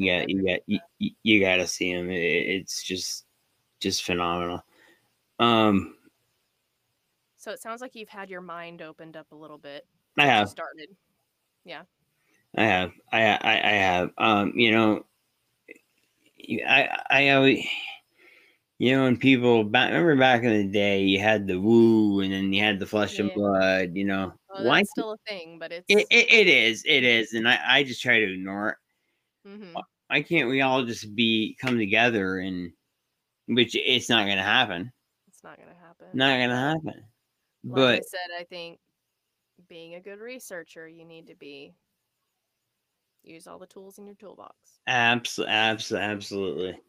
Got, 0.08 0.30
you 0.30 0.46
got, 0.46 0.60
you, 0.68 0.80
you- 1.00 1.12
you 1.24 1.40
gotta 1.40 1.68
see 1.68 1.94
them. 1.94 2.10
It, 2.10 2.18
it's 2.22 2.84
just, 2.84 3.26
just 3.80 4.04
phenomenal. 4.04 4.64
Um, 5.40 5.98
So 7.38 7.52
it 7.52 7.62
sounds 7.62 7.82
like 7.82 7.94
you've 7.96 8.10
had 8.10 8.30
your 8.30 8.42
mind 8.42 8.82
opened 8.82 9.16
up 9.16 9.32
a 9.32 9.36
little 9.36 9.58
bit. 9.60 9.86
I 10.18 10.26
have. 10.26 10.50
started. 10.50 10.90
Yeah. 11.64 11.84
I 12.56 12.64
have. 12.64 12.92
I 13.12 13.22
I, 13.28 13.54
I 13.54 13.74
have. 13.74 14.12
Um, 14.18 14.54
you 14.56 14.72
know, 14.72 15.06
I 16.68 17.00
I 17.10 17.30
always, 17.30 17.66
you 18.80 18.92
know, 18.94 19.04
when 19.06 19.18
people 19.18 19.64
back 19.64 19.90
remember 19.92 20.18
back 20.18 20.44
in 20.44 20.52
the 20.68 20.72
day, 20.72 21.04
you 21.04 21.20
had 21.20 21.48
the 21.48 21.60
woo, 21.60 22.22
and 22.22 22.34
then 22.34 22.54
you 22.54 22.64
had 22.64 22.80
the 22.80 22.86
flesh 22.88 23.20
and 23.20 23.32
blood. 23.34 23.92
You 23.96 24.06
know, 24.06 24.34
Well, 24.50 24.64
why? 24.68 24.84
still 24.84 25.12
a 25.14 25.18
thing, 25.28 25.60
but 25.60 25.72
it's. 25.72 25.90
It, 25.90 26.08
it, 26.12 26.32
it 26.32 26.48
is. 26.48 26.84
It 26.86 27.04
is, 27.04 27.34
and 27.34 27.48
I 27.48 27.60
I 27.80 27.84
just 27.84 28.02
try 28.02 28.20
to 28.20 28.34
ignore 28.34 28.70
it. 28.72 28.78
Mhm. 29.46 29.86
Why 30.08 30.22
can't 30.24 30.50
we 30.50 30.62
all 30.62 30.84
just 30.86 31.16
be 31.16 31.56
come 31.60 31.78
together 31.78 32.38
and, 32.40 32.72
which 33.48 33.76
it's 33.76 34.10
not 34.10 34.28
gonna 34.28 34.44
happen. 34.44 34.92
It's 35.28 35.44
not 35.44 35.58
gonna 35.60 35.76
happen. 35.76 36.08
Not 36.14 36.40
gonna 36.40 36.56
happen. 36.56 37.12
Like 37.70 37.90
I 37.92 38.02
said, 38.02 38.30
I 38.38 38.44
think 38.44 38.80
being 39.68 39.96
a 39.96 40.02
good 40.02 40.20
researcher, 40.20 40.88
you 40.88 41.06
need 41.06 41.28
to 41.28 41.36
be 41.36 41.76
use 43.24 43.48
all 43.48 43.60
the 43.60 43.68
tools 43.68 43.98
in 43.98 44.06
your 44.06 44.16
toolbox. 44.16 44.80
Absolutely, 44.88 45.54
absolutely, 45.54 46.06
absolutely, 46.06 46.82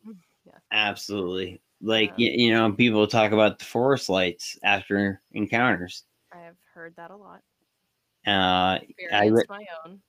Yeah. 0.44 0.58
absolutely. 0.72 1.62
Like 1.82 2.12
you, 2.16 2.30
you 2.30 2.52
know, 2.52 2.72
people 2.72 3.06
talk 3.06 3.32
about 3.32 3.58
the 3.58 3.64
forest 3.64 4.08
lights 4.08 4.58
after 4.62 5.20
encounters. 5.32 6.04
I 6.32 6.38
have 6.38 6.56
heard 6.74 6.94
that 6.96 7.10
a 7.10 7.16
lot. 7.16 7.42
Uh, 8.26 8.30
I 8.30 8.80
Experienced 8.88 9.48
my 9.48 9.64
own. 9.84 10.00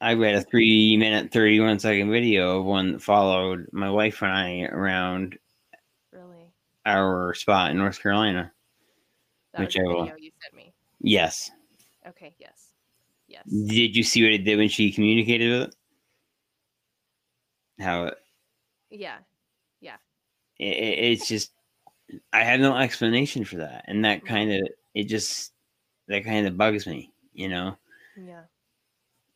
I 0.00 0.14
read 0.14 0.34
a 0.34 0.42
three 0.42 0.96
minute, 0.96 1.32
thirty 1.32 1.60
one 1.60 1.78
second 1.78 2.10
video 2.10 2.58
of 2.58 2.64
one 2.66 2.92
that 2.92 3.02
followed 3.02 3.66
my 3.72 3.88
wife 3.90 4.22
and 4.22 4.32
I 4.32 4.62
around 4.64 5.38
Really. 6.12 6.52
our 6.84 7.32
spot 7.34 7.70
in 7.70 7.78
North 7.78 8.02
Carolina. 8.02 8.52
That 9.52 9.60
Which 9.62 9.78
I 9.78 9.82
will- 9.82 10.02
video 10.04 10.16
you 10.18 10.30
sent 10.42 10.54
me. 10.54 10.72
Yes. 11.00 11.50
Okay, 12.06 12.34
yes. 12.38 12.72
Yes. 13.28 13.44
Did 13.46 13.96
you 13.96 14.02
see 14.02 14.22
what 14.24 14.32
it 14.32 14.44
did 14.44 14.58
when 14.58 14.68
she 14.68 14.92
communicated 14.92 15.50
with 15.60 15.68
it? 15.68 15.76
How 17.82 18.04
it, 18.06 18.18
Yeah. 18.90 19.18
It, 20.58 20.64
it's 20.64 21.28
just 21.28 21.52
I 22.32 22.44
have 22.44 22.60
no 22.60 22.76
explanation 22.76 23.44
for 23.44 23.56
that, 23.58 23.84
and 23.88 24.04
that 24.04 24.22
Mhm. 24.22 24.28
kind 24.28 24.52
of 24.52 24.68
it 24.94 25.04
just 25.04 25.52
that 26.08 26.24
kind 26.24 26.46
of 26.46 26.56
bugs 26.58 26.86
me. 26.86 27.12
You 27.32 27.48
know. 27.48 27.78
Yeah. 28.16 28.44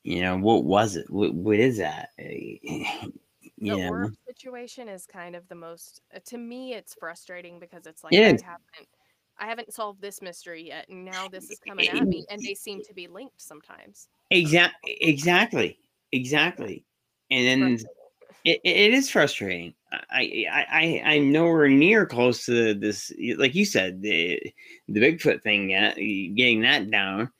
you 0.04 0.22
know 0.22 0.36
what 0.36 0.64
was 0.64 0.96
it 0.96 1.10
what, 1.10 1.34
what 1.34 1.58
is 1.58 1.78
that 1.78 2.10
you 2.18 3.10
the 3.60 3.72
know 3.72 3.90
orb 3.90 4.14
situation 4.26 4.88
is 4.88 5.06
kind 5.06 5.34
of 5.36 5.48
the 5.48 5.54
most 5.54 6.00
uh, 6.14 6.18
to 6.24 6.38
me 6.38 6.74
it's 6.74 6.94
frustrating 6.94 7.58
because 7.58 7.86
it's 7.86 8.04
like 8.04 8.14
I 8.14 8.26
haven't 8.42 8.88
I 9.38 9.46
haven't 9.46 9.72
solved 9.72 10.00
this 10.00 10.22
mystery 10.22 10.66
yet 10.68 10.88
and 10.88 11.04
now 11.04 11.28
this 11.28 11.50
is 11.50 11.58
coming 11.66 11.88
at 11.88 12.06
me 12.06 12.24
and 12.30 12.42
they 12.42 12.54
seem 12.54 12.80
to 12.82 12.94
be 12.94 13.08
linked 13.08 13.40
sometimes. 13.40 14.08
exactly 14.30 14.92
exactly 15.00 15.78
exactly 16.12 16.84
and 17.30 17.62
then. 17.62 17.78
It, 18.44 18.60
it 18.64 18.94
is 18.94 19.10
frustrating. 19.10 19.74
I, 19.90 20.44
I 20.50 20.66
i 20.70 21.02
i'm 21.14 21.32
nowhere 21.32 21.68
near 21.68 22.04
close 22.04 22.44
to 22.44 22.74
this 22.74 23.10
like 23.38 23.54
you 23.54 23.64
said 23.64 24.02
the 24.02 24.38
the 24.86 25.00
bigfoot 25.00 25.42
thing 25.42 25.70
yet 25.70 25.96
getting 25.96 26.60
that 26.60 26.90
down 26.90 27.30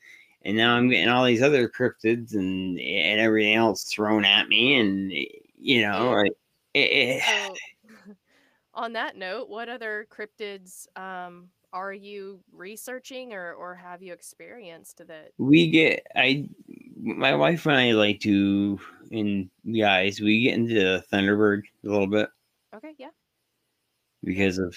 and 0.43 0.57
now 0.57 0.75
i'm 0.75 0.89
getting 0.89 1.11
all 1.11 1.27
these 1.27 1.43
other 1.43 1.69
cryptids 1.69 2.35
and 2.35 2.81
and 2.81 3.21
everything 3.21 3.55
else 3.55 3.85
thrown 3.85 4.25
at 4.25 4.49
me 4.49 4.81
and 4.81 5.13
you 5.59 5.83
know 5.83 6.11
like 6.11 6.33
it, 6.73 7.23
So 7.23 7.55
on 8.75 8.95
that 8.95 9.17
note, 9.17 9.49
what 9.49 9.69
other 9.69 10.07
cryptids 10.11 10.87
um 10.97 11.51
are 11.73 11.93
you 11.93 12.41
researching 12.53 13.35
or 13.35 13.53
or 13.53 13.75
have 13.75 14.03
you 14.03 14.13
experienced 14.13 15.03
that 15.07 15.33
we 15.37 15.69
get 15.71 16.07
i 16.17 16.49
my 17.01 17.35
wife 17.35 17.67
and 17.67 17.77
I 17.77 17.93
like 17.93 18.21
to, 18.21 18.79
and 19.11 19.49
guys, 19.79 20.21
we 20.21 20.43
get 20.43 20.55
into 20.55 21.03
Thunderbird 21.13 21.63
a 21.85 21.89
little 21.89 22.07
bit 22.07 22.29
Okay, 22.75 22.95
yeah. 22.99 23.11
because 24.25 24.59
of 24.59 24.77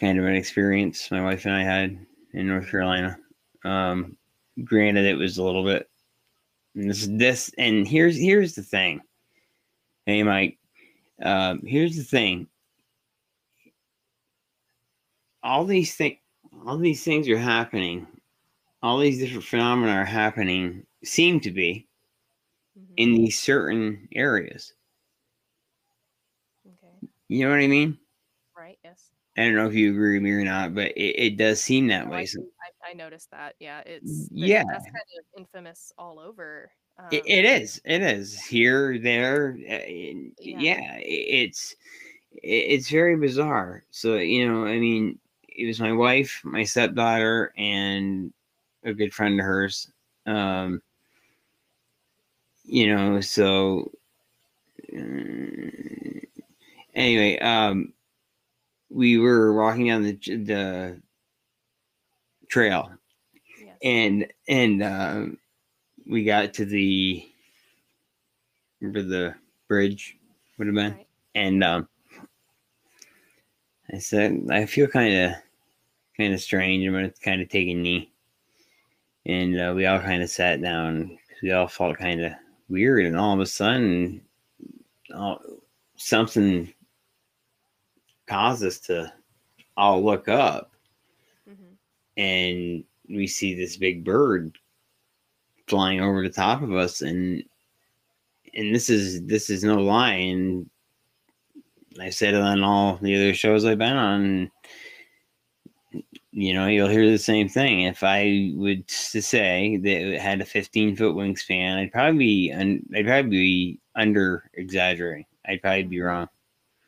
kind 0.00 0.18
of 0.18 0.24
an 0.24 0.34
experience 0.34 1.10
my 1.10 1.22
wife 1.22 1.44
and 1.46 1.54
I 1.54 1.62
had 1.62 1.98
in 2.34 2.48
North 2.48 2.70
Carolina. 2.70 3.18
Um, 3.64 4.16
granted, 4.64 5.04
it 5.06 5.16
was 5.16 5.38
a 5.38 5.44
little 5.44 5.64
bit. 5.64 5.88
And 6.74 6.90
this, 6.90 7.08
this, 7.10 7.50
and 7.58 7.86
here's 7.86 8.16
here's 8.16 8.54
the 8.54 8.62
thing. 8.62 9.00
Hey, 10.06 10.22
Mike. 10.22 10.58
Um, 11.22 11.62
here's 11.66 11.96
the 11.96 12.04
thing. 12.04 12.46
All 15.42 15.64
these 15.64 15.94
things, 15.94 16.18
all 16.66 16.78
these 16.78 17.02
things 17.04 17.28
are 17.28 17.38
happening. 17.38 18.06
All 18.82 18.98
these 18.98 19.18
different 19.20 19.44
phenomena 19.44 19.92
are 19.92 20.04
happening. 20.04 20.86
Seem 21.04 21.38
to 21.40 21.52
be 21.52 21.88
Mhm. 22.74 22.94
in 22.96 23.14
these 23.14 23.38
certain 23.40 24.08
areas. 24.12 24.74
Okay. 26.66 26.98
You 27.28 27.44
know 27.44 27.50
what 27.50 27.60
I 27.60 27.66
mean? 27.66 27.98
Right. 28.56 28.78
Yes. 28.84 29.10
I 29.36 29.44
don't 29.44 29.54
know 29.54 29.68
if 29.68 29.74
you 29.74 29.92
agree 29.92 30.14
with 30.14 30.22
me 30.22 30.32
or 30.32 30.44
not, 30.44 30.74
but 30.74 30.90
it, 30.96 31.14
it 31.18 31.36
does 31.36 31.62
seem 31.62 31.86
that 31.88 32.06
No, 32.06 32.12
way. 32.12 32.24
I, 32.24 32.26
I, 32.86 32.90
I 32.90 32.92
noticed 32.94 33.30
that. 33.30 33.54
Yeah. 33.60 33.80
It's 33.86 34.28
yeah, 34.32 34.64
That's 34.68 34.84
kind 34.84 35.04
of 35.18 35.24
infamous 35.40 35.92
all 35.98 36.18
over. 36.18 36.72
Um, 36.98 37.10
it, 37.12 37.24
it 37.26 37.44
is. 37.44 37.80
It 37.84 38.02
is 38.02 38.40
here, 38.44 38.98
there. 38.98 39.52
uh, 39.68 39.84
Yeah. 40.38 40.58
Yeah, 40.60 40.98
it's 41.00 41.74
it- 42.32 42.46
it's 42.72 42.90
very 42.90 43.16
bizarre. 43.16 43.84
So 43.90 44.16
you 44.16 44.46
know, 44.48 44.64
I 44.66 44.78
mean, 44.78 45.18
it 45.48 45.66
was 45.66 45.80
my 45.80 45.92
wife, 45.92 46.40
my 46.44 46.64
stepdaughter, 46.64 47.52
and 47.56 48.32
a 48.84 48.92
good 48.92 49.12
friend 49.12 49.38
of 49.38 49.44
hers. 49.46 49.90
Um, 50.26 50.82
you 52.64 52.94
know, 52.94 53.20
so 53.20 53.90
uh, 54.96 55.00
anyway, 56.94 57.38
um, 57.38 57.92
we 58.90 59.18
were 59.18 59.52
walking 59.54 59.86
down 59.86 60.02
the 60.02 60.12
the 60.12 61.00
trail 62.48 62.90
yes. 63.62 63.76
and 63.82 64.26
and 64.48 64.82
uh, 64.82 65.26
we 66.06 66.24
got 66.24 66.54
to 66.54 66.64
the 66.64 67.26
remember 68.80 69.02
the 69.02 69.34
bridge 69.68 70.16
would 70.56 70.66
have 70.66 70.74
been 70.74 70.92
Right. 70.94 71.06
and 71.34 71.62
um, 71.62 71.88
I 73.92 73.98
said 73.98 74.46
I 74.50 74.66
feel 74.66 74.86
kind 74.86 75.14
of 75.14 75.32
kind 76.16 76.32
of 76.32 76.40
strange 76.40 76.86
I'm 76.86 76.92
gonna 76.94 77.10
kind 77.22 77.42
of 77.42 77.48
take 77.48 77.68
a 77.68 77.74
knee 77.74 78.10
and 79.28 79.60
uh, 79.60 79.72
we 79.76 79.86
all 79.86 80.00
kind 80.00 80.22
of 80.22 80.30
sat 80.30 80.60
down. 80.62 81.18
we 81.42 81.52
all 81.52 81.68
felt 81.68 81.98
kind 81.98 82.20
of 82.24 82.32
weird 82.68 83.06
and 83.06 83.16
all 83.16 83.32
of 83.34 83.40
a 83.40 83.46
sudden 83.46 84.20
all, 85.14 85.40
something 85.96 86.72
caused 88.26 88.64
us 88.64 88.78
to 88.78 89.10
all 89.76 90.02
look 90.04 90.28
up 90.28 90.72
Mhm. 91.48 91.76
and 92.16 92.84
we 93.08 93.26
see 93.26 93.54
this 93.54 93.76
big 93.76 94.04
bird 94.04 94.58
flying 95.66 96.00
over 96.00 96.22
the 96.22 96.28
top 96.30 96.60
of 96.62 96.72
us 96.72 97.00
and 97.02 97.42
and 98.54 98.74
this 98.74 98.90
is 98.90 99.22
this 99.26 99.48
is 99.50 99.62
no 99.64 99.76
lie 99.80 100.12
and 100.14 100.68
i 102.00 102.10
said 102.10 102.34
it 102.34 102.40
on 102.40 102.62
all 102.64 102.96
the 103.00 103.14
other 103.14 103.32
shows 103.34 103.64
i've 103.64 103.78
been 103.78 103.96
on 103.96 104.50
you 106.38 106.54
know 106.54 106.66
you'll 106.66 106.88
hear 106.88 107.10
the 107.10 107.18
same 107.18 107.48
thing. 107.48 107.82
If 107.82 108.02
i 108.04 108.52
would 108.54 108.86
to 108.86 109.20
say 109.20 109.76
that 109.76 110.14
it 110.14 110.20
had 110.20 110.40
a 110.40 110.44
15 110.44 110.96
foot 110.96 111.16
wingspan 111.16 111.78
i'd 111.78 111.92
probably 111.92 112.18
be 112.18 112.52
un, 112.52 112.82
i'd 112.94 113.06
probably 113.06 113.30
be 113.30 113.80
under 113.96 114.48
exaggerating. 114.54 115.26
I'd 115.46 115.62
probably 115.62 115.84
be 115.84 116.00
wrong. 116.00 116.28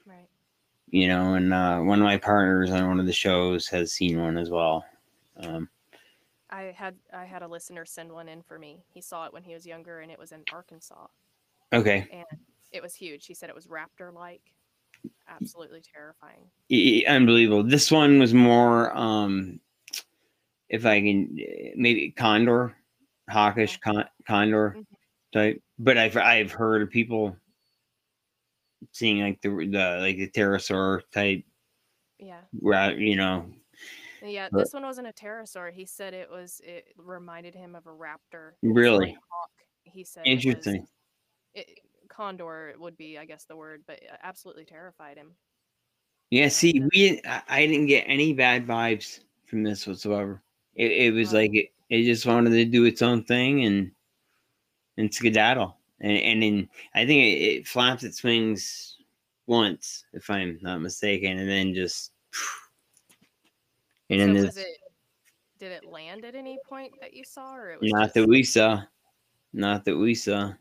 Right. 0.07 0.29
you 0.89 1.09
know 1.09 1.35
and 1.35 1.53
uh, 1.53 1.81
one 1.81 1.99
of 1.99 2.05
my 2.05 2.17
partners 2.17 2.71
on 2.71 2.87
one 2.87 3.01
of 3.01 3.07
the 3.07 3.13
shows 3.13 3.67
has 3.69 3.93
seen 3.93 4.21
one 4.21 4.37
as 4.39 4.51
well 4.51 4.85
um, 5.43 5.69
I 6.51 6.75
had 6.77 6.95
I 7.13 7.25
had 7.25 7.43
a 7.43 7.49
listener 7.49 7.85
send 7.85 8.13
one 8.13 8.29
in 8.29 8.43
for 8.43 8.59
me. 8.59 8.83
He 8.93 9.01
saw 9.01 9.25
it 9.27 9.33
when 9.33 9.45
he 9.45 9.55
was 9.55 9.65
younger, 9.67 10.01
and 10.01 10.11
it 10.11 10.19
was 10.19 10.33
in 10.33 10.43
Arkansas, 10.53 11.07
okay. 11.73 12.07
And 12.13 12.41
it 12.73 12.83
was 12.83 12.95
huge. 12.95 13.27
He 13.27 13.35
said 13.35 13.49
it 13.49 13.55
was 13.55 13.67
raptor-like, 13.67 14.53
absolutely 15.29 15.81
terrifying. 15.83 16.51
Unbelievable. 17.07 17.63
This 17.63 17.91
one 17.91 18.19
was 18.19 18.35
more, 18.35 18.97
um, 18.97 19.61
if 20.69 20.87
I 20.87 21.01
can, 21.01 21.37
maybe 21.77 22.11
condor, 22.11 22.77
hawkish 23.29 23.79
con- 23.79 24.09
condor 24.27 24.77
Mhm. 24.79 24.87
type. 25.33 25.63
But 25.79 25.97
I've 25.99 26.17
I've 26.17 26.53
heard 26.53 26.83
of 26.83 26.91
people 26.91 27.37
seeing 28.93 29.21
like 29.21 29.41
the 29.41 29.49
the 29.51 29.99
like 30.01 30.17
the 30.17 30.29
pterosaur 30.29 31.03
type, 31.11 31.45
Yeah, 32.19 32.41
ra- 32.61 32.89
you 32.89 33.17
know. 33.17 33.53
yeah. 34.23 34.49
But- 34.51 34.59
This 34.61 34.73
one 34.73 34.83
wasn't 34.83 35.07
a 35.09 35.13
pterosaur. 35.13 35.73
He 35.73 35.85
said 35.87 36.15
it 36.15 36.31
was. 36.31 36.61
It 36.65 36.93
reminded 36.97 37.55
him 37.55 37.75
of 37.75 37.87
a 37.87 37.91
raptor. 37.91 38.53
Really? 38.63 39.17
He 39.85 40.05
said 40.05 40.27
Interesting. 40.27 40.87
it, 41.55 41.81
condor 42.11 42.75
would 42.79 42.97
be, 42.97 43.19
I 43.19 43.25
guess, 43.25 43.45
the 43.45 43.57
word, 43.57 43.83
but 43.87 44.01
uh, 44.11 44.17
absolutely 44.23 44.65
terrified 44.65 45.17
him. 45.17 45.33
Yeah. 46.31 46.49
See, 46.49 46.83
we 46.93 47.21
I, 47.49 47.67
didn't 47.67 47.87
get 47.87 48.05
any 48.07 48.33
bad 48.33 48.67
vibes 48.67 49.21
from 49.47 49.63
this 49.63 49.87
whatsoever. 49.87 50.43
It, 50.75 50.93
it 50.93 51.15
was 51.15 51.33
like 51.33 51.55
it, 51.55 51.71
it 51.89 52.05
just 52.05 52.27
wanted 52.27 52.51
to 52.51 52.65
do 52.65 52.85
its 52.85 53.03
own 53.03 53.25
thing 53.25 53.65
and 53.65 53.91
and 54.97 55.13
skedaddle. 55.13 55.77
And 56.01 56.13
and 56.19 56.43
then 56.43 56.69
I 56.95 57.07
think 57.07 57.23
it, 57.23 57.43
it 57.43 57.69
flapped 57.69 58.05
its 58.05 58.23
wings 58.23 58.99
once, 59.47 60.05
if 60.13 60.31
I'm 60.31 60.59
not 60.63 60.81
mistaken, 60.81 61.39
and 61.39 61.49
then 61.49 61.75
just 61.75 62.13
and 64.11 64.21
so 64.21 64.27
then 64.27 64.35
this, 64.35 64.57
it? 64.57 64.67
Did 65.59 65.73
it 65.73 65.85
land 65.85 66.25
at 66.25 66.35
any 66.35 66.59
point 66.67 66.93
that 67.01 67.13
you 67.13 67.25
saw, 67.25 67.55
or 67.55 67.73
it 67.73 67.81
was 67.81 67.93
not 67.93 68.03
just, 68.05 68.15
that 68.15 68.29
we 68.29 68.43
saw, 68.43 68.83
not 69.53 69.85
that 69.85 69.97
we 69.97 70.15
saw. 70.15 70.53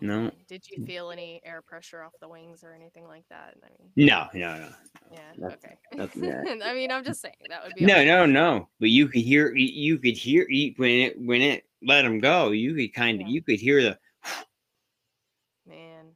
No, 0.00 0.30
Did 0.48 0.62
you 0.70 0.84
feel 0.86 1.10
any 1.10 1.40
air 1.44 1.60
pressure 1.62 2.02
off 2.02 2.12
the 2.20 2.28
wings 2.28 2.62
or 2.64 2.72
anything 2.72 3.06
like 3.06 3.24
that? 3.28 3.54
I 3.62 3.66
mean, 3.68 3.90
no, 4.06 4.28
no, 4.32 4.58
no. 4.58 4.68
yeah, 5.12 5.18
Nothing- 5.36 5.58
okay. 5.64 5.76
nothing 5.94 6.22
there. 6.22 6.44
I 6.64 6.72
mean, 6.74 6.90
I'm 6.90 7.04
just 7.04 7.20
saying 7.20 7.34
that 7.48 7.64
would 7.64 7.74
be 7.76 7.84
No, 7.84 7.94
awesome. 7.96 8.06
no, 8.06 8.26
no. 8.26 8.68
But 8.78 8.88
you 8.90 9.08
could 9.08 9.20
hear, 9.22 9.54
you- 9.54 9.98
could 9.98 10.16
hear 10.16 10.46
when 10.76 10.90
it 10.90 11.20
when 11.20 11.42
it 11.42 11.64
let 11.82 12.04
him 12.04 12.18
go. 12.20 12.50
You 12.50 12.74
could 12.74 12.94
kind 12.94 13.20
of, 13.20 13.26
Yeah. 13.28 13.32
you 13.34 13.42
could 13.42 13.58
hear 13.60 13.82
the, 13.82 13.98
man. 15.66 16.06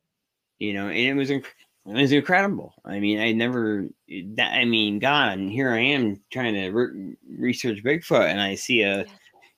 you 0.59 0.73
know, 0.73 0.89
and 0.89 0.97
it 0.97 1.15
was 1.15 1.31
inc- 1.31 1.45
it 1.87 1.93
was 1.95 2.13
incredible. 2.13 2.75
I 2.85 2.99
mean, 3.01 3.19
I 3.19 3.33
never, 3.33 3.87
that, 4.37 4.53
I 4.55 4.65
mean, 4.65 4.99
God, 4.99 5.37
and 5.39 5.51
here 5.51 5.71
I 5.73 5.81
am 5.81 6.23
trying 6.33 6.55
to 6.55 6.71
re- 6.71 7.17
research 7.29 7.83
Bigfoot, 7.85 8.29
and 8.31 8.41
I 8.41 8.55
see 8.55 8.81
a, 8.83 8.99
Yeah. 9.05 9.05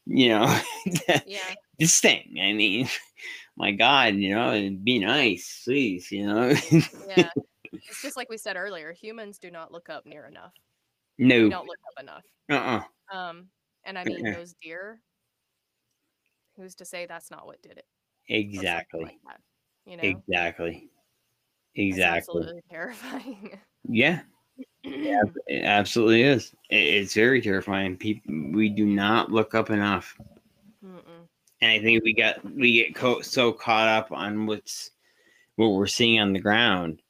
you 0.07 0.29
know, 0.31 0.61
Yeah, 1.27 1.55
this 1.79 2.01
thing. 2.01 2.39
I 2.43 2.53
mean, 2.53 2.89
my 3.57 3.73
God, 3.73 4.15
you 4.17 4.35
know, 4.35 4.71
be 4.85 4.99
nice, 4.99 5.63
please, 5.65 6.11
you 6.13 6.27
know. 6.27 6.55
yeah. 7.07 7.31
It's 7.89 8.03
just 8.03 8.17
like 8.17 8.29
we 8.29 8.37
said 8.39 8.57
earlier. 8.57 8.93
Humans 8.93 9.39
do 9.39 9.51
not 9.51 9.73
look 9.73 9.89
up 9.89 10.07
near 10.07 10.27
enough. 10.27 10.53
We 11.19 11.29
no, 11.29 11.49
don't 11.49 11.67
look 11.67 11.79
up 11.87 12.03
enough. 12.03 12.25
uh-uh. 12.51 12.83
Um, 13.13 13.51
and 13.85 13.99
I 13.99 14.05
mean, 14.05 14.27
Uh-uh. 14.27 14.33
those 14.33 14.55
deer. 14.63 15.01
Who's 16.57 16.75
to 16.77 16.85
say 16.85 17.07
that's 17.07 17.31
not 17.31 17.47
what 17.47 17.63
did 17.63 17.79
it? 17.79 17.87
exactly, 18.29 19.05
Like 19.05 19.21
that, 19.27 19.41
you 19.85 19.97
know. 19.97 20.03
exactly, 20.09 20.91
It's 21.75 21.99
exactly. 21.99 22.41
absolutely 22.43 22.63
terrifying. 22.71 23.61
Yeah, 23.89 24.23
yeah, 24.83 25.23
It 25.47 25.65
absolutely 25.65 26.23
is. 26.23 26.55
It's 26.71 27.15
very 27.15 27.41
terrifying. 27.43 27.97
People, 27.97 28.35
we 28.53 28.69
do 28.69 28.87
not 28.87 29.31
look 29.31 29.55
up 29.55 29.71
enough, 29.71 30.17
Mm-mm. 30.85 31.16
And 31.61 31.71
I 31.73 31.81
think 31.81 32.05
we 32.05 32.15
got 32.15 32.45
we 32.45 32.73
get 32.75 32.95
co- 32.95 33.23
so 33.23 33.53
caught 33.53 33.89
up 33.89 34.13
on 34.13 34.47
what's 34.47 34.91
what 35.57 35.71
we're 35.71 35.87
seeing 35.89 36.21
on 36.21 36.33
the 36.35 36.41
ground, 36.41 37.03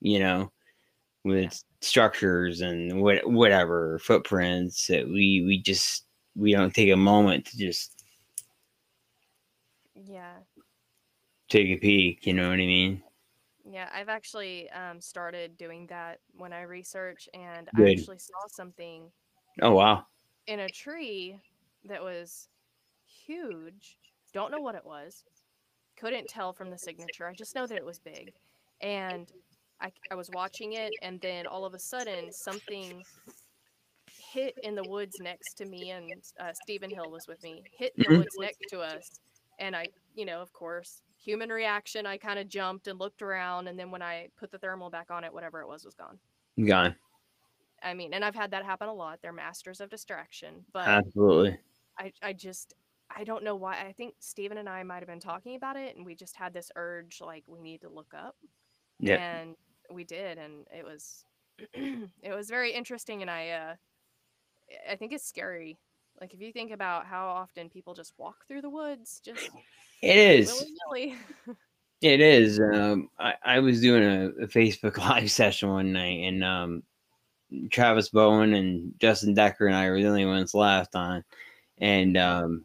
you 0.00 0.18
know, 0.20 0.52
with 1.24 1.62
structures 1.82 2.60
and 2.62 3.02
what 3.02 3.30
whatever 3.30 3.98
footprints 4.00 4.88
that 4.88 5.06
we 5.08 5.42
we 5.46 5.60
just 5.62 6.06
we 6.36 6.52
don't 6.52 6.74
take 6.74 6.92
a 6.92 6.96
moment 6.96 7.46
to 7.46 7.58
just 7.58 8.04
Yeah. 9.94 10.42
take 11.48 11.68
a 11.68 11.76
peek. 11.78 12.26
You 12.26 12.34
know 12.34 12.48
what 12.48 12.54
I 12.54 12.66
mean? 12.66 13.02
Yeah, 13.64 13.90
I've 13.92 14.08
actually 14.08 14.70
um, 14.70 15.00
started 15.00 15.56
doing 15.56 15.88
that 15.88 16.20
when 16.32 16.52
I 16.52 16.62
research, 16.62 17.28
and 17.34 17.68
I 17.74 17.84
actually 17.86 18.18
saw 18.18 18.46
something 18.46 19.12
Oh 19.60 19.74
wow! 19.74 20.06
in 20.46 20.60
a 20.60 20.68
tree 20.68 21.40
that 21.84 22.02
was 22.02 22.48
huge. 23.26 23.98
Don't 24.32 24.50
know 24.50 24.60
what 24.60 24.74
it 24.74 24.84
was. 24.84 25.24
Couldn't 25.96 26.28
tell 26.28 26.52
from 26.52 26.70
the 26.70 26.78
signature. 26.78 27.28
I 27.28 27.34
just 27.34 27.54
know 27.54 27.66
that 27.66 27.78
it 27.78 27.84
was 27.84 28.00
big. 28.00 28.34
And 28.80 29.32
I, 29.80 29.92
I 30.10 30.14
was 30.16 30.30
watching 30.30 30.74
it, 30.74 30.96
and 31.02 31.20
then 31.20 31.46
all 31.46 31.64
of 31.64 31.74
a 31.74 31.78
sudden, 31.78 32.32
something 32.32 33.04
hit 34.32 34.56
in 34.62 34.74
the 34.74 34.84
woods 34.84 35.20
next 35.20 35.54
to 35.54 35.66
me, 35.66 35.90
and 35.90 36.22
uh, 36.38 36.52
Stephen 36.52 36.90
Hill 36.90 37.10
was 37.10 37.26
with 37.26 37.42
me. 37.42 37.66
Hit 37.70 37.94
in 37.96 38.02
the 38.04 38.10
Mhm. 38.10 38.12
woods 38.12 38.38
next 38.38 38.68
to 38.68 38.80
us, 38.80 39.20
and 39.58 39.74
I, 39.76 39.90
you 40.14 40.24
know, 40.24 40.40
of 40.42 40.52
course, 40.52 41.02
human 41.16 41.50
reaction. 41.50 42.06
I 42.06 42.18
kind 42.18 42.38
of 42.38 42.48
jumped 42.48 42.86
and 42.88 42.98
looked 42.98 43.22
around, 43.22 43.68
and 43.68 43.78
then 43.78 43.90
when 43.90 44.02
I 44.02 44.28
put 44.36 44.50
the 44.50 44.58
thermal 44.58 44.90
back 44.90 45.10
on 45.10 45.24
it, 45.24 45.32
whatever 45.32 45.60
it 45.60 45.68
was 45.68 45.84
was 45.84 45.94
gone. 45.94 46.20
Gone. 46.62 46.96
I 47.82 47.94
mean, 47.94 48.14
and 48.14 48.24
I've 48.24 48.34
had 48.34 48.50
that 48.52 48.64
happen 48.64 48.88
a 48.88 48.94
lot. 48.94 49.20
They're 49.22 49.32
masters 49.32 49.80
of 49.80 49.90
distraction, 49.90 50.66
but 50.72 51.02
Absolutely. 51.02 51.60
I, 51.98 52.12
I 52.22 52.32
just 52.34 52.74
I 53.14 53.24
don't 53.24 53.44
know 53.44 53.56
why. 53.56 53.84
I 53.86 53.92
think 53.92 54.14
Steven 54.20 54.58
and 54.58 54.68
I 54.68 54.82
might 54.82 54.98
have 54.98 55.08
been 55.08 55.20
talking 55.20 55.56
about 55.56 55.76
it 55.76 55.96
and 55.96 56.04
we 56.04 56.14
just 56.14 56.36
had 56.36 56.52
this 56.52 56.70
urge 56.76 57.20
like 57.20 57.44
we 57.46 57.60
need 57.60 57.80
to 57.82 57.88
look 57.88 58.12
up. 58.16 58.36
Yeah. 58.98 59.16
And 59.16 59.56
we 59.90 60.04
did 60.04 60.38
and 60.38 60.66
it 60.76 60.84
was 60.84 61.24
it 61.74 62.34
was 62.34 62.48
very 62.48 62.72
interesting 62.72 63.22
and 63.22 63.30
I 63.30 63.50
uh 63.50 63.74
I 64.90 64.96
think 64.96 65.12
it's 65.12 65.26
scary. 65.26 65.78
Like 66.20 66.34
if 66.34 66.40
you 66.40 66.52
think 66.52 66.72
about 66.72 67.06
how 67.06 67.28
often 67.28 67.68
people 67.68 67.94
just 67.94 68.14
walk 68.18 68.46
through 68.48 68.62
the 68.62 68.70
woods 68.70 69.20
just 69.24 69.50
it 70.02 70.16
is. 70.16 70.64
it 72.02 72.20
is. 72.20 72.60
Um, 72.60 73.08
I, 73.18 73.34
I 73.42 73.58
was 73.60 73.80
doing 73.80 74.02
a, 74.02 74.44
a 74.44 74.46
Facebook 74.46 74.98
live 74.98 75.30
session 75.30 75.70
one 75.70 75.92
night, 75.92 76.24
and 76.24 76.44
um, 76.44 76.82
Travis 77.70 78.08
Bowen 78.10 78.54
and 78.54 78.92
Justin 78.98 79.34
Decker 79.34 79.66
and 79.66 79.76
I 79.76 79.88
were 79.90 80.00
the 80.00 80.08
only 80.08 80.26
ones 80.26 80.54
left 80.54 80.94
on. 80.94 81.24
And 81.78 82.16
um, 82.16 82.64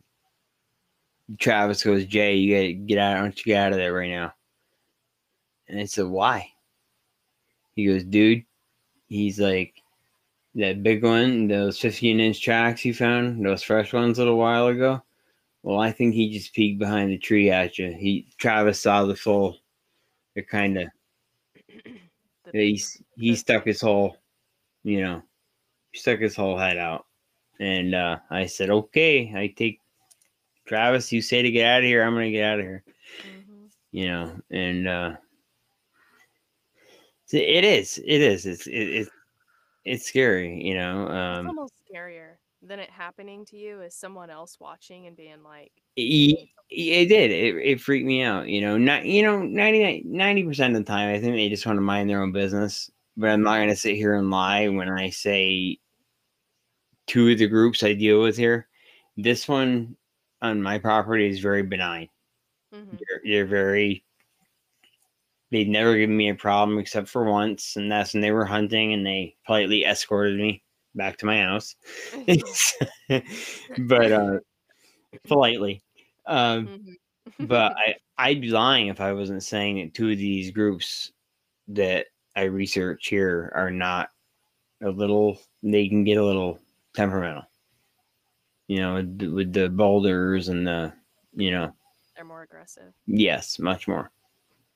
Travis 1.39 1.83
goes, 1.83 2.05
"Jay, 2.05 2.35
you 2.35 2.55
gotta 2.55 2.73
get 2.73 2.97
out! 2.97 3.21
Don't 3.21 3.37
you 3.37 3.43
get 3.53 3.65
out 3.65 3.71
of 3.73 3.77
there 3.77 3.93
right 3.93 4.09
now?" 4.09 4.33
And 5.67 5.79
I 5.79 5.85
said, 5.85 6.05
"Why?" 6.07 6.51
He 7.75 7.85
goes, 7.85 8.03
"Dude," 8.03 8.43
he's 9.07 9.39
like, 9.39 9.81
"That 10.55 10.83
big 10.83 11.03
one, 11.03 11.47
those 11.47 11.79
15 11.79 12.19
inch 12.19 12.41
tracks 12.41 12.83
you 12.85 12.93
found, 12.93 13.45
those 13.45 13.63
fresh 13.63 13.93
ones 13.93 14.17
a 14.19 14.21
little 14.23 14.37
while 14.37 14.67
ago." 14.67 15.01
Well, 15.63 15.79
I 15.79 15.91
think 15.91 16.13
he 16.15 16.31
just 16.31 16.53
peeked 16.55 16.79
behind 16.79 17.11
the 17.11 17.17
tree 17.19 17.51
at 17.51 17.77
you. 17.77 17.91
He 17.93 18.27
Travis 18.37 18.79
saw 18.79 19.05
the 19.05 19.15
full. 19.15 19.59
They're 20.33 20.43
kind 20.43 20.77
of 20.79 20.87
The- 22.51 22.73
he 22.73 22.81
he 23.17 23.31
the- 23.31 23.35
stuck 23.37 23.65
his 23.65 23.81
whole, 23.81 24.17
you 24.83 25.01
know, 25.01 25.21
he 25.91 25.99
stuck 25.99 26.19
his 26.19 26.35
whole 26.35 26.57
head 26.57 26.77
out, 26.77 27.05
and 27.59 27.93
uh, 27.93 28.19
I 28.29 28.45
said, 28.47 28.69
"Okay, 28.69 29.31
I 29.35 29.47
take 29.49 29.80
Travis. 30.71 31.11
You 31.11 31.21
say 31.21 31.41
to 31.41 31.51
get 31.51 31.67
out 31.67 31.79
of 31.79 31.83
here. 31.83 32.01
I'm 32.01 32.13
gonna 32.13 32.31
get 32.31 32.45
out 32.45 32.59
of 32.59 32.65
here." 32.65 32.83
Mhm. 33.25 33.69
You 33.91 34.07
know, 34.07 34.39
and 34.49 34.87
uh, 34.87 35.15
it 37.33 37.65
is, 37.65 37.97
it 38.05 38.21
is, 38.21 38.45
it's 38.45 38.67
it, 38.67 38.73
it's 38.73 39.09
it's 39.83 40.05
scary. 40.05 40.63
You 40.63 40.75
know, 40.75 41.07
Um 41.09 41.47
It's 41.47 41.57
almost 41.57 41.73
scarier 41.93 42.35
than 42.61 42.79
it 42.79 42.89
happening 42.89 43.43
to 43.47 43.57
you 43.57 43.81
is 43.81 43.95
someone 43.95 44.29
else 44.29 44.59
watching 44.61 45.07
and 45.07 45.17
being 45.17 45.43
like, 45.43 45.71
it, 45.97 46.47
it 46.69 47.05
did. 47.07 47.31
It, 47.31 47.55
it 47.55 47.81
freaked 47.81 48.05
me 48.05 48.21
out. 48.23 48.47
You 48.47 48.61
know, 48.61 48.77
not 48.77 49.05
you 49.05 49.23
know 49.23 49.41
90 49.41 50.43
percent 50.45 50.73
of 50.73 50.85
the 50.85 50.89
time, 50.89 51.13
I 51.13 51.19
think 51.19 51.35
they 51.35 51.49
just 51.49 51.65
want 51.65 51.77
to 51.77 51.81
mind 51.81 52.09
their 52.09 52.21
own 52.21 52.31
business. 52.31 52.89
But 53.17 53.31
I'm 53.31 53.43
not 53.43 53.57
gonna 53.57 53.75
sit 53.75 53.97
here 53.97 54.15
and 54.15 54.31
lie 54.31 54.69
when 54.69 54.87
I 54.87 55.09
say 55.09 55.79
two 57.07 57.27
of 57.29 57.39
the 57.39 57.47
groups 57.47 57.83
I 57.83 57.93
deal 57.93 58.21
with 58.21 58.37
here. 58.37 58.69
This 59.17 59.47
one 59.47 59.97
on 60.41 60.61
my 60.61 60.79
property 60.79 61.27
is 61.29 61.39
very 61.39 61.63
benign. 61.63 62.09
Mhm. 62.73 62.99
They're, 62.99 63.21
they're 63.25 63.45
very. 63.45 64.03
They've 65.51 65.67
never 65.67 65.97
given 65.97 66.15
me 66.15 66.29
a 66.29 66.35
problem 66.35 66.79
except 66.79 67.09
for 67.09 67.25
once, 67.25 67.75
and 67.75 67.91
that's 67.91 68.13
when 68.13 68.21
they 68.21 68.31
were 68.31 68.45
hunting 68.45 68.93
and 68.93 69.05
they 69.05 69.35
politely 69.45 69.83
escorted 69.83 70.39
me 70.39 70.63
back 70.95 71.17
to 71.17 71.25
my 71.25 71.41
house. 71.41 71.75
but 73.77 74.11
uh, 74.11 74.39
politely. 75.27 75.83
Um, 76.27 76.67
Mhm. 76.67 76.95
but 77.39 77.73
I 77.77 77.95
I'd 78.17 78.41
be 78.41 78.49
lying 78.49 78.87
if 78.87 79.01
I 79.01 79.13
wasn't 79.13 79.43
saying 79.43 79.77
that 79.79 79.93
two 79.93 80.11
of 80.11 80.17
these 80.17 80.51
groups 80.51 81.11
that 81.69 82.07
I 82.35 82.43
research 82.43 83.07
here 83.07 83.51
are 83.55 83.71
not 83.71 84.09
a 84.83 84.89
little. 84.91 85.41
They 85.63 85.89
can 85.89 86.03
get 86.05 86.17
a 86.17 86.25
little 86.25 86.59
temperamental. 86.95 87.45
You 88.71 88.79
know, 88.79 88.93
with, 89.35 89.51
the- 89.51 89.67
boulders 89.69 90.47
and 90.47 90.65
the, 90.65 90.93
you 91.35 91.51
know, 91.51 91.73
they're 92.15 92.23
more 92.23 92.43
aggressive. 92.43 92.93
yes, 93.05 93.59
much 93.59 93.85
more. 93.85 94.11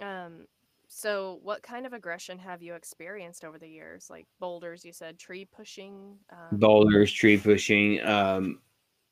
Um, 0.01 0.47
so 0.89 1.39
what 1.43 1.63
kind 1.63 1.85
of 1.85 1.93
aggression 1.93 2.37
have 2.39 2.61
you 2.61 2.73
experienced 2.75 3.45
over 3.45 3.57
the 3.57 3.69
years? 3.69 4.09
Like 4.09 4.25
boulders, 4.37 4.83
you 4.83 4.91
said 4.91 5.17
tree 5.17 5.45
pushing. 5.45 6.17
Um, 6.29 6.59
Boulders, 6.59 7.09
tree 7.13 7.37
pushing. 7.37 8.05
Um, 8.05 8.59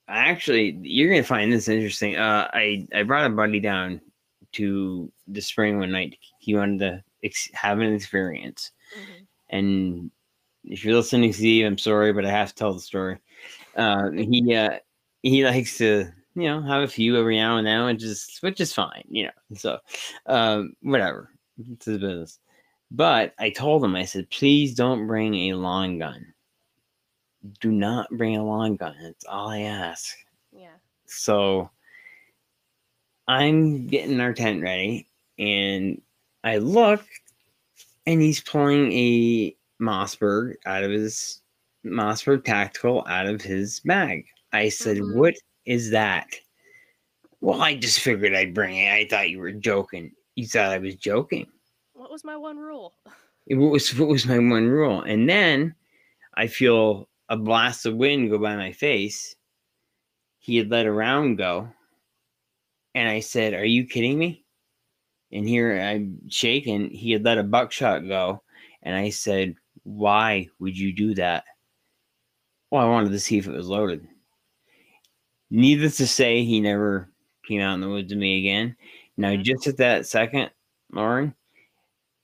actually, 0.10 0.78
you're 0.82 1.10
gonna 1.10 1.24
find 1.24 1.50
this 1.54 1.70
interesting. 1.70 2.18
Uh, 2.18 2.50
I 2.54 2.86
I 2.94 3.04
brought 3.04 3.26
a 3.26 3.30
buddy 3.30 3.62
down 3.62 4.02
to 4.54 5.10
the 5.30 5.42
spring 5.42 5.80
one 5.80 5.92
night. 5.92 6.18
He 6.40 6.56
wanted 6.56 6.80
to 6.80 7.04
ex- 7.24 7.50
have 7.54 7.80
an 7.80 7.94
experience. 7.94 8.72
mhm. 9.00 9.26
and 9.50 10.12
if 10.66 10.84
you're 10.84 10.96
listening, 10.96 11.32
to 11.32 11.38
Steve, 11.38 11.66
I'm 11.66 11.78
sorry, 11.78 12.12
but 12.12 12.26
I 12.26 12.32
have 12.32 12.50
to 12.50 12.56
tell 12.56 12.74
the 12.74 12.80
story. 12.82 13.18
Uh, 13.76 14.12
he 14.12 14.56
uh, 14.56 14.78
he 15.22 15.44
likes 15.46 15.78
to 15.78 16.12
you 16.36 16.44
know 16.44 16.62
have 16.62 16.84
a 16.84 16.88
few 16.88 17.18
every 17.18 17.38
now 17.38 17.58
and 17.58 17.68
then, 17.68 17.86
which 17.86 18.04
is 18.04 18.38
which 18.42 18.62
is 18.62 18.74
fine, 18.74 19.04
you 19.10 19.26
know. 19.26 19.56
So 19.56 19.80
um, 20.28 20.74
whatever, 20.82 21.30
it's 21.72 21.86
his 21.86 22.00
business. 22.00 22.40
But 22.92 23.34
I 23.40 23.50
told 23.50 23.84
him, 23.84 23.96
I 23.96 24.06
said, 24.06 24.30
please 24.30 24.76
don't 24.76 25.08
bring 25.08 25.34
a 25.34 25.54
long 25.56 25.98
gun. 25.98 26.34
Do 27.60 27.72
not 27.72 28.08
bring 28.12 28.38
a 28.38 28.46
long 28.46 28.76
gun. 28.76 28.96
That's 29.02 29.26
all 29.26 29.50
I 29.50 29.62
ask. 29.62 30.16
Yeah. 30.52 30.76
So 31.06 31.72
I'm 33.28 33.88
getting 33.88 34.20
our 34.22 34.34
tent 34.34 34.62
ready, 34.62 35.08
and 35.40 36.02
I 36.44 36.58
look, 36.58 37.04
and 38.06 38.22
he's 38.22 38.42
pulling 38.42 38.92
a 38.92 39.56
Mossberg 39.82 40.56
out 40.66 40.84
of 40.84 40.92
his 40.92 41.42
Mossberg 41.86 42.44
Tactical 42.46 43.06
out 43.08 43.26
of 43.28 43.42
his 43.42 43.80
bag. 43.82 44.26
I 44.52 44.70
said, 44.70 44.98
Mhm. 44.98 45.16
"What 45.16 45.36
is 45.66 45.90
that?" 45.92 46.28
Well, 47.42 47.62
I 47.62 47.76
just 47.76 48.00
figured 48.00 48.34
I'd 48.34 48.54
bring 48.54 48.78
it. 48.78 48.92
I 48.92 49.06
thought 49.06 49.30
you 49.30 49.40
were 49.40 49.52
joking. 49.52 50.14
You 50.36 50.48
thought 50.48 50.72
I 50.72 50.78
was 50.78 50.96
joking. 50.96 51.48
What 51.94 52.10
was 52.12 52.24
my 52.24 52.38
one 52.38 52.58
rule? 52.58 52.94
It 53.46 53.56
was 53.56 53.94
what 54.00 54.08
was 54.08 54.26
my 54.26 54.40
one 54.40 54.70
rule. 54.70 55.02
And 55.02 55.30
then 55.30 55.76
I 56.36 56.48
feel 56.48 57.10
a 57.28 57.36
blast 57.36 57.86
of 57.86 57.98
wind 57.98 58.30
go 58.30 58.38
by 58.38 58.56
my 58.56 58.72
face. 58.72 59.36
He 60.40 60.56
had 60.56 60.72
let 60.72 60.86
a 60.86 60.92
round 60.94 61.38
go. 61.38 61.68
And 62.96 63.10
I 63.10 63.20
said, 63.20 63.54
Are 63.54 63.66
you 63.66 63.86
kidding 63.86 64.18
me? 64.18 64.46
And 65.34 65.46
here 65.46 65.78
I'm 65.78 66.22
shaking. 66.30 66.90
He 66.90 67.12
had 67.12 67.26
let 67.26 67.38
a 67.38 67.44
buckshot 67.44 68.08
go. 68.08 68.42
And 68.82 68.96
I 68.96 69.10
said, 69.10 69.56
Why 69.84 70.48
would 70.60 70.78
you 70.78 70.94
do 70.94 71.14
that? 71.16 71.44
Well, 72.74 72.82
I 72.82 72.90
wanted 72.90 73.12
to 73.12 73.20
see 73.20 73.38
if 73.38 73.46
it 73.46 73.52
was 73.52 73.68
loaded. 73.68 74.08
Needless 75.52 75.98
to 75.98 76.08
say, 76.08 76.44
he 76.44 76.60
never 76.60 77.08
came 77.48 77.62
out 77.62 77.76
in 77.76 77.82
the 77.82 77.88
woods 77.88 78.12
with 78.12 78.20
me 78.20 78.40
again. 78.40 78.76
Now, 79.16 79.34
Mhm. 79.34 79.44
just 79.44 79.68
at 79.68 79.78
that 79.78 80.08
second, 80.08 80.50
Lauren, 80.92 81.36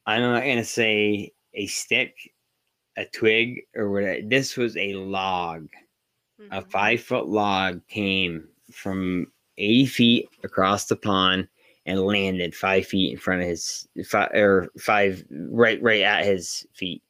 I'm 0.08 0.24
not 0.24 0.44
gonna 0.44 0.64
say 0.64 1.34
a 1.54 1.68
stick, 1.68 2.34
a 2.98 3.06
twig, 3.06 3.68
or 3.76 3.92
whatever. 3.92 4.24
This 4.24 4.58
was 4.58 4.76
a 4.76 4.96
log. 4.96 5.70
A 6.50 6.64
Mhm. 6.64 6.72
five 6.72 7.04
foot 7.04 7.28
log 7.28 7.88
came 7.88 8.50
from 8.72 9.32
80 9.60 9.86
feet 9.86 10.30
across 10.44 10.88
the 10.88 10.96
pond 10.96 11.48
and 11.86 12.02
landed 12.02 12.56
five 12.56 12.88
feet 12.88 13.12
in 13.12 13.20
front 13.20 13.44
of 13.44 13.48
his 13.50 13.88
five 14.04 14.32
or 14.34 14.72
five 14.80 15.24
right 15.30 15.80
right 15.80 16.02
at 16.02 16.26
his 16.26 16.66
feet. 16.74 17.04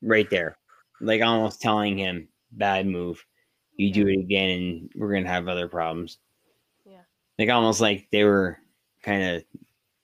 Right 0.00 0.30
there. 0.30 0.59
Like 1.00 1.22
almost 1.22 1.60
telling 1.60 1.96
him, 1.98 2.28
bad 2.52 2.86
move. 2.86 3.24
You 3.76 3.92
do 3.92 4.06
it 4.08 4.18
again 4.20 4.50
and 4.50 4.92
we're 4.94 5.12
gonna 5.14 5.28
have 5.28 5.48
other 5.48 5.68
problems. 5.68 6.18
Yeah. 6.84 7.00
Like 7.38 7.48
almost 7.48 7.80
like 7.80 8.08
they 8.12 8.24
were 8.24 8.58
kind 9.02 9.22
of 9.22 9.44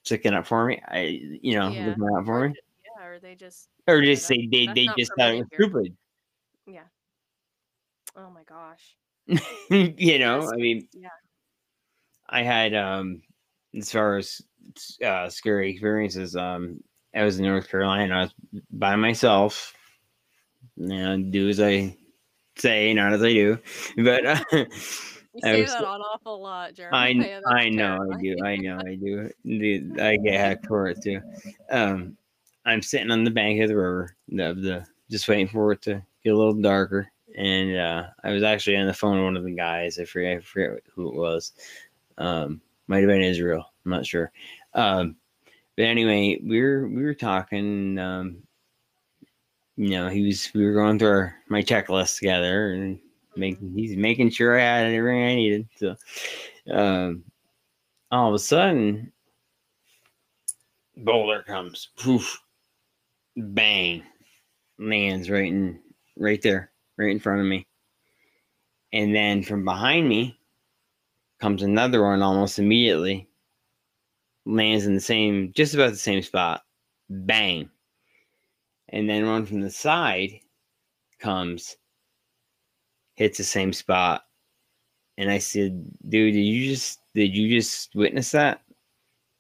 sticking 0.04 0.32
up 0.32 0.46
for 0.46 0.64
me. 0.64 0.80
I 0.88 1.20
you 1.42 1.58
know, 1.58 1.70
Yeah. 1.70 1.88
looking 1.88 2.08
out 2.16 2.24
for 2.24 2.40
Or 2.44 2.48
me. 2.48 2.54
ju- 2.54 2.60
yeah, 2.98 3.06
or 3.06 3.18
they 3.20 3.34
just 3.34 3.68
Or 3.86 4.00
just 4.00 4.26
say 4.26 4.48
they, 4.50 4.66
they 4.66 4.88
just 4.96 5.12
thought 5.18 5.34
it 5.34 5.38
was 5.38 5.46
stupid. 5.52 5.96
yeah. 6.66 6.84
Oh 8.16 8.30
my 8.30 8.44
gosh. 8.44 8.96
you 9.70 10.18
know, 10.18 10.40
Yes. 10.40 10.50
I 10.52 10.56
mean 10.56 10.88
Yeah. 10.94 11.08
I 12.28 12.42
had 12.42 12.74
um 12.74 13.22
as 13.76 13.92
far 13.92 14.16
as 14.16 14.40
uh 15.04 15.28
scary 15.28 15.70
experiences, 15.72 16.34
um 16.34 16.82
I 17.14 17.24
was 17.24 17.38
in 17.38 17.44
North 17.44 17.68
Carolina, 17.68 18.14
I 18.14 18.20
was 18.22 18.62
by 18.70 18.96
myself. 18.96 19.74
You 20.76 20.86
know, 20.88 21.18
do 21.22 21.48
as 21.48 21.60
I 21.60 21.96
say, 22.56 22.92
not 22.94 23.12
as 23.12 23.22
I 23.22 23.32
do. 23.32 23.58
But 23.96 24.26
uh, 24.26 24.40
You 24.52 24.66
I 25.44 25.52
say 25.52 25.62
was- 25.62 25.72
that 25.72 25.82
an 25.84 26.00
awful 26.02 26.40
lot, 26.40 26.74
Jeremy. 26.74 26.96
I 26.96 27.12
Jeremiah. 27.22 27.42
I 27.46 27.68
know 27.68 27.98
I 28.12 28.20
do. 28.22 28.36
I 28.44 28.56
know 28.56 28.78
I 28.78 28.94
do. 28.94 29.30
The- 29.44 29.84
I 30.00 30.16
get 30.16 30.40
hacked 30.40 30.66
for 30.66 30.88
it 30.88 31.02
too. 31.02 31.20
Um 31.70 32.16
I'm 32.64 32.82
sitting 32.82 33.10
on 33.12 33.22
the 33.22 33.30
bank 33.30 33.60
of 33.62 33.68
the 33.68 33.76
river, 33.76 34.16
the, 34.28 34.52
the 34.54 34.86
just 35.08 35.28
waiting 35.28 35.46
for 35.46 35.70
it 35.72 35.82
to 35.82 36.02
get 36.24 36.30
a 36.34 36.36
little 36.36 36.52
darker. 36.60 37.08
And 37.36 37.76
uh, 37.76 38.06
I 38.24 38.32
was 38.32 38.42
actually 38.42 38.76
on 38.78 38.86
the 38.88 38.92
phone 38.94 39.16
with 39.18 39.24
one 39.24 39.36
of 39.36 39.44
the 39.44 39.52
guys. 39.54 40.00
I 40.00 40.04
forget, 40.04 40.38
I 40.38 40.40
forget 40.40 40.82
who 40.92 41.08
it 41.08 41.14
was. 41.14 41.52
Um, 42.18 42.60
might 42.88 43.00
have 43.00 43.06
been 43.08 43.22
Israel. 43.22 43.72
I'm 43.84 43.90
not 43.92 44.04
sure. 44.04 44.32
Um, 44.74 45.14
but 45.76 45.84
anyway, 45.84 46.40
we 46.42 46.60
were 46.60 46.88
we 46.88 47.04
were 47.04 47.14
talking. 47.14 47.98
Um, 48.00 48.38
you 49.76 49.90
know, 49.90 50.08
he 50.08 50.26
was 50.26 50.50
we 50.54 50.64
were 50.64 50.72
going 50.72 50.98
through 50.98 51.08
our, 51.08 51.36
my 51.48 51.62
checklist 51.62 52.18
together, 52.18 52.72
and 52.72 52.98
making 53.36 53.72
he's 53.76 53.96
making 53.96 54.30
sure 54.30 54.58
I 54.58 54.62
had 54.62 54.86
everything 54.92 55.22
I 55.22 55.34
needed. 55.34 55.68
So, 55.76 55.96
um, 56.72 57.24
all 58.10 58.28
of 58.28 58.34
a 58.34 58.38
sudden, 58.38 59.12
boulder 60.96 61.42
comes, 61.42 61.88
poof, 61.96 62.40
bang, 63.36 64.02
lands 64.78 65.28
right 65.28 65.48
in 65.48 65.78
right 66.16 66.40
there, 66.40 66.70
right 66.96 67.10
in 67.10 67.20
front 67.20 67.40
of 67.40 67.46
me, 67.46 67.66
and 68.92 69.14
then 69.14 69.42
from 69.42 69.64
behind 69.64 70.08
me 70.08 70.38
comes 71.38 71.62
another 71.62 72.02
one 72.02 72.22
almost 72.22 72.58
immediately, 72.58 73.28
lands 74.46 74.86
in 74.86 74.94
the 74.94 75.00
same, 75.00 75.52
just 75.54 75.74
about 75.74 75.90
the 75.90 75.96
same 75.96 76.22
spot, 76.22 76.62
bang, 77.10 77.68
and 78.90 79.08
then 79.08 79.26
one 79.26 79.46
from 79.46 79.60
the 79.60 79.70
side 79.70 80.40
comes 81.18 81.76
hits 83.14 83.38
the 83.38 83.44
same 83.44 83.72
spot. 83.72 84.22
And 85.18 85.30
I 85.30 85.38
said, 85.38 85.90
dude, 86.08 86.34
did 86.34 86.40
you 86.42 86.68
just 86.68 87.00
did 87.14 87.34
you 87.34 87.48
just 87.48 87.94
witness 87.94 88.30
that? 88.32 88.62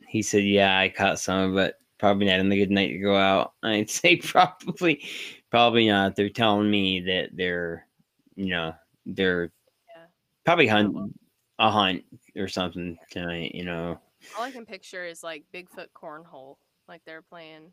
He 0.08 0.22
said, 0.22 0.44
Yeah, 0.44 0.78
I 0.78 0.88
caught 0.88 1.18
some 1.18 1.56
it. 1.58 1.74
Probably 1.98 2.26
not 2.26 2.40
in 2.40 2.48
the 2.48 2.56
good 2.56 2.70
night 2.70 2.88
to 2.88 2.98
go 2.98 3.16
out. 3.16 3.52
I'd 3.62 3.90
say 3.90 4.16
probably 4.16 5.04
probably 5.50 5.88
not. 5.88 6.16
They're 6.16 6.28
telling 6.30 6.70
me 6.70 7.00
that 7.00 7.30
they're 7.34 7.86
you 8.34 8.50
know, 8.50 8.74
they're 9.04 9.52
Yeah. 9.94 10.06
probably 10.44 10.66
hunt 10.66 11.14
a 11.58 11.70
hunt 11.70 12.04
or 12.36 12.48
something 12.48 12.98
tonight, 13.10 13.54
you 13.54 13.64
know. 13.64 13.98
All 14.36 14.44
I 14.44 14.50
can 14.50 14.66
picture 14.66 15.04
is 15.04 15.22
like 15.22 15.44
Bigfoot 15.54 15.88
cornhole, 15.94 16.56
like 16.88 17.02
they're 17.04 17.22
playing. 17.22 17.72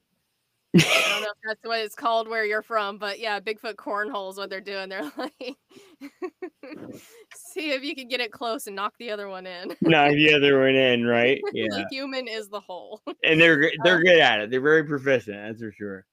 I 0.76 1.06
don't 1.10 1.22
know 1.22 1.28
if 1.28 1.38
that's 1.46 1.64
what 1.64 1.80
it's 1.82 1.96
called 1.96 2.28
where 2.28 2.46
you're 2.46 2.62
from, 2.64 2.98
but 2.98 3.20
yeah, 3.20 3.40
Bigfoot 3.40 3.76
cornhole 3.76 4.32
is 4.32 4.38
what 4.38 4.50
they're 4.50 4.62
doing. 4.62 4.90
They're 4.90 5.12
like, 5.18 5.34
see 7.36 7.72
if 7.72 7.84
you 7.84 7.96
can 7.96 8.08
get 8.08 8.20
it 8.20 8.32
close 8.32 8.68
and 8.68 8.76
knock 8.76 8.94
the 8.98 9.12
other 9.12 9.30
one 9.30 9.46
in. 9.46 9.76
Knock 9.82 10.12
the 10.14 10.34
other 10.34 10.60
one 10.60 10.76
in, 10.76 11.06
right? 11.06 11.40
Yeah. 11.54 11.68
the 11.70 11.86
human 11.92 12.28
is 12.28 12.50
the 12.50 12.60
hole. 12.60 13.02
and 13.24 13.40
they're 13.40 13.72
they're 13.84 14.02
good 14.02 14.20
at 14.20 14.40
it. 14.42 14.50
They're 14.50 14.62
very 14.62 14.84
proficient, 14.84 15.38
that's 15.38 15.62
for 15.62 15.72
sure. 15.72 16.06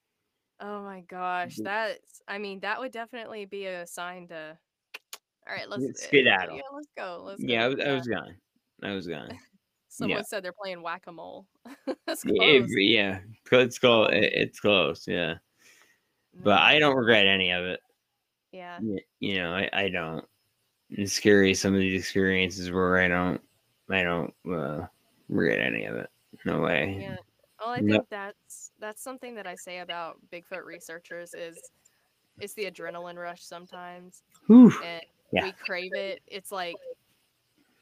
Oh 0.61 0.83
my 0.83 1.01
gosh, 1.09 1.57
Mhm. 1.57 1.65
that's. 1.65 2.21
I 2.29 2.37
mean, 2.37 2.61
that 2.61 2.79
would 2.81 2.93
definitely 2.93 3.47
be 3.47 3.67
a 3.67 3.87
sign 3.87 4.29
to. 4.29 4.59
All 5.49 5.55
right, 5.55 5.69
let's 5.69 5.83
Yeah, 5.83 5.89
uh, 5.89 5.93
skedaddle. 5.95 6.57
Yeah, 6.57 6.63
let's 6.73 6.89
go. 6.97 7.23
Let's 7.25 7.43
Yeah, 7.43 7.65
I 7.65 7.69
was, 7.69 7.81
I 7.81 7.93
was 7.93 8.07
gone. 8.07 8.37
I 8.83 8.93
was 8.93 9.07
gone. 9.07 9.39
Someone 9.91 10.25
said 10.25 10.45
they're 10.45 10.53
playing 10.53 10.83
whack 10.83 11.05
a 11.09 11.13
mole. 11.13 11.47
That's 12.07 12.25
Yeah, 12.25 12.65
yeah, 12.77 13.21
it's 13.53 13.79
close. 13.79 14.09
It's 14.13 14.61
close. 14.61 15.07
Yeah, 15.07 15.35
but 16.35 16.59
I 16.61 16.77
Mm, 16.77 16.81
don't 16.81 16.97
regret 16.97 17.27
any 17.27 17.51
of 17.51 17.65
it. 17.65 17.81
Yeah. 18.53 18.79
You 19.19 19.35
know, 19.39 19.53
I, 19.53 19.69
I 19.73 19.89
don't. 19.89 20.25
It's 20.91 21.13
scary. 21.13 21.55
Some 21.55 21.75
of 21.75 21.81
these 21.81 22.01
experiences 22.01 22.71
where 22.71 22.99
I 22.99 23.09
don't, 23.09 23.41
I 23.91 24.03
don't 24.03 24.33
uh, 24.51 24.87
regret 25.29 25.61
any 25.61 25.85
of 25.85 25.97
it. 25.97 26.09
No 26.45 26.61
way. 26.61 26.97
Yeah. 27.01 27.17
Well, 27.61 27.71
I 27.71 27.81
No- 27.81 27.95
think 27.95 28.09
that's 28.11 28.71
that's 28.79 29.03
something 29.03 29.35
that 29.35 29.47
I 29.47 29.55
say 29.57 29.81
about 29.81 30.19
Bigfoot 30.33 30.65
researchers 30.65 31.35
is 31.35 31.71
it's 32.41 32.55
the 32.55 32.71
adrenaline 32.71 33.17
rush 33.17 33.43
sometimes, 33.43 34.23
and 34.49 35.03
Yeah. 35.33 35.43
we 35.43 35.53
crave 35.53 35.95
it. 35.95 36.23
It's 36.27 36.51
like 36.53 36.77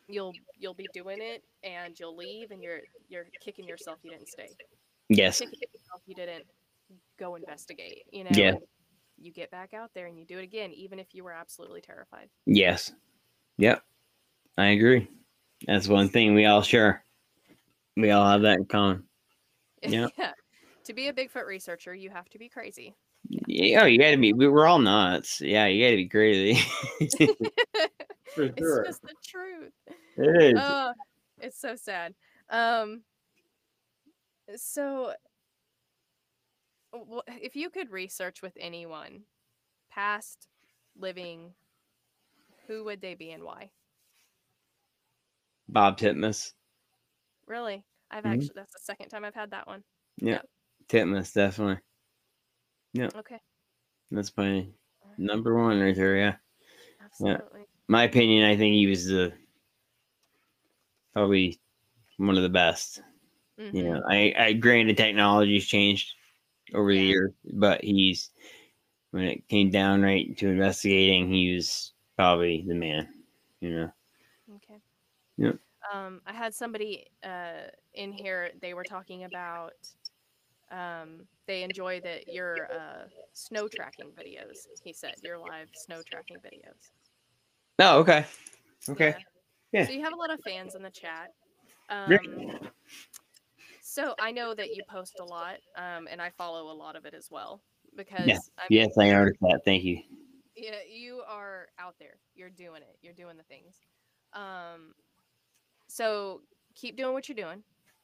you'll 0.08 0.32
you'll 0.58 0.74
be 0.74 0.88
doing 0.92 1.18
it 1.20 1.42
and 1.62 1.98
you'll 1.98 2.16
leave 2.16 2.50
and 2.50 2.62
you're 2.62 2.80
you're 3.08 3.26
kicking 3.40 3.66
yourself 3.66 3.98
you 4.02 4.10
didn't 4.10 4.28
stay. 4.28 4.48
Yes. 5.08 5.40
Yourself 5.40 6.02
you 6.06 6.14
didn't 6.14 6.44
go 7.18 7.34
investigate. 7.36 8.04
You 8.10 8.24
know. 8.24 8.30
Yeah. 8.32 8.54
You 9.20 9.32
get 9.32 9.50
back 9.50 9.74
out 9.74 9.90
there 9.94 10.06
and 10.06 10.16
you 10.18 10.24
do 10.24 10.38
it 10.38 10.44
again, 10.44 10.72
even 10.72 10.98
if 10.98 11.08
you 11.12 11.24
were 11.24 11.32
absolutely 11.32 11.80
terrified. 11.80 12.28
Yes. 12.46 12.92
Yep. 13.58 13.82
I 14.56 14.66
agree. 14.68 15.08
That's 15.66 15.88
one 15.88 16.08
thing 16.08 16.34
we 16.34 16.46
all 16.46 16.62
share. 16.62 17.02
We 17.96 18.10
all 18.12 18.28
have 18.28 18.42
that 18.42 18.58
in 18.58 18.64
common. 18.66 19.04
Yeah. 19.82 20.08
yeah. 20.18 20.32
To 20.84 20.92
be 20.92 21.06
a 21.06 21.12
Bigfoot 21.12 21.46
researcher, 21.46 21.94
you 21.94 22.10
have 22.10 22.28
to 22.30 22.38
be 22.38 22.48
crazy. 22.48 22.96
Yeah, 23.28 23.82
oh, 23.82 23.86
you 23.86 23.98
gotta 23.98 24.16
be. 24.16 24.32
we- 24.32 24.48
We're 24.48 24.66
all 24.66 24.78
nuts. 24.80 25.40
Yeah, 25.40 25.66
you 25.66 25.84
gotta 25.84 25.96
be 25.96 26.08
crazy. 26.08 26.60
For 28.34 28.44
it's 28.44 28.80
just 28.86 29.02
the 29.02 29.14
truth. 29.24 29.72
It 30.16 30.42
is. 30.56 30.60
Oh, 30.62 30.92
it's 31.40 31.60
so 31.60 31.76
sad. 31.76 32.14
Um, 32.50 33.02
so, 34.56 35.12
wh- 36.94 37.18
if 37.40 37.56
you 37.56 37.70
could 37.70 37.90
research 37.90 38.42
with 38.42 38.52
anyone, 38.58 39.22
past, 39.90 40.48
living, 40.96 41.52
who 42.66 42.84
would 42.84 43.00
they 43.00 43.14
be 43.14 43.30
and 43.30 43.42
why? 43.42 43.70
Bob 45.68 45.98
Titmus. 45.98 46.52
Really, 47.46 47.84
I've 48.10 48.24
Mhm. 48.24 48.32
actually 48.34 48.52
that's 48.54 48.72
the 48.72 48.78
second 48.80 49.08
time 49.08 49.24
I've 49.24 49.34
had 49.34 49.50
that 49.50 49.66
one. 49.66 49.84
Yeah. 50.16 50.42
Titmus, 50.88 51.32
definitely. 51.32 51.82
Yeah. 52.94 53.10
Okay, 53.14 53.40
That's 54.10 54.34
my 54.36 54.66
number 55.18 55.54
one 55.54 55.78
right 55.80 55.94
there. 55.94 56.16
Yeah. 56.16 56.36
absolutely. 57.00 57.66
My 57.88 58.04
opinion, 58.04 58.44
I 58.44 58.56
think 58.56 58.74
he 58.74 58.86
was 58.86 59.06
the 59.06 59.32
probably 61.12 61.60
one 62.18 62.36
of 62.36 62.42
the 62.42 62.48
best. 62.48 63.02
Mhm. 63.58 63.74
You 63.74 63.82
know, 63.84 64.02
I, 64.08 64.34
I 64.38 64.52
granted 64.52 64.96
technology's 64.96 65.66
changed 65.66 66.14
over 66.74 66.92
the 66.92 67.00
years, 67.00 67.32
but 67.54 67.82
he's 67.82 68.30
when 69.10 69.24
it 69.24 69.48
came 69.48 69.70
down 69.70 70.02
right 70.02 70.36
to 70.38 70.48
investigating, 70.48 71.32
he 71.32 71.54
was 71.54 71.92
probably 72.16 72.64
the 72.66 72.74
man. 72.74 73.08
You 73.60 73.70
know. 73.70 73.92
Okay. 74.56 74.80
Yep. 75.38 75.58
Um, 75.92 76.20
I 76.26 76.32
had 76.32 76.54
somebody 76.54 77.06
uh, 77.24 77.68
in 77.94 78.12
here. 78.12 78.50
They 78.60 78.74
were 78.74 78.84
talking 78.84 79.24
about 79.24 79.72
um, 80.70 81.26
they 81.46 81.62
enjoy 81.62 82.00
that 82.00 82.32
your 82.32 82.70
uh, 82.70 83.08
snow 83.32 83.68
tracking 83.68 84.10
videos. 84.12 84.66
He 84.84 84.92
said 84.92 85.14
your 85.22 85.38
live 85.38 85.68
snow 85.74 86.02
tracking 86.10 86.38
videos. 86.38 86.90
Oh, 87.78 87.98
okay. 88.00 88.24
Okay. 88.88 89.08
Yeah. 89.72 89.80
Yeah. 89.80 89.86
So 89.86 89.92
you 89.92 90.02
have 90.02 90.12
a 90.12 90.16
lot 90.16 90.32
of 90.32 90.40
fans 90.40 90.74
in 90.74 90.82
the 90.82 90.90
chat. 90.90 91.30
Great. 92.06 92.20
Um, 92.26 92.68
so 93.82 94.14
I 94.20 94.30
know 94.32 94.54
that 94.54 94.74
you 94.74 94.82
post 94.90 95.18
a 95.20 95.24
lot, 95.24 95.56
um, 95.76 96.08
and 96.10 96.20
I 96.20 96.30
follow 96.30 96.70
a 96.72 96.76
lot 96.76 96.96
of 96.96 97.04
it 97.04 97.14
as 97.14 97.28
well 97.30 97.62
because 97.96 98.50
I 98.58 98.66
mean, 98.70 98.80
Yes, 98.80 98.96
I 98.98 99.04
you're- 99.04 99.14
noticed 99.18 99.40
that. 99.40 99.60
Thank 99.64 99.84
you. 99.84 100.02
yeah, 100.56 100.76
you 100.90 101.22
are 101.26 101.68
out 101.78 101.94
there. 101.98 102.18
You're 102.34 102.50
doing 102.50 102.82
it. 102.82 102.96
You're 103.02 103.14
doing 103.14 103.36
the 103.36 103.42
things. 103.44 103.76
Um, 104.32 104.94
so 105.88 106.42
keep 106.74 106.96
doing 106.96 107.12
what 107.14 107.28
you're 107.28 107.36
doing. 107.36 107.62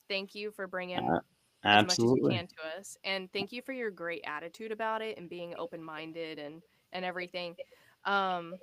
Thank 0.08 0.34
you 0.34 0.50
for 0.52 0.66
bringing 0.66 0.98
Uh, 0.98 1.20
as 1.64 1.84
much 1.86 1.98
as 1.98 1.98
you 1.98 2.28
can 2.30 2.46
to 2.46 2.78
us, 2.78 2.96
and 3.04 3.30
thank 3.32 3.52
you 3.52 3.62
for 3.62 3.72
your 3.72 3.90
great 3.90 4.22
attitude 4.26 4.70
about 4.72 5.02
it 5.02 5.16
and 5.18 5.28
being 5.28 5.54
open 5.56 5.82
minded 5.82 6.38
and 6.38 6.62
and 6.92 7.04
everything. 7.04 7.56
Um, 8.04 8.54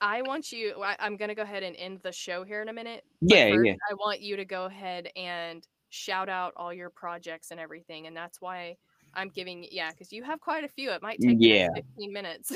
I 0.00 0.22
want 0.22 0.52
you. 0.52 0.74
I, 0.82 0.96
I'm 0.98 1.16
gonna 1.16 1.34
go 1.34 1.42
ahead 1.42 1.62
and 1.62 1.76
end 1.76 2.00
the 2.02 2.12
show 2.12 2.44
here 2.44 2.62
in 2.62 2.68
a 2.68 2.72
minute. 2.72 3.04
Yeah, 3.20 3.50
first, 3.50 3.66
yeah. 3.66 3.74
I 3.90 3.94
want 3.94 4.20
you 4.20 4.36
to 4.36 4.44
go 4.44 4.64
ahead 4.64 5.08
and 5.16 5.66
shout 5.90 6.28
out 6.28 6.52
all 6.56 6.72
your 6.72 6.90
projects 6.90 7.50
and 7.50 7.60
everything, 7.60 8.06
and 8.06 8.16
that's 8.16 8.40
why 8.40 8.76
I'm 9.14 9.28
giving. 9.28 9.66
Yeah, 9.70 9.90
because 9.90 10.12
you 10.12 10.22
have 10.24 10.40
quite 10.40 10.64
a 10.64 10.68
few. 10.68 10.90
It 10.90 11.02
might 11.02 11.18
take 11.20 11.36
Yeah. 11.38 11.68
15 11.74 12.12
minutes. 12.12 12.52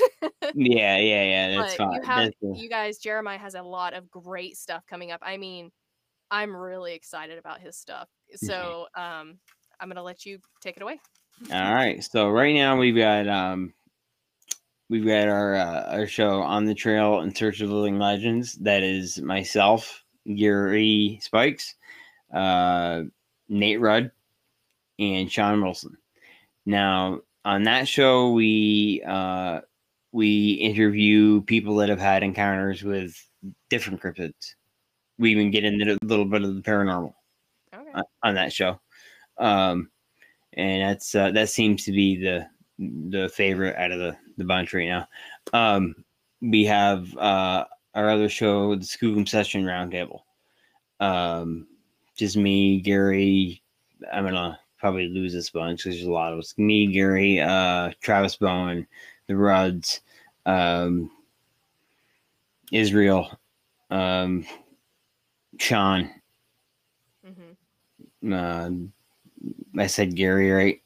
Yeah, 0.53 0.97
yeah, 0.97 1.23
yeah. 1.23 1.49
That's 1.55 1.77
but 1.77 1.77
fine. 1.77 1.93
you 1.93 2.01
have 2.03 2.31
That's, 2.41 2.61
you 2.61 2.69
guys 2.69 2.97
jeremiah 2.97 3.37
has 3.37 3.55
a 3.55 3.61
lot 3.61 3.93
of 3.93 4.09
great 4.09 4.57
stuff 4.57 4.85
coming 4.87 5.11
up 5.11 5.19
i 5.21 5.37
mean 5.37 5.71
i'm 6.31 6.55
really 6.55 6.93
excited 6.93 7.37
about 7.37 7.59
his 7.59 7.75
stuff 7.75 8.07
so 8.35 8.87
um 8.95 9.37
i'm 9.79 9.89
gonna 9.89 10.03
let 10.03 10.25
you 10.25 10.39
take 10.61 10.77
it 10.77 10.83
away 10.83 10.99
All 11.51 11.73
right. 11.73 12.01
So 12.01 12.29
right 12.29 12.55
now 12.55 12.77
we've 12.77 12.95
got 12.95 13.27
um 13.27 13.73
we've 14.89 15.05
got 15.05 15.27
our 15.27 15.55
uh, 15.55 15.97
our 15.97 16.07
show 16.07 16.41
on 16.41 16.65
the 16.65 16.75
trail 16.75 17.21
in 17.21 17.33
search 17.33 17.61
of 17.61 17.69
living 17.69 17.99
legends. 17.99 18.53
That 18.55 18.83
is 18.83 19.21
myself, 19.21 20.03
Gary 20.35 21.19
Spikes, 21.21 21.75
uh, 22.33 23.03
Nate 23.49 23.79
Rudd, 23.79 24.11
and 24.99 25.31
Sean 25.31 25.61
Wilson. 25.61 25.97
Now 26.65 27.21
on 27.43 27.63
that 27.63 27.87
show 27.87 28.31
we 28.31 29.03
uh 29.05 29.61
we 30.11 30.53
interview 30.53 31.41
people 31.41 31.75
that 31.75 31.89
have 31.89 31.99
had 31.99 32.23
encounters 32.23 32.83
with 32.83 33.15
different 33.69 34.01
cryptids. 34.01 34.55
We 35.17 35.31
even 35.31 35.51
get 35.51 35.63
into 35.63 35.93
a 35.93 36.05
little 36.05 36.25
bit 36.25 36.43
of 36.43 36.55
the 36.55 36.61
paranormal 36.61 37.13
okay 37.73 37.91
on- 37.93 38.03
on 38.23 38.35
that 38.35 38.51
show. 38.53 38.79
Um, 39.37 39.91
and 40.53 40.81
that's 40.81 41.13
uh, 41.13 41.31
that 41.31 41.49
seems 41.49 41.83
to 41.85 41.91
be 41.91 42.17
the 42.17 42.47
the 42.79 43.29
favorite 43.29 43.75
out 43.75 43.91
of 43.91 43.99
the 43.99 44.17
the 44.37 44.45
bunch 44.45 44.73
right 44.73 44.87
now. 44.87 45.07
Um, 45.53 45.95
we 46.41 46.65
have 46.65 47.15
uh, 47.17 47.65
our 47.93 48.09
other 48.09 48.29
show, 48.29 48.75
the 48.75 48.81
Skookum 48.83 49.27
Session 49.27 49.63
Roundtable. 49.63 50.21
Um, 50.99 51.67
just 52.17 52.37
me, 52.37 52.79
Gary. 52.81 53.61
I'm 54.11 54.25
gonna 54.25 54.59
probably 54.77 55.07
lose 55.07 55.33
this 55.33 55.49
bunch 55.49 55.83
because 55.83 55.95
there's 55.97 56.07
a 56.07 56.11
lot 56.11 56.33
of 56.33 56.39
us. 56.39 56.53
Me, 56.57 56.87
Gary, 56.91 57.39
uh, 57.39 57.91
Travis 58.01 58.35
Bowen, 58.37 58.87
the 59.27 59.35
Rudds, 59.35 60.01
um, 60.45 61.09
Israel, 62.71 63.39
um, 63.89 64.45
Sean. 65.59 66.11
hmm 67.23 67.53
Uh, 68.31 68.69
I 69.77 69.87
said 69.87 70.15
Gary, 70.15 70.51
right? 70.51 70.81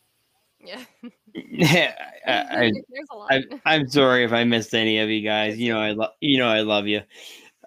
Yeah. 1.47 1.95
I, 2.27 2.31
I, 2.65 2.71
There's 2.89 3.07
a 3.11 3.15
lot. 3.15 3.31
I, 3.31 3.43
I'm 3.65 3.87
sorry 3.89 4.23
if 4.23 4.31
I 4.33 4.43
missed 4.43 4.73
any 4.73 4.99
of 4.99 5.09
you 5.09 5.21
guys. 5.21 5.57
You 5.57 5.73
know 5.73 5.79
I 5.79 5.91
love 5.91 6.11
you 6.21 6.37
know 6.37 6.47
I 6.47 6.61
love 6.61 6.87
you. 6.87 7.01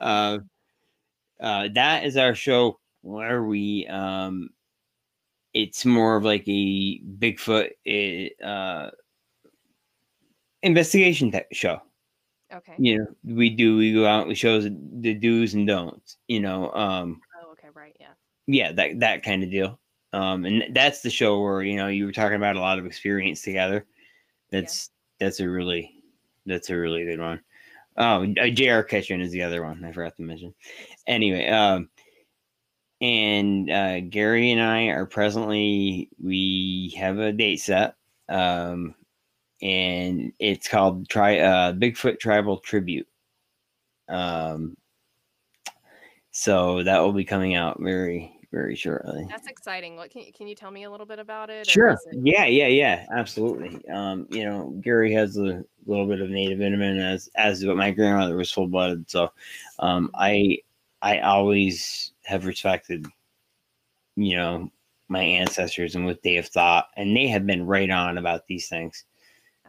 Uh, 0.00 0.38
uh, 1.40 1.68
that 1.74 2.04
is 2.04 2.16
our 2.16 2.34
show 2.34 2.78
where 3.02 3.42
we 3.42 3.86
um, 3.88 4.50
it's 5.54 5.84
more 5.84 6.16
of 6.16 6.24
like 6.24 6.44
a 6.48 7.00
Bigfoot 7.00 7.70
eh, 7.86 8.28
uh, 8.44 8.90
investigation 10.62 11.30
type 11.30 11.48
show. 11.52 11.80
okay. 12.52 12.74
You 12.78 12.98
know, 12.98 13.06
we 13.36 13.50
do 13.50 13.76
we 13.76 13.92
go 13.92 14.06
out 14.06 14.28
we 14.28 14.34
show 14.34 14.60
the 14.60 15.14
do's 15.14 15.54
and 15.54 15.66
don'ts. 15.66 16.16
You 16.28 16.40
know, 16.40 16.72
um, 16.72 17.20
Oh, 17.44 17.52
okay. 17.52 17.68
Right. 17.74 17.96
Yeah. 18.00 18.14
yeah, 18.46 18.72
that 18.72 19.00
that 19.00 19.22
kind 19.22 19.42
of 19.42 19.50
deal. 19.50 19.78
Um, 20.12 20.44
and 20.44 20.74
that's 20.74 21.00
the 21.00 21.10
show 21.10 21.40
where 21.40 21.62
you 21.62 21.76
know 21.76 21.88
you 21.88 22.04
were 22.06 22.12
talking 22.12 22.36
about 22.36 22.56
a 22.56 22.60
lot 22.60 22.78
of 22.78 22.86
experience 22.86 23.42
together. 23.42 23.86
That's 24.50 24.90
that's 25.18 25.40
a 25.40 25.48
really 25.48 26.02
that's 26.46 26.70
a 26.70 26.76
really 26.76 27.04
good 27.04 27.20
one. 27.20 27.40
Oh, 27.96 28.26
uh, 28.40 28.48
J.R. 28.48 28.82
Kitchen 28.82 29.20
is 29.20 29.32
the 29.32 29.42
other 29.42 29.62
one 29.62 29.84
I 29.84 29.92
forgot 29.92 30.16
to 30.16 30.22
mention. 30.22 30.54
Anyway, 31.06 31.46
um, 31.48 31.88
and 33.00 33.70
uh, 33.70 34.00
Gary 34.00 34.50
and 34.50 34.60
I 34.60 34.84
are 34.86 35.06
presently 35.06 36.08
we 36.22 36.94
have 36.98 37.18
a 37.18 37.32
date 37.32 37.60
set, 37.60 37.96
um, 38.28 38.94
and 39.60 40.32
it's 40.38 40.68
called 40.68 41.08
Try 41.08 41.38
uh, 41.38 41.72
Bigfoot 41.72 42.18
Tribal 42.18 42.58
Tribute. 42.58 43.08
Um, 44.08 44.76
so 46.30 46.82
that 46.82 47.00
will 47.00 47.12
be 47.12 47.24
coming 47.24 47.54
out 47.54 47.80
very 47.80 48.41
very 48.52 48.76
shortly. 48.76 49.26
That's 49.28 49.48
exciting. 49.48 49.96
What 49.96 50.10
can 50.10 50.22
you, 50.22 50.32
can 50.32 50.46
you 50.46 50.54
tell 50.54 50.70
me 50.70 50.84
a 50.84 50.90
little 50.90 51.06
bit 51.06 51.18
about 51.18 51.50
it? 51.50 51.66
Sure. 51.66 51.90
it- 51.90 52.18
Yeah, 52.22 52.44
yeah, 52.44 52.68
yeah. 52.68 53.06
Absolutely. 53.10 53.80
Um, 53.88 54.26
you 54.30 54.44
know, 54.44 54.68
Gary 54.82 55.12
has 55.14 55.36
a 55.38 55.64
little 55.86 56.06
bit 56.06 56.20
of 56.20 56.30
native 56.30 56.60
in 56.60 56.74
him, 56.74 56.82
as 56.82 57.28
as 57.34 57.64
but 57.64 57.76
my 57.76 57.90
grandmother 57.90 58.36
was 58.36 58.52
full 58.52 58.68
blooded, 58.68 59.10
so 59.10 59.32
um, 59.80 60.10
I 60.14 60.58
I 61.00 61.18
always 61.20 62.12
have 62.24 62.46
respected, 62.46 63.06
you 64.16 64.36
know, 64.36 64.70
my 65.08 65.22
ancestors 65.22 65.96
and 65.96 66.04
what 66.04 66.22
they 66.22 66.34
have 66.34 66.46
thought, 66.48 66.88
and 66.96 67.16
they 67.16 67.26
have 67.28 67.46
been 67.46 67.66
right 67.66 67.90
on 67.90 68.18
about 68.18 68.46
these 68.46 68.68
things, 68.68 69.04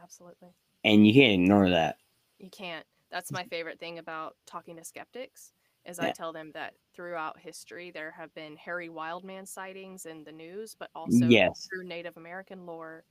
Absolutely. 0.02 0.50
and 0.84 1.08
you 1.08 1.14
can't 1.14 1.42
ignore 1.42 1.70
that. 1.70 1.98
You 2.38 2.50
can't. 2.50 2.86
That's 3.10 3.32
my 3.32 3.44
favorite 3.46 3.80
thing 3.80 4.00
about 4.00 4.36
talking 4.46 4.76
to 4.76 4.84
skeptics 4.84 5.54
is 5.86 6.00
I 6.00 6.12
tell 6.12 6.34
them 6.34 6.52
that 6.54 6.74
throughout 6.96 7.40
history 7.40 7.92
there 7.92 8.12
have 8.12 8.34
been 8.34 8.56
hairy 8.58 8.90
Wildman 8.90 9.46
sightings 9.46 10.06
in 10.06 10.24
the 10.24 10.32
news, 10.32 10.76
but 10.76 10.90
also 10.96 11.30
Yes. 11.30 11.70
through 11.70 11.86
Native 11.86 12.18
American 12.18 12.66
lore, 12.66 13.06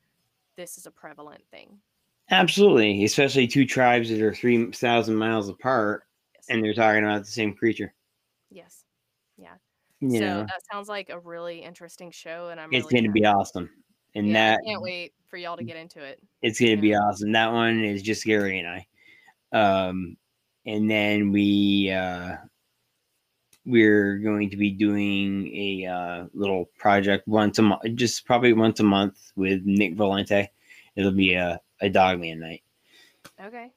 this 0.56 0.78
is 0.78 0.86
a 0.86 0.92
prevalent 0.92 1.44
thing. 1.50 1.82
Absolutely, 2.30 3.04
especially 3.04 3.46
two 3.46 3.64
tribes 3.66 4.08
that 4.08 4.20
are 4.20 4.34
three 4.34 4.70
thousand 4.72 5.16
miles 5.16 5.48
apart, 5.48 6.04
Yes. 6.34 6.48
and 6.48 6.64
they're 6.64 6.74
talking 6.74 7.04
about 7.04 7.20
the 7.24 7.30
same 7.30 7.54
creature. 7.54 7.94
yes. 8.50 8.84
Yeah. 9.36 9.56
You 10.00 10.20
so 10.20 10.20
know, 10.20 10.48
that 10.48 10.62
sounds 10.72 10.88
like 10.88 11.10
a 11.10 11.20
really 11.20 11.62
interesting 11.62 12.10
show 12.10 12.48
and 12.50 12.60
I'm 12.60 12.72
it's 12.72 12.86
really 12.86 12.92
going 12.92 13.04
to 13.04 13.10
be 13.10 13.24
awesome, 13.24 13.70
and 14.14 14.34
yeah, 14.34 14.34
that 14.34 14.60
I 14.60 14.68
can't 14.68 14.82
wait 14.82 15.14
for 15.26 15.36
y'all 15.36 15.56
to 15.56 15.64
get 15.64 15.76
into 15.76 16.02
it. 16.02 16.20
It's 16.42 16.60
gonna 16.60 16.76
Yeah. 16.76 16.80
be 16.80 16.94
awesome. 16.94 17.32
That 17.32 17.52
one 17.52 17.84
is 17.84 18.02
just 18.02 18.24
Gary 18.24 18.58
and 18.58 18.68
I. 18.68 18.86
Um, 19.52 20.16
and 20.66 20.90
then 20.90 21.32
we 21.32 21.90
uh, 21.90 22.38
we're 23.64 24.18
going 24.18 24.50
to 24.50 24.56
be 24.56 24.70
doing 24.70 25.46
a 25.54 25.86
uh, 25.86 26.26
little 26.34 26.66
project 26.78 27.28
once 27.28 27.58
a 27.58 27.62
month, 27.62 27.82
just 27.94 28.26
probably 28.26 28.52
once 28.52 28.80
a 28.80 28.84
month 28.84 29.32
with 29.36 29.62
Nick 29.64 29.96
Valente. 29.96 30.48
It'll 30.96 31.12
be 31.12 31.34
a 31.34 31.60
a 31.80 31.88
Dogman 31.88 32.40
night. 32.40 32.62
Okay. 33.42 33.70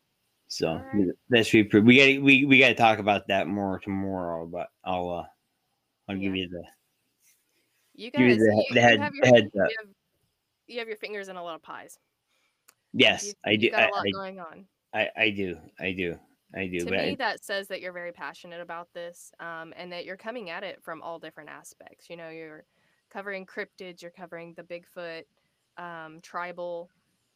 So 0.47 0.67
Alright. 0.67 1.07
that 1.29 1.45
should 1.45 1.65
be 1.65 1.69
pretty. 1.69 1.85
We 1.85 1.97
got 1.97 2.23
we 2.23 2.45
we 2.45 2.59
got 2.59 2.69
to 2.69 2.75
talk 2.75 2.99
about 2.99 3.27
that 3.27 3.47
more 3.47 3.79
tomorrow, 3.79 4.45
but 4.45 4.67
I'll 4.83 5.09
uh, 5.09 5.25
I'll 6.07 6.17
give 6.17 6.35
you 6.35 6.47
the 6.49 6.63
You 7.95 8.11
give 8.11 8.21
you 8.21 8.27
guys, 8.29 8.37
the, 8.37 8.65
you, 8.69 8.73
the 8.73 8.81
you 8.81 8.99
have 8.99 9.15
your 9.15 9.25
heads 9.25 9.47
up. 9.47 9.69
you 9.69 9.75
have, 9.79 9.89
you 10.67 10.79
have 10.79 10.87
your 10.87 10.97
fingers 10.97 11.29
in 11.29 11.35
a 11.35 11.43
lot 11.43 11.55
of 11.55 11.63
pies. 11.63 11.97
Yes, 12.93 13.33
I 13.43 13.55
do. 13.55 13.69
I, 13.75 13.87
a 13.87 13.89
lot 13.89 14.05
I, 14.05 14.11
going 14.11 14.39
on. 14.39 14.65
I 14.93 15.09
I 15.17 15.29
do. 15.31 15.57
I 15.79 15.91
do. 15.91 16.17
I 16.53 16.67
do. 16.67 16.79
to 16.79 16.89
but 16.89 16.99
me 16.99 16.99
I- 16.99 17.17
that 17.17 17.43
says 17.43 17.67
that 17.67 17.81
you're 17.81 17.93
very 17.93 18.11
passionate 18.11 18.61
about 18.61 18.93
this 18.93 19.31
um, 19.39 19.73
and 19.75 19.91
that 19.91 20.05
you're 20.05 20.17
coming 20.17 20.49
at 20.49 20.63
it 20.63 20.81
from 20.83 21.01
all 21.01 21.19
different 21.19 21.49
aspects 21.49 22.09
you 22.09 22.17
know 22.17 22.29
you're 22.29 22.65
covering 23.09 23.45
cryptids 23.45 24.01
you're 24.01 24.11
covering 24.11 24.53
the 24.55 24.63
bigfoot 24.63 25.23
um, 25.77 26.19
tribal 26.21 26.89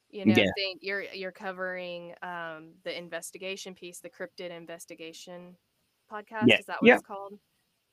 you 0.10 0.26
know 0.26 0.36
Yeah. 0.36 0.52
thing 0.56 0.77
you're 0.81 1.03
you're 1.03 1.31
covering 1.31 2.14
um, 2.22 2.73
the 2.84 2.98
investigation 2.98 3.73
piece 3.76 3.99
the 3.99 4.10
cryptid 4.10 4.52
investigation 4.52 5.56
podcast 6.11 6.48
Yeah, 6.48 6.60
is 6.60 6.65
that 6.65 6.81
what 6.81 6.88
yeah. 6.88 6.95
it's 6.95 7.03
called 7.03 7.34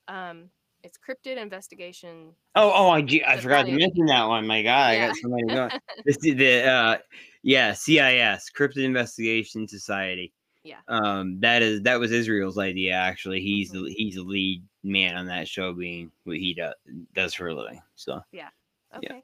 um, 0.07 0.49
it's 0.83 0.97
cryptid 0.97 1.37
investigation 1.37 2.33
Oh, 2.55 2.71
oh, 2.73 2.89
I, 2.89 2.99
I 3.27 3.37
forgot 3.37 3.65
to 3.67 3.71
mention 3.71 4.07
that 4.07 4.25
one. 4.27 4.47
My 4.47 4.63
God, 4.63 4.89
I 4.89 4.95
Yeah. 4.95 5.07
got 5.07 5.15
somebody 5.15 5.43
going. 5.47 5.71
This 6.05 6.17
is 6.23 6.35
the 6.37 6.63
uh, 6.63 6.97
yeah, 7.43 7.73
CIS, 7.73 8.49
Cryptid 8.57 8.83
Investigation 8.83 9.67
Society. 9.67 10.33
Yeah. 10.67 10.79
Um, 10.87 11.39
that 11.39 11.61
is 11.61 11.81
that 11.83 11.99
was 11.99 12.11
Israel's 12.11 12.57
idea. 12.57 12.93
Actually, 12.93 13.41
he's 13.41 13.71
Mhm. 13.71 13.85
the 13.85 13.93
he's 13.93 14.15
the 14.15 14.23
lead 14.23 14.63
man 14.83 15.15
on 15.15 15.27
that 15.27 15.47
show, 15.47 15.73
being 15.73 16.11
what 16.23 16.37
he 16.37 16.53
does 16.53 16.73
does 17.13 17.33
for 17.33 17.47
a 17.47 17.55
living. 17.55 17.81
So 17.95 18.21
yeah. 18.31 18.49
okay 18.95 19.23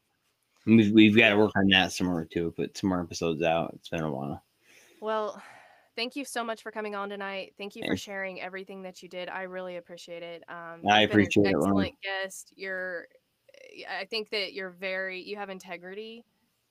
we've 0.66 0.92
we've 0.92 1.18
got 1.18 1.30
to 1.30 1.38
work 1.38 1.52
on 1.56 1.68
that 1.70 1.92
some 1.92 2.08
more 2.08 2.26
too. 2.26 2.52
Put 2.52 2.78
some 2.78 2.90
more 2.90 3.02
episodes 3.02 3.42
out. 3.42 3.74
It's 3.76 3.90
been 3.90 4.02
a 4.02 4.12
while. 4.12 4.44
Well, 5.02 5.42
thank 5.96 6.16
you 6.16 6.26
so 6.26 6.44
much 6.44 6.62
for 6.62 6.72
coming 6.72 6.96
on 6.96 7.10
tonight. 7.10 7.54
Thank 7.58 7.76
you 7.76 7.84
for 7.86 7.98
sharing 7.98 8.42
everything 8.42 8.84
that 8.84 9.04
you 9.04 9.10
did. 9.10 9.30
I 9.30 9.44
really 9.44 9.78
appreciate 9.78 10.24
it. 10.24 10.44
Um, 10.48 10.82
I 10.90 11.06
been 11.06 11.20
an 11.20 11.28
appreciate 11.28 11.46
it, 11.48 11.56
Excellent 11.56 11.96
guest. 12.02 12.54
You're, 12.56 13.08
I 13.90 14.06
think 14.06 14.30
that 14.30 14.54
you're 14.54 14.70
very, 14.70 15.22
you 15.22 15.36
have 15.36 15.50
integrity, 15.50 16.24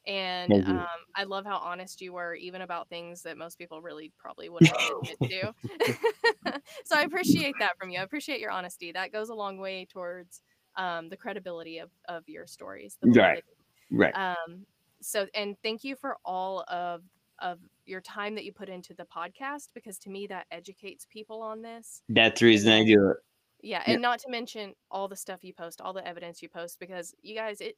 and 0.06 0.52
um, 0.66 0.86
I 1.14 1.24
love 1.24 1.44
how 1.44 1.58
honest 1.58 2.00
you 2.00 2.12
were, 2.12 2.34
even 2.34 2.62
about 2.62 2.88
things 2.88 3.22
that 3.22 3.36
most 3.38 3.58
people 3.58 3.80
really 3.80 4.12
probably 4.18 4.48
wouldn't 4.48 4.72
admit 5.20 5.30
to. 5.30 6.60
so 6.84 6.96
I 6.96 7.02
appreciate 7.02 7.54
that 7.60 7.78
from 7.78 7.90
you. 7.90 8.00
I 8.00 8.02
appreciate 8.02 8.40
your 8.40 8.50
honesty. 8.50 8.92
That 8.92 9.12
goes 9.12 9.28
a 9.28 9.34
long 9.34 9.58
way 9.58 9.86
towards 9.90 10.42
um, 10.76 11.08
the 11.08 11.16
credibility 11.16 11.78
of 11.78 11.90
of 12.08 12.28
your 12.28 12.46
stories. 12.46 12.96
Right. 13.02 13.44
Right. 13.90 14.14
um 14.16 14.64
so 15.02 15.26
and 15.34 15.56
thank 15.62 15.84
you 15.84 15.96
for 15.96 16.16
all 16.24 16.64
of 16.68 17.02
of 17.40 17.58
your 17.84 18.00
time 18.00 18.34
that 18.36 18.44
you 18.44 18.52
put 18.52 18.68
into 18.68 18.94
the 18.94 19.04
podcast 19.04 19.68
because 19.74 19.98
to 19.98 20.08
me 20.10 20.26
that 20.28 20.46
educates 20.50 21.06
people 21.10 21.42
on 21.42 21.60
this 21.60 22.02
That's 22.08 22.40
the 22.40 22.46
reason 22.46 22.72
I 22.72 22.84
do 22.84 23.10
it. 23.10 23.16
yeah 23.60 23.82
Yeah. 23.86 23.92
and 23.94 24.02
not 24.02 24.20
to 24.20 24.30
mention 24.30 24.74
all 24.90 25.08
the 25.08 25.16
stuff 25.16 25.42
you 25.44 25.52
post 25.52 25.80
all 25.82 25.92
the 25.92 26.06
evidence 26.06 26.40
you 26.40 26.48
post 26.48 26.78
because 26.80 27.14
you 27.20 27.34
guys 27.34 27.60
it 27.60 27.76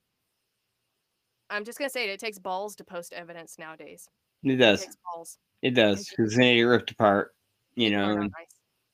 i'm 1.51 1.65
just 1.65 1.79
gonna 1.79 1.91
say 1.91 2.05
it, 2.05 2.11
it 2.11 2.21
takes 2.21 2.39
balls 2.39 2.75
to 2.77 2.85
post 2.85 3.13
evidence 3.13 3.59
nowadays 3.59 4.09
It 4.43 4.53
it 4.53 4.57
does. 4.57 4.83
takes 4.83 4.97
balls 5.05 5.39
It 5.63 5.71
does 5.71 6.09
because 6.09 6.35
gonna 6.37 6.55
get 6.55 6.63
ripped 6.63 6.91
apart. 6.91 7.35
You 7.77 7.91
know. 7.91 8.05
are 8.05 8.15
not 8.15 8.23
and- 8.25 8.33
nice. 8.39 8.49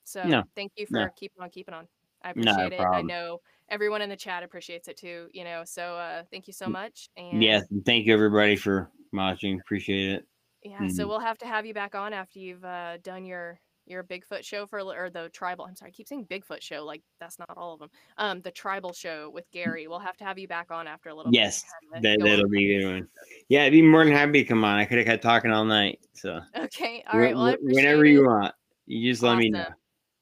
so 0.05 0.23
No, 0.25 0.43
thank 0.55 0.73
you 0.77 0.87
for 0.87 0.93
no. 1.01 1.09
keeping 1.17 1.43
on 1.43 1.51
keeping 1.51 1.75
on 1.75 1.87
i 2.23 2.31
appreciate 2.31 2.73
it 2.73 2.81
i 2.81 3.01
know 3.03 3.41
everyone 3.69 4.03
in 4.03 4.09
the 4.11 4.17
chat 4.17 4.43
appreciates 4.43 4.89
it 4.89 4.97
too 4.97 5.29
you 5.33 5.45
know 5.45 5.63
so 5.65 5.97
uh 5.97 6.23
thank 6.31 6.47
you 6.47 6.53
so 6.53 6.67
much 6.69 7.09
and 7.17 7.43
Yes. 7.43 7.65
and 7.71 7.85
Thank 7.85 8.07
you 8.07 8.13
everybody 8.15 8.57
for 8.57 8.91
watching. 9.13 9.59
Appreciate 9.61 10.11
it. 10.17 10.27
Yeah, 10.63 10.87
so 10.89 11.05
Mm. 11.05 11.09
we'll 11.09 11.21
have 11.21 11.39
to 11.39 11.47
have 11.47 11.65
you 11.65 11.73
back 11.75 11.95
on 11.95 12.13
after 12.13 12.39
you've 12.39 12.65
uh, 12.65 12.99
done 12.99 13.25
your 13.25 13.59
your 13.91 14.05
Bigfoot 14.05 14.45
show 14.45 14.67
for 14.67 14.81
or 14.81 15.11
the 15.11 15.29
tribal. 15.31 15.67
I'm 15.67 15.75
sorry, 15.75 15.91
I 15.91 15.93
keep 15.93 16.09
saying 16.09 16.27
Bigfoot 16.31 16.63
show 16.63 16.85
like 16.85 17.03
that's 17.19 17.39
not 17.39 17.51
all 17.57 17.75
of 17.75 17.81
them. 17.81 17.91
Um, 18.17 18.41
the 18.41 18.51
tribal 18.51 18.93
show 18.93 19.31
with 19.31 19.51
Gary. 19.51 19.89
We'll 19.89 19.99
have 19.99 20.17
to 20.19 20.25
have 20.25 20.39
you 20.39 20.49
back 20.49 20.71
on 20.71 20.87
after 20.87 21.11
a 21.11 21.15
little. 21.15 21.33
Yes, 21.33 21.65
bit 21.93 22.03
that, 22.03 22.19
that'll 22.25 22.49
be 22.49 22.77
a 22.77 22.81
good 22.81 22.93
one. 22.93 23.09
Yeah, 23.49 23.65
I'd 23.65 23.73
be 23.73 23.83
more 23.83 24.05
than 24.05 24.15
happy 24.15 24.43
to 24.43 24.45
come 24.45 24.65
on. 24.65 24.79
I 24.79 24.85
could 24.85 24.99
have 24.99 25.07
kept 25.07 25.25
talking 25.25 25.51
all 25.51 25.65
night. 25.65 25.99
So. 26.13 26.41
Okay, 26.57 27.03
all 27.13 27.19
right. 27.19 27.35
Well, 27.35 27.47
I 27.47 27.51
wh- 27.51 27.55
appreciate 27.55 27.85
whenever 27.85 28.05
it. 28.05 28.13
you 28.13 28.27
want, 28.27 28.55
you 28.87 29.11
just 29.11 29.25
let 29.25 29.39
me 29.39 29.51
know. 29.51 29.67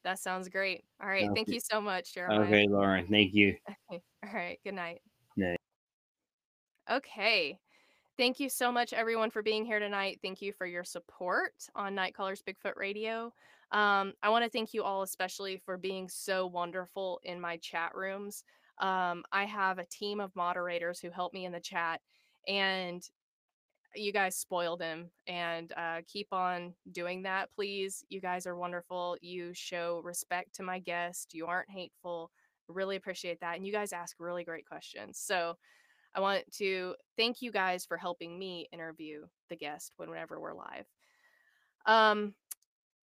That 0.03 0.17
sounds 0.17 0.49
great. 0.49 0.83
All 1.01 1.07
right, 1.07 1.29
thank 1.35 1.47
you 1.47 1.59
so 1.59 1.79
much, 1.79 2.15
Jeremiah. 2.15 2.39
Okay, 2.47 2.67
Lauren. 2.67 3.05
Thank 3.07 3.35
you. 3.35 3.55
All 3.91 3.99
right, 4.33 4.59
good 4.63 4.73
night. 4.73 5.01
Night. 5.37 5.59
Okay. 6.89 7.59
Thank 8.19 8.41
you 8.41 8.49
so 8.49 8.69
much, 8.69 8.91
everyone, 8.91 9.29
for 9.29 9.41
being 9.41 9.63
here 9.63 9.79
tonight. 9.79 10.19
Thank 10.21 10.41
you 10.41 10.51
for 10.51 10.65
your 10.65 10.83
support 10.83 11.53
on 11.73 11.95
Night 11.95 12.15
Nightcallers 12.17 12.43
Bigfoot 12.43 12.75
Radio. 12.75 13.31
Um, 13.71 14.13
I 14.23 14.29
want 14.29 14.43
to 14.43 14.49
thank 14.49 14.73
you 14.73 14.83
all, 14.83 15.03
especially 15.03 15.57
for 15.57 15.77
being 15.77 16.09
so 16.09 16.47
wonderful 16.47 17.19
in 17.23 17.39
my 17.39 17.57
chat 17.57 17.91
rooms. 17.95 18.43
Um, 18.79 19.23
I 19.31 19.45
have 19.45 19.77
a 19.77 19.85
team 19.85 20.19
of 20.19 20.35
moderators 20.35 20.99
who 20.99 21.09
help 21.11 21.33
me 21.33 21.45
in 21.45 21.51
the 21.51 21.59
chat, 21.59 22.01
and 22.47 23.03
you 23.95 24.13
guys 24.13 24.37
spoiled 24.37 24.81
him. 24.81 25.09
And 25.27 25.71
uh, 25.75 26.01
keep 26.07 26.27
on 26.31 26.73
doing 26.91 27.23
that, 27.23 27.49
please. 27.55 28.03
You 28.09 28.21
guys 28.21 28.47
are 28.47 28.55
wonderful. 28.55 29.17
You 29.21 29.51
show 29.53 30.01
respect 30.03 30.55
to 30.55 30.63
my 30.63 30.79
guest. 30.79 31.33
You 31.33 31.47
aren't 31.47 31.69
hateful. 31.69 32.31
Really 32.67 32.95
appreciate 32.95 33.39
that. 33.41 33.57
And 33.57 33.65
you 33.65 33.73
guys 33.73 33.93
ask 33.93 34.15
really 34.19 34.43
great 34.43 34.65
questions. 34.65 35.19
So, 35.19 35.57
I 36.15 36.21
want 36.21 36.43
to 36.53 36.95
thank 37.17 37.41
you 37.41 37.51
guys 37.51 37.85
for 37.85 37.95
helping 37.95 38.37
me 38.39 38.67
interview 38.73 39.25
the 39.49 39.55
guest 39.55 39.93
whenever 39.97 40.39
we're 40.39 40.55
live. 40.55 40.85
Um, 41.85 42.33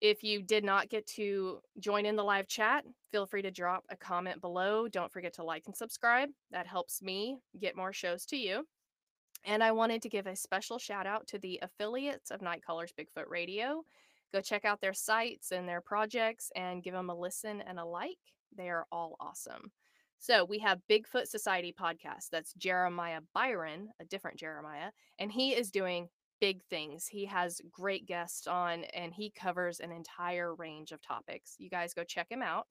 if 0.00 0.22
you 0.22 0.42
did 0.42 0.64
not 0.64 0.88
get 0.88 1.06
to 1.06 1.60
join 1.78 2.04
in 2.06 2.16
the 2.16 2.24
live 2.24 2.48
chat, 2.48 2.84
feel 3.10 3.26
free 3.26 3.42
to 3.42 3.50
drop 3.50 3.84
a 3.90 3.96
comment 3.96 4.40
below. 4.40 4.88
Don't 4.88 5.12
forget 5.12 5.34
to 5.34 5.44
like 5.44 5.64
and 5.66 5.76
subscribe. 5.76 6.28
That 6.50 6.66
helps 6.66 7.02
me 7.02 7.38
get 7.58 7.76
more 7.76 7.92
shows 7.92 8.26
to 8.26 8.36
you. 8.36 8.66
And 9.44 9.62
I 9.62 9.72
wanted 9.72 10.02
to 10.02 10.08
give 10.08 10.26
a 10.26 10.36
special 10.36 10.78
shout 10.78 11.06
out 11.06 11.26
to 11.28 11.38
the 11.38 11.60
affiliates 11.62 12.30
of 12.30 12.40
Nightcallers 12.40 12.92
Bigfoot 12.98 13.28
Radio. 13.28 13.84
Go 14.32 14.40
check 14.40 14.64
out 14.64 14.80
their 14.80 14.92
sites 14.92 15.52
and 15.52 15.68
their 15.68 15.80
projects 15.80 16.50
and 16.56 16.82
give 16.82 16.94
them 16.94 17.10
a 17.10 17.14
listen 17.14 17.62
and 17.62 17.78
a 17.78 17.84
like. 17.84 18.18
They 18.56 18.68
are 18.68 18.86
all 18.90 19.16
awesome. 19.20 19.70
So 20.18 20.44
we 20.44 20.58
have 20.60 20.80
Bigfoot 20.90 21.26
Society 21.26 21.74
podcast. 21.78 22.30
That's 22.32 22.54
Jeremiah 22.54 23.20
Byron, 23.34 23.90
a 24.00 24.04
different 24.04 24.38
Jeremiah, 24.38 24.90
and 25.18 25.30
he 25.30 25.50
is 25.54 25.70
doing 25.70 26.08
big 26.40 26.62
things. 26.70 27.06
He 27.06 27.24
has 27.26 27.60
great 27.70 28.06
guests 28.06 28.46
on 28.46 28.84
and 28.94 29.12
he 29.14 29.30
covers 29.30 29.80
an 29.80 29.92
entire 29.92 30.54
range 30.54 30.92
of 30.92 31.02
topics. 31.02 31.56
You 31.58 31.70
guys 31.70 31.94
go 31.94 32.04
check 32.04 32.26
him 32.30 32.42
out. 32.42 32.66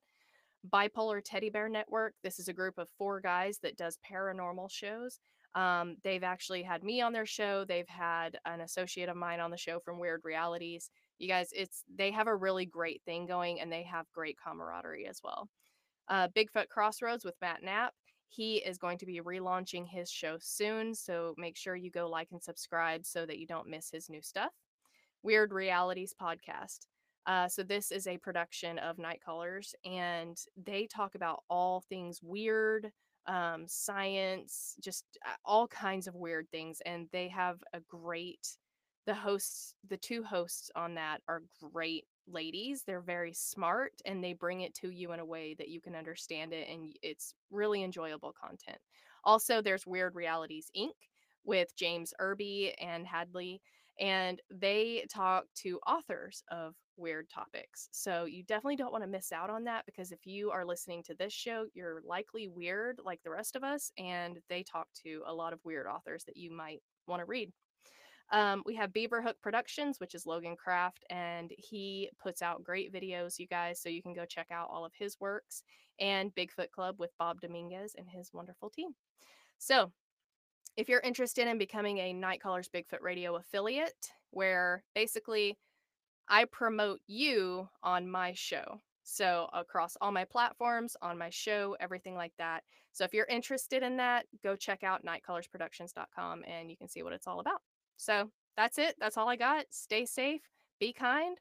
Bipolar 0.69 1.21
Teddy 1.23 1.49
Bear 1.49 1.69
Network. 1.69 2.15
This 2.23 2.39
is 2.39 2.47
a 2.47 2.53
group 2.53 2.77
of 2.77 2.89
four 2.97 3.21
guys 3.21 3.59
that 3.59 3.77
does 3.77 3.99
paranormal 4.09 4.71
shows. 4.71 5.19
Um, 5.53 5.97
they've 6.03 6.23
actually 6.23 6.63
had 6.63 6.83
me 6.83 7.01
on 7.01 7.13
their 7.13 7.25
show. 7.25 7.65
They've 7.65 7.87
had 7.87 8.37
an 8.45 8.61
associate 8.61 9.09
of 9.09 9.15
mine 9.15 9.39
on 9.39 9.51
the 9.51 9.57
show 9.57 9.79
from 9.79 9.99
Weird 9.99 10.21
Realities. 10.23 10.89
You 11.17 11.27
guys, 11.29 11.49
it's 11.53 11.83
they 11.93 12.11
have 12.11 12.27
a 12.27 12.35
really 12.35 12.65
great 12.65 13.01
thing 13.05 13.25
going 13.25 13.61
and 13.61 13.71
they 13.71 13.83
have 13.83 14.05
great 14.13 14.37
camaraderie 14.43 15.07
as 15.07 15.21
well 15.23 15.49
uh, 16.07 16.27
Bigfoot 16.35 16.69
Crossroads 16.69 17.25
with 17.25 17.35
Matt 17.41 17.63
Knapp. 17.63 17.93
He 18.35 18.57
is 18.57 18.77
going 18.77 18.97
to 18.97 19.05
be 19.05 19.21
relaunching 19.21 19.87
his 19.87 20.11
show 20.11 20.37
soon, 20.41 20.93
so 20.93 21.35
make 21.37 21.55
sure 21.55 21.75
you 21.75 21.89
go 21.89 22.09
like 22.09 22.29
and 22.31 22.43
subscribe 22.43 23.05
so 23.05 23.25
that 23.25 23.39
you 23.39 23.47
don't 23.47 23.69
miss 23.69 23.89
his 23.89 24.09
new 24.09 24.21
stuff. 24.21 24.51
Weird 25.23 25.53
Realities 25.53 26.13
Podcast. 26.21 26.87
Uh, 27.25 27.47
so 27.47 27.63
this 27.63 27.91
is 27.91 28.07
a 28.07 28.17
production 28.17 28.77
of 28.79 28.97
Nightcallers, 28.97 29.73
and 29.85 30.37
they 30.61 30.85
talk 30.85 31.15
about 31.15 31.43
all 31.49 31.83
things 31.87 32.19
weird, 32.21 32.91
um, 33.25 33.63
science, 33.67 34.75
just 34.81 35.05
uh, 35.25 35.35
all 35.45 35.67
kinds 35.67 36.07
of 36.07 36.15
weird 36.15 36.47
things, 36.51 36.81
and 36.85 37.07
they 37.11 37.29
have 37.29 37.63
a 37.73 37.79
great. 37.89 38.57
The 39.05 39.13
hosts, 39.13 39.75
the 39.87 39.97
two 39.97 40.23
hosts 40.23 40.71
on 40.75 40.95
that 40.95 41.21
are 41.27 41.43
great 41.61 42.05
ladies. 42.27 42.83
They're 42.85 43.01
very 43.01 43.33
smart 43.33 43.93
and 44.05 44.23
they 44.23 44.33
bring 44.33 44.61
it 44.61 44.73
to 44.75 44.89
you 44.89 45.11
in 45.11 45.19
a 45.19 45.25
way 45.25 45.55
that 45.55 45.69
you 45.69 45.81
can 45.81 45.95
understand 45.95 46.53
it 46.53 46.67
and 46.69 46.93
it's 47.01 47.33
really 47.51 47.83
enjoyable 47.83 48.33
content. 48.33 48.79
Also, 49.23 49.61
there's 49.61 49.87
Weird 49.87 50.15
Realities 50.15 50.69
Inc. 50.77 50.91
with 51.43 51.75
James 51.75 52.13
Irby 52.19 52.73
and 52.79 53.07
Hadley, 53.07 53.61
and 53.99 54.41
they 54.51 55.05
talk 55.09 55.45
to 55.55 55.79
authors 55.87 56.43
of 56.51 56.75
weird 56.97 57.29
topics. 57.29 57.89
So 57.91 58.25
you 58.25 58.43
definitely 58.43 58.75
don't 58.75 58.91
want 58.91 59.03
to 59.03 59.09
miss 59.09 59.31
out 59.31 59.49
on 59.49 59.63
that 59.65 59.85
because 59.85 60.11
if 60.11 60.25
you 60.25 60.51
are 60.51 60.65
listening 60.65 61.03
to 61.03 61.15
this 61.15 61.33
show, 61.33 61.65
you're 61.73 62.01
likely 62.05 62.47
weird 62.47 62.99
like 63.03 63.21
the 63.23 63.31
rest 63.31 63.55
of 63.55 63.63
us, 63.63 63.91
and 63.97 64.39
they 64.49 64.63
talk 64.63 64.87
to 65.03 65.23
a 65.25 65.33
lot 65.33 65.53
of 65.53 65.59
weird 65.63 65.87
authors 65.87 66.23
that 66.25 66.37
you 66.37 66.51
might 66.51 66.81
want 67.07 67.21
to 67.21 67.25
read. 67.25 67.51
Um, 68.31 68.63
we 68.65 68.75
have 68.75 68.91
Beaverhook 68.91 69.35
Productions, 69.41 69.99
which 69.99 70.15
is 70.15 70.25
Logan 70.25 70.55
Craft, 70.55 71.05
and 71.09 71.51
he 71.57 72.09
puts 72.21 72.41
out 72.41 72.63
great 72.63 72.91
videos, 72.91 73.37
you 73.37 73.47
guys, 73.47 73.79
so 73.79 73.89
you 73.89 74.01
can 74.01 74.13
go 74.13 74.25
check 74.25 74.47
out 74.51 74.69
all 74.71 74.85
of 74.85 74.93
his 74.97 75.19
works. 75.19 75.63
And 75.99 76.33
Bigfoot 76.35 76.71
Club 76.71 76.95
with 76.99 77.11
Bob 77.17 77.39
Dominguez 77.39 77.95
and 77.97 78.07
his 78.09 78.33
wonderful 78.33 78.69
team. 78.69 78.95
So, 79.57 79.91
if 80.75 80.89
you're 80.89 80.99
interested 81.01 81.47
in 81.47 81.57
becoming 81.57 81.99
a 81.99 82.13
Nightcallers 82.13 82.69
Bigfoot 82.69 83.01
Radio 83.01 83.35
affiliate, 83.35 84.11
where 84.31 84.83
basically 84.93 85.57
I 86.27 86.45
promote 86.45 86.99
you 87.07 87.69
on 87.81 88.09
my 88.09 88.33
show. 88.33 88.81
So, 89.03 89.47
across 89.53 89.95
all 90.01 90.11
my 90.11 90.25
platforms, 90.25 90.97
on 91.01 91.17
my 91.17 91.29
show, 91.29 91.77
everything 91.79 92.15
like 92.15 92.33
that. 92.39 92.63
So, 92.91 93.05
if 93.05 93.13
you're 93.13 93.27
interested 93.27 93.83
in 93.83 93.97
that, 93.97 94.25
go 94.43 94.55
check 94.55 94.83
out 94.83 95.05
nightcallersproductions.com 95.05 96.43
and 96.45 96.69
you 96.71 96.75
can 96.75 96.89
see 96.89 97.03
what 97.03 97.13
it's 97.13 97.27
all 97.27 97.39
about. 97.39 97.61
So 97.97 98.31
that's 98.57 98.77
it. 98.77 98.95
That's 98.99 99.17
all 99.17 99.29
I 99.29 99.35
got. 99.35 99.65
Stay 99.71 100.05
safe, 100.05 100.41
be 100.79 100.93
kind, 100.93 101.37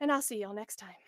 and 0.00 0.12
I'll 0.12 0.22
see 0.22 0.40
y'all 0.40 0.54
next 0.54 0.76
time. 0.76 1.05